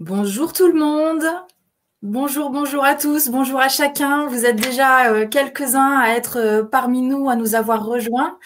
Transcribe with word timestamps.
Bonjour 0.00 0.52
tout 0.52 0.66
le 0.66 0.74
monde. 0.74 1.22
Bonjour, 2.02 2.50
bonjour 2.50 2.84
à 2.84 2.96
tous, 2.96 3.28
bonjour 3.28 3.60
à 3.60 3.68
chacun. 3.68 4.26
Vous 4.26 4.44
êtes 4.44 4.56
déjà 4.56 5.12
euh, 5.12 5.28
quelques-uns 5.28 6.00
à 6.00 6.16
être 6.16 6.36
euh, 6.36 6.64
parmi 6.64 7.00
nous, 7.00 7.30
à 7.30 7.36
nous 7.36 7.54
avoir 7.54 7.86
rejoints, 7.86 8.36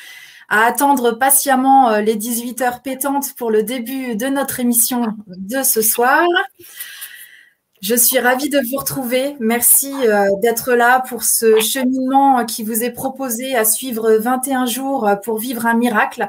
à 0.50 0.64
attendre 0.64 1.12
patiemment 1.12 1.88
euh, 1.88 2.00
les 2.02 2.16
18 2.16 2.60
heures 2.60 2.82
pétantes 2.82 3.34
pour 3.34 3.50
le 3.50 3.62
début 3.62 4.14
de 4.14 4.26
notre 4.26 4.60
émission 4.60 5.06
de 5.26 5.62
ce 5.62 5.80
soir. 5.80 6.26
Je 7.80 7.94
suis 7.94 8.18
ravie 8.18 8.50
de 8.50 8.60
vous 8.70 8.76
retrouver. 8.76 9.34
Merci 9.40 9.94
d'être 10.42 10.74
là 10.74 11.00
pour 11.08 11.22
ce 11.22 11.60
cheminement 11.60 12.44
qui 12.44 12.62
vous 12.62 12.82
est 12.82 12.90
proposé 12.90 13.56
à 13.56 13.64
suivre 13.64 14.16
21 14.16 14.66
jours 14.66 15.08
pour 15.24 15.38
vivre 15.38 15.64
un 15.64 15.74
miracle. 15.74 16.28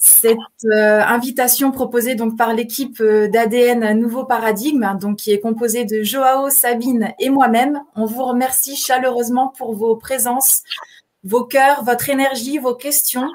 Cette 0.00 0.38
euh, 0.66 1.00
invitation 1.02 1.72
proposée 1.72 2.14
donc 2.14 2.38
par 2.38 2.54
l'équipe 2.54 3.00
euh, 3.00 3.26
d'ADN 3.26 3.98
Nouveau 3.98 4.24
Paradigme, 4.24 4.96
donc 5.00 5.16
qui 5.16 5.32
est 5.32 5.40
composée 5.40 5.84
de 5.84 6.04
Joao, 6.04 6.50
Sabine 6.50 7.12
et 7.18 7.30
moi-même. 7.30 7.82
On 7.96 8.06
vous 8.06 8.24
remercie 8.24 8.76
chaleureusement 8.76 9.48
pour 9.48 9.74
vos 9.74 9.96
présences, 9.96 10.62
vos 11.24 11.42
cœurs, 11.44 11.82
votre 11.82 12.10
énergie, 12.10 12.58
vos 12.58 12.76
questions. 12.76 13.28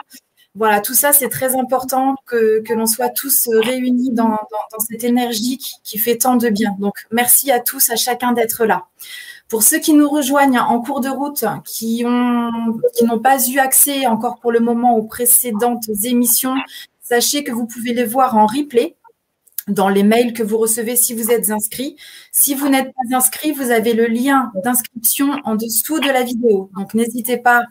Voilà, 0.56 0.80
tout 0.80 0.94
ça, 0.94 1.12
c'est 1.12 1.28
très 1.28 1.58
important 1.58 2.16
que, 2.26 2.62
que 2.62 2.74
l'on 2.74 2.86
soit 2.86 3.10
tous 3.10 3.50
réunis 3.52 4.12
dans, 4.12 4.38
cette 4.90 5.04
énergie 5.04 5.58
qui, 5.58 5.98
fait 5.98 6.18
tant 6.18 6.38
de 6.38 6.48
bien. 6.48 6.76
Donc, 6.80 6.94
merci 7.12 7.52
à 7.52 7.60
tous, 7.60 7.90
à 7.90 7.98
chacun 7.98 8.32
d'être 8.32 8.66
là. 8.66 8.86
Pour 9.54 9.62
ceux 9.62 9.78
qui 9.78 9.94
nous 9.94 10.10
rejoignent 10.10 10.58
en 10.58 10.82
cours 10.82 11.00
de 11.00 11.10
route, 11.10 11.46
qui 11.64 12.02
ont, 12.08 12.80
qui 12.96 13.06
n'ont 13.06 13.20
pas 13.20 13.38
eu 13.48 13.60
accès 13.60 14.08
encore 14.08 14.40
pour 14.40 14.52
le 14.52 14.60
moment 14.60 14.98
aux 14.98 15.04
précédentes 15.04 15.88
émissions, 16.06 16.56
sachez 17.04 17.44
que 17.44 17.52
vous 17.52 17.68
pouvez 17.68 17.94
les 17.94 18.04
voir 18.04 18.36
en 18.36 18.48
replay 18.48 18.96
dans 19.68 19.90
les 19.90 20.02
mails 20.02 20.34
que 20.34 20.42
vous 20.42 20.58
recevez 20.58 20.96
si 20.96 21.14
vous 21.14 21.30
êtes 21.30 21.52
inscrit. 21.52 21.98
Si 22.32 22.56
vous 22.56 22.68
n'êtes 22.68 22.92
pas 22.96 23.16
inscrit, 23.16 23.52
vous 23.52 23.70
avez 23.70 23.94
le 23.94 24.08
lien 24.08 24.52
d'inscription 24.64 25.40
en 25.44 25.56
dessous 25.56 26.00
de 26.00 26.10
la 26.10 26.24
vidéo. 26.24 26.72
Donc 26.76 26.96
n'hésitez 26.96 27.38
pas 27.38 27.66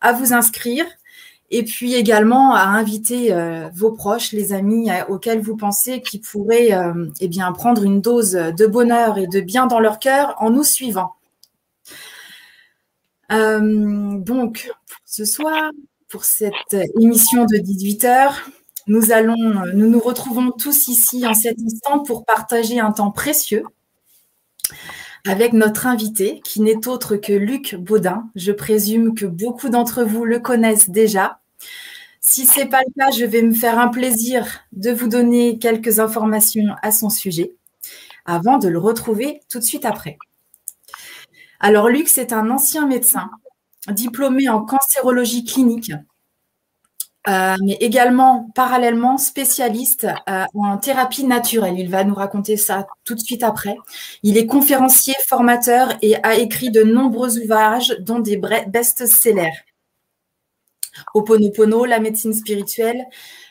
à 0.00 0.12
vous 0.12 0.32
inscrire 0.32 0.86
et 1.52 1.62
puis 1.62 1.94
également 1.94 2.56
à 2.56 2.62
inviter 2.62 3.32
euh, 3.32 3.68
vos 3.72 3.92
proches, 3.92 4.32
les 4.32 4.52
amis 4.52 4.90
euh, 4.90 5.04
auxquels 5.08 5.40
vous 5.40 5.56
pensez 5.56 6.00
qui 6.00 6.18
pourraient 6.18 6.72
euh, 6.72 7.06
eh 7.20 7.28
bien 7.28 7.52
prendre 7.52 7.84
une 7.84 8.00
dose 8.00 8.32
de 8.32 8.66
bonheur 8.66 9.18
et 9.18 9.28
de 9.28 9.40
bien 9.40 9.68
dans 9.68 9.78
leur 9.78 10.00
cœur 10.00 10.34
en 10.40 10.50
nous 10.50 10.64
suivant. 10.64 11.14
Euh, 13.32 14.18
donc, 14.18 14.70
ce 15.04 15.24
soir, 15.24 15.70
pour 16.08 16.24
cette 16.24 16.76
émission 17.00 17.44
de 17.44 17.56
18h, 17.56 18.32
nous 18.86 19.12
allons, 19.12 19.36
nous 19.74 19.88
nous 19.88 20.00
retrouvons 20.00 20.50
tous 20.50 20.88
ici 20.88 21.26
en 21.26 21.34
cet 21.34 21.58
instant 21.60 22.02
pour 22.02 22.24
partager 22.24 22.80
un 22.80 22.92
temps 22.92 23.10
précieux 23.10 23.64
avec 25.26 25.52
notre 25.52 25.86
invité 25.86 26.40
qui 26.42 26.60
n'est 26.60 26.88
autre 26.88 27.16
que 27.16 27.32
Luc 27.32 27.74
Baudin. 27.74 28.30
Je 28.34 28.52
présume 28.52 29.14
que 29.14 29.26
beaucoup 29.26 29.68
d'entre 29.68 30.04
vous 30.04 30.24
le 30.24 30.38
connaissent 30.38 30.88
déjà. 30.88 31.40
Si 32.20 32.46
ce 32.46 32.60
n'est 32.60 32.68
pas 32.68 32.80
le 32.80 32.92
cas, 32.98 33.10
je 33.10 33.24
vais 33.24 33.42
me 33.42 33.52
faire 33.52 33.78
un 33.78 33.88
plaisir 33.88 34.60
de 34.72 34.90
vous 34.90 35.08
donner 35.08 35.58
quelques 35.58 36.00
informations 36.00 36.74
à 36.82 36.90
son 36.90 37.10
sujet 37.10 37.54
avant 38.24 38.58
de 38.58 38.68
le 38.68 38.78
retrouver 38.78 39.40
tout 39.50 39.58
de 39.58 39.64
suite 39.64 39.84
après. 39.84 40.18
Alors, 41.60 41.88
Luc, 41.88 42.08
c'est 42.08 42.32
un 42.32 42.50
ancien 42.50 42.86
médecin, 42.86 43.30
diplômé 43.88 44.48
en 44.48 44.64
cancérologie 44.64 45.44
clinique, 45.44 45.92
euh, 47.28 47.56
mais 47.62 47.76
également 47.80 48.48
parallèlement 48.54 49.18
spécialiste 49.18 50.06
euh, 50.28 50.44
en 50.54 50.78
thérapie 50.78 51.24
naturelle. 51.24 51.78
Il 51.78 51.90
va 51.90 52.04
nous 52.04 52.14
raconter 52.14 52.56
ça 52.56 52.86
tout 53.04 53.14
de 53.14 53.20
suite 53.20 53.42
après. 53.42 53.76
Il 54.22 54.38
est 54.38 54.46
conférencier, 54.46 55.14
formateur 55.26 55.94
et 56.00 56.16
a 56.22 56.36
écrit 56.36 56.70
de 56.70 56.84
nombreux 56.84 57.38
ouvrages, 57.38 57.96
dont 58.00 58.20
des 58.20 58.36
best-sellers. 58.68 59.52
Oponopono, 61.14 61.84
la 61.84 62.00
médecine 62.00 62.34
spirituelle, 62.34 63.04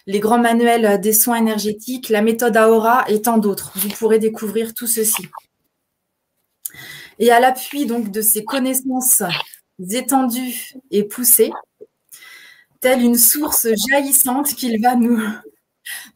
les 0.06 0.20
grands 0.20 0.40
manuels 0.40 1.00
des 1.00 1.14
soins 1.14 1.38
énergétiques, 1.38 2.10
la 2.10 2.22
méthode 2.22 2.58
Aora 2.58 3.06
et 3.10 3.22
tant 3.22 3.38
d'autres. 3.38 3.72
Vous 3.76 3.90
pourrez 3.90 4.20
découvrir 4.20 4.74
tout 4.74 4.88
ceci. 4.88 5.28
Et 7.20 7.32
à 7.32 7.40
l'appui 7.40 7.86
donc 7.86 8.12
de 8.12 8.22
ces 8.22 8.44
connaissances 8.44 9.24
étendues 9.90 10.74
et 10.92 11.04
poussées, 11.04 11.52
telle 12.80 13.02
une 13.02 13.18
source 13.18 13.68
jaillissante 13.90 14.54
qu'il 14.54 14.82
va 14.82 14.96
nous, 14.96 15.20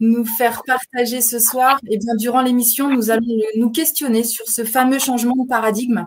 nous 0.00 0.24
faire 0.24 0.62
partager 0.64 1.20
ce 1.20 1.38
soir, 1.38 1.78
et 1.88 1.94
eh 1.94 1.98
bien 1.98 2.14
durant 2.14 2.42
l'émission, 2.42 2.88
nous 2.88 3.10
allons 3.10 3.26
nous 3.56 3.70
questionner 3.70 4.24
sur 4.24 4.46
ce 4.48 4.64
fameux 4.64 4.98
changement 4.98 5.36
de 5.36 5.48
paradigme 5.48 6.06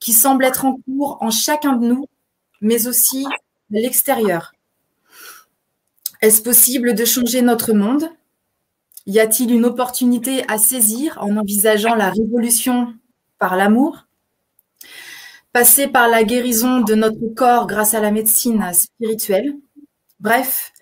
qui 0.00 0.12
semble 0.12 0.44
être 0.44 0.64
en 0.64 0.76
cours 0.76 1.18
en 1.20 1.30
chacun 1.30 1.74
de 1.74 1.86
nous, 1.86 2.06
mais 2.60 2.86
aussi 2.86 3.26
à 3.26 3.30
l'extérieur. 3.70 4.52
Est-ce 6.20 6.42
possible 6.42 6.94
de 6.94 7.04
changer 7.04 7.42
notre 7.42 7.72
monde? 7.72 8.10
Y 9.06 9.20
a-t-il 9.20 9.52
une 9.52 9.64
opportunité 9.64 10.44
à 10.48 10.58
saisir 10.58 11.16
en 11.20 11.36
envisageant 11.36 11.94
la 11.94 12.10
révolution 12.10 12.94
par 13.38 13.56
l'amour? 13.56 14.07
Passer 15.58 15.88
par 15.88 16.06
la 16.06 16.22
guérison 16.22 16.82
de 16.82 16.94
notre 16.94 17.34
corps 17.34 17.66
grâce 17.66 17.92
à 17.92 18.00
la 18.00 18.12
médecine 18.12 18.64
spirituelle. 18.72 19.56
Bref, 20.20 20.72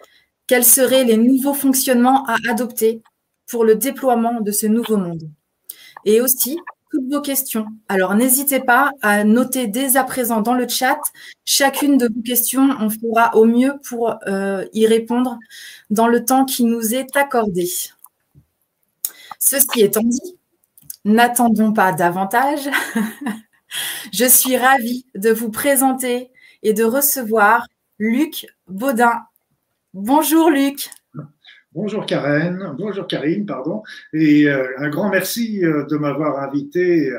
quels 0.47 0.67
seraient 0.67 1.05
les 1.05 1.17
nouveaux 1.17 1.55
fonctionnements 1.55 2.27
à 2.27 2.37
adopter 2.51 3.01
pour 3.51 3.65
le 3.65 3.77
déploiement 3.77 4.43
de 4.43 4.51
ce 4.51 4.67
nouveau 4.67 4.99
monde? 4.99 5.31
Et 6.05 6.21
aussi, 6.21 6.59
toutes 6.91 7.11
vos 7.11 7.23
questions. 7.23 7.65
Alors, 7.89 8.15
n'hésitez 8.15 8.61
pas 8.61 8.91
à 9.01 9.25
noter 9.25 9.67
dès 9.67 9.97
à 9.97 10.05
présent 10.05 10.43
dans 10.43 10.53
le 10.53 10.69
chat 10.69 11.01
chacune 11.47 11.97
de 11.97 12.09
vos 12.15 12.21
questions. 12.21 12.69
On 12.79 12.91
fera 12.91 13.35
au 13.35 13.47
mieux 13.47 13.77
pour 13.89 14.15
euh, 14.27 14.67
y 14.75 14.87
répondre 14.87 15.39
dans 15.89 16.07
le 16.07 16.23
temps 16.23 16.45
qui 16.45 16.65
nous 16.65 16.95
est 16.95 17.17
accordé. 17.17 17.67
Ceci 19.39 19.81
étant 19.81 20.03
dit, 20.03 20.37
n'attendons 21.07 21.73
pas 21.73 21.93
davantage. 21.93 22.69
Je 24.13 24.27
suis 24.27 24.57
ravie 24.57 25.07
de 25.15 25.31
vous 25.31 25.51
présenter 25.51 26.31
et 26.63 26.73
de 26.73 26.85
recevoir 26.85 27.67
Luc 27.99 28.47
Baudin. 28.69 29.23
Bonjour 29.95 30.51
Luc. 30.51 30.91
Bonjour 31.77 32.07
Karen, 32.07 32.75
bonjour 32.79 33.07
Karine, 33.07 33.45
pardon, 33.45 33.83
et 34.15 34.49
euh, 34.49 34.67
un 34.79 34.89
grand 34.89 35.11
merci 35.11 35.63
euh, 35.63 35.85
de 35.85 35.97
m'avoir 35.99 36.39
invité 36.39 37.13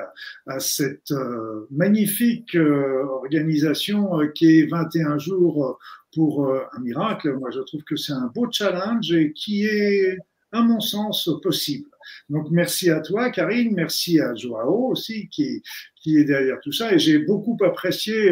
à, 0.47 0.59
cette 0.59 1.11
euh, 1.11 1.67
magnifique 1.69 2.57
organisation 2.57 4.17
qui 4.33 4.57
est 4.57 4.65
21 4.65 5.19
jours 5.19 5.77
pour 6.11 6.51
un 6.51 6.79
miracle. 6.79 7.33
Moi, 7.33 7.51
je 7.51 7.59
trouve 7.59 7.83
que 7.83 7.95
c'est 7.95 8.13
un 8.13 8.31
beau 8.33 8.47
challenge 8.51 9.11
et 9.11 9.31
qui 9.31 9.67
est, 9.67 10.17
à 10.51 10.63
mon 10.63 10.79
sens, 10.79 11.29
possible. 11.43 11.89
Donc 12.29 12.47
merci 12.49 12.89
à 12.89 12.99
toi, 13.01 13.29
Karine, 13.29 13.75
merci 13.75 14.19
à 14.19 14.33
Joao 14.33 14.89
aussi 14.91 15.29
qui, 15.29 15.61
qui 16.07 16.17
est 16.17 16.23
derrière 16.23 16.59
tout 16.61 16.71
ça. 16.71 16.93
Et 16.93 16.99
j'ai 16.99 17.19
beaucoup 17.19 17.57
apprécié 17.65 18.31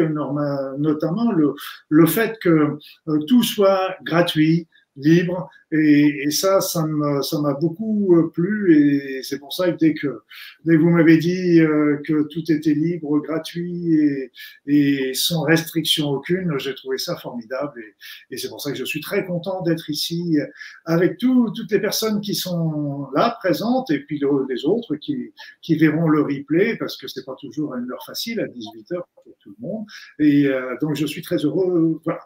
notamment 0.78 1.30
le, 1.32 1.54
le 1.90 2.06
fait 2.06 2.38
que 2.40 2.78
euh, 3.08 3.18
tout 3.28 3.42
soit 3.42 3.96
gratuit, 4.02 4.66
libre. 4.96 5.48
Et, 5.72 6.24
et 6.24 6.30
ça, 6.30 6.60
ça 6.60 6.86
m'a 6.86 7.22
ça 7.22 7.38
beaucoup 7.60 8.16
euh, 8.16 8.30
plu. 8.30 8.76
Et 8.76 9.22
c'est 9.22 9.38
pour 9.38 9.52
ça 9.52 9.70
que 9.72 9.76
dès 9.78 9.94
que, 9.94 10.22
dès 10.64 10.76
vous 10.76 10.90
m'avez 10.90 11.18
dit 11.18 11.60
euh, 11.60 12.00
que 12.04 12.26
tout 12.28 12.50
était 12.50 12.74
libre, 12.74 13.18
gratuit 13.20 13.94
et, 13.94 14.32
et 14.66 15.14
sans 15.14 15.42
restriction 15.42 16.10
aucune, 16.10 16.58
j'ai 16.58 16.74
trouvé 16.74 16.98
ça 16.98 17.16
formidable. 17.16 17.80
Et, 17.80 18.34
et 18.34 18.38
c'est 18.38 18.48
pour 18.48 18.60
ça 18.60 18.72
que 18.72 18.78
je 18.78 18.84
suis 18.84 19.00
très 19.00 19.24
content 19.24 19.62
d'être 19.62 19.90
ici 19.90 20.38
avec 20.84 21.18
tout, 21.18 21.50
toutes 21.54 21.70
les 21.70 21.80
personnes 21.80 22.20
qui 22.20 22.34
sont 22.34 23.08
là 23.14 23.36
présentes 23.40 23.90
et 23.90 24.00
puis 24.00 24.20
les 24.48 24.64
autres 24.64 24.96
qui, 24.96 25.32
qui 25.62 25.76
verront 25.76 26.08
le 26.08 26.22
replay 26.22 26.76
parce 26.76 26.96
que 26.96 27.08
c'est 27.08 27.24
pas 27.24 27.36
toujours 27.40 27.74
une 27.74 27.90
heure 27.90 28.04
facile 28.04 28.40
à 28.40 28.48
18 28.48 28.92
heures 28.92 29.08
pour 29.14 29.34
tout 29.40 29.54
le 29.58 29.66
monde. 29.66 29.86
Et 30.18 30.46
euh, 30.46 30.76
donc 30.80 30.94
je 30.94 31.06
suis 31.06 31.22
très 31.22 31.36
heureux. 31.38 32.00
Voilà. 32.04 32.20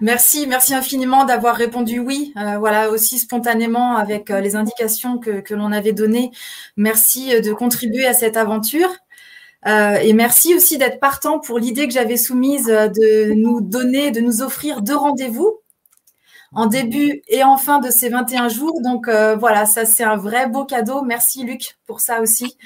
Merci, 0.00 0.46
merci 0.46 0.74
infiniment 0.74 1.24
d'avoir 1.24 1.56
répondu 1.56 1.98
oui, 1.98 2.32
euh, 2.36 2.58
voilà 2.58 2.90
aussi 2.90 3.18
spontanément 3.18 3.96
avec 3.96 4.30
euh, 4.30 4.40
les 4.40 4.56
indications 4.56 5.18
que, 5.18 5.54
l'on 5.54 5.72
avait 5.72 5.92
données. 5.92 6.30
Merci 6.76 7.34
euh, 7.34 7.40
de 7.40 7.52
contribuer 7.52 8.06
à 8.06 8.14
cette 8.14 8.36
aventure. 8.36 8.90
Et 9.66 10.12
merci 10.12 10.54
aussi 10.54 10.76
d'être 10.76 11.00
partant 11.00 11.40
pour 11.40 11.58
l'idée 11.58 11.88
que 11.88 11.94
j'avais 11.94 12.18
soumise 12.18 12.66
de 12.66 13.32
nous 13.32 13.62
donner, 13.62 14.10
de 14.10 14.20
nous 14.20 14.42
offrir 14.42 14.82
deux 14.82 14.94
rendez-vous 14.94 15.63
en 16.54 16.66
début 16.66 17.22
et 17.28 17.42
en 17.42 17.56
fin 17.56 17.78
de 17.80 17.90
ces 17.90 18.08
21 18.08 18.48
jours. 18.48 18.80
Donc 18.80 19.08
euh, 19.08 19.36
voilà, 19.36 19.66
ça 19.66 19.84
c'est 19.84 20.04
un 20.04 20.16
vrai 20.16 20.48
beau 20.48 20.64
cadeau. 20.64 21.02
Merci 21.02 21.44
Luc 21.44 21.76
pour 21.86 22.00
ça 22.00 22.20
aussi. 22.20 22.56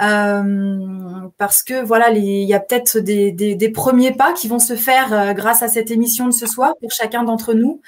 Euh, 0.00 1.28
parce 1.38 1.62
que 1.62 1.82
voilà, 1.84 2.10
il 2.10 2.48
y 2.48 2.54
a 2.54 2.60
peut-être 2.60 2.98
des, 2.98 3.72
premiers 3.74 4.12
pas 4.12 4.32
qui 4.32 4.48
vont 4.48 4.58
se 4.58 4.76
faire 4.76 5.12
euh, 5.12 5.32
grâce 5.32 5.62
à 5.62 5.68
cette 5.68 5.90
émission 5.90 6.26
de 6.26 6.32
ce 6.32 6.46
soir 6.46 6.74
pour 6.80 6.90
chacun 6.90 7.22
d'entre 7.24 7.54
nous. 7.54 7.80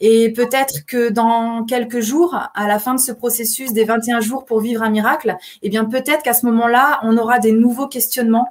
Et 0.00 0.32
peut-être 0.32 0.86
que 0.86 1.08
dans 1.08 1.64
quelques 1.64 1.98
jours, 1.98 2.36
à 2.54 2.68
la 2.68 2.78
fin 2.78 2.94
de 2.94 3.00
ce 3.00 3.10
processus 3.10 3.72
des 3.72 3.82
21 3.82 4.20
jours 4.20 4.44
pour 4.44 4.60
vivre 4.60 4.82
un 4.84 4.90
miracle, 4.90 5.36
eh 5.62 5.68
bien 5.68 5.84
peut-être 5.84 6.22
qu'à 6.22 6.34
ce 6.34 6.46
moment-là, 6.46 7.00
on 7.02 7.18
aura 7.18 7.40
des 7.40 7.50
nouveaux 7.50 7.88
questionnements. 7.88 8.48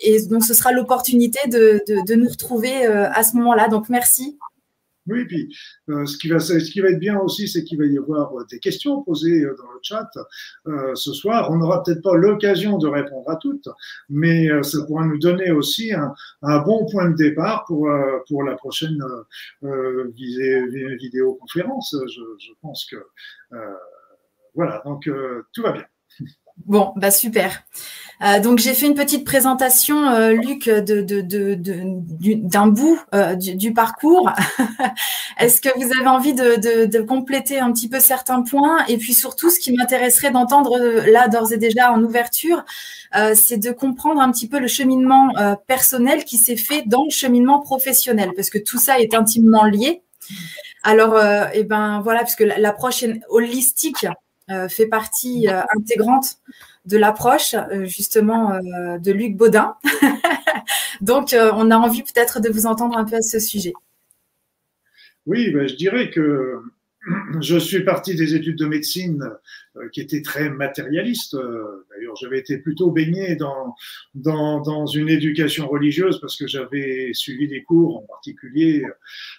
Et 0.00 0.22
donc 0.26 0.42
ce 0.42 0.54
sera 0.54 0.72
l'opportunité 0.72 1.46
de, 1.48 2.14
nous 2.14 2.28
retrouver 2.28 2.86
à 2.86 3.22
ce 3.22 3.36
moment-là. 3.36 3.68
Donc 3.68 3.90
merci 3.90 4.38
oui, 5.06 5.24
puis 5.24 5.54
euh, 5.88 6.04
ce, 6.04 6.18
qui 6.18 6.28
va, 6.28 6.40
ce 6.40 6.58
qui 6.58 6.80
va 6.80 6.90
être 6.90 6.98
bien 6.98 7.18
aussi, 7.18 7.48
c'est 7.48 7.64
qu'il 7.64 7.78
va 7.78 7.86
y 7.86 7.96
avoir 7.96 8.36
euh, 8.36 8.44
des 8.50 8.58
questions 8.58 9.02
posées 9.02 9.42
euh, 9.42 9.56
dans 9.56 9.70
le 9.72 9.78
chat 9.82 10.10
ce 10.94 11.12
soir. 11.12 11.50
On 11.50 11.56
n'aura 11.56 11.82
peut-être 11.82 12.02
pas 12.02 12.14
l'occasion 12.14 12.78
de 12.78 12.86
répondre 12.86 13.28
à 13.30 13.36
toutes, 13.36 13.68
mais 14.08 14.48
ça 14.62 14.84
pourra 14.86 15.06
nous 15.06 15.18
donner 15.18 15.50
aussi 15.50 15.92
un, 15.92 16.12
bon 16.62 16.86
point 16.86 17.10
de 17.10 17.16
départ 17.16 17.64
pour, 17.66 17.88
pour 18.28 18.42
la 18.42 18.56
prochaine 18.56 19.02
vidéoconférence. 19.62 21.96
Je, 22.06 22.20
je 22.38 22.52
pense 22.60 22.86
que 22.90 22.96
voilà, 24.54 24.82
donc 24.84 25.08
tout 25.52 25.62
va 25.62 25.72
bien. 25.72 25.84
Bon, 26.66 26.92
bah 26.96 27.10
super. 27.10 27.64
Euh, 28.22 28.38
donc 28.38 28.58
j'ai 28.58 28.74
fait 28.74 28.86
une 28.86 28.94
petite 28.94 29.24
présentation, 29.24 30.06
euh, 30.08 30.32
Luc, 30.32 30.68
de, 30.68 31.00
d'un 32.34 32.66
bout 32.66 33.00
euh, 33.14 33.34
du, 33.34 33.72
parcours. 33.72 34.30
Est-ce 35.38 35.60
que 35.60 35.70
vous 35.76 35.90
avez 35.98 36.08
envie 36.08 36.34
de, 36.34 37.00
compléter 37.00 37.60
un 37.60 37.72
petit 37.72 37.88
peu 37.88 37.98
certains 37.98 38.42
points? 38.42 38.84
Et 38.88 38.98
puis 38.98 39.14
surtout, 39.14 39.48
ce 39.48 39.58
qui 39.58 39.72
m'intéresserait 39.72 40.30
d'entendre 40.30 40.78
là 41.10 41.28
d'ores 41.28 41.52
et 41.52 41.56
déjà 41.56 41.92
en 41.92 42.02
ouverture, 42.02 42.64
c'est 43.34 43.58
de 43.58 43.70
comprendre 43.70 44.20
un 44.20 44.30
petit 44.30 44.48
peu 44.48 44.58
le 44.58 44.68
cheminement 44.68 45.32
personnel 45.66 46.24
qui 46.24 46.36
s'est 46.36 46.56
fait 46.56 46.82
dans 46.86 47.04
le 47.04 47.10
cheminement 47.10 47.60
professionnel, 47.60 48.30
parce 48.36 48.50
que 48.50 48.58
tout 48.58 48.78
ça 48.78 49.00
est 49.00 49.14
intimement 49.14 49.64
lié. 49.64 50.02
Alors, 50.82 51.18
eh 51.54 51.64
ben 51.64 52.00
voilà, 52.02 52.22
puisque 52.22 52.40
l'approche 52.40 53.04
holistique 53.30 54.06
fait 54.68 54.86
partie 54.86 55.46
intégrante 55.76 56.38
de 56.86 56.96
l'approche 56.96 57.54
euh, 57.54 57.84
justement 57.84 58.52
euh, 58.52 58.98
de 58.98 59.12
Luc 59.12 59.36
Baudin. 59.36 59.76
Donc, 61.00 61.32
euh, 61.32 61.50
on 61.54 61.70
a 61.70 61.76
envie 61.76 62.02
peut-être 62.02 62.40
de 62.40 62.48
vous 62.48 62.66
entendre 62.66 62.96
un 62.96 63.04
peu 63.04 63.16
à 63.16 63.22
ce 63.22 63.38
sujet. 63.38 63.72
Oui, 65.26 65.50
ben, 65.50 65.68
je 65.68 65.74
dirais 65.74 66.10
que 66.10 66.60
je 67.40 67.58
suis 67.58 67.84
parti 67.84 68.14
des 68.14 68.34
études 68.34 68.58
de 68.58 68.66
médecine 68.66 69.22
euh, 69.22 69.34
qui 69.92 70.00
étaient 70.00 70.22
très 70.22 70.50
matérialistes. 70.50 71.34
Euh, 71.34 71.86
d'ailleurs, 71.90 72.16
j'avais 72.16 72.38
été 72.38 72.58
plutôt 72.58 72.90
baigné 72.90 73.36
dans, 73.36 73.74
dans, 74.14 74.60
dans, 74.60 74.86
une 74.86 75.08
éducation 75.08 75.68
religieuse 75.68 76.20
parce 76.20 76.36
que 76.36 76.46
j'avais 76.46 77.10
suivi 77.14 77.46
des 77.46 77.62
cours, 77.62 77.98
en 77.98 78.02
particulier 78.02 78.82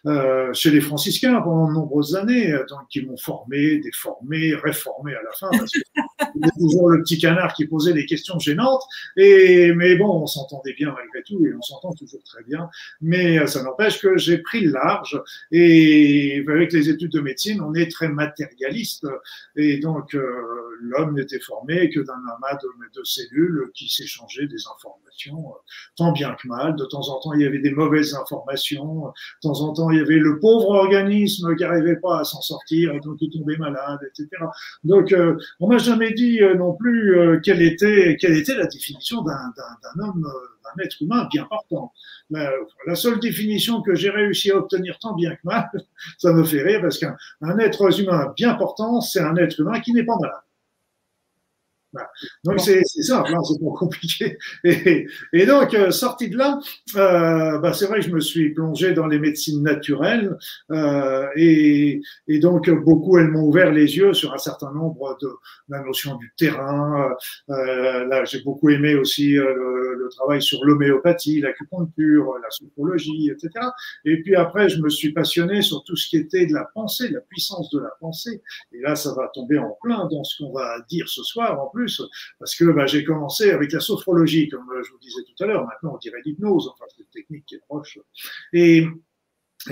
euh, 0.06 0.54
chez 0.54 0.72
les 0.72 0.82
franciscains 0.82 1.42
pendant 1.42 1.68
de 1.68 1.74
nombreuses 1.74 2.16
années, 2.16 2.54
donc 2.70 2.88
qui 2.90 3.02
m'ont 3.06 3.18
formé, 3.18 3.80
déformé, 3.80 4.56
réformé 4.56 5.14
à 5.14 5.22
la 5.22 5.32
fin. 5.32 5.50
Parce 5.52 5.72
que 5.72 5.80
toujours 6.60 6.90
le 6.90 7.02
petit 7.02 7.20
canard 7.20 7.54
qui 7.54 7.66
posait 7.66 7.94
des 7.94 8.06
questions 8.06 8.40
gênantes. 8.40 8.84
Et 9.18 9.74
mais 9.74 9.96
bon, 9.96 10.22
on 10.24 10.28
s'entendait 10.28 10.74
bien 10.74 10.94
malgré 10.94 11.24
tout 11.24 11.46
et 11.46 11.54
on 11.54 11.62
s'entend 11.62 11.94
toujours 11.94 12.24
très 12.24 12.44
bien. 12.44 12.70
Mais 13.02 13.46
ça 13.48 13.64
n'empêche 13.64 14.00
que 14.00 14.18
j'ai 14.18 14.38
pris 14.38 14.62
le 14.62 14.72
large 14.72 15.22
et 15.52 16.44
avec 16.48 16.72
les 16.72 16.90
études 16.90 17.12
de 17.12 17.20
médecine 17.20 17.62
on 17.62 17.74
est 17.74 17.92
très 17.92 18.08
matérialiste. 18.08 19.08
Et 19.56 19.78
donc, 19.78 20.16
euh, 20.22 20.78
l'homme 20.82 21.16
n'était 21.16 21.40
formé 21.40 21.90
que 21.90 22.00
d'un 22.00 22.14
amas 22.14 22.58
de, 22.62 23.04
cellules 23.04 23.72
qui 23.74 23.90
s'échangeaient 23.90 24.48
des 24.48 24.62
informations, 24.74 25.50
euh, 25.50 25.60
tant 25.96 26.12
bien 26.12 26.36
que 26.36 26.48
mal. 26.48 26.76
De 26.76 26.86
temps 26.86 27.10
en 27.10 27.20
temps, 27.20 27.34
il 27.34 27.42
y 27.42 27.46
avait 27.46 27.60
des 27.60 27.72
mauvaises 27.72 28.14
informations. 28.16 29.08
De 29.08 29.48
temps 29.48 29.62
en 29.62 29.74
temps, 29.74 29.90
il 29.90 29.98
y 29.98 30.02
avait 30.02 30.20
le 30.20 30.40
pauvre 30.40 30.70
organisme 30.70 31.56
qui 31.56 31.64
n'arrivait 31.64 31.98
pas 31.98 32.20
à 32.20 32.24
s'en 32.24 32.42
sortir 32.42 32.94
et 32.94 33.00
donc 33.00 33.18
il 33.22 33.30
tombait 33.30 33.58
malade, 33.58 34.00
etc. 34.08 34.30
Donc, 34.84 35.12
euh, 35.12 35.38
on 35.60 35.68
m'a 35.68 35.78
jamais 35.78 36.14
dit 36.14 36.40
non 36.58 36.74
plus 36.74 37.42
quelle 37.44 37.62
était 37.62 38.18
quelle 38.20 38.38
était 38.38 38.56
la 38.56 38.68
définition 38.68 39.22
d'un 39.22 39.52
homme 40.00 40.28
un 40.76 40.84
être 40.84 41.02
humain 41.02 41.28
bien 41.32 41.46
portant. 41.46 41.94
la 42.30 42.96
seule 42.96 43.20
définition 43.20 43.82
que 43.82 43.96
j'ai 43.96 44.10
réussi 44.10 44.52
à 44.52 44.58
obtenir 44.58 44.98
tant 45.00 45.14
bien 45.14 45.36
que 45.36 45.42
mal, 45.44 45.70
ça 46.18 46.34
me 46.34 46.44
fait 46.44 46.62
rire 46.62 46.82
parce 46.82 46.98
qu'un 46.98 47.60
être 47.60 48.00
humain 48.00 48.34
bien 48.36 48.56
portant, 48.56 49.02
c'est 49.02 49.22
un 49.22 49.36
être 49.38 49.60
humain 49.60 49.80
qui 49.80 49.94
n'est 49.94 50.06
pas 50.06 50.18
malade. 50.20 50.42
Donc 52.44 52.60
c'est 52.60 52.84
ça, 52.84 53.24
c'est 53.26 53.60
pas 53.60 53.72
compliqué. 53.78 54.38
Et, 54.64 55.46
donc, 55.46 55.74
euh, 55.74 55.92
sorti 55.92 56.30
de 56.30 56.38
là, 56.38 56.60
euh, 56.96 57.60
bah, 57.60 57.74
c'est 57.74 57.86
vrai 57.86 58.00
que 58.00 58.06
je 58.06 58.12
me 58.12 58.20
suis 58.20 58.54
plongé 58.54 58.94
dans 58.94 59.08
les 59.08 59.20
médecines 59.20 59.62
naturelles 59.62 60.38
euh, 60.72 61.28
et, 61.36 62.02
et, 62.28 62.40
donc 62.40 62.70
beaucoup, 62.70 63.18
elles 63.18 63.28
m'ont 63.28 63.44
ouvert 63.44 63.72
les 63.72 63.98
yeux 63.98 64.14
sur 64.14 64.34
un 64.34 64.38
certain 64.38 64.72
nombre 64.72 65.18
de 65.22 65.30
la 65.70 65.82
notion 65.82 66.16
du 66.16 66.34
terrain. 66.38 67.10
Euh, 67.50 68.06
là, 68.06 68.24
j'ai 68.26 68.42
beaucoup 68.42 68.70
aimé 68.70 68.96
aussi 68.96 69.38
euh, 69.38 69.54
le, 69.54 69.96
le, 69.96 70.10
travail 70.10 70.42
sur 70.42 70.64
l'homéopathie, 70.64 71.42
l'acupuncture, 71.42 72.34
la 72.42 72.50
sophrologie, 72.50 73.30
etc. 73.32 73.50
Et 74.06 74.22
puis 74.22 74.36
après, 74.36 74.70
je 74.70 74.82
me 74.82 74.90
suis 74.90 75.14
passionné 75.14 75.62
sur 75.62 75.84
tout 75.84 75.96
ce 75.96 76.08
qui 76.08 76.18
était 76.18 76.46
de 76.46 76.54
la 76.54 76.70
pensée, 76.74 77.10
la 77.10 77.22
puissance 77.22 77.70
de 77.72 77.80
la 77.80 77.92
pensée. 78.00 78.42
Et 78.74 78.80
là, 78.80 78.96
ça 78.96 79.14
va 79.14 79.30
tomber 79.34 79.58
en 79.58 79.78
plein 79.82 80.08
dans 80.08 80.24
ce 80.24 80.44
qu'on 80.44 80.52
va 80.52 80.80
dire 80.90 81.08
ce 81.08 81.24
soir 81.24 81.62
en 81.62 81.68
plus 81.68 81.81
parce 82.40 82.56
que 82.56 82.66
bah, 82.66 82.86
j'ai 82.86 83.04
commencé 83.04 83.52
avec 83.52 83.72
la 83.72 83.80
sophrologie, 83.80 84.50
comme 84.50 84.70
euh, 84.72 84.84
je 84.84 84.92
vous 84.92 85.00
disais 85.00 85.22
tout 85.24 85.44
à 85.44 85.48
l'heure. 85.48 85.66
Maintenant, 85.66 85.94
on 85.96 85.98
dirait 85.98 86.22
l'hypnose, 86.26 86.70
enfin, 86.74 86.86
c'est 86.90 87.04
une 87.04 87.10
technique 87.10 87.46
qui 87.46 87.56
est 87.56 87.64
proche. 87.68 88.00
Et 88.54 88.86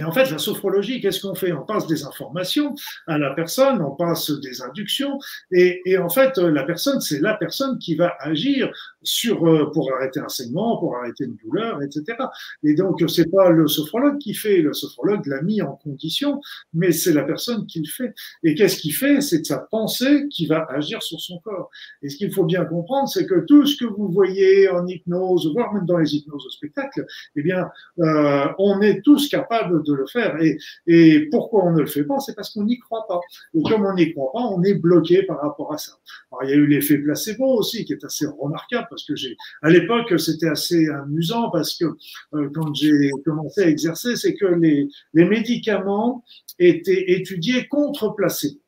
en 0.04 0.12
fait, 0.12 0.30
la 0.30 0.38
sophrologie, 0.38 1.02
qu'est-ce 1.02 1.22
qu'on 1.22 1.34
fait? 1.34 1.52
On 1.52 1.66
passe 1.66 1.88
des 1.88 2.04
informations 2.04 2.76
à 3.08 3.18
la 3.18 3.34
personne, 3.34 3.82
on 3.82 3.96
passe 3.96 4.30
des 4.30 4.62
inductions, 4.62 5.18
et, 5.52 5.82
et 5.86 5.98
en 5.98 6.10
fait, 6.10 6.38
la 6.38 6.64
personne, 6.64 7.02
c'est 7.02 7.20
la 7.20 7.34
personne 7.34 7.80
qui 7.80 7.96
va 7.96 8.16
agir 8.20 8.72
sur 9.04 9.48
euh, 9.48 9.72
pour 9.72 9.92
arrêter 9.94 10.20
un 10.20 10.30
saignement, 10.30 10.78
pour 10.78 10.96
arrêter 10.98 11.26
une 11.26 11.36
douleur, 11.44 11.82
etc. 11.82 12.18
Et 12.64 12.74
donc, 12.74 13.04
c'est 13.08 13.32
pas 13.32 13.50
le 13.50 13.68
sophrologue 13.68 14.18
qui 14.18 14.34
fait, 14.34 14.62
le 14.62 14.74
sophrologue 14.74 15.26
l'a 15.28 15.42
mis 15.42 15.62
en 15.62 15.74
condition, 15.76 16.42
mais 16.74 16.92
c'est 16.92 17.14
la 17.14 17.24
personne 17.24 17.66
qui 17.66 17.80
le 17.80 17.90
fait. 17.90 18.14
Et 18.44 18.56
qu'est-ce 18.56 18.78
qu'il 18.78 18.94
fait? 18.94 19.22
C'est 19.22 19.46
sa 19.46 19.60
pensée 19.60 20.28
qui 20.30 20.48
va 20.48 20.66
agir 20.70 21.02
sur 21.02 21.20
son 21.20 21.40
corps. 21.40 21.70
Et 22.02 22.10
ce 22.10 22.18
qu'il 22.18 22.32
faut 22.32 22.44
bien 22.44 22.66
comprendre, 22.66 23.08
c'est 23.08 23.26
que 23.26 23.46
tout 23.46 23.66
ce 23.66 23.78
que 23.78 23.86
vous 23.86 24.10
voyez 24.10 24.70
en 24.70 24.86
hypnose, 24.88 25.52
voire 25.54 25.74
même 25.74 25.86
dans 25.86 25.98
les 25.98 26.16
hypnoses 26.16 26.46
au 26.46 26.50
spectacle, 26.50 27.06
eh 27.36 27.42
bien, 27.42 27.70
euh, 28.00 28.48
on 28.58 28.82
est 28.82 29.02
tous 29.02 29.30
capables 29.30 29.84
de 29.84 29.94
le 29.94 30.06
faire. 30.08 30.42
Et, 30.42 30.58
et 30.88 31.28
pourquoi 31.32 31.66
on 31.66 31.72
ne 31.72 31.82
le 31.82 31.88
fait 31.88 32.04
pas? 32.04 32.20
C'est 32.20 32.36
parce 32.36 32.52
qu'on 32.52 32.64
n'y 32.64 32.80
croit 32.80 33.06
pas. 33.08 33.20
Et 33.54 33.62
comme 33.64 33.86
on 33.86 33.94
n'y 33.94 34.14
croit 34.14 34.32
pas, 34.34 34.42
on 34.42 34.62
est 34.64 34.76
bloqué 34.76 35.24
par 35.24 35.42
rapport 35.42 35.74
à 35.74 35.78
ça. 35.78 35.94
Alors, 36.32 36.44
il 36.44 36.50
y 36.50 36.54
a 36.54 36.56
eu 36.56 36.68
l'effet 36.68 36.98
placebo 36.98 37.46
aussi, 37.46 37.86
qui 37.86 37.94
est 37.94 38.04
assez 38.04 38.26
remarquable, 38.26 38.88
parce 38.90 39.04
que 39.06 39.16
j'ai, 39.16 39.38
à 39.62 39.70
l'époque, 39.70 40.20
c'était 40.20 40.50
assez 40.50 40.88
amusant, 40.90 41.50
parce 41.50 41.78
que 41.78 41.86
euh, 42.34 42.50
quand 42.54 42.74
j'ai 42.74 43.10
commencé 43.26 43.62
à 43.62 43.70
exercer, 43.70 44.16
c'est 44.16 44.36
que 44.36 44.46
les, 44.46 44.88
les 45.14 45.26
médicaments 45.26 46.24
étaient 46.58 47.12
étudiés 47.12 47.68
contre 47.68 48.10
placebo. 48.16 48.60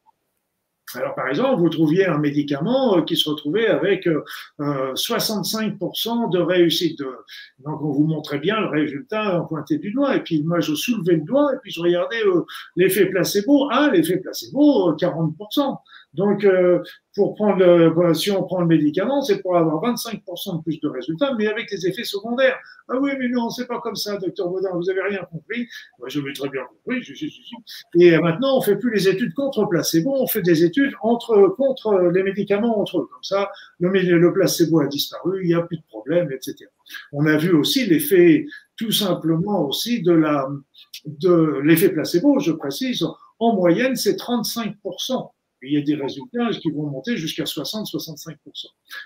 Alors, 0.95 1.15
par 1.15 1.27
exemple, 1.27 1.61
vous 1.61 1.69
trouviez 1.69 2.05
un 2.05 2.17
médicament 2.17 2.97
euh, 2.97 3.01
qui 3.03 3.15
se 3.15 3.29
retrouvait 3.29 3.67
avec 3.67 4.07
65% 4.59 6.25
euh, 6.25 6.29
de 6.29 6.39
réussite. 6.39 6.99
Donc, 7.59 7.81
on 7.81 7.91
vous 7.91 8.05
montrait 8.05 8.39
bien 8.39 8.59
le 8.59 8.67
résultat 8.67 9.39
en 9.39 9.45
pointé 9.45 9.77
du 9.77 9.91
doigt. 9.91 10.15
Et 10.17 10.21
puis, 10.21 10.43
moi, 10.43 10.59
je 10.59 10.75
soulevais 10.75 11.15
le 11.15 11.21
doigt 11.21 11.53
et 11.53 11.57
puis 11.61 11.71
je 11.71 11.81
regardais 11.81 12.21
l'effet 12.75 13.05
placebo. 13.05 13.69
Ah, 13.71 13.89
l'effet 13.93 14.17
placebo, 14.17 14.93
40%. 14.95 15.77
Donc, 16.13 16.45
pour 17.15 17.35
prendre 17.35 17.57
le, 17.57 18.13
si 18.13 18.31
on 18.31 18.43
prend 18.43 18.61
le 18.61 18.67
médicament, 18.67 19.21
c'est 19.21 19.41
pour 19.41 19.57
avoir 19.57 19.81
25% 19.83 20.57
de 20.57 20.63
plus 20.63 20.79
de 20.79 20.87
résultats, 20.87 21.33
mais 21.37 21.47
avec 21.47 21.69
les 21.71 21.87
effets 21.87 22.03
secondaires. 22.03 22.57
Ah 22.87 22.97
oui, 22.99 23.11
mais 23.19 23.29
non, 23.29 23.49
c'est 23.49 23.67
pas 23.67 23.79
comme 23.79 23.95
ça, 23.95 24.17
docteur 24.17 24.49
Baudin, 24.49 24.69
vous 24.73 24.89
avez 24.89 25.01
rien 25.01 25.23
compris. 25.31 25.67
Moi, 25.99 26.09
je 26.09 26.19
l'ai 26.21 26.33
très 26.33 26.49
bien 26.49 26.63
compris. 26.63 27.03
Je, 27.03 27.13
je, 27.13 27.27
je, 27.27 27.99
et 27.99 28.17
maintenant, 28.17 28.57
on 28.57 28.61
fait 28.61 28.77
plus 28.77 28.93
les 28.93 29.07
études 29.07 29.33
contre 29.33 29.65
placebo, 29.65 30.13
on 30.19 30.27
fait 30.27 30.41
des 30.41 30.63
études 30.63 30.93
entre, 31.01 31.55
contre 31.57 32.11
les 32.13 32.23
médicaments 32.23 32.79
entre 32.79 32.99
eux. 32.99 33.07
Comme 33.11 33.23
ça, 33.23 33.51
le, 33.79 33.89
le 33.89 34.33
placebo 34.33 34.79
a 34.79 34.87
disparu, 34.87 35.43
il 35.43 35.47
n'y 35.47 35.53
a 35.53 35.61
plus 35.61 35.77
de 35.77 35.83
problème, 35.89 36.31
etc. 36.31 36.69
On 37.11 37.25
a 37.25 37.37
vu 37.37 37.51
aussi 37.53 37.85
l'effet, 37.85 38.45
tout 38.77 38.91
simplement 38.91 39.65
aussi 39.67 40.01
de 40.01 40.13
la, 40.13 40.49
de 41.05 41.61
l'effet 41.63 41.89
placebo, 41.89 42.39
je 42.39 42.51
précise, 42.51 43.05
en 43.39 43.55
moyenne, 43.55 43.95
c'est 43.95 44.17
35% 44.17 45.31
il 45.63 45.73
y 45.73 45.77
a 45.77 45.81
des 45.81 45.95
résultats 45.95 46.49
qui 46.61 46.71
vont 46.71 46.87
monter 46.87 47.17
jusqu'à 47.17 47.43
60-65%. 47.43 48.35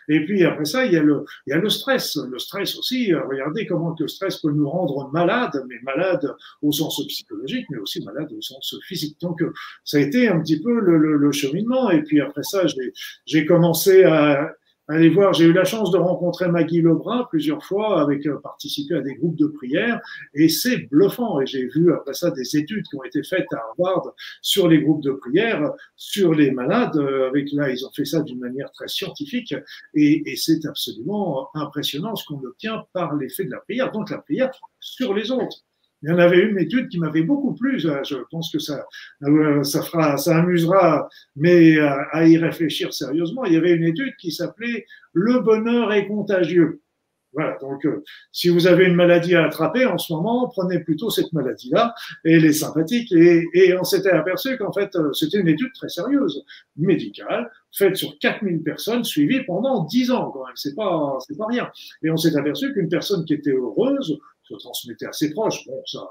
Et 0.10 0.26
puis 0.26 0.44
après 0.44 0.66
ça, 0.66 0.86
il 0.86 0.94
y, 0.94 0.98
a 0.98 1.04
le, 1.04 1.26
il 1.48 1.52
y 1.52 1.54
a 1.54 1.58
le 1.58 1.70
stress. 1.70 2.18
Le 2.18 2.40
stress 2.40 2.78
aussi, 2.78 3.14
euh, 3.14 3.22
regardez 3.28 3.66
comment 3.66 3.96
le 3.98 4.08
stress 4.08 4.38
peut 4.38 4.52
nous 4.52 4.70
rendre 4.70 5.10
malades, 5.12 5.64
mais 5.68 5.76
malades 5.84 6.34
au 6.62 6.72
sens 6.72 7.06
psychologique, 7.08 7.66
mais 7.70 7.78
aussi 7.78 8.04
malades 8.04 8.32
au 8.32 8.42
sens 8.42 8.76
physique. 8.88 9.18
Donc 9.22 9.42
euh, 9.42 9.52
ça 9.84 9.98
a 9.98 10.00
été 10.02 10.28
un 10.28 10.40
petit 10.42 10.62
peu 10.62 10.80
le, 10.80 10.98
le, 10.98 11.18
le 11.18 11.32
cheminement. 11.32 11.92
Et 11.92 12.02
puis 12.04 12.22
après 12.22 12.44
ça, 12.44 12.64
j'ai 13.26 13.46
commencé 13.46 14.04
à 14.04 14.52
Allez 14.88 15.10
voir, 15.10 15.34
j'ai 15.34 15.46
eu 15.46 15.54
la 15.54 15.66
chance 15.66 15.90
de 15.90 15.98
rencontrer 15.98 16.48
Maggie 16.48 16.80
Lebrun 16.80 17.26
plusieurs 17.32 17.64
fois, 17.64 18.02
avec 18.02 18.28
euh, 18.28 18.38
participer 18.38 18.96
à 18.96 19.02
des 19.02 19.16
groupes 19.16 19.36
de 19.36 19.48
prière, 19.48 20.00
et 20.36 20.48
c'est 20.48 20.78
bluffant. 20.78 21.42
Et 21.42 21.48
j'ai 21.48 21.66
vu 21.66 21.92
après 21.92 22.14
ça 22.14 22.30
des 22.30 22.56
études 22.56 22.86
qui 22.88 22.96
ont 22.96 23.04
été 23.04 23.24
faites 23.24 23.52
à 23.52 23.58
Harvard 23.58 24.14
sur 24.44 24.68
les 24.68 24.80
groupes 24.82 25.02
de 25.02 25.12
prière, 25.12 25.72
sur 25.96 26.36
les 26.36 26.52
malades. 26.52 26.98
Euh, 26.98 27.30
avec 27.30 27.52
là, 27.52 27.72
ils 27.72 27.84
ont 27.84 27.92
fait 27.96 28.06
ça 28.06 28.22
d'une 28.22 28.40
manière 28.40 28.72
très 28.74 28.88
scientifique, 28.88 29.56
et, 29.96 30.32
et 30.32 30.36
c'est 30.36 30.64
absolument 30.68 31.50
impressionnant 31.56 32.16
ce 32.16 32.24
qu'on 32.26 32.44
obtient 32.44 32.86
par 32.94 33.16
l'effet 33.16 33.46
de 33.46 33.52
la 33.52 33.62
prière. 33.62 33.92
Donc 33.92 34.12
la 34.12 34.20
prière 34.20 34.52
sur 34.80 35.16
les 35.16 35.32
autres. 35.32 35.64
Il 36.06 36.12
y 36.12 36.14
en 36.14 36.20
avait 36.20 36.42
une 36.42 36.60
étude 36.60 36.88
qui 36.90 37.00
m'avait 37.00 37.24
beaucoup 37.24 37.56
plu. 37.56 37.80
Je 37.80 38.16
pense 38.30 38.52
que 38.52 38.60
ça, 38.60 38.86
euh, 39.24 39.64
ça 39.64 39.82
fera, 39.82 40.18
ça 40.18 40.38
amusera, 40.38 41.10
mais 41.36 41.80
à, 41.80 42.28
y 42.28 42.38
réfléchir 42.38 42.94
sérieusement. 42.94 43.44
Il 43.46 43.54
y 43.54 43.58
avait 43.58 43.72
une 43.72 43.86
étude 43.86 44.16
qui 44.18 44.32
s'appelait 44.32 44.86
Le 45.14 45.40
bonheur 45.40 45.92
est 45.94 46.06
contagieux. 46.06 46.82
Voilà, 47.34 47.58
donc 47.60 47.86
euh, 47.86 48.04
si 48.32 48.50
vous 48.50 48.68
avez 48.68 48.86
une 48.86 48.96
maladie 48.96 49.36
à 49.36 49.46
attraper 49.46 49.86
en 49.86 49.98
ce 49.98 50.14
moment, 50.14 50.48
prenez 50.48 50.80
plutôt 50.80 51.10
cette 51.10 51.34
maladie-là, 51.34 51.94
et 52.24 52.34
elle 52.34 52.46
est 52.46 52.54
sympathique. 52.54 53.12
Et, 53.12 53.46
et 53.54 53.78
on 53.78 53.84
s'était 53.84 54.12
aperçu 54.12 54.58
qu'en 54.58 54.72
fait, 54.72 54.96
euh, 54.96 55.12
c'était 55.12 55.40
une 55.40 55.50
étude 55.50 55.74
très 55.74 55.90
sérieuse, 55.90 56.46
médicale, 56.78 57.52
faite 57.74 57.98
sur 57.98 58.18
4000 58.20 58.64
personnes, 58.64 59.04
suivies 59.04 59.44
pendant 59.44 59.84
10 59.84 60.12
ans 60.12 60.32
quand 60.32 60.46
même. 60.46 60.56
C'est 60.56 60.76
pas, 60.76 61.18
c'est 61.28 61.38
pas 61.38 61.48
rien. 61.48 61.70
Et 62.04 62.12
on 62.12 62.16
s'est 62.16 62.38
aperçu 62.38 62.72
qu'une 62.74 62.90
personne 62.90 63.26
qui 63.26 63.34
était 63.34 63.52
heureuse 63.52 64.18
se 64.48 64.56
transmettait 64.56 65.08
à 65.08 65.14
ses 65.14 65.32
proches. 65.32 65.66
Bon, 65.66 65.82
ça, 65.86 66.02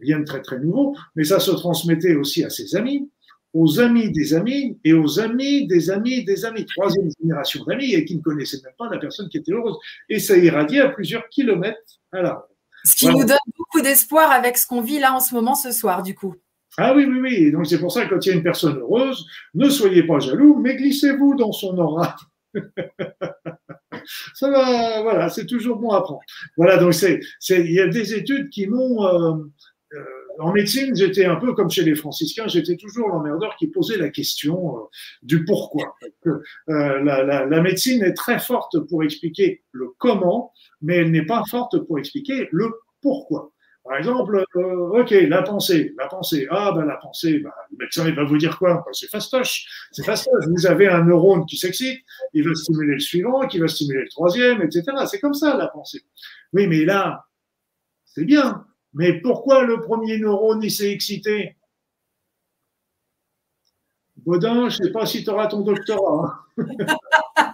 rien 0.00 0.20
de 0.20 0.24
très 0.24 0.42
très 0.42 0.58
nouveau, 0.58 0.96
mais 1.14 1.24
ça 1.24 1.40
se 1.40 1.50
transmettait 1.50 2.14
aussi 2.14 2.44
à 2.44 2.50
ses 2.50 2.76
amis, 2.76 3.10
aux 3.52 3.80
amis 3.80 4.10
des 4.12 4.34
amis 4.34 4.78
et 4.84 4.92
aux 4.92 5.18
amis 5.18 5.66
des 5.66 5.90
amis 5.90 6.24
des 6.24 6.44
amis, 6.44 6.66
troisième 6.66 7.08
génération 7.20 7.64
d'amis 7.64 7.94
et 7.94 8.04
qui 8.04 8.16
ne 8.16 8.22
connaissaient 8.22 8.60
même 8.64 8.74
pas 8.78 8.88
la 8.90 8.98
personne 8.98 9.28
qui 9.28 9.38
était 9.38 9.52
heureuse. 9.52 9.76
Et 10.08 10.18
ça 10.18 10.36
irradiait 10.36 10.80
à 10.80 10.88
plusieurs 10.88 11.28
kilomètres 11.28 12.00
à 12.12 12.22
la 12.22 12.46
Ce 12.84 12.96
qui 12.96 13.06
nous 13.06 13.24
donne 13.24 13.38
beaucoup 13.56 13.80
d'espoir 13.80 14.30
avec 14.30 14.58
ce 14.58 14.66
qu'on 14.66 14.82
vit 14.82 14.98
là 14.98 15.14
en 15.14 15.20
ce 15.20 15.34
moment 15.34 15.54
ce 15.54 15.72
soir, 15.72 16.02
du 16.02 16.14
coup. 16.14 16.34
Ah 16.78 16.94
oui, 16.94 17.06
oui, 17.06 17.20
oui. 17.20 17.52
Donc 17.52 17.66
c'est 17.66 17.78
pour 17.78 17.90
ça 17.90 18.04
que 18.04 18.10
quand 18.10 18.26
il 18.26 18.28
y 18.28 18.32
a 18.32 18.34
une 18.34 18.42
personne 18.42 18.76
heureuse, 18.78 19.26
ne 19.54 19.70
soyez 19.70 20.02
pas 20.02 20.18
jaloux, 20.18 20.58
mais 20.58 20.76
glissez-vous 20.76 21.34
dans 21.34 21.52
son 21.52 21.78
aura. 21.78 22.16
ça 24.34 24.50
va, 24.50 25.02
voilà, 25.02 25.28
c'est 25.28 25.46
toujours 25.46 25.78
bon 25.78 25.90
à 25.90 26.02
prendre. 26.02 26.20
Voilà, 26.56 26.76
donc 26.76 26.94
c'est, 26.94 27.20
il 27.50 27.72
y 27.72 27.80
a 27.80 27.88
des 27.88 28.14
études 28.14 28.50
qui 28.50 28.66
m'ont, 28.66 29.04
euh, 29.04 29.34
euh, 29.94 30.04
en 30.38 30.52
médecine, 30.52 30.94
j'étais 30.94 31.24
un 31.24 31.36
peu 31.36 31.54
comme 31.54 31.70
chez 31.70 31.82
les 31.82 31.94
franciscains, 31.94 32.46
j'étais 32.46 32.76
toujours 32.76 33.08
l'emmerdeur 33.08 33.56
qui 33.58 33.68
posait 33.68 33.96
la 33.96 34.10
question 34.10 34.76
euh, 34.76 34.80
du 35.22 35.44
pourquoi. 35.44 35.94
la, 36.66 37.02
la, 37.02 37.46
la, 37.46 37.60
médecine 37.60 38.02
est 38.02 38.14
très 38.14 38.38
forte 38.38 38.78
pour 38.88 39.02
expliquer 39.02 39.64
le 39.72 39.88
comment, 39.98 40.52
mais 40.82 40.96
elle 40.96 41.10
n'est 41.10 41.26
pas 41.26 41.42
forte 41.48 41.78
pour 41.86 41.98
expliquer 41.98 42.48
le 42.52 42.70
pourquoi. 43.00 43.52
Par 43.86 43.98
exemple, 43.98 44.44
euh, 44.56 45.00
ok, 45.00 45.10
la 45.10 45.42
pensée, 45.42 45.94
la 45.96 46.08
pensée. 46.08 46.46
Ah 46.50 46.72
ben 46.74 46.84
la 46.84 46.96
pensée, 46.96 47.38
ben, 47.38 47.52
le 47.70 47.76
médecin 47.78 48.08
il 48.08 48.14
va 48.14 48.24
vous 48.24 48.36
dire 48.36 48.58
quoi? 48.58 48.82
Ben, 48.84 48.92
C'est 48.92 49.08
fastoche, 49.08 49.66
c'est 49.92 50.04
fastoche. 50.04 50.44
Vous 50.48 50.66
avez 50.66 50.88
un 50.88 51.04
neurone 51.04 51.46
qui 51.46 51.56
s'excite, 51.56 52.02
il 52.32 52.48
va 52.48 52.54
stimuler 52.54 52.94
le 52.94 53.00
suivant, 53.00 53.46
qui 53.46 53.58
va 53.58 53.68
stimuler 53.68 54.02
le 54.02 54.08
troisième, 54.08 54.60
etc. 54.62 54.84
C'est 55.08 55.20
comme 55.20 55.34
ça 55.34 55.56
la 55.56 55.68
pensée. 55.68 56.02
Oui, 56.52 56.66
mais 56.66 56.84
là, 56.84 57.26
c'est 58.04 58.24
bien. 58.24 58.66
Mais 58.94 59.20
pourquoi 59.20 59.62
le 59.64 59.80
premier 59.82 60.18
neurone 60.18 60.62
il 60.62 60.70
s'est 60.70 60.90
excité? 60.90 61.56
Baudin, 64.16 64.68
je 64.68 64.82
ne 64.82 64.86
sais 64.86 64.92
pas 64.92 65.06
si 65.06 65.22
tu 65.22 65.30
auras 65.30 65.46
ton 65.46 65.60
doctorat. 65.60 66.44
Hein. 66.58 66.64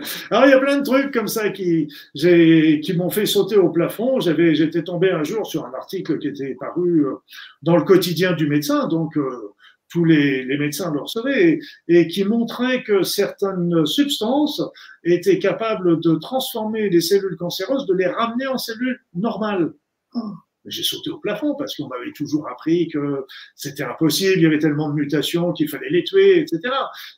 Alors, 0.30 0.46
il 0.46 0.50
y 0.50 0.54
a 0.54 0.58
plein 0.58 0.78
de 0.78 0.84
trucs 0.84 1.12
comme 1.12 1.28
ça 1.28 1.50
qui, 1.50 1.88
qui 2.14 2.92
m'ont 2.96 3.10
fait 3.10 3.26
sauter 3.26 3.56
au 3.56 3.70
plafond. 3.70 4.20
J'avais, 4.20 4.54
j'étais 4.54 4.82
tombé 4.82 5.10
un 5.10 5.24
jour 5.24 5.46
sur 5.46 5.64
un 5.64 5.74
article 5.74 6.18
qui 6.18 6.28
était 6.28 6.54
paru 6.54 7.06
euh, 7.06 7.14
dans 7.62 7.76
le 7.76 7.82
quotidien 7.82 8.32
du 8.32 8.48
médecin, 8.48 8.88
donc 8.88 9.16
euh, 9.16 9.54
tous 9.88 10.04
les, 10.04 10.44
les, 10.44 10.58
médecins 10.58 10.92
le 10.92 11.00
recevaient, 11.00 11.60
et, 11.88 12.08
qui 12.08 12.24
montrait 12.24 12.82
que 12.82 13.02
certaines 13.02 13.86
substances 13.86 14.62
étaient 15.04 15.38
capables 15.38 16.00
de 16.00 16.16
transformer 16.16 16.88
les 16.90 17.00
cellules 17.00 17.36
cancéreuses, 17.36 17.86
de 17.86 17.94
les 17.94 18.06
ramener 18.06 18.46
en 18.46 18.58
cellules 18.58 19.00
normales. 19.14 19.72
Oh 20.14 20.20
j'ai 20.66 20.82
sauté 20.82 21.10
au 21.10 21.18
plafond 21.18 21.54
parce 21.54 21.76
qu'on 21.76 21.88
m'avait 21.88 22.12
toujours 22.12 22.48
appris 22.48 22.88
que 22.88 23.24
c'était 23.54 23.84
impossible, 23.84 24.34
il 24.36 24.42
y 24.42 24.46
avait 24.46 24.58
tellement 24.58 24.88
de 24.88 24.94
mutations 24.94 25.52
qu'il 25.52 25.68
fallait 25.68 25.90
les 25.90 26.04
tuer, 26.04 26.40
etc. 26.40 26.60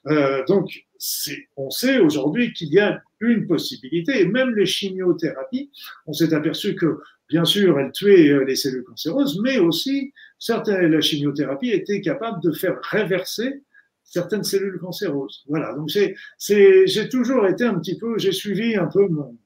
Euh, 0.06 0.44
donc, 0.46 0.86
on 1.56 1.70
sait 1.70 1.98
aujourd'hui 1.98 2.52
qu'il 2.52 2.68
y 2.68 2.78
a 2.78 3.00
une 3.20 3.46
possibilité, 3.46 4.20
et 4.20 4.26
même 4.26 4.54
les 4.54 4.66
chimiothérapies, 4.66 5.70
on 6.06 6.12
s'est 6.12 6.32
aperçu 6.34 6.74
que, 6.74 6.98
bien 7.28 7.44
sûr, 7.44 7.78
elles 7.78 7.92
tuaient 7.92 8.30
euh, 8.30 8.44
les 8.44 8.56
cellules 8.56 8.84
cancéreuses, 8.84 9.40
mais 9.42 9.58
aussi, 9.58 10.12
certaines, 10.38 10.86
la 10.86 11.00
chimiothérapie 11.00 11.70
était 11.70 12.00
capable 12.00 12.42
de 12.42 12.52
faire 12.52 12.78
réverser 12.90 13.62
certaines 14.04 14.44
cellules 14.44 14.78
cancéreuses. 14.78 15.44
Voilà, 15.48 15.74
donc 15.74 15.88
j'ai 15.88 17.08
toujours 17.08 17.46
été 17.46 17.64
un 17.64 17.78
petit 17.78 17.98
peu, 17.98 18.18
j'ai 18.18 18.32
suivi 18.32 18.76
un 18.76 18.86
peu 18.86 19.06
mon, 19.08 19.36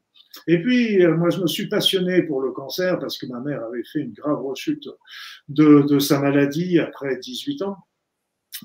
et 0.47 0.61
puis, 0.61 1.05
euh, 1.05 1.17
moi, 1.17 1.31
je 1.31 1.41
me 1.41 1.47
suis 1.47 1.69
passionné 1.69 2.23
pour 2.23 2.41
le 2.41 2.53
cancer 2.53 2.99
parce 2.99 3.19
que 3.19 3.27
ma 3.27 3.41
mère 3.41 3.63
avait 3.65 3.85
fait 3.85 4.01
une 4.01 4.13
grave 4.13 4.43
rechute 4.43 4.89
de, 5.49 5.83
de 5.83 5.99
sa 5.99 6.21
maladie 6.21 6.79
après 6.79 7.19
18 7.19 7.63
ans. 7.63 7.77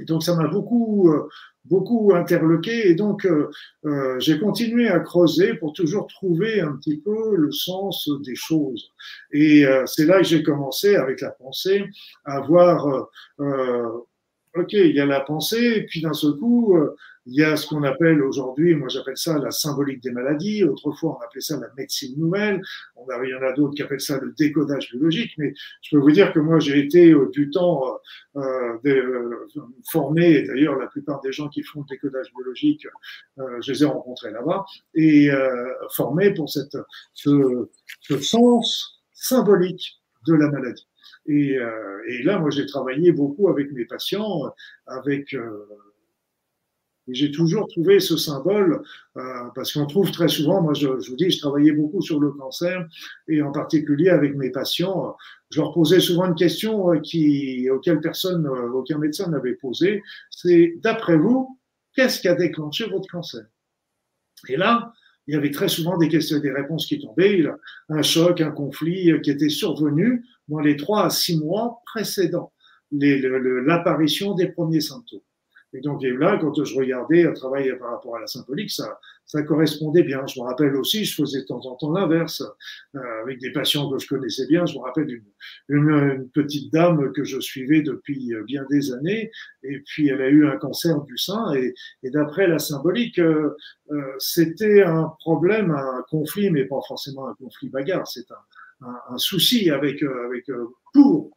Et 0.01 0.06
donc, 0.06 0.24
ça 0.24 0.36
m'a 0.36 0.48
beaucoup, 0.48 1.12
euh, 1.12 1.27
beaucoup 1.69 2.13
interloqué. 2.15 2.89
Et 2.89 2.95
donc, 2.95 3.25
euh, 3.25 3.50
euh, 3.86 4.19
j'ai 4.19 4.39
continué 4.39 4.88
à 4.88 5.00
creuser 5.00 5.53
pour 5.55 5.74
toujours 5.74 6.07
trouver 6.07 6.62
un 6.62 6.74
petit 6.74 6.97
peu 6.97 7.36
le 7.36 7.51
sens 7.51 8.09
des 8.24 8.36
choses. 8.36 8.91
Et 9.31 9.65
euh, 9.65 9.86
c'est 9.86 10.05
là 10.05 10.17
que 10.17 10.24
j'ai 10.24 10.43
commencé 10.43 10.95
avec 10.95 11.21
la 11.21 11.31
pensée 11.31 11.86
à 12.25 12.41
voir, 12.41 13.09
OK, 14.55 14.74
il 14.74 14.95
y 14.95 15.00
a 15.00 15.05
la 15.05 15.19
pensée, 15.21 15.74
et 15.77 15.86
puis 15.86 16.01
d'un 16.01 16.13
seul 16.13 16.33
coup, 16.33 16.75
il 17.29 17.36
y 17.36 17.43
a 17.43 17.57
ce 17.57 17.67
qu'on 17.67 17.84
appelle 17.84 18.24
aujourd'hui, 18.24 18.74
moi 18.74 18.88
j'appelle 18.88 19.17
ça 19.17 19.38
la 19.38 19.51
symbolique 19.51 20.01
des 20.01 20.12
maladies. 20.12 20.63
Autrefois, 20.63 21.17
on 21.19 21.25
appelait 21.25 21.41
ça 21.41 21.60
la 21.60 21.67
médecine 21.77 22.17
nouvelle. 22.17 22.62
On 22.96 23.05
a, 23.10 23.22
il 23.25 23.29
y 23.29 23.36
en 23.36 23.41
a 23.41 23.51
d'autres 23.51 23.75
qui 23.75 23.84
appellent 23.84 24.00
ça 24.00 24.17
le 24.17 24.34
décodage 24.38 24.89
biologique. 24.91 25.34
Mais 25.38 25.53
je 25.81 25.96
peux 25.96 26.01
vous 26.01 26.12
dire 26.12 26.31
que 26.31 26.39
moi, 26.39 26.60
j'ai 26.60 26.79
été 26.79 27.12
euh, 27.12 27.29
du 27.31 27.50
temps 27.50 28.00
euh, 28.38 28.77
euh, 28.86 29.48
formé, 29.91 30.36
et 30.38 30.43
d'ailleurs, 30.48 30.77
la 30.79 30.88
plupart 30.88 31.19
des 31.19 31.34
gens 31.34 31.50
qui 31.50 31.63
font 31.63 31.81
le 31.81 31.86
décodage 31.89 32.31
biologique, 32.34 32.88
euh, 33.39 33.62
je 33.62 33.74
les 33.74 33.84
ai 33.84 33.86
rencontrés 33.86 34.31
là-bas, 34.31 34.63
et 34.96 35.29
euh, 35.29 35.67
formé 35.91 36.34
pour 36.34 36.50
cette, 36.50 36.77
ce, 37.13 37.67
ce 38.00 38.19
sens 38.19 39.01
symbolique 39.12 40.01
de 40.27 40.34
la 40.34 40.50
maladie. 40.50 40.88
Et, 41.27 41.57
euh, 41.57 42.01
et, 42.07 42.24
là, 42.24 42.39
moi, 42.39 42.51
j'ai 42.51 42.65
travaillé 42.65 43.12
beaucoup 43.12 43.50
avec 43.50 43.72
mes 43.74 43.84
patients, 43.84 44.43
avec 44.86 45.34
euh, 45.34 45.67
et 47.07 47.13
j'ai 47.13 47.31
toujours 47.31 47.67
trouvé 47.67 47.99
ce 47.99 48.17
symbole, 48.17 48.81
euh, 49.15 49.21
parce 49.55 49.73
qu'on 49.73 49.85
trouve 49.85 50.11
très 50.11 50.27
souvent, 50.27 50.61
moi 50.61 50.73
je, 50.73 50.99
je, 50.99 51.09
vous 51.09 51.15
dis, 51.15 51.29
je 51.29 51.39
travaillais 51.39 51.71
beaucoup 51.71 52.01
sur 52.01 52.19
le 52.19 52.31
cancer, 52.31 52.85
et 53.27 53.41
en 53.41 53.51
particulier 53.51 54.09
avec 54.09 54.35
mes 54.35 54.49
patients, 54.49 55.15
je 55.49 55.61
leur 55.61 55.73
posais 55.73 55.99
souvent 55.99 56.25
une 56.25 56.35
question 56.35 56.93
euh, 56.93 56.99
qui, 56.99 57.69
auquel 57.69 58.01
personne, 58.01 58.45
euh, 58.45 58.71
aucun 58.71 58.97
médecin 58.97 59.29
n'avait 59.29 59.55
posé, 59.55 60.03
c'est 60.29 60.75
d'après 60.83 61.17
vous, 61.17 61.57
qu'est-ce 61.95 62.19
qui 62.19 62.27
a 62.27 62.35
déclenché 62.35 62.85
votre 62.89 63.07
cancer? 63.09 63.45
Et 64.49 64.57
là, 64.57 64.93
il 65.27 65.33
y 65.33 65.37
avait 65.37 65.51
très 65.51 65.67
souvent 65.67 65.97
des 65.97 66.07
questions, 66.07 66.39
des 66.39 66.51
réponses 66.51 66.85
qui 66.85 66.99
tombaient, 66.99 67.45
un 67.89 68.01
choc, 68.01 68.39
un 68.39 68.51
conflit 68.51 69.11
qui 69.21 69.29
était 69.29 69.49
survenu 69.49 70.23
dans 70.47 70.59
les 70.59 70.77
trois 70.77 71.05
à 71.05 71.09
six 71.09 71.37
mois 71.37 71.81
précédents 71.85 72.53
l'apparition 72.91 74.33
des 74.33 74.47
premiers 74.47 74.81
symptômes. 74.81 75.19
Et 75.74 75.81
donc 75.81 76.01
là, 76.03 76.38
quand 76.39 76.63
je 76.63 76.75
regardais 76.75 77.25
un 77.25 77.33
travail 77.33 77.77
par 77.77 77.91
rapport 77.91 78.15
à 78.15 78.21
la 78.21 78.27
symbolique, 78.27 78.71
ça, 78.71 79.00
ça 79.25 79.43
correspondait 79.43 80.03
bien. 80.03 80.25
Je 80.27 80.39
me 80.39 80.45
rappelle 80.45 80.75
aussi, 80.75 81.03
je 81.03 81.15
faisais 81.15 81.41
de 81.41 81.45
temps 81.45 81.65
en 81.65 81.75
temps 81.75 81.91
l'inverse 81.91 82.41
euh, 82.95 83.00
avec 83.24 83.39
des 83.39 83.51
patients 83.51 83.89
que 83.89 84.00
je 84.00 84.07
connaissais 84.07 84.47
bien. 84.47 84.65
Je 84.65 84.75
me 84.75 84.79
rappelle 84.79 85.09
une, 85.09 85.24
une, 85.69 86.29
petite 86.29 86.71
dame 86.71 87.12
que 87.12 87.24
je 87.24 87.39
suivais 87.39 87.81
depuis 87.81 88.33
bien 88.45 88.63
des 88.69 88.93
années, 88.93 89.31
et 89.63 89.79
puis 89.86 90.07
elle 90.07 90.21
a 90.21 90.29
eu 90.29 90.47
un 90.47 90.57
cancer 90.57 91.01
du 91.01 91.17
sein, 91.17 91.53
et, 91.53 91.74
et 92.03 92.09
d'après 92.09 92.47
la 92.47 92.59
symbolique, 92.59 93.19
euh, 93.19 93.55
euh, 93.91 94.01
c'était 94.19 94.83
un 94.83 95.12
problème, 95.19 95.71
un 95.71 96.03
conflit, 96.09 96.50
mais 96.50 96.65
pas 96.65 96.79
forcément 96.88 97.27
un 97.27 97.36
conflit 97.36 97.69
bagarre. 97.69 98.07
C'est 98.07 98.29
un, 98.31 98.88
un, 98.88 99.00
un, 99.09 99.17
souci 99.17 99.69
avec, 99.69 100.03
euh, 100.03 100.25
avec 100.27 100.50
euh, 100.50 100.67
pour 100.93 101.37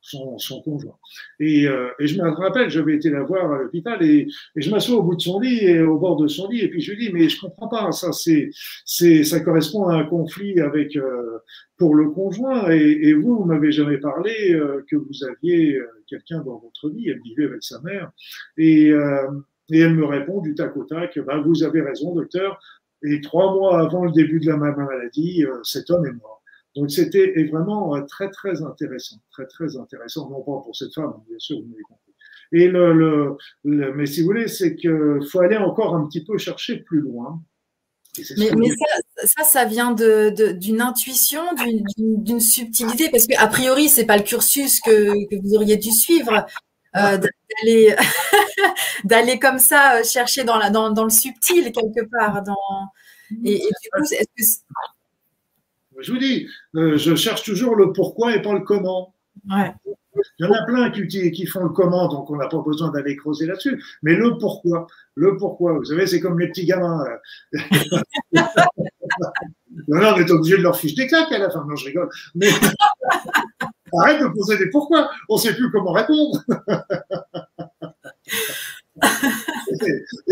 son, 0.00 0.38
son 0.38 0.62
conjoint. 0.62 0.96
Et, 1.38 1.66
euh, 1.66 1.88
et, 1.98 2.06
je 2.06 2.20
me 2.20 2.28
rappelle, 2.28 2.70
j'avais 2.70 2.94
été 2.94 3.10
la 3.10 3.22
voir 3.22 3.52
à 3.52 3.58
l'hôpital 3.58 4.02
et, 4.02 4.26
et, 4.56 4.60
je 4.60 4.70
m'assois 4.70 4.96
au 4.96 5.02
bout 5.02 5.16
de 5.16 5.20
son 5.20 5.40
lit 5.40 5.64
et 5.64 5.82
au 5.82 5.98
bord 5.98 6.16
de 6.16 6.26
son 6.26 6.48
lit 6.48 6.60
et 6.60 6.68
puis 6.68 6.80
je 6.80 6.92
lui 6.92 7.06
dis 7.06 7.12
mais 7.12 7.28
je 7.28 7.40
comprends 7.40 7.68
pas 7.68 7.92
ça 7.92 8.12
c'est 8.12 8.50
c'est 8.84 9.24
ça 9.24 9.40
correspond 9.40 9.88
à 9.88 9.96
un 9.96 10.04
conflit 10.04 10.60
avec 10.60 10.96
euh, 10.96 11.38
pour 11.76 11.94
le 11.94 12.10
conjoint 12.10 12.70
et, 12.70 13.08
et 13.08 13.14
vous 13.14 13.38
vous 13.38 13.44
m'avez 13.44 13.72
jamais 13.72 13.98
parlé 13.98 14.52
euh, 14.52 14.84
que 14.88 14.96
vous 14.96 15.24
aviez 15.24 15.76
euh, 15.76 15.86
quelqu'un 16.08 16.38
dans 16.38 16.58
votre 16.58 16.90
vie 16.90 17.08
elle 17.08 17.20
vivait 17.22 17.46
avec 17.46 17.62
sa 17.62 17.80
mère 17.82 18.10
et 18.56 18.92
Et 19.72 19.78
elle 19.78 19.94
me 19.94 20.04
répond 20.04 20.40
du 20.40 20.56
tac 20.56 20.76
au 20.76 20.82
tac, 20.82 21.16
bah, 21.20 21.40
vous 21.46 21.62
avez 21.62 21.80
raison, 21.80 22.12
docteur. 22.12 22.58
Et 23.04 23.20
trois 23.20 23.54
mois 23.54 23.78
avant 23.78 24.04
le 24.04 24.10
début 24.10 24.40
de 24.40 24.48
la 24.48 24.56
maladie, 24.56 25.44
cet 25.62 25.90
homme 25.90 26.04
est 26.06 26.12
mort. 26.12 26.39
Donc 26.76 26.90
c'était 26.90 27.32
vraiment 27.50 28.00
très 28.06 28.30
très 28.30 28.62
intéressant, 28.62 29.16
très 29.32 29.46
très 29.46 29.76
intéressant, 29.76 30.30
non 30.30 30.38
pas 30.38 30.62
pour 30.64 30.74
cette 30.74 30.94
femme, 30.94 31.14
bien 31.28 31.38
sûr, 31.38 31.58
vous 31.58 31.66
m'avez 31.66 31.82
compris. 31.82 32.10
Et 32.52 32.68
le, 32.68 32.92
le, 33.64 33.94
mais 33.94 34.06
si 34.06 34.20
vous 34.20 34.26
voulez, 34.26 34.48
c'est 34.48 34.74
qu'il 34.74 35.20
faut 35.30 35.40
aller 35.40 35.56
encore 35.56 35.94
un 35.94 36.06
petit 36.06 36.24
peu 36.24 36.36
chercher 36.38 36.78
plus 36.78 37.00
loin. 37.00 37.40
Mais, 38.36 38.50
mais 38.56 38.68
ça, 38.68 39.26
ça, 39.26 39.44
ça, 39.44 39.64
vient 39.64 39.92
d'une 39.92 40.34
de, 40.34 40.80
intuition, 40.80 41.42
d'une 41.96 42.40
subtilité, 42.40 43.08
parce 43.08 43.26
qu'a 43.26 43.46
priori, 43.46 43.88
c'est 43.88 44.04
pas 44.04 44.16
le 44.16 44.24
cursus 44.24 44.80
que, 44.80 45.12
que, 45.28 45.40
vous 45.40 45.54
auriez 45.54 45.76
dû 45.76 45.92
suivre, 45.92 46.44
euh, 46.96 47.18
d'aller 47.18 47.94
d'aller 49.04 49.38
comme 49.38 49.60
ça 49.60 49.98
euh, 49.98 50.02
chercher 50.02 50.42
dans, 50.42 50.56
la, 50.56 50.70
dans, 50.70 50.90
dans, 50.90 51.04
le 51.04 51.10
subtil 51.10 51.70
quelque 51.70 52.04
part. 52.10 52.42
Dans, 52.42 52.56
et, 53.44 53.54
et 53.54 53.58
du 53.58 53.90
coup, 53.92 54.02
est-ce 54.02 54.24
que 54.36 54.64
je 56.02 56.12
vous 56.12 56.18
dis, 56.18 56.46
euh, 56.76 56.96
je 56.96 57.14
cherche 57.14 57.42
toujours 57.42 57.76
le 57.76 57.92
pourquoi 57.92 58.34
et 58.34 58.42
pas 58.42 58.52
le 58.52 58.60
comment. 58.60 59.14
Ouais. 59.48 59.72
Il 60.38 60.44
y 60.44 60.48
en 60.48 60.52
a 60.52 60.64
plein 60.66 60.90
qui, 60.90 61.06
qui 61.30 61.46
font 61.46 61.62
le 61.62 61.70
comment, 61.70 62.08
donc 62.08 62.30
on 62.30 62.36
n'a 62.36 62.48
pas 62.48 62.60
besoin 62.60 62.90
d'aller 62.90 63.16
creuser 63.16 63.46
là-dessus. 63.46 63.82
Mais 64.02 64.14
le 64.14 64.36
pourquoi, 64.38 64.86
le 65.14 65.36
pourquoi, 65.36 65.74
vous 65.74 65.84
savez, 65.84 66.06
c'est 66.06 66.20
comme 66.20 66.38
les 66.38 66.48
petits 66.48 66.66
gamins. 66.66 67.04
non, 68.32 68.42
on 69.88 70.16
est 70.16 70.30
obligé 70.30 70.56
de 70.56 70.62
leur 70.62 70.76
fiche 70.76 70.94
des 70.94 71.06
claques 71.06 71.32
à 71.32 71.38
la 71.38 71.50
fin. 71.50 71.64
Non, 71.66 71.76
je 71.76 71.86
rigole. 71.86 72.10
Mais 72.34 72.48
arrête 73.98 74.20
de 74.20 74.28
poser 74.28 74.58
des 74.58 74.68
pourquoi. 74.70 75.10
On 75.28 75.36
ne 75.36 75.40
sait 75.40 75.54
plus 75.54 75.70
comment 75.70 75.92
répondre. 75.92 76.42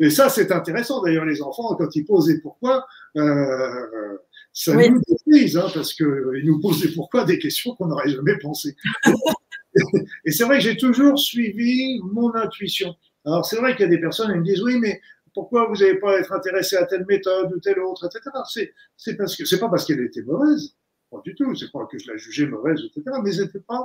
et, 0.00 0.10
ça, 0.10 0.28
c'est 0.28 0.52
intéressant. 0.52 1.02
D'ailleurs, 1.02 1.24
les 1.24 1.42
enfants, 1.42 1.74
quand 1.76 1.94
ils 1.94 2.04
posent 2.04 2.26
des 2.26 2.40
pourquoi, 2.40 2.86
euh, 3.16 4.18
ça 4.58 4.74
nous 4.74 5.00
détruise, 5.06 5.56
hein, 5.56 5.68
parce 5.72 5.94
qu'ils 5.94 6.42
nous 6.42 6.60
posent 6.60 6.80
des 6.80 6.88
pourquoi 6.88 7.24
des 7.24 7.38
questions 7.38 7.76
qu'on 7.76 7.86
n'aurait 7.86 8.10
jamais 8.10 8.36
pensées. 8.38 8.74
et 10.24 10.32
c'est 10.32 10.42
vrai 10.42 10.58
que 10.58 10.64
j'ai 10.64 10.76
toujours 10.76 11.16
suivi 11.16 12.00
mon 12.02 12.34
intuition. 12.34 12.92
Alors, 13.24 13.46
c'est 13.46 13.56
vrai 13.56 13.76
qu'il 13.76 13.82
y 13.82 13.84
a 13.84 13.90
des 13.90 14.00
personnes 14.00 14.32
qui 14.32 14.38
me 14.38 14.44
disent 14.44 14.60
oui, 14.62 14.80
mais 14.80 15.00
pourquoi 15.32 15.68
vous 15.68 15.76
n'avez 15.76 16.00
pas 16.00 16.18
être 16.18 16.32
intéressé 16.32 16.74
à 16.74 16.86
telle 16.86 17.06
méthode 17.06 17.52
ou 17.54 17.60
telle 17.60 17.78
autre, 17.78 18.06
etc. 18.06 18.36
C'est, 18.50 18.74
c'est 18.96 19.16
parce 19.16 19.36
que 19.36 19.44
c'est 19.44 19.60
pas 19.60 19.68
parce 19.68 19.84
qu'elle 19.84 20.00
était 20.00 20.22
mauvaise, 20.22 20.74
pas 21.08 21.20
du 21.24 21.36
tout. 21.36 21.54
C'est 21.54 21.70
pas 21.70 21.86
que 21.86 21.96
je 21.96 22.10
la 22.10 22.16
jugeais 22.16 22.46
mauvaise, 22.46 22.80
etc. 22.84 23.16
Mais 23.22 23.30
c'était 23.30 23.60
pas, 23.60 23.84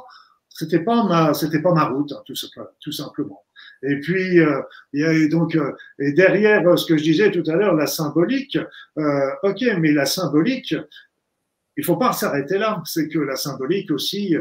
c'était 0.54 0.84
pas 0.84 1.04
ma, 1.04 1.34
c'était 1.34 1.62
pas 1.62 1.74
ma 1.74 1.86
route, 1.86 2.12
hein, 2.12 2.22
tout, 2.26 2.36
tout 2.80 2.92
simplement. 2.92 3.44
Et 3.82 4.00
puis, 4.00 4.40
euh, 4.40 4.62
a 4.62 5.28
donc, 5.28 5.56
euh, 5.56 5.74
et 6.00 6.14
derrière 6.14 6.66
euh, 6.68 6.78
ce 6.78 6.86
que 6.86 6.98
je 6.98 7.04
disais 7.04 7.32
tout 7.32 7.44
à 7.50 7.56
l'heure, 7.56 7.74
la 7.74 7.88
symbolique, 7.88 8.58
ok, 8.96 9.62
mais 9.80 9.92
la 9.92 10.06
symbolique, 10.06 10.76
il 11.76 11.84
faut 11.84 11.98
pas 11.98 12.14
s'arrêter 12.14 12.58
là. 12.60 12.82
C'est 12.86 13.10
que 13.10 13.20
la 13.20 13.36
symbolique 13.36 13.92
aussi 13.92 14.36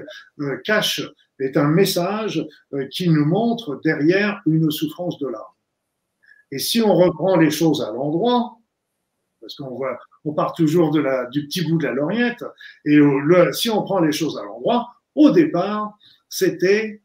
cache, 0.64 1.02
est 1.40 1.56
un 1.56 1.66
message 1.66 2.46
qui 2.92 3.08
nous 3.08 3.24
montre 3.24 3.80
derrière 3.82 4.40
une 4.46 4.70
souffrance 4.70 5.18
de 5.18 5.26
l'âme. 5.26 5.40
Et 6.52 6.60
si 6.60 6.80
on 6.80 6.94
reprend 6.94 7.36
les 7.36 7.50
choses 7.50 7.82
à 7.82 7.90
l'endroit, 7.90 8.58
parce 9.40 9.56
qu'on 9.56 9.74
voit, 9.74 9.98
on 10.24 10.34
part 10.34 10.52
toujours 10.52 10.92
de 10.92 11.00
la, 11.00 11.26
du 11.26 11.46
petit 11.46 11.68
bout 11.68 11.78
de 11.78 11.84
la 11.84 11.94
lorgnette, 11.94 12.44
et 12.84 12.94
le, 12.94 13.52
si 13.52 13.70
on 13.70 13.82
prend 13.82 13.98
les 13.98 14.12
choses 14.12 14.38
à 14.38 14.44
l'endroit, 14.44 14.94
au 15.14 15.30
départ, 15.30 15.98
c'était 16.28 17.02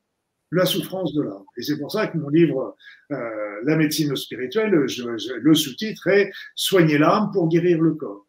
la 0.51 0.65
souffrance 0.65 1.13
de 1.13 1.21
l'âme. 1.21 1.43
Et 1.57 1.61
c'est 1.61 1.77
pour 1.77 1.91
ça 1.91 2.07
que 2.07 2.17
mon 2.17 2.29
livre, 2.29 2.75
euh, 3.11 3.61
La 3.63 3.75
médecine 3.75 4.15
spirituelle, 4.15 4.71
le 4.71 5.55
sous-titre 5.55 6.07
est 6.07 6.31
Soigner 6.55 6.97
l'âme 6.97 7.31
pour 7.31 7.49
guérir 7.49 7.81
le 7.81 7.93
corps. 7.95 8.25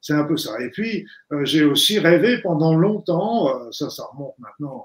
C'est 0.00 0.14
un 0.14 0.24
peu 0.24 0.36
ça. 0.36 0.60
Et 0.60 0.70
puis, 0.70 1.06
euh, 1.32 1.44
j'ai 1.44 1.64
aussi 1.64 1.98
rêvé 1.98 2.38
pendant 2.42 2.74
longtemps, 2.74 3.66
euh, 3.66 3.70
ça, 3.72 3.88
remonte 4.12 4.38
maintenant 4.38 4.84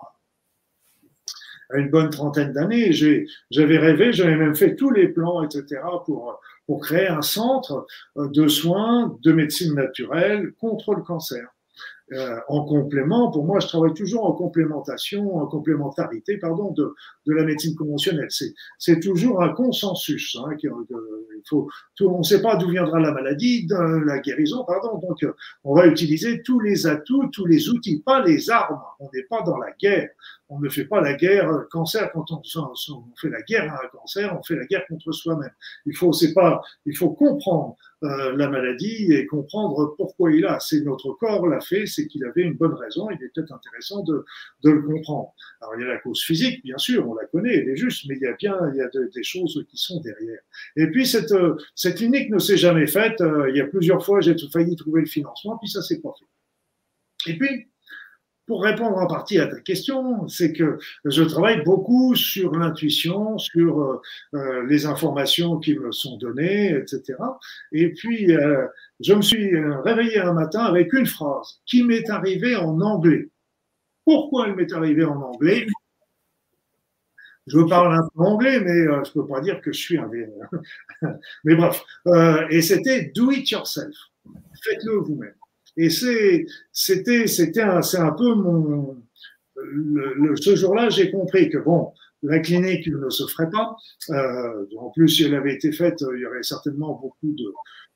à 1.70 1.80
une 1.80 1.90
bonne 1.90 2.10
trentaine 2.10 2.54
d'années, 2.54 2.94
j'avais 2.94 3.78
rêvé, 3.78 4.14
j'avais 4.14 4.38
même 4.38 4.56
fait 4.56 4.76
tous 4.76 4.90
les 4.90 5.10
plans, 5.10 5.44
etc., 5.44 5.82
pour, 6.06 6.40
pour 6.66 6.82
créer 6.82 7.10
un 7.10 7.22
centre 7.22 7.86
de 8.16 8.48
soins 8.48 9.18
de 9.22 9.34
médecine 9.34 9.74
naturelle 9.74 10.54
contre 10.54 10.94
le 10.94 11.02
cancer. 11.02 11.57
Euh, 12.14 12.40
en 12.48 12.64
complément, 12.64 13.32
pour 13.32 13.44
moi, 13.44 13.60
je 13.60 13.68
travaille 13.68 13.94
toujours 13.94 14.26
en 14.26 14.32
complémentation, 14.32 15.36
en 15.36 15.46
complémentarité, 15.48 16.38
pardon, 16.38 16.72
de, 16.72 16.94
de 17.26 17.34
la 17.34 17.44
médecine 17.44 17.76
conventionnelle. 17.76 18.30
C'est 18.78 19.00
toujours 19.02 19.44
un 19.44 19.50
consensus. 19.50 20.38
Hein, 20.40 20.56
il 20.62 21.42
faut, 21.50 21.68
on 22.02 22.20
ne 22.20 22.24
sait 22.24 22.42
pas 22.42 22.56
d'où 22.56 22.70
viendra 22.70 23.00
la 23.00 23.12
maladie, 23.12 23.68
la 23.70 24.20
guérison, 24.20 24.64
pardon. 24.66 25.00
Donc, 25.00 25.26
on 25.64 25.76
va 25.76 25.88
utiliser 25.88 26.42
tous 26.44 26.60
les 26.60 26.88
atouts, 26.88 27.28
tous 27.32 27.46
les 27.46 27.70
outils, 27.70 28.02
pas 28.06 28.24
les 28.24 28.50
armes. 28.50 28.80
On 29.00 29.10
n'est 29.14 29.24
pas 29.24 29.42
dans 29.42 29.58
la 29.58 29.72
guerre. 29.72 30.10
On 30.50 30.60
ne 30.60 30.70
fait 30.70 30.86
pas 30.86 31.02
la 31.02 31.14
guerre 31.14 31.50
cancer 31.70 32.10
quand 32.14 32.32
on, 32.32 32.42
fait 33.20 33.30
la 33.30 33.42
guerre 33.42 33.74
à 33.74 33.84
un 33.84 33.88
cancer, 33.90 34.34
on 34.38 34.42
fait 34.44 34.56
la 34.56 34.66
guerre 34.66 34.86
contre 34.88 35.12
soi-même. 35.12 35.52
Il 35.86 35.96
faut, 35.96 36.14
c'est 36.14 36.34
pas, 36.34 36.62
il 36.86 36.96
faut 36.96 37.10
comprendre 37.10 37.76
euh, 38.04 38.34
la 38.38 38.48
maladie 38.48 39.12
et 39.12 39.26
comprendre 39.26 39.94
pourquoi 39.98 40.32
il 40.32 40.46
a. 40.46 40.60
C'est 40.62 40.82
notre 40.82 41.12
corps 41.14 41.48
l'a 41.48 41.60
fait, 41.60 41.86
c'est 41.86 42.08
qu'il 42.08 42.24
avait 42.24 42.44
une 42.44 42.54
bonne 42.54 42.76
raison. 42.76 43.10
Il 43.10 43.22
est 43.22 43.30
peut-être 43.34 43.52
intéressant 43.52 44.04
de, 44.04 44.24
le 44.64 44.82
comprendre. 44.84 45.34
Alors 45.62 45.76
il 45.76 45.82
y 45.82 45.84
a 45.84 45.88
la 45.88 45.98
cause 45.98 46.22
physique, 46.22 46.64
bien 46.64 46.78
sûr, 46.78 47.10
on 47.10 47.16
la 47.16 47.26
connaît, 47.26 47.56
elle 47.56 47.70
est 47.70 47.76
juste, 47.76 48.06
mais 48.08 48.16
il 48.16 48.22
y 48.22 48.28
a 48.28 48.34
bien 48.34 48.56
il 48.74 48.78
y 48.78 48.82
a 48.82 48.88
des 48.88 49.24
choses 49.24 49.66
qui 49.70 49.78
sont 49.78 50.00
derrière. 50.00 50.40
Et 50.78 50.88
puis 50.88 51.06
cette 51.06 51.34
clinique 51.92 52.30
ne 52.30 52.40
s'est 52.40 52.58
jamais 52.58 52.88
faite. 52.88 53.20
Euh, 53.22 53.50
il 53.50 53.58
y 53.58 53.62
a 53.62 53.66
plusieurs 53.66 54.04
fois 54.04 54.22
j'ai 54.22 54.36
failli 54.52 54.76
trouver 54.76 55.02
le 55.02 55.08
financement, 55.08 55.58
puis 55.58 55.70
ça 55.70 55.82
s'est 55.82 56.00
pas 56.00 56.14
fait. 56.18 57.32
Et 57.32 57.38
puis 57.38 57.68
pour 58.46 58.64
répondre 58.64 58.98
en 58.98 59.08
partie 59.08 59.40
à 59.40 59.48
ta 59.48 59.60
question, 59.60 60.26
c'est 60.30 60.54
que 60.54 60.80
je 61.04 61.22
travaille 61.24 61.64
beaucoup 61.66 62.16
sur 62.16 62.54
l'intuition, 62.54 63.38
sur 63.38 63.82
euh, 63.82 64.02
euh, 64.36 64.66
les 64.68 64.86
informations 64.86 65.60
qui 65.60 65.78
me 65.78 65.92
sont 65.92 66.16
données, 66.18 66.74
etc. 66.74 67.16
Et 67.74 67.92
puis, 67.92 68.34
je 69.02 69.14
me 69.14 69.22
suis 69.22 69.52
réveillé 69.84 70.20
un 70.20 70.32
matin 70.32 70.62
avec 70.62 70.94
une 70.94 71.06
phrase 71.06 71.60
qui 71.66 71.84
m'est 71.84 72.10
arrivée 72.10 72.56
en 72.56 72.80
anglais. 72.80 73.28
Pourquoi 74.06 74.48
elle 74.48 74.56
m'est 74.56 74.72
arrivée 74.72 75.04
en 75.04 75.22
anglais? 75.22 75.68
Je 77.48 77.60
parle 77.68 77.96
un 77.96 78.08
peu 78.14 78.22
anglais, 78.22 78.60
mais 78.60 78.86
je 79.06 79.12
peux 79.14 79.26
pas 79.26 79.42
dire 79.42 79.62
que 79.62 79.72
je 79.72 79.80
suis 79.80 79.98
un 79.98 80.10
mais 81.46 81.56
bref, 81.56 81.84
et 82.50 82.62
c'était 82.62 83.12
do 83.16 83.32
it 83.32 83.50
yourself. 83.50 83.96
Faites-le 84.64 84.98
vous-même. 84.98 85.34
Et 85.78 85.90
c'était, 85.90 87.28
c'était 87.28 87.62
un, 87.62 87.82
un 87.82 88.12
peu 88.12 88.34
mon, 88.34 88.98
le, 89.56 90.36
ce 90.36 90.56
jour-là, 90.56 90.90
j'ai 90.90 91.12
compris 91.12 91.50
que 91.50 91.58
bon, 91.58 91.92
la 92.24 92.40
clinique 92.40 92.88
ne 92.88 93.10
se 93.10 93.26
ferait 93.28 93.50
pas. 93.50 93.76
Euh, 94.10 94.66
en 94.78 94.90
plus, 94.90 95.10
si 95.10 95.24
elle 95.24 95.36
avait 95.36 95.54
été 95.54 95.72
faite, 95.72 96.04
il 96.16 96.22
y 96.22 96.26
aurait 96.26 96.44
certainement 96.44 97.00
beaucoup 97.00 97.32
de, 97.32 97.54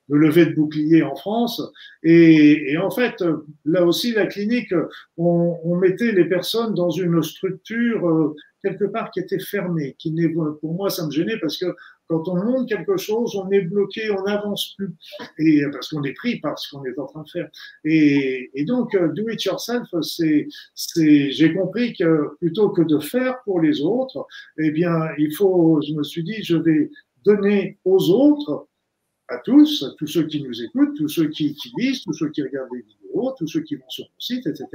de 0.09 0.15
levée 0.15 0.45
de 0.45 0.53
boucliers 0.53 1.03
en 1.03 1.15
France. 1.15 1.61
Et, 2.03 2.71
et, 2.71 2.77
en 2.77 2.91
fait, 2.91 3.23
là 3.65 3.85
aussi, 3.85 4.13
la 4.13 4.27
clinique, 4.27 4.73
on, 5.17 5.59
on 5.63 5.75
mettait 5.75 6.11
les 6.11 6.25
personnes 6.25 6.73
dans 6.75 6.91
une 6.91 7.21
structure 7.23 8.07
euh, 8.07 8.35
quelque 8.63 8.85
part 8.85 9.11
qui 9.11 9.19
était 9.19 9.39
fermée, 9.39 9.95
qui 9.97 10.11
n'est, 10.11 10.29
pour 10.29 10.73
moi, 10.73 10.89
ça 10.89 11.05
me 11.05 11.11
gênait 11.11 11.37
parce 11.39 11.57
que 11.57 11.75
quand 12.07 12.27
on 12.27 12.35
monte 12.35 12.67
quelque 12.67 12.97
chose, 12.97 13.35
on 13.35 13.49
est 13.51 13.61
bloqué, 13.61 14.11
on 14.11 14.23
n'avance 14.23 14.73
plus, 14.77 14.89
et 15.39 15.63
parce 15.71 15.89
qu'on 15.89 16.03
est 16.03 16.13
pris 16.13 16.39
par 16.39 16.59
ce 16.59 16.69
qu'on 16.69 16.83
est 16.83 16.97
en 16.99 17.05
train 17.05 17.23
de 17.23 17.29
faire. 17.29 17.49
Et, 17.85 18.51
donc, 18.67 18.93
euh, 18.95 19.07
do 19.13 19.29
it 19.29 19.41
yourself, 19.43 19.87
c'est, 20.01 20.47
c'est, 20.75 21.31
j'ai 21.31 21.53
compris 21.53 21.93
que 21.93 22.35
plutôt 22.39 22.69
que 22.69 22.81
de 22.81 22.99
faire 22.99 23.41
pour 23.45 23.61
les 23.61 23.81
autres, 23.81 24.27
eh 24.57 24.71
bien, 24.71 24.93
il 25.17 25.33
faut, 25.33 25.81
je 25.81 25.93
me 25.93 26.03
suis 26.03 26.23
dit, 26.23 26.43
je 26.43 26.57
vais 26.57 26.91
donner 27.23 27.77
aux 27.85 28.09
autres, 28.09 28.67
à 29.29 29.37
tous, 29.37 29.83
à 29.83 29.95
tous 29.97 30.07
ceux 30.07 30.27
qui 30.27 30.43
nous 30.43 30.61
écoutent, 30.61 30.97
tous 30.97 31.07
ceux 31.07 31.29
qui, 31.29 31.55
qui 31.55 31.71
lisent, 31.77 32.03
tous 32.03 32.13
ceux 32.13 32.29
qui 32.29 32.43
regardent 32.43 32.73
les 32.73 32.81
vidéos, 32.81 33.33
tous 33.37 33.47
ceux 33.47 33.61
qui 33.61 33.75
vont 33.75 33.89
sur 33.89 34.03
le 34.03 34.11
site, 34.19 34.45
etc., 34.47 34.67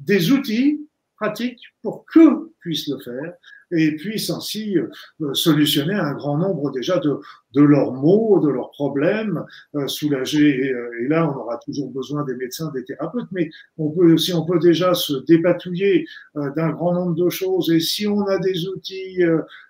des 0.00 0.30
outils 0.30 0.86
pratiques 1.16 1.62
pour 1.82 2.04
que 2.06 2.50
puissent 2.60 2.88
le 2.88 2.98
faire 2.98 3.34
et 3.76 3.96
puissent 3.96 4.30
ainsi 4.30 4.76
euh, 4.78 5.34
solutionner 5.34 5.94
un 5.94 6.12
grand 6.14 6.38
nombre 6.38 6.70
déjà 6.70 6.98
de, 6.98 7.18
de 7.54 7.62
leurs 7.62 7.92
maux, 7.92 8.40
de 8.40 8.48
leurs 8.48 8.70
problèmes, 8.70 9.44
euh, 9.74 9.86
soulager. 9.86 10.70
Euh, 10.72 11.02
et, 11.02 11.08
là, 11.08 11.28
on 11.28 11.36
aura 11.36 11.58
toujours 11.58 11.90
besoin 11.90 12.24
des 12.24 12.34
médecins, 12.36 12.70
des 12.74 12.84
thérapeutes, 12.84 13.28
mais 13.32 13.50
on 13.78 13.90
peut, 13.90 14.16
si 14.16 14.32
on 14.32 14.44
peut 14.44 14.58
déjà 14.58 14.94
se 14.94 15.14
dépatouiller 15.26 16.06
d'un 16.34 16.70
grand 16.70 16.94
nombre 16.94 17.14
de 17.14 17.28
choses, 17.28 17.70
et 17.70 17.80
si 17.80 18.06
on 18.06 18.26
a 18.26 18.38
des 18.38 18.68
outils 18.68 19.20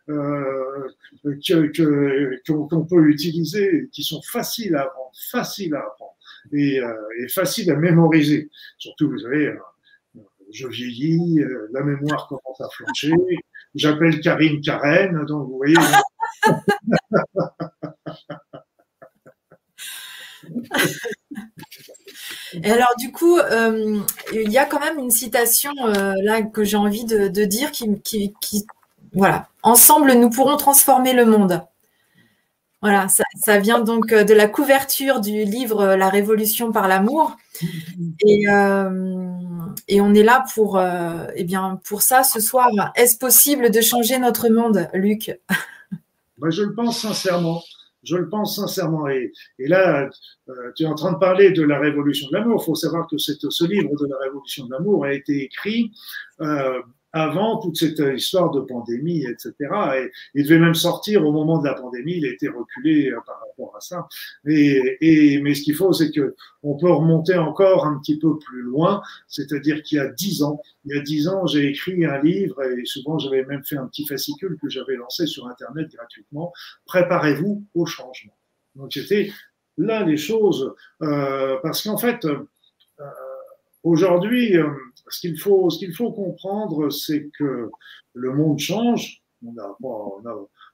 qu'on 0.07 0.15
que, 1.65 2.89
peut 2.89 3.09
utiliser, 3.09 3.89
qui 3.93 4.03
sont 4.03 4.23
faciles 4.23 4.75
à 4.77 4.83
apprendre, 4.83 5.13
faciles 5.31 5.75
à 5.75 5.81
apprendre 5.81 6.15
et, 6.53 6.81
et 7.21 7.29
faciles 7.29 7.71
à 7.71 7.77
mémoriser, 7.77 8.51
surtout, 8.79 9.11
vous 9.11 9.19
savez, 9.19 9.55
je 10.55 10.69
vieillis, 10.69 11.41
la 11.73 11.83
mémoire 11.83 12.29
commence 12.29 12.61
à 12.61 12.69
flancher. 12.71 13.13
J'appelle 13.75 14.21
Karine 14.21 14.61
Karen, 14.61 15.25
donc 15.27 15.49
vous 15.49 15.57
voyez. 15.57 15.77
Et 22.63 22.71
alors, 22.71 22.95
du 22.99 23.11
coup, 23.11 23.39
euh, 23.39 24.01
il 24.33 24.51
y 24.51 24.59
a 24.59 24.65
quand 24.65 24.81
même 24.81 24.99
une 24.99 25.11
citation 25.11 25.73
euh, 25.85 26.13
là 26.23 26.43
que 26.43 26.65
j'ai 26.65 26.77
envie 26.77 27.05
de, 27.05 27.45
dire 27.45 27.71
qui, 27.73 28.33
voilà, 29.13 29.49
ensemble, 29.63 30.13
nous 30.13 30.31
pourrons 30.31 30.57
transformer 30.57 31.13
le 31.13 31.25
monde. 31.25 31.63
Voilà, 32.81 33.07
ça, 33.09 33.59
vient 33.59 33.81
donc 33.81 34.13
euh, 34.13 34.25
de 34.25 34.35
la 34.35 34.47
couverture 34.47 35.21
du 35.21 35.45
livre 35.45 35.95
La 35.97 36.11
Révolution 36.11 36.71
par 36.71 36.87
l'amour. 36.87 37.37
Et, 38.27 38.47
et, 39.89 40.01
on 40.01 40.15
est 40.15 40.23
là 40.23 40.45
pour, 40.55 40.81
eh 40.81 41.45
bien, 41.45 41.81
pour 41.85 42.03
ça 42.03 42.23
ce 42.23 42.41
soir. 42.41 42.69
Est-ce 42.97 43.19
possible 43.19 43.71
de 43.71 43.81
changer 43.81 44.19
notre 44.19 44.49
monde, 44.49 44.89
Luc? 44.95 45.31
Je 46.51 46.63
le 46.63 46.75
pense 46.75 47.01
sincèrement. 47.01 47.63
Je 48.05 48.17
le 48.17 48.29
pense 48.29 48.57
sincèrement. 48.57 49.09
Et, 49.09 49.33
là, 49.59 50.09
euh, 50.49 50.53
tu 50.77 50.85
es 50.85 50.87
en 50.87 50.95
train 50.95 51.13
de 51.13 51.19
parler 51.19 51.51
de 51.51 51.63
la 51.63 51.79
révolution 51.79 52.29
de 52.29 52.35
l'amour. 52.37 52.63
Il 52.63 52.67
faut 52.67 52.75
savoir 52.75 53.09
que 53.09 53.17
ce 53.19 53.65
livre 53.65 53.91
de 53.99 54.07
la 54.07 54.19
révolution 54.25 54.67
de 54.67 54.73
l'amour 54.73 55.05
a 55.05 55.13
été 55.13 55.43
écrit 55.43 55.91
euh, 56.41 56.81
avant 57.15 57.61
toute 57.61 57.77
cette 57.77 58.03
histoire 58.17 58.51
de 58.51 58.61
pandémie, 58.61 59.25
etc. 59.25 59.55
Et 59.99 60.11
il 60.35 60.45
devait 60.45 60.59
même 60.59 60.75
sortir 60.75 61.25
au 61.25 61.31
moment 61.31 61.61
de 61.61 61.67
la 61.67 61.75
pandémie. 61.75 62.17
Il 62.17 62.27
a 62.27 62.31
été 62.31 62.49
reculé 62.49 63.09
euh, 63.11 63.21
par 63.25 63.39
rapport 63.39 63.77
à 63.77 63.81
ça. 63.81 64.09
Et, 64.47 64.99
et 65.01 65.41
mais 65.41 65.55
ce 65.55 65.63
qu'il 65.63 65.77
faut, 65.77 65.93
c'est 65.93 66.11
que 66.11 66.35
on 66.65 66.77
peut 66.77 66.91
remonter 66.91 67.37
encore 67.37 67.87
un 67.87 67.99
petit 68.01 68.19
peu 68.19 68.37
plus 68.39 68.63
loin. 68.63 69.01
C'est-à-dire 69.29 69.81
qu'il 69.83 69.99
y 69.99 70.01
a 70.01 70.09
dix 70.09 70.43
ans, 70.43 70.61
il 70.85 70.97
y 70.97 70.99
a 70.99 71.03
dix 71.03 71.29
ans, 71.29 71.47
j'ai 71.47 71.69
écrit 71.69 72.05
un 72.05 72.21
livre 72.21 72.61
et 72.65 72.85
souvent 72.85 73.19
j'avais 73.19 73.45
même 73.45 73.65
fait 73.65 73.77
un 73.77 73.87
petit 73.87 74.07
fascicule 74.07 74.59
que 74.61 74.69
j'avais 74.69 74.97
lancé 74.97 75.27
sur 75.27 75.47
Internet 75.47 75.93
gratuitement. 75.95 76.53
Préparez-vous 76.85 77.65
au 77.75 77.87
changement. 77.87 78.37
Donc 78.75 78.93
c'était 78.93 79.31
là 79.79 80.05
les 80.05 80.17
choses, 80.17 80.75
euh, 81.03 81.57
parce 81.63 81.83
qu'en 81.83 81.97
fait, 81.97 82.27
aujourd'hui, 83.85 84.57
euh, 84.57 84.69
ce 85.09 85.21
qu'il 85.21 85.39
faut, 85.39 85.71
ce 85.71 85.79
qu'il 85.79 85.95
faut 85.95 86.11
comprendre, 86.11 86.91
c'est 86.91 87.31
que 87.39 87.71
le 88.15 88.33
monde 88.33 88.59
change. 88.59 89.23
On 89.47 89.53
n'a 89.53 89.77
pas, 89.81 90.33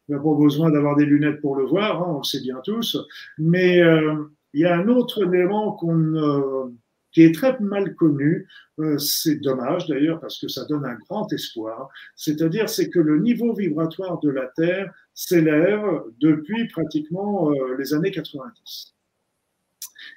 pas, 0.08 0.34
besoin 0.38 0.70
d'avoir 0.70 0.96
des 0.96 1.04
lunettes 1.04 1.40
pour 1.40 1.56
le 1.56 1.66
voir, 1.66 2.02
hein, 2.02 2.14
on 2.14 2.18
le 2.18 2.24
sait 2.24 2.40
bien 2.40 2.60
tous. 2.64 2.96
Mais 3.36 3.82
euh, 3.82 4.14
il 4.54 4.60
y 4.60 4.64
a 4.64 4.76
un 4.76 4.88
autre 4.88 5.24
élément 5.24 5.72
qu'on, 5.72 6.72
qui 7.10 7.22
est 7.22 7.34
très 7.34 7.58
mal 7.58 7.94
connu. 7.96 8.48
Euh, 8.78 8.96
c'est 8.98 9.36
dommage 9.36 9.88
d'ailleurs 9.88 10.20
parce 10.20 10.40
que 10.40 10.48
ça 10.48 10.64
donne 10.66 10.86
un 10.86 10.94
grand 10.94 11.30
espoir. 11.32 11.88
C'est-à-dire, 12.14 12.68
c'est 12.68 12.90
que 12.90 13.00
le 13.00 13.18
niveau 13.18 13.52
vibratoire 13.52 14.20
de 14.20 14.30
la 14.30 14.46
Terre 14.46 14.92
s'élève 15.14 15.84
depuis 16.20 16.68
pratiquement 16.68 17.50
les 17.76 17.92
années 17.92 18.12
90. 18.12 18.94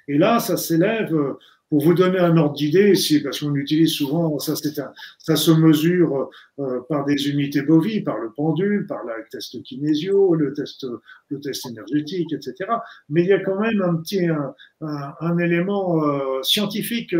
Et 0.08 0.18
là, 0.18 0.38
ça 0.38 0.56
s'élève 0.56 1.14
pour 1.74 1.82
vous 1.82 1.94
donner 1.94 2.20
un 2.20 2.36
ordre 2.36 2.54
d'idée, 2.54 2.92
parce 3.24 3.40
qu'on 3.40 3.56
utilise 3.56 3.90
souvent, 3.90 4.38
ça, 4.38 4.52
un, 4.52 4.92
ça 5.18 5.34
se 5.34 5.50
mesure 5.50 6.30
euh, 6.60 6.78
par 6.88 7.04
des 7.04 7.28
unités 7.28 7.62
bovies, 7.62 8.00
par 8.00 8.16
le 8.18 8.30
pendule, 8.30 8.86
par 8.86 9.02
le 9.02 9.24
test 9.28 9.60
kinésio, 9.60 10.36
le 10.36 10.52
test, 10.52 10.86
le 11.30 11.40
test 11.40 11.66
énergétique, 11.66 12.32
etc. 12.32 12.70
Mais 13.08 13.22
il 13.22 13.26
y 13.26 13.32
a 13.32 13.40
quand 13.40 13.58
même 13.58 13.82
un 13.82 13.96
petit 13.96 14.24
un, 14.24 14.54
un, 14.82 15.38
élément 15.38 16.00
euh, 16.06 16.40
scientifique 16.44 17.12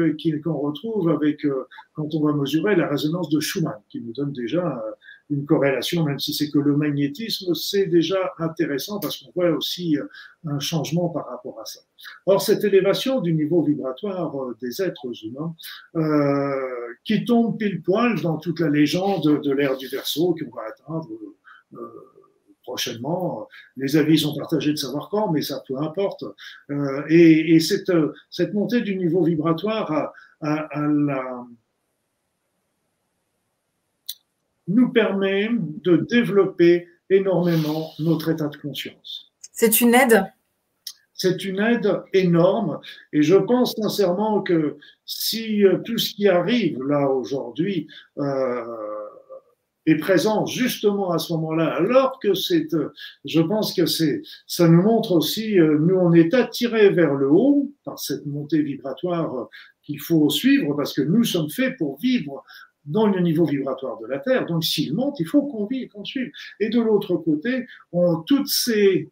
qu'on 0.44 0.58
retrouve 0.58 1.08
avec 1.08 1.44
euh, 1.44 1.66
quand 1.94 2.14
on 2.14 2.24
va 2.24 2.32
mesurer 2.32 2.76
la 2.76 2.86
résonance 2.86 3.30
de 3.30 3.40
Schumann, 3.40 3.80
qui 3.88 4.00
nous 4.02 4.12
donne 4.12 4.32
déjà 4.32 4.80
une 5.30 5.46
corrélation, 5.46 6.04
même 6.04 6.18
si 6.18 6.34
c'est 6.34 6.50
que 6.50 6.58
le 6.58 6.76
magnétisme, 6.76 7.54
c'est 7.54 7.86
déjà 7.86 8.32
intéressant 8.38 9.00
parce 9.00 9.16
qu'on 9.18 9.30
voit 9.34 9.50
aussi 9.50 9.98
euh, 9.98 10.04
un 10.46 10.58
changement 10.60 11.08
par 11.08 11.28
rapport 11.28 11.58
à 11.60 11.64
ça. 11.64 11.80
Or, 12.26 12.42
cette 12.42 12.64
élévation 12.64 13.20
du 13.20 13.32
niveau 13.32 13.62
vibratoire 13.62 14.34
euh, 14.36 14.56
des 14.60 14.82
êtres 14.82 15.12
humains, 15.24 15.54
euh, 15.96 16.52
qui 17.04 17.24
tombe 17.24 17.58
pile 17.58 17.82
poil 17.82 18.20
dans 18.20 18.38
toute 18.38 18.60
la 18.60 18.68
légende 18.68 19.40
de 19.42 19.50
l'ère 19.52 19.76
du 19.76 19.88
Verseau 19.88 20.34
qu'on 20.34 20.56
va 20.56 20.62
atteindre 20.68 21.08
euh, 21.74 21.78
prochainement. 22.62 23.46
Les 23.76 23.96
avis 23.96 24.18
sont 24.18 24.34
partagés 24.34 24.72
de 24.72 24.76
savoir 24.76 25.08
quand, 25.10 25.30
mais 25.30 25.42
ça 25.42 25.62
peu 25.66 25.76
importe. 25.78 26.24
Euh, 26.70 27.02
et, 27.08 27.54
et 27.54 27.60
cette, 27.60 27.92
cette, 28.30 28.54
montée 28.54 28.80
du 28.80 28.96
niveau 28.96 29.22
vibratoire 29.22 29.92
à, 29.92 30.12
à, 30.40 30.54
à 30.78 30.86
la 30.86 31.46
nous 34.68 34.90
permet 34.90 35.50
de 35.84 35.96
développer 35.96 36.88
énormément 37.10 37.90
notre 37.98 38.30
état 38.30 38.48
de 38.48 38.56
conscience. 38.56 39.32
C'est 39.52 39.80
une 39.80 39.94
aide? 39.94 40.24
C'est 41.12 41.44
une 41.44 41.60
aide 41.60 42.02
énorme 42.12 42.80
et 43.12 43.22
je 43.22 43.36
pense 43.36 43.74
sincèrement 43.76 44.42
que 44.42 44.78
si 45.06 45.64
euh, 45.64 45.78
tout 45.84 45.96
ce 45.96 46.12
qui 46.12 46.26
arrive 46.28 46.82
là 46.82 47.08
aujourd'hui 47.08 47.86
euh, 48.18 48.64
est 49.86 49.96
présent 49.96 50.44
justement 50.44 51.12
à 51.12 51.18
ce 51.18 51.32
moment-là, 51.34 51.76
alors 51.76 52.18
que 52.18 52.34
c'est, 52.34 52.74
euh, 52.74 52.92
je 53.24 53.40
pense 53.40 53.74
que 53.74 53.86
c'est, 53.86 54.22
ça 54.48 54.66
nous 54.66 54.82
montre 54.82 55.12
aussi, 55.12 55.56
nous 55.56 55.94
on 55.94 56.12
est 56.14 56.34
attirés 56.34 56.90
vers 56.90 57.14
le 57.14 57.30
haut 57.30 57.70
par 57.84 58.00
cette 58.00 58.26
montée 58.26 58.62
vibratoire 58.62 59.48
qu'il 59.84 60.00
faut 60.00 60.28
suivre 60.30 60.74
parce 60.74 60.94
que 60.94 61.02
nous 61.02 61.22
sommes 61.22 61.50
faits 61.50 61.76
pour 61.78 62.00
vivre 62.00 62.42
dans 62.84 63.06
le 63.06 63.20
niveau 63.20 63.44
vibratoire 63.44 63.98
de 63.98 64.06
la 64.06 64.18
Terre. 64.18 64.46
Donc 64.46 64.64
s'il 64.64 64.94
monte, 64.94 65.20
il 65.20 65.26
faut 65.26 65.42
qu'on 65.46 65.66
vive, 65.66 65.88
qu'on 65.88 66.04
suive. 66.04 66.30
Et 66.60 66.68
de 66.68 66.80
l'autre 66.80 67.16
côté, 67.16 67.66
on, 67.92 68.22
toutes 68.22 68.48
ces 68.48 69.10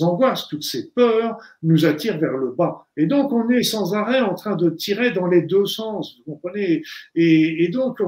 angoisses, 0.00 0.48
toutes 0.48 0.64
ces 0.64 0.90
peurs 0.90 1.38
nous 1.62 1.84
attirent 1.84 2.18
vers 2.18 2.36
le 2.36 2.52
bas. 2.52 2.85
Et 2.96 3.06
donc, 3.06 3.32
on 3.32 3.48
est 3.50 3.62
sans 3.62 3.94
arrêt 3.94 4.20
en 4.20 4.34
train 4.34 4.56
de 4.56 4.70
tirer 4.70 5.10
dans 5.10 5.26
les 5.26 5.42
deux 5.42 5.66
sens, 5.66 6.16
vous 6.26 6.34
comprenez? 6.34 6.82
Et, 7.14 7.68
donc, 7.68 8.00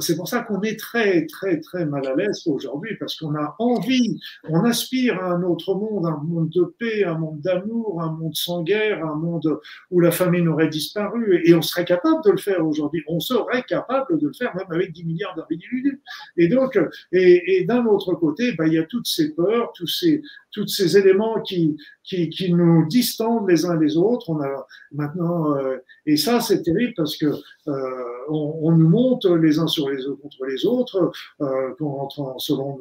c'est 0.00 0.16
pour 0.16 0.28
ça 0.28 0.40
qu'on 0.40 0.62
est 0.62 0.78
très, 0.78 1.26
très, 1.26 1.60
très 1.60 1.86
mal 1.86 2.06
à 2.06 2.14
l'aise 2.14 2.42
aujourd'hui, 2.46 2.96
parce 2.98 3.16
qu'on 3.16 3.34
a 3.34 3.54
envie, 3.58 4.18
on 4.48 4.64
aspire 4.64 5.22
à 5.22 5.32
un 5.32 5.42
autre 5.42 5.74
monde, 5.74 6.06
un 6.06 6.20
monde 6.24 6.50
de 6.50 6.64
paix, 6.78 7.04
un 7.04 7.18
monde 7.18 7.40
d'amour, 7.40 8.02
un 8.02 8.12
monde 8.12 8.34
sans 8.34 8.62
guerre, 8.62 9.04
un 9.04 9.14
monde 9.14 9.60
où 9.90 10.00
la 10.00 10.10
famine 10.10 10.48
aurait 10.48 10.68
disparu, 10.68 11.42
et, 11.44 11.54
on 11.54 11.62
serait 11.62 11.84
capable 11.84 12.24
de 12.24 12.30
le 12.30 12.38
faire 12.38 12.66
aujourd'hui. 12.66 13.02
On 13.06 13.20
serait 13.20 13.62
capable 13.62 14.18
de 14.18 14.26
le 14.26 14.32
faire, 14.32 14.56
même 14.56 14.66
avec 14.70 14.92
10 14.92 15.04
milliards 15.04 15.36
d'individus. 15.36 16.00
Et 16.36 16.48
donc, 16.48 16.78
et, 17.12 17.58
et 17.58 17.64
d'un 17.64 17.84
autre 17.86 18.14
côté, 18.14 18.52
bah, 18.52 18.66
il 18.66 18.72
y 18.72 18.78
a 18.78 18.84
toutes 18.84 19.06
ces 19.06 19.34
peurs, 19.34 19.72
tous 19.74 19.86
ces, 19.86 20.22
tous 20.52 20.66
ces 20.66 20.96
éléments 20.96 21.40
qui, 21.40 21.76
qui, 22.04 22.28
qui 22.28 22.52
nous 22.52 22.86
distendent 22.86 23.48
les 23.48 23.64
uns 23.64 23.78
les 23.78 23.96
autres 23.96 24.31
maintenant, 24.92 25.56
euh, 25.56 25.78
et 26.06 26.16
ça 26.16 26.40
c'est 26.40 26.62
terrible 26.62 26.92
parce 26.96 27.16
que 27.16 27.26
euh, 27.68 27.70
on, 28.28 28.72
nous 28.72 28.88
monte 28.88 29.24
les 29.24 29.58
uns 29.58 29.66
sur 29.66 29.88
les 29.90 30.06
autres 30.06 30.20
contre 30.20 30.44
les 30.46 30.66
autres, 30.66 31.10
euh, 31.40 31.74
selon 32.38 32.78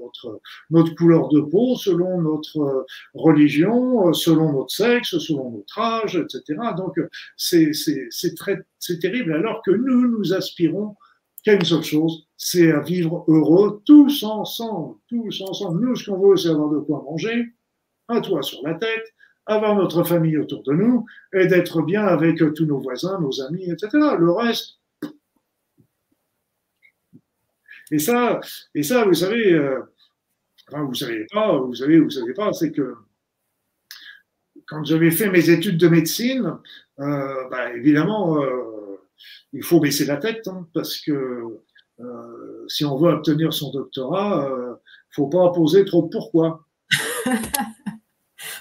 notre 0.69 0.95
couleur 0.95 1.29
de 1.29 1.41
peau, 1.41 1.75
selon 1.75 2.21
notre 2.21 2.85
religion, 3.13 4.13
selon 4.13 4.53
notre 4.53 4.71
sexe, 4.71 5.17
selon 5.17 5.51
notre 5.51 5.79
âge, 5.79 6.15
etc. 6.15 6.59
Donc 6.77 6.99
c'est 7.35 7.71
c'est 7.73 8.99
terrible 8.99 9.33
alors 9.33 9.61
que 9.63 9.71
nous 9.71 10.07
nous 10.07 10.33
aspirons 10.33 10.95
qu'à 11.43 11.53
une 11.53 11.65
seule 11.65 11.83
chose, 11.83 12.27
c'est 12.37 12.71
à 12.71 12.79
vivre 12.79 13.23
heureux 13.27 13.81
tous 13.85 14.23
ensemble, 14.23 14.97
tous 15.07 15.41
ensemble. 15.41 15.81
Nous, 15.81 15.95
ce 15.95 16.09
qu'on 16.09 16.19
veut, 16.19 16.37
c'est 16.37 16.49
avoir 16.49 16.69
de 16.69 16.79
quoi 16.79 17.03
manger, 17.03 17.47
un 18.07 18.21
toit 18.21 18.43
sur 18.43 18.61
la 18.63 18.75
tête, 18.75 19.13
avoir 19.51 19.75
notre 19.75 20.03
famille 20.03 20.37
autour 20.37 20.63
de 20.63 20.73
nous 20.73 21.05
et 21.33 21.47
d'être 21.47 21.81
bien 21.81 22.05
avec 22.05 22.37
tous 22.55 22.65
nos 22.65 22.79
voisins, 22.79 23.19
nos 23.19 23.41
amis, 23.41 23.69
etc. 23.69 23.89
Le 24.17 24.31
reste. 24.31 24.81
Et 27.91 27.99
ça, 27.99 28.39
et 28.73 28.83
ça, 28.83 29.03
vous 29.05 29.13
savez, 29.13 29.53
euh, 29.53 29.81
enfin, 30.69 30.83
vous 30.83 30.95
savez 30.95 31.25
pas, 31.31 31.57
vous 31.57 31.75
savez, 31.75 31.99
vous 31.99 32.09
savez 32.09 32.33
pas, 32.33 32.53
c'est 32.53 32.71
que 32.71 32.95
quand 34.65 34.85
j'avais 34.85 35.11
fait 35.11 35.29
mes 35.29 35.49
études 35.49 35.77
de 35.77 35.89
médecine, 35.89 36.57
euh, 36.99 37.49
bah, 37.49 37.73
évidemment, 37.73 38.41
euh, 38.41 38.97
il 39.51 39.63
faut 39.63 39.81
baisser 39.81 40.05
la 40.05 40.15
tête 40.15 40.47
hein, 40.47 40.67
parce 40.73 40.97
que 40.99 41.43
si 42.67 42.83
on 42.83 42.97
veut 42.97 43.11
obtenir 43.11 43.53
son 43.53 43.71
doctorat, 43.71 44.49
il 44.49 45.13
faut 45.13 45.27
pas 45.27 45.51
poser 45.51 45.85
trop 45.85 46.03
de 46.03 46.09
pourquoi. 46.09 46.65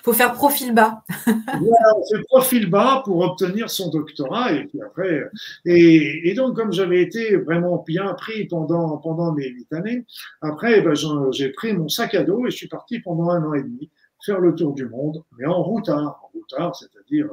faut 0.02 0.12
faire 0.12 0.32
profil 0.32 0.74
bas. 0.74 1.02
fait 1.26 2.22
profil 2.28 2.70
bas 2.70 3.02
pour 3.04 3.20
obtenir 3.20 3.70
son 3.70 3.90
doctorat 3.90 4.52
et 4.52 4.64
puis 4.64 4.80
après. 4.82 5.24
Et, 5.64 6.32
donc, 6.34 6.56
comme 6.56 6.72
j'avais 6.72 7.02
été 7.02 7.36
vraiment 7.36 7.84
bien 7.86 8.12
pris 8.14 8.46
pendant, 8.46 8.96
pendant 8.98 9.32
mes 9.32 9.48
huit 9.48 9.72
années, 9.72 10.04
après, 10.40 10.80
ben, 10.80 10.94
j'ai 11.32 11.50
pris 11.50 11.72
mon 11.72 11.88
sac 11.88 12.14
à 12.14 12.22
dos 12.22 12.46
et 12.46 12.50
je 12.50 12.56
suis 12.56 12.68
parti 12.68 13.00
pendant 13.00 13.30
un 13.30 13.44
an 13.44 13.54
et 13.54 13.62
demi 13.62 13.90
faire 14.24 14.40
le 14.40 14.54
tour 14.54 14.74
du 14.74 14.86
monde, 14.86 15.22
mais 15.38 15.46
en 15.46 15.62
routard, 15.62 16.20
en 16.24 16.30
routard, 16.32 16.76
c'est-à-dire 16.76 17.28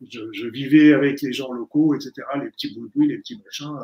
je, 0.00 0.20
je, 0.32 0.46
vivais 0.48 0.94
avec 0.94 1.20
les 1.22 1.32
gens 1.32 1.52
locaux, 1.52 1.94
etc., 1.94 2.12
les 2.42 2.50
petits 2.50 2.74
boulbouis, 2.74 3.08
les 3.08 3.18
petits 3.18 3.40
machins, 3.44 3.76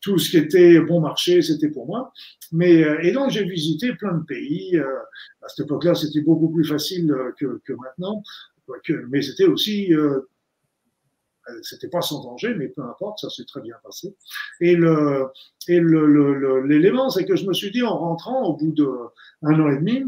tout 0.00 0.18
ce 0.18 0.30
qui 0.30 0.36
était 0.36 0.80
bon 0.80 1.00
marché, 1.00 1.42
c'était 1.42 1.68
pour 1.68 1.86
moi. 1.86 2.12
Mais 2.52 2.84
et 3.02 3.12
donc 3.12 3.30
j'ai 3.30 3.44
visité 3.44 3.94
plein 3.94 4.16
de 4.16 4.24
pays. 4.24 4.78
À 4.78 5.48
cette 5.48 5.66
époque-là, 5.66 5.94
c'était 5.94 6.20
beaucoup 6.20 6.48
plus 6.48 6.64
facile 6.64 7.14
que, 7.38 7.60
que 7.64 7.72
maintenant, 7.72 8.22
mais 9.10 9.22
c'était 9.22 9.46
aussi 9.46 9.92
euh, 11.48 11.60
c'était 11.62 11.88
pas 11.88 12.02
sans 12.02 12.22
danger, 12.22 12.54
mais 12.54 12.68
peu 12.68 12.82
importe, 12.82 13.18
ça 13.20 13.30
s'est 13.30 13.44
très 13.44 13.60
bien 13.60 13.76
passé. 13.82 14.14
Et 14.60 14.74
le, 14.74 15.26
et 15.68 15.80
le, 15.80 16.66
l'élément, 16.66 17.10
c'est 17.10 17.24
que 17.24 17.36
je 17.36 17.46
me 17.46 17.52
suis 17.52 17.70
dit 17.70 17.82
en 17.82 17.96
rentrant 17.96 18.44
au 18.44 18.56
bout 18.56 18.72
d'un 18.72 19.60
an 19.60 19.70
et 19.70 19.76
demi, 19.76 20.04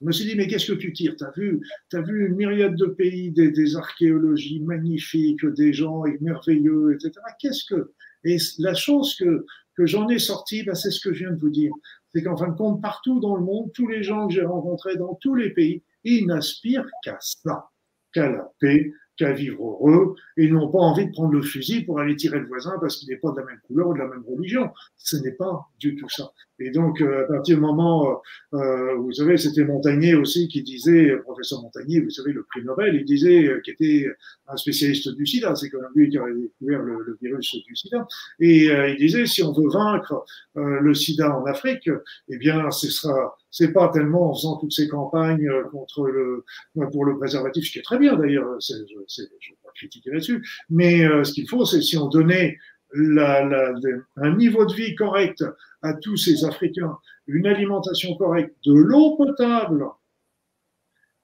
je 0.00 0.06
me 0.06 0.12
suis 0.12 0.26
dit, 0.26 0.36
mais 0.36 0.46
qu'est-ce 0.46 0.72
que 0.72 0.78
tu 0.78 0.92
tires? 0.92 1.16
T'as 1.16 1.30
vu, 1.36 1.60
as 1.92 2.02
vu 2.02 2.26
une 2.26 2.36
myriade 2.36 2.76
de 2.76 2.86
pays, 2.86 3.30
des, 3.30 3.76
archéologies 3.76 4.60
magnifiques, 4.60 5.44
des 5.44 5.72
gens 5.72 6.02
merveilleux, 6.20 6.94
etc. 6.94 7.12
Qu'est-ce 7.40 7.64
que 7.64 7.92
Et 8.24 8.36
la 8.58 8.74
chose 8.74 9.16
que, 9.16 9.44
j'en 9.78 10.08
ai 10.08 10.18
sorti, 10.18 10.64
ben, 10.64 10.74
c'est 10.74 10.90
ce 10.90 11.00
que 11.00 11.12
je 11.12 11.20
viens 11.20 11.32
de 11.32 11.40
vous 11.40 11.50
dire. 11.50 11.72
C'est 12.14 12.22
qu'en 12.22 12.36
fin 12.36 12.48
de 12.48 12.56
compte, 12.56 12.82
partout 12.82 13.20
dans 13.20 13.36
le 13.36 13.44
monde, 13.44 13.72
tous 13.74 13.88
les 13.88 14.02
gens 14.02 14.26
que 14.28 14.34
j'ai 14.34 14.44
rencontrés 14.44 14.96
dans 14.96 15.14
tous 15.20 15.34
les 15.34 15.50
pays, 15.50 15.82
ils 16.04 16.26
n'aspirent 16.26 16.88
qu'à 17.02 17.16
ça, 17.20 17.68
qu'à 18.12 18.30
la 18.30 18.50
paix, 18.60 18.92
qu'à 19.16 19.32
vivre 19.32 19.62
heureux 19.62 20.14
et 20.36 20.48
n'ont 20.48 20.68
pas 20.68 20.78
envie 20.78 21.06
de 21.06 21.12
prendre 21.12 21.32
le 21.32 21.42
fusil 21.42 21.84
pour 21.84 22.00
aller 22.00 22.16
tirer 22.16 22.38
le 22.38 22.46
voisin 22.46 22.76
parce 22.80 22.96
qu'il 22.96 23.08
n'est 23.08 23.16
pas 23.16 23.30
de 23.30 23.40
la 23.40 23.46
même 23.46 23.60
couleur 23.66 23.88
ou 23.88 23.94
de 23.94 23.98
la 23.98 24.08
même 24.08 24.24
religion. 24.28 24.70
Ce 24.96 25.16
n'est 25.16 25.32
pas 25.32 25.68
du 25.78 25.96
tout 25.96 26.08
ça. 26.08 26.32
Et 26.58 26.70
donc, 26.70 27.00
euh, 27.00 27.24
à 27.24 27.32
partir 27.34 27.56
du 27.56 27.60
moment, 27.60 28.22
euh, 28.54 28.58
euh, 28.58 28.94
vous 28.96 29.12
savez, 29.12 29.36
c'était 29.36 29.64
Montagnier 29.64 30.14
aussi 30.14 30.48
qui 30.48 30.62
disait, 30.62 31.16
professeur 31.18 31.60
Montagnier, 31.62 32.00
vous 32.00 32.10
savez, 32.10 32.32
le 32.32 32.44
prix 32.44 32.64
Nobel, 32.64 32.94
il 32.94 33.04
disait, 33.04 33.46
euh, 33.46 33.60
qui 33.60 33.72
était 33.72 34.08
un 34.48 34.56
spécialiste 34.56 35.14
du 35.14 35.26
sida, 35.26 35.54
c'est 35.54 35.68
quand 35.68 35.80
même 35.80 35.90
lui 35.94 36.08
qui 36.08 36.16
a 36.16 36.24
découvert 36.24 36.82
le, 36.82 37.02
le, 37.04 37.18
virus 37.20 37.56
du 37.66 37.76
sida, 37.76 38.06
et 38.40 38.66
il 38.66 38.96
disait, 38.96 39.26
si 39.26 39.42
on 39.42 39.52
veut 39.52 39.68
vaincre 39.68 40.24
le 40.54 40.94
sida 40.94 41.36
en 41.36 41.44
Afrique, 41.44 41.90
eh 42.28 42.36
bien, 42.38 42.70
ce 42.70 42.88
sera, 42.88 43.36
c'est 43.50 43.72
pas 43.72 43.88
tellement 43.88 44.30
en 44.30 44.34
faisant 44.34 44.56
toutes 44.56 44.72
ces 44.72 44.88
campagnes 44.88 45.50
contre 45.70 46.06
le, 46.06 46.44
pour 46.90 47.04
le 47.04 47.16
préservatif, 47.16 47.66
ce 47.66 47.72
qui 47.72 47.78
est 47.78 47.82
très 47.82 47.98
bien 47.98 48.16
d'ailleurs, 48.16 48.58
je 48.60 48.74
ne 48.74 49.56
pas 49.62 49.70
critiquer 49.74 50.10
là-dessus, 50.10 50.46
mais 50.68 51.02
ce 51.24 51.32
qu'il 51.32 51.48
faut, 51.48 51.64
c'est 51.64 51.80
si 51.80 51.96
on 51.96 52.08
donnait 52.08 52.56
la, 52.94 53.44
la, 53.44 53.74
un 54.16 54.36
niveau 54.36 54.64
de 54.66 54.74
vie 54.74 54.94
correct 54.94 55.44
à 55.82 55.94
tous 55.94 56.16
ces 56.16 56.44
Africains, 56.44 56.96
une 57.26 57.46
alimentation 57.46 58.14
correcte, 58.16 58.54
de 58.64 58.74
l'eau 58.74 59.16
potable, 59.16 59.86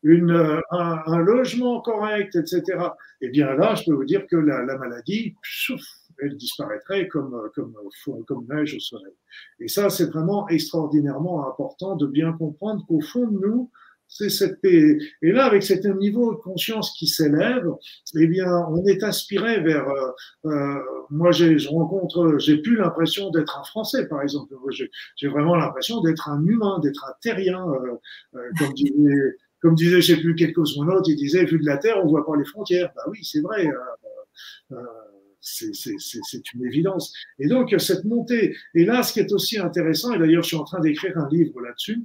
une, 0.02 0.32
un, 0.70 1.02
un, 1.06 1.18
logement 1.18 1.80
correct, 1.80 2.34
etc., 2.34 2.62
eh 3.20 3.28
bien 3.28 3.54
là, 3.54 3.74
je 3.76 3.84
peux 3.84 3.92
vous 3.92 4.04
dire 4.04 4.26
que 4.26 4.36
la, 4.36 4.64
la 4.64 4.76
maladie, 4.76 5.36
elle 6.20 6.36
disparaîtrait 6.36 7.08
comme, 7.08 7.50
comme, 7.54 7.74
comme 8.26 8.46
neige 8.48 8.74
au 8.74 8.80
soleil. 8.80 9.14
Et 9.60 9.68
ça, 9.68 9.90
c'est 9.90 10.06
vraiment 10.06 10.48
extraordinairement 10.48 11.48
important 11.48 11.96
de 11.96 12.06
bien 12.06 12.32
comprendre 12.32 12.84
qu'au 12.86 13.00
fond 13.00 13.26
de 13.26 13.38
nous, 13.38 13.70
c'est 14.08 14.28
cette 14.28 14.60
paix. 14.60 14.98
Et 15.22 15.32
là, 15.32 15.46
avec 15.46 15.62
cet 15.62 15.86
niveau 15.86 16.34
de 16.34 16.38
conscience 16.38 16.92
qui 16.98 17.06
s'élève, 17.06 17.66
eh 18.14 18.26
bien, 18.26 18.66
on 18.68 18.84
est 18.84 19.02
aspiré 19.02 19.60
vers. 19.60 19.88
Euh, 19.88 20.10
euh 20.46 20.78
moi, 21.12 21.30
je 21.30 21.68
rencontre, 21.68 22.38
j'ai 22.38 22.56
plus 22.56 22.76
l'impression 22.76 23.30
d'être 23.30 23.58
un 23.58 23.64
Français, 23.64 24.06
par 24.08 24.22
exemple. 24.22 24.54
J'ai, 25.16 25.28
vraiment 25.28 25.56
l'impression 25.56 26.00
d'être 26.00 26.28
un 26.28 26.44
humain, 26.44 26.78
d'être 26.80 27.04
un 27.04 27.12
terrien, 27.20 27.66
euh, 27.68 27.98
euh, 28.34 28.50
comme 28.58 28.72
disait, 28.72 29.36
comme 29.60 29.74
disait, 29.74 30.00
je 30.00 30.14
sais 30.14 30.20
plus 30.20 30.34
quel 30.34 30.52
cosmonaute, 30.52 31.06
il 31.08 31.16
disait, 31.16 31.44
vu 31.44 31.58
de 31.58 31.66
la 31.66 31.76
Terre, 31.76 31.98
on 32.02 32.08
voit 32.08 32.24
pas 32.24 32.36
les 32.36 32.44
frontières. 32.44 32.90
Bah 32.96 33.02
oui, 33.08 33.18
c'est 33.22 33.40
vrai. 33.40 33.68
Euh, 34.72 34.76
c'est 35.42 36.52
une 36.54 36.64
évidence. 36.64 37.12
Et 37.38 37.48
donc, 37.48 37.74
cette 37.78 38.04
montée, 38.04 38.56
et 38.74 38.84
là, 38.84 39.02
ce 39.02 39.12
qui 39.12 39.20
est 39.20 39.32
aussi 39.32 39.58
intéressant, 39.58 40.14
et 40.14 40.18
d'ailleurs, 40.18 40.42
je 40.42 40.48
suis 40.48 40.56
en 40.56 40.64
train 40.64 40.80
d'écrire 40.80 41.18
un 41.18 41.28
livre 41.28 41.60
là-dessus, 41.60 42.02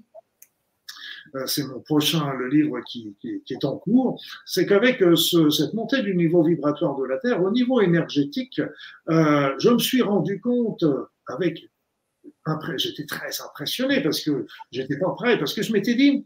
euh, 1.36 1.46
c'est 1.46 1.66
mon 1.66 1.80
prochain, 1.80 2.34
le 2.34 2.48
livre 2.48 2.80
qui, 2.88 3.16
est 3.50 3.66
en 3.66 3.78
cours, 3.78 4.22
c'est 4.46 4.66
qu'avec 4.66 5.02
euh, 5.02 5.16
ce, 5.16 5.50
cette 5.50 5.74
montée 5.74 6.02
du 6.02 6.16
niveau 6.16 6.44
vibratoire 6.44 6.96
de 6.98 7.06
la 7.06 7.18
Terre, 7.18 7.44
au 7.44 7.52
niveau 7.52 7.82
énergétique, 7.82 8.62
euh, 9.10 9.54
je 9.60 9.70
me 9.70 9.80
suis 9.80 10.02
rendu 10.02 10.40
compte 10.40 10.86
avec 11.28 11.70
j'étais 12.78 13.06
très 13.06 13.42
impressionné 13.42 14.02
parce 14.02 14.22
que 14.22 14.48
j'étais 14.72 14.98
pas 14.98 15.12
prêt, 15.12 15.38
parce 15.38 15.54
que 15.54 15.62
je 15.62 15.74
m'étais 15.74 15.96
dit, 15.96 16.26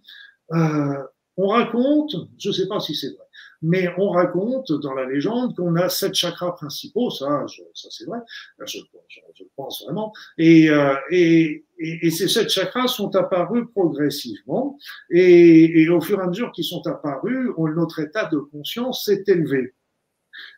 on 0.52 1.48
raconte, 1.48 2.16
je 2.38 2.50
ne 2.50 2.54
sais 2.54 2.68
pas 2.68 2.80
si 2.80 2.94
c'est 2.94 3.08
vrai, 3.08 3.26
mais 3.62 3.90
on 3.98 4.10
raconte 4.10 4.72
dans 4.72 4.94
la 4.94 5.06
légende 5.06 5.56
qu'on 5.56 5.76
a 5.76 5.90
sept 5.90 6.14
chakras 6.14 6.54
principaux, 6.54 7.10
ça, 7.10 7.46
ça 7.74 7.88
c'est 7.92 8.06
vrai, 8.06 8.20
je, 8.66 8.80
je, 9.08 9.44
pense 9.56 9.84
vraiment, 9.86 10.14
et, 10.38 10.70
euh, 10.70 10.96
et, 11.12 11.66
et, 11.80 12.10
ces 12.10 12.28
sept 12.28 12.50
chakras 12.50 12.88
sont 12.88 13.16
apparus 13.16 13.66
progressivement, 13.74 14.78
et, 15.10 15.82
et 15.82 15.90
au 15.90 16.02
fur 16.02 16.20
et 16.20 16.24
à 16.24 16.28
mesure 16.28 16.52
qu'ils 16.52 16.66
sont 16.66 16.86
apparus, 16.88 17.50
notre 17.76 18.00
état 18.00 18.26
de 18.26 18.38
conscience 18.38 19.06
s'est 19.06 19.24
élevé. 19.28 19.74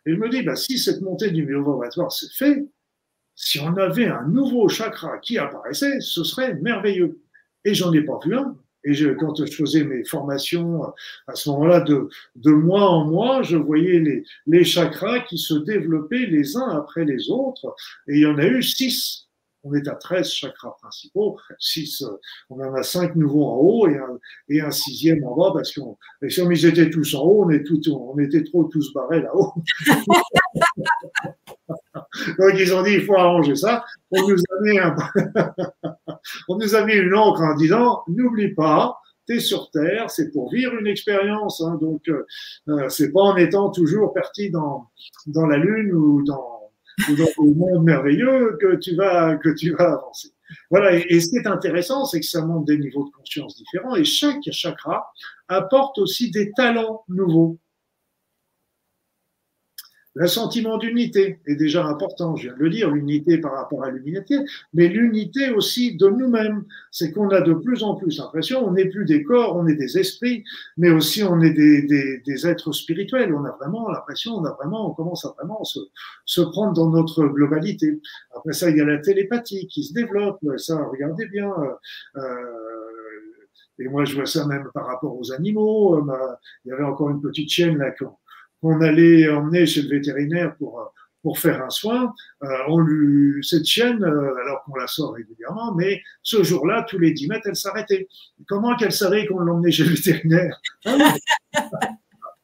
Et 0.05 0.11
je 0.13 0.17
me 0.17 0.29
dis, 0.29 0.41
bah, 0.43 0.55
si 0.55 0.77
cette 0.77 1.01
montée 1.01 1.31
du 1.31 1.45
niveau 1.45 1.73
vibratoire 1.73 2.11
s'est 2.11 2.33
fait, 2.33 2.65
si 3.35 3.59
on 3.59 3.75
avait 3.77 4.07
un 4.07 4.27
nouveau 4.27 4.67
chakra 4.67 5.17
qui 5.19 5.37
apparaissait, 5.37 5.99
ce 5.99 6.23
serait 6.23 6.55
merveilleux. 6.55 7.21
Et 7.65 7.73
j'en 7.73 7.91
ai 7.93 8.01
pas 8.01 8.19
vu 8.23 8.35
un. 8.35 8.55
Et 8.85 8.93
je, 8.93 9.09
quand 9.09 9.35
je 9.35 9.51
faisais 9.51 9.83
mes 9.83 10.03
formations, 10.03 10.83
à 11.27 11.35
ce 11.35 11.49
moment-là, 11.49 11.81
de, 11.81 12.09
de 12.35 12.51
mois 12.51 12.89
en 12.89 13.05
mois, 13.05 13.43
je 13.43 13.57
voyais 13.57 13.99
les, 13.99 14.23
les 14.47 14.63
chakras 14.63 15.21
qui 15.21 15.37
se 15.37 15.53
développaient 15.53 16.25
les 16.25 16.57
uns 16.57 16.69
après 16.69 17.05
les 17.05 17.29
autres. 17.29 17.75
Et 18.07 18.15
il 18.15 18.21
y 18.21 18.25
en 18.25 18.37
a 18.37 18.45
eu 18.45 18.61
six. 18.61 19.27
On 19.65 19.73
est 19.73 19.87
à 19.87 19.95
13 19.95 20.29
chakras 20.29 20.75
principaux, 20.81 21.39
six, 21.57 22.03
on 22.49 22.59
en 22.59 22.73
a 22.73 22.83
cinq 22.83 23.15
nouveaux 23.15 23.45
en 23.45 23.55
haut 23.55 23.87
et 23.87 23.95
un, 23.97 24.19
et 24.49 24.59
un 24.59 24.71
sixième 24.71 25.23
en 25.23 25.37
bas 25.37 25.51
parce 25.53 25.73
qu'on, 25.73 25.97
si 26.27 26.41
on 26.41 26.51
ils 26.51 26.65
étaient 26.65 26.89
tous 26.89 27.15
en 27.15 27.23
haut, 27.23 27.45
on, 27.45 27.49
est 27.49 27.63
tout, 27.63 27.79
on 27.89 28.19
était 28.19 28.43
trop 28.43 28.65
tous 28.65 28.93
barrés 28.93 29.21
là-haut. 29.21 29.53
Donc 32.39 32.54
ils 32.58 32.73
ont 32.73 32.84
dit, 32.84 32.93
il 32.93 33.06
faut 33.06 33.15
arranger 33.15 33.56
ça. 33.56 33.84
On 34.12 34.28
nous 34.28 34.38
a 34.38 34.62
mis, 34.62 34.80
un... 34.80 34.95
on 36.47 36.58
nous 36.58 36.76
a 36.76 36.86
mis 36.86 36.93
une 36.93 37.15
encre 37.15 37.41
en 37.41 37.56
disant, 37.56 38.04
n'oublie 38.08 38.54
pas, 38.54 38.99
tu 39.28 39.38
es 39.38 39.39
sur 39.39 39.71
Terre, 39.71 40.10
c'est 40.10 40.32
pour 40.32 40.52
vivre 40.52 40.73
une 40.76 40.88
expérience. 40.88 41.62
Hein, 41.62 41.78
donc, 41.82 42.08
euh, 42.10 42.26
euh, 42.69 42.89
c'est 42.89 43.12
pas 43.12 43.21
en 43.21 43.38
étant 43.38 43.71
toujours 43.71 44.13
parti 44.13 44.49
dans, 44.52 44.89
dans 45.28 45.47
la 45.47 45.58
Lune 45.58 45.93
ou 45.93 46.23
dans, 46.23 46.71
ou 47.10 47.15
dans 47.15 47.30
le 47.43 47.54
monde 47.56 47.84
merveilleux 47.84 48.58
que 48.62 48.76
tu 48.76 48.95
vas, 48.95 49.36
que 49.38 49.49
tu 49.49 49.71
vas 49.71 49.93
avancer. 49.93 50.30
Voilà, 50.69 50.95
et, 50.95 51.06
et 51.10 51.19
ce 51.19 51.30
qui 51.30 51.38
est 51.38 51.47
intéressant, 51.47 52.06
c'est 52.06 52.19
que 52.19 52.26
ça 52.26 52.45
montre 52.45 52.65
des 52.65 52.78
niveaux 52.78 53.06
de 53.06 53.12
conscience 53.12 53.56
différents 53.56 53.95
et 53.95 54.04
chaque 54.04 54.43
chakra 54.52 55.12
apporte 55.47 55.97
aussi 55.97 56.30
des 56.32 56.52
talents 56.52 57.04
nouveaux. 57.08 57.58
Le 60.15 60.28
sentiment 60.28 60.78
d'unité 60.78 61.39
est 61.47 61.56
déjà 61.56 61.86
important, 61.86 62.36
je 62.36 62.47
viens 62.47 62.56
de 62.56 62.63
le 62.63 62.69
dire, 62.69 62.91
l'unité 62.91 63.39
par 63.39 63.54
rapport 63.54 63.84
à 63.84 63.89
l'unité, 63.89 64.38
mais 64.73 64.88
l'unité 64.88 65.49
aussi 65.49 65.97
de 65.97 66.08
nous-mêmes. 66.08 66.65
C'est 66.91 67.12
qu'on 67.12 67.30
a 67.30 67.41
de 67.41 67.54
plus 67.54 67.82
en 67.82 67.95
plus 67.95 68.19
l'impression, 68.19 68.63
on 68.67 68.73
n'est 68.73 68.86
plus 68.86 69.06
des 69.06 69.23
corps, 69.23 69.56
on 69.56 69.65
est 69.65 69.73
des 69.73 69.97
esprits, 69.97 70.43
mais 70.78 70.91
aussi 70.91 71.23
on 71.23 71.41
est 71.41 71.54
des, 71.54 71.82
des, 71.82 72.19
des 72.19 72.47
êtres 72.47 72.71
spirituels. 72.73 73.34
On 73.34 73.43
a 73.45 73.52
vraiment 73.60 73.89
l'impression, 73.89 74.36
on 74.36 74.45
a 74.45 74.52
vraiment, 74.52 74.91
on 74.91 74.93
commence 74.93 75.26
à 75.26 75.34
vraiment 75.38 75.63
se, 75.63 75.80
se 76.26 76.41
prendre 76.41 76.73
dans 76.73 76.91
notre 76.91 77.26
globalité. 77.26 77.99
Après 78.36 78.54
ça, 78.54 78.69
il 78.69 78.78
y 78.78 78.82
a 78.82 78.86
la 78.86 78.99
télépathie 78.99 79.65
qui 79.67 79.84
se 79.84 79.93
développe. 79.93 80.39
Ça, 80.58 80.84
regardez 80.91 81.26
bien. 81.26 81.52
Euh, 82.17 82.21
et 83.80 83.88
moi, 83.88 84.06
je 84.06 84.13
vois 84.13 84.28
ça 84.28 84.45
même 84.45 84.69
par 84.76 84.86
rapport 84.86 85.17
aux 85.17 85.32
animaux. 85.32 86.06
Il 86.65 86.69
y 86.69 86.71
avait 86.71 86.84
encore 86.84 87.10
une 87.10 87.21
petite 87.21 87.49
chaîne 87.49 87.78
là 87.80 87.89
quand 87.91 88.19
qu'on 88.63 88.80
allait 88.80 89.30
emmener 89.30 89.65
chez 89.65 89.82
le 89.82 89.89
vétérinaire 89.89 90.56
pour, 90.56 90.80
euh, 90.80 90.86
pour 91.21 91.38
faire 91.38 91.62
un 91.62 91.69
soin, 91.69 92.13
euh, 92.43 92.47
on 92.69 92.80
lui, 92.80 93.43
cette 93.43 93.65
chienne, 93.65 94.02
euh, 94.02 94.41
alors 94.41 94.63
qu'on 94.63 94.76
la 94.76 94.88
sort 94.88 95.13
régulièrement, 95.13 95.76
mais 95.76 96.02
ce 96.21 96.43
jour-là, 96.43 96.86
tous 96.88 96.97
les 96.97 97.12
10 97.12 97.28
mètres, 97.28 97.45
elle 97.45 97.58
s'arrêtait. 97.58 98.08
Comment 98.47 98.76
qu'elle 98.78 98.93
savait 98.93 99.28
qu'on 99.28 99.39
l'emmenait 99.39 99.71
chez 99.71 99.84
le 99.84 99.89
vétérinaire? 99.89 100.62
Hein 100.86 100.97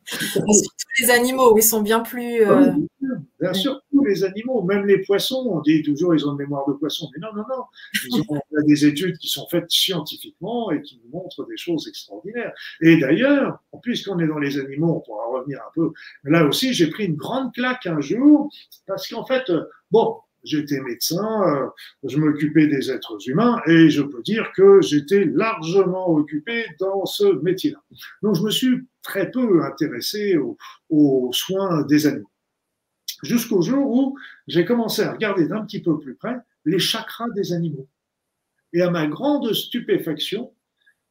Surtout 0.10 0.88
les 1.00 1.10
animaux, 1.10 1.58
ils 1.58 1.64
sont 1.64 1.82
bien 1.82 2.00
plus. 2.00 2.42
Euh... 2.42 2.72
Bien 3.40 3.54
sûr, 3.54 3.82
tous 3.92 4.04
les 4.04 4.24
animaux, 4.24 4.62
même 4.64 4.86
les 4.86 5.00
poissons, 5.00 5.48
on 5.50 5.62
dit 5.62 5.82
toujours 5.82 6.14
ils 6.14 6.26
ont 6.28 6.32
une 6.32 6.38
mémoire 6.38 6.68
de 6.68 6.74
poisson, 6.74 7.10
mais 7.14 7.20
non, 7.26 7.34
non, 7.34 7.44
non. 7.50 7.64
Ils 8.06 8.22
ont, 8.30 8.42
il 8.52 8.56
y 8.56 8.58
a 8.58 8.64
des 8.64 8.86
études 8.86 9.18
qui 9.18 9.30
sont 9.30 9.48
faites 9.50 9.70
scientifiquement 9.70 10.72
et 10.72 10.82
qui 10.82 11.00
nous 11.04 11.12
montrent 11.18 11.46
des 11.48 11.58
choses 11.58 11.88
extraordinaires. 11.88 12.54
Et 12.82 12.98
d'ailleurs, 12.98 13.60
puisqu'on 13.82 14.20
est 14.20 14.28
dans 14.28 14.40
les 14.40 14.60
animaux, 14.60 14.98
on 14.98 15.00
pourra 15.00 15.26
revenir 15.28 15.60
un 15.60 15.72
peu. 15.74 15.92
Là 16.24 16.46
aussi, 16.46 16.74
j'ai 16.74 16.88
pris 16.88 17.06
une 17.06 17.16
grande 17.16 17.54
claque 17.54 17.86
un 17.86 18.02
jour 18.02 18.52
parce 18.86 19.08
qu'en 19.08 19.26
fait, 19.26 19.52
bon, 19.92 20.18
j'étais 20.44 20.80
médecin, 20.82 21.44
euh, 21.44 21.68
je 22.04 22.18
m'occupais 22.18 22.68
des 22.68 22.92
êtres 22.92 23.18
humains 23.28 23.62
et 23.68 23.90
je 23.90 24.02
peux 24.02 24.22
dire 24.22 24.52
que 24.56 24.82
j'étais 24.82 25.26
largement 25.26 26.10
occupé 26.10 26.66
dans 26.80 27.06
ce 27.06 27.42
métier-là. 27.42 27.82
Donc 28.22 28.36
je 28.36 28.44
me 28.44 28.52
suis 28.52 28.88
très 29.02 29.32
peu 29.32 29.64
intéressé 29.64 30.38
aux, 30.90 31.30
soins 31.34 31.84
des 31.84 32.08
animaux. 32.08 32.30
Jusqu'au 33.24 33.62
jour 33.62 33.92
où 33.92 34.18
j'ai 34.48 34.66
commencé 34.66 35.02
à 35.02 35.12
regarder 35.12 35.48
d'un 35.48 35.66
petit 35.66 35.82
peu 35.82 36.00
plus 36.00 36.16
près 36.16 36.38
les 36.66 36.80
chakras 36.80 37.30
des 37.36 37.54
animaux. 37.54 37.88
Et 38.74 38.82
à 38.82 38.90
ma 38.90 39.08
grande 39.08 39.52
stupéfaction, 39.54 40.54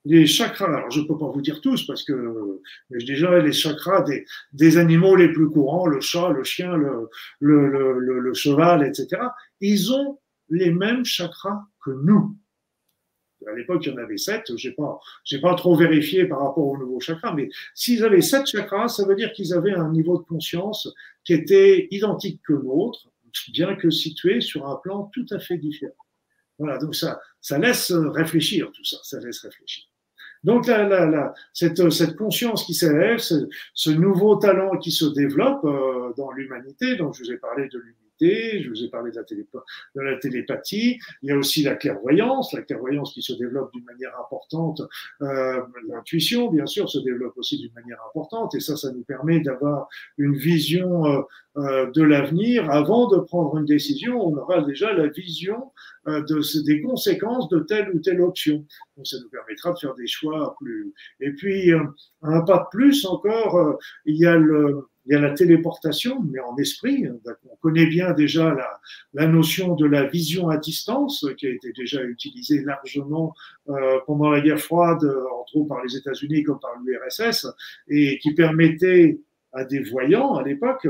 les 0.05 0.27
chakras, 0.27 0.67
alors 0.67 0.91
je 0.91 1.01
ne 1.01 1.07
peux 1.07 1.19
pas 1.19 1.29
vous 1.29 1.43
dire 1.43 1.61
tous 1.61 1.87
parce 1.87 2.03
que 2.03 2.61
déjà 2.91 3.39
les 3.41 3.53
chakras 3.53 4.05
des, 4.53 4.77
animaux 4.79 5.17
les 5.17 5.33
plus 5.33 5.49
courants, 5.51 5.87
le 5.87 6.01
chat, 6.01 6.31
le 6.31 6.45
chien, 6.45 6.77
le, 6.77 7.09
le, 7.41 7.69
le, 7.69 8.21
le, 8.21 8.35
cheval, 8.35 8.87
etc., 8.87 9.23
ils 9.61 9.93
ont 9.93 10.19
les 10.49 10.71
mêmes 10.71 11.05
chakras 11.05 11.65
que 11.85 11.91
nous. 11.91 12.37
À 13.47 13.55
l'époque, 13.55 13.87
il 13.87 13.93
y 13.93 13.95
en 13.95 13.99
avait 13.99 14.17
sept. 14.17 14.51
Pas, 14.77 15.01
j'ai 15.25 15.41
pas 15.41 15.55
trop 15.55 15.77
vérifié 15.77 16.25
par 16.27 16.41
rapport 16.41 16.67
aux 16.67 16.77
nouveaux 16.77 17.01
chakras, 17.01 17.35
mais 17.35 17.49
s'ils 17.75 18.05
avaient 18.05 18.21
sept 18.21 18.47
chakras, 18.47 18.89
ça 18.89 19.07
veut 19.07 19.15
dire 19.15 19.33
qu'ils 19.33 19.55
avaient 19.55 19.75
un 19.75 19.91
niveau 19.91 20.19
de 20.19 20.25
conscience 20.25 20.89
qui 21.25 21.35
était 21.35 21.87
identique 21.91 22.41
que 22.47 22.53
l'autre, 22.53 23.11
bien 23.53 23.77
que 23.77 23.91
situé 23.91 24.41
sur 24.41 24.67
un 24.67 24.77
plan 24.77 25.11
tout 25.13 25.27
à 25.31 25.39
fait 25.39 25.59
différent. 25.59 25.95
Voilà, 26.59 26.79
donc 26.79 26.95
ça, 26.95 27.21
ça 27.41 27.59
laisse 27.59 27.93
réfléchir 27.93 28.71
tout 28.73 28.85
ça, 28.85 28.97
ça 29.03 29.21
laisse 29.21 29.41
réfléchir. 29.41 29.85
Donc 30.45 30.67
la, 30.67 31.35
cette, 31.53 31.91
cette, 31.91 32.17
conscience 32.17 32.65
qui 32.65 32.75
s'élève, 32.75 33.19
ce, 33.19 33.49
ce, 33.75 33.91
nouveau 33.91 34.37
talent 34.37 34.79
qui 34.79 34.93
se 34.93 35.05
développe 35.07 35.65
euh, 35.65 36.13
dans 36.17 36.31
l'humanité, 36.31 36.97
dont 36.97 37.13
je 37.13 37.25
vous 37.25 37.33
ai 37.33 37.39
parlé 37.39 37.69
de 37.69 37.79
l'humanité, 37.79 38.08
je 38.21 38.69
vous 38.69 38.85
ai 38.85 38.89
parlé 38.89 39.11
de 39.13 40.03
la, 40.03 40.17
télépathie, 40.19 40.99
il 41.23 41.29
y 41.29 41.33
a 41.33 41.37
aussi 41.37 41.63
la 41.63 41.75
clairvoyance, 41.75 42.53
la 42.53 42.63
clairvoyance 42.63 43.13
qui 43.13 43.23
se 43.23 43.33
développe 43.33 43.73
d'une 43.73 43.85
manière 43.85 44.13
importante, 44.19 44.83
euh, 45.23 45.61
l'intuition 45.89 46.51
bien 46.51 46.67
sûr 46.67 46.89
se 46.89 46.99
développe 46.99 47.37
aussi 47.37 47.59
d'une 47.59 47.73
manière 47.75 47.99
importante, 48.09 48.55
et 48.55 48.61
ça, 48.61 48.77
ça 48.77 48.91
nous 48.93 49.03
permet 49.03 49.41
d'avoir 49.41 49.89
une 50.17 50.35
vision 50.35 51.07
euh, 51.07 51.23
euh 51.57 51.91
de 51.91 52.03
l'avenir 52.03 52.71
avant 52.71 53.09
de 53.09 53.19
prendre 53.19 53.57
une 53.57 53.65
décision, 53.65 54.21
on 54.21 54.37
aura 54.37 54.63
déjà 54.63 54.93
la 54.93 55.09
vision 55.09 55.73
euh, 56.09 56.23
de, 56.23 56.65
des 56.65 56.81
conséquences 56.81 57.49
de 57.49 57.61
telle 57.61 57.91
ou 57.91 57.99
telle 57.99 58.21
option. 58.21 58.65
Donc 58.97 59.07
ça 59.07 59.19
nous 59.21 59.29
permettra 59.29 59.73
de 59.73 59.79
faire 59.79 59.95
des 59.95 60.07
choix 60.07 60.57
plus. 60.59 60.93
Et 61.21 61.33
puis 61.33 61.73
euh, 61.73 61.83
un 62.23 62.41
pas 62.43 62.59
de 62.59 62.77
plus 62.77 63.05
encore, 63.05 63.79
il 64.07 64.17
y 64.17 64.25
a 64.25 64.37
le 64.37 64.89
il 65.09 65.15
y 65.15 65.17
a 65.17 65.21
la 65.21 65.31
téléportation, 65.31 66.23
mais 66.31 66.39
en 66.41 66.57
esprit. 66.59 67.07
On 67.51 67.57
connaît 67.57 67.87
bien 67.87 68.13
déjà 68.13 68.55
la, 69.15 69.27
notion 69.27 69.75
de 69.75 69.87
la 69.87 70.05
vision 70.05 70.51
à 70.51 70.59
distance, 70.59 71.25
qui 71.39 71.47
a 71.47 71.51
été 71.51 71.73
déjà 71.73 72.03
utilisée 72.03 72.63
largement 72.63 73.35
euh, 73.69 73.99
pendant 74.07 74.31
la 74.31 74.41
guerre 74.41 74.61
froide, 74.61 75.03
entre 75.41 75.57
autres 75.57 75.69
par 75.69 75.83
les 75.83 75.97
États-Unis 75.97 76.43
comme 76.43 76.61
par 76.61 76.73
l'URSS, 76.85 77.47
et 77.89 78.19
qui 78.19 78.35
permettait 78.35 79.19
à 79.53 79.65
des 79.65 79.83
voyants 79.83 80.35
à 80.35 80.43
l'époque 80.43 80.87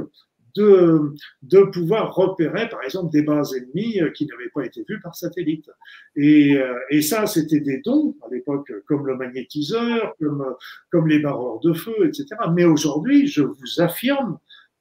de, 0.55 1.15
de 1.43 1.63
pouvoir 1.63 2.15
repérer, 2.15 2.69
par 2.69 2.83
exemple, 2.83 3.13
des 3.13 3.23
bases 3.23 3.55
ennemies 3.55 4.01
euh, 4.01 4.11
qui 4.11 4.27
n'avaient 4.27 4.51
pas 4.55 4.65
été 4.65 4.85
vues 4.89 5.01
par 5.01 5.15
satellite. 5.15 5.71
Et, 6.17 6.57
euh, 6.57 6.75
et 6.91 7.03
ça, 7.03 7.27
c'était 7.27 7.61
des 7.61 7.81
dons 7.81 8.17
à 8.27 8.33
l'époque, 8.33 8.73
comme 8.87 9.07
le 9.07 9.17
magnétiseur, 9.17 10.15
comme, 10.21 10.45
comme 10.91 11.09
les 11.09 11.19
barreurs 11.19 11.61
de 11.61 11.73
feu, 11.73 11.95
etc. 12.07 12.27
Mais 12.55 12.65
aujourd'hui, 12.65 13.27
je 13.27 13.43
vous 13.43 13.81
affirme, 13.81 14.39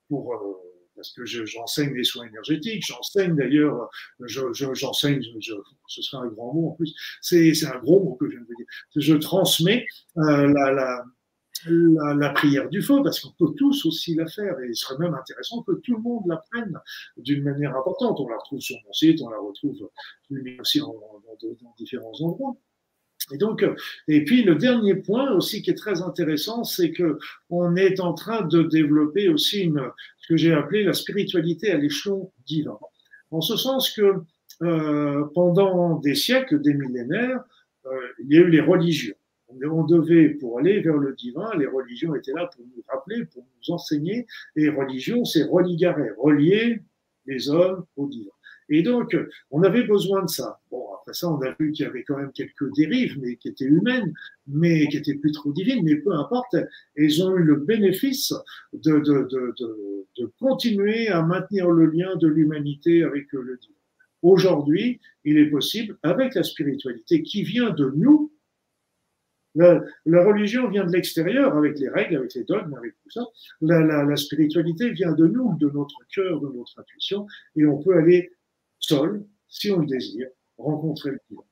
pour 0.10 0.34
euh, 0.34 0.58
parce 0.98 1.12
que 1.12 1.26
j'enseigne 1.26 1.94
les 1.94 2.04
soins 2.04 2.26
énergétiques, 2.28 2.84
j'enseigne 2.86 3.36
d'ailleurs, 3.36 3.88
j'enseigne, 4.20 5.22
je, 5.40 5.54
ce 5.88 6.02
serait 6.02 6.26
un 6.26 6.30
grand 6.30 6.54
mot 6.54 6.70
en 6.70 6.72
plus, 6.72 6.94
c'est 7.22 7.54
un 7.66 7.78
gros 7.78 8.04
mot 8.04 8.16
que 8.16 8.26
je 8.26 8.32
viens 8.32 8.42
de 8.42 8.56
dire, 8.56 8.66
je 8.96 9.14
transmets 9.14 9.86
euh, 10.18 10.48
la, 10.48 10.72
la, 10.72 11.06
la, 11.66 12.30
prière 12.30 12.70
du 12.70 12.82
feu, 12.82 13.02
parce 13.04 13.20
qu'on 13.20 13.32
peut 13.32 13.54
tous 13.56 13.86
aussi 13.86 14.16
la 14.16 14.28
faire, 14.28 14.60
et 14.60 14.70
il 14.70 14.76
serait 14.76 14.98
même 15.00 15.14
intéressant 15.14 15.64
que 15.64 15.74
tout 15.74 15.96
le 15.96 16.02
monde 16.02 16.24
la 16.28 16.38
prenne 16.52 16.78
d'une 17.18 17.44
manière 17.44 17.76
importante. 17.76 18.20
On 18.20 18.28
la 18.28 18.38
retrouve 18.38 18.60
sur 18.60 18.78
mon 18.86 18.94
site, 18.94 19.22
on 19.22 19.30
la 19.30 19.40
retrouve 19.40 19.76
aussi 20.60 20.80
dans, 20.80 21.76
différents 21.78 22.14
endroits. 22.22 22.56
Et 23.34 23.38
donc, 23.38 23.66
et 24.08 24.24
puis 24.24 24.44
le 24.44 24.56
dernier 24.56 24.96
point 24.96 25.32
aussi 25.34 25.62
qui 25.62 25.72
est 25.72 25.76
très 25.76 26.02
intéressant, 26.02 26.64
c'est 26.64 26.92
que 26.92 27.18
on 27.50 27.76
est 27.76 28.00
en 28.00 28.14
train 28.14 28.44
de 28.44 28.64
développer 28.64 29.28
aussi 29.28 29.64
une, 29.64 29.82
ce 30.20 30.28
que 30.30 30.38
j'ai 30.38 30.54
appelé 30.54 30.84
la 30.84 30.94
spiritualité 30.94 31.72
à 31.72 31.78
l'échelon 31.78 32.32
divin. 32.46 32.78
En 33.32 33.42
ce 33.42 33.58
sens 33.58 33.92
que 33.92 34.22
euh, 34.62 35.26
pendant 35.36 36.00
des 36.00 36.16
siècles, 36.16 36.62
des 36.62 36.74
millénaires, 36.74 37.44
euh, 37.86 37.90
il 38.20 38.34
y 38.34 38.38
a 38.38 38.42
eu 38.42 38.50
les 38.50 38.62
religions 38.62 39.17
on 39.50 39.84
devait, 39.86 40.30
pour 40.30 40.60
aller 40.60 40.82
vers 40.82 40.98
le 40.98 41.14
divin, 41.14 41.50
les 41.58 41.68
religions 41.68 42.16
étaient 42.16 42.34
là 42.34 42.50
pour 42.56 42.66
nous 42.66 42.84
rappeler, 42.88 43.26
pour 43.26 43.44
nous 43.44 43.74
enseigner. 43.74 44.26
Et 44.56 44.70
religion, 44.70 45.26
c'est 45.26 45.44
religare, 45.44 45.98
relier 46.18 46.82
les 47.26 47.50
hommes 47.50 47.86
au 47.96 48.08
divin. 48.08 48.30
Et 48.70 48.84
donc, 48.84 49.16
on 49.50 49.64
avait 49.64 49.84
besoin 49.84 50.24
de 50.24 50.30
ça. 50.30 50.60
Bon, 50.70 50.84
après 51.00 51.14
ça, 51.14 51.30
on 51.30 51.42
a 51.42 51.56
vu 51.58 51.72
qu'il 51.72 51.86
y 51.86 51.88
avait 51.88 52.04
quand 52.04 52.18
même 52.18 52.34
quelques 52.34 52.70
dérives, 52.76 53.18
mais 53.22 53.38
qui 53.38 53.48
étaient 53.48 53.64
humaines, 53.64 54.14
mais 54.46 54.88
qui 54.90 54.98
étaient 54.98 55.16
plus 55.16 55.32
trop 55.32 55.54
divines, 55.54 55.86
mais 55.86 55.96
peu 55.96 56.12
importe. 56.12 56.56
Ils 56.98 57.24
ont 57.24 57.36
eu 57.38 57.44
le 57.44 57.56
bénéfice 57.56 58.34
de, 58.74 59.00
de, 59.00 59.28
de, 59.30 59.54
de, 59.58 60.06
de 60.18 60.32
continuer 60.40 61.08
à 61.08 61.22
maintenir 61.22 61.70
le 61.70 61.86
lien 61.86 62.18
de 62.18 62.28
l'humanité 62.28 63.04
avec 63.04 63.32
le 63.32 63.58
divin. 63.58 63.74
Aujourd'hui, 64.22 65.00
il 65.24 65.38
est 65.38 65.50
possible, 65.50 65.98
avec 66.04 66.36
la 66.36 66.44
spiritualité 66.44 67.24
qui 67.24 67.44
vient 67.44 67.70
de 67.70 67.94
nous, 67.96 68.34
la, 69.58 70.24
religion 70.24 70.70
vient 70.70 70.86
de 70.86 70.92
l'extérieur, 70.92 71.56
avec 71.58 71.80
les 71.80 71.90
règles, 71.90 72.18
avec 72.18 72.34
les 72.36 72.44
dogmes, 72.44 72.74
avec 72.76 72.94
tout 73.04 73.10
ça. 73.10 73.26
La, 73.62 74.16
spiritualité 74.16 74.92
vient 74.92 75.14
de 75.14 75.26
nous, 75.28 75.58
de 75.58 75.70
notre 75.70 76.00
cœur, 76.14 76.40
de 76.40 76.48
notre 76.48 76.80
intuition, 76.80 77.26
et 77.56 77.66
on 77.66 77.82
peut 77.82 77.96
aller 77.98 78.32
seul, 78.80 79.24
si 79.48 79.72
on 79.72 79.80
le 79.80 79.88
désire, 79.88 80.28
rencontrer 80.58 81.12
le 81.12 81.20
divin. 81.30 81.44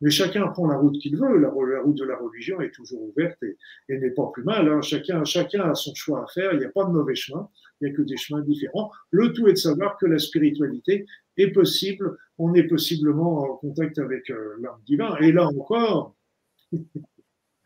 mais 0.00 0.10
chacun 0.10 0.46
prend 0.48 0.66
la 0.66 0.76
route 0.76 0.98
qu'il 0.98 1.16
veut. 1.16 1.38
La, 1.38 1.48
route 1.50 1.96
de 1.96 2.04
la 2.04 2.16
religion 2.16 2.60
est 2.60 2.70
toujours 2.70 3.02
ouverte 3.02 3.42
et, 3.42 3.98
n'est 3.98 4.10
pas 4.10 4.30
plus 4.32 4.44
mal. 4.44 4.68
Hein. 4.68 4.80
Chacun, 4.80 5.24
chacun 5.24 5.70
a 5.70 5.74
son 5.74 5.94
choix 5.94 6.24
à 6.24 6.26
faire. 6.32 6.52
Il 6.52 6.60
n'y 6.60 6.64
a 6.64 6.70
pas 6.70 6.84
de 6.84 6.90
mauvais 6.90 7.14
chemin. 7.14 7.48
Il 7.80 7.88
n'y 7.88 7.92
a 7.92 7.96
que 7.96 8.02
des 8.02 8.16
chemins 8.16 8.40
différents. 8.40 8.90
Le 9.10 9.32
tout 9.32 9.48
est 9.48 9.52
de 9.52 9.58
savoir 9.58 9.96
que 9.98 10.06
la 10.06 10.18
spiritualité 10.18 11.06
est 11.36 11.50
possible. 11.50 12.16
On 12.38 12.54
est 12.54 12.64
possiblement 12.64 13.42
en 13.42 13.56
contact 13.56 13.98
avec 13.98 14.30
euh, 14.30 14.54
l'âme 14.60 14.80
divin. 14.86 15.16
Et 15.18 15.32
là 15.32 15.46
encore, 15.46 16.14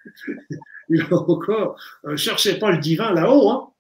il 0.89 1.01
a 1.03 1.15
encore, 1.15 1.81
euh, 2.05 2.17
cherchez 2.17 2.59
pas 2.59 2.71
le 2.73 2.79
divin 2.79 3.13
là-haut, 3.13 3.51
hein. 3.51 3.73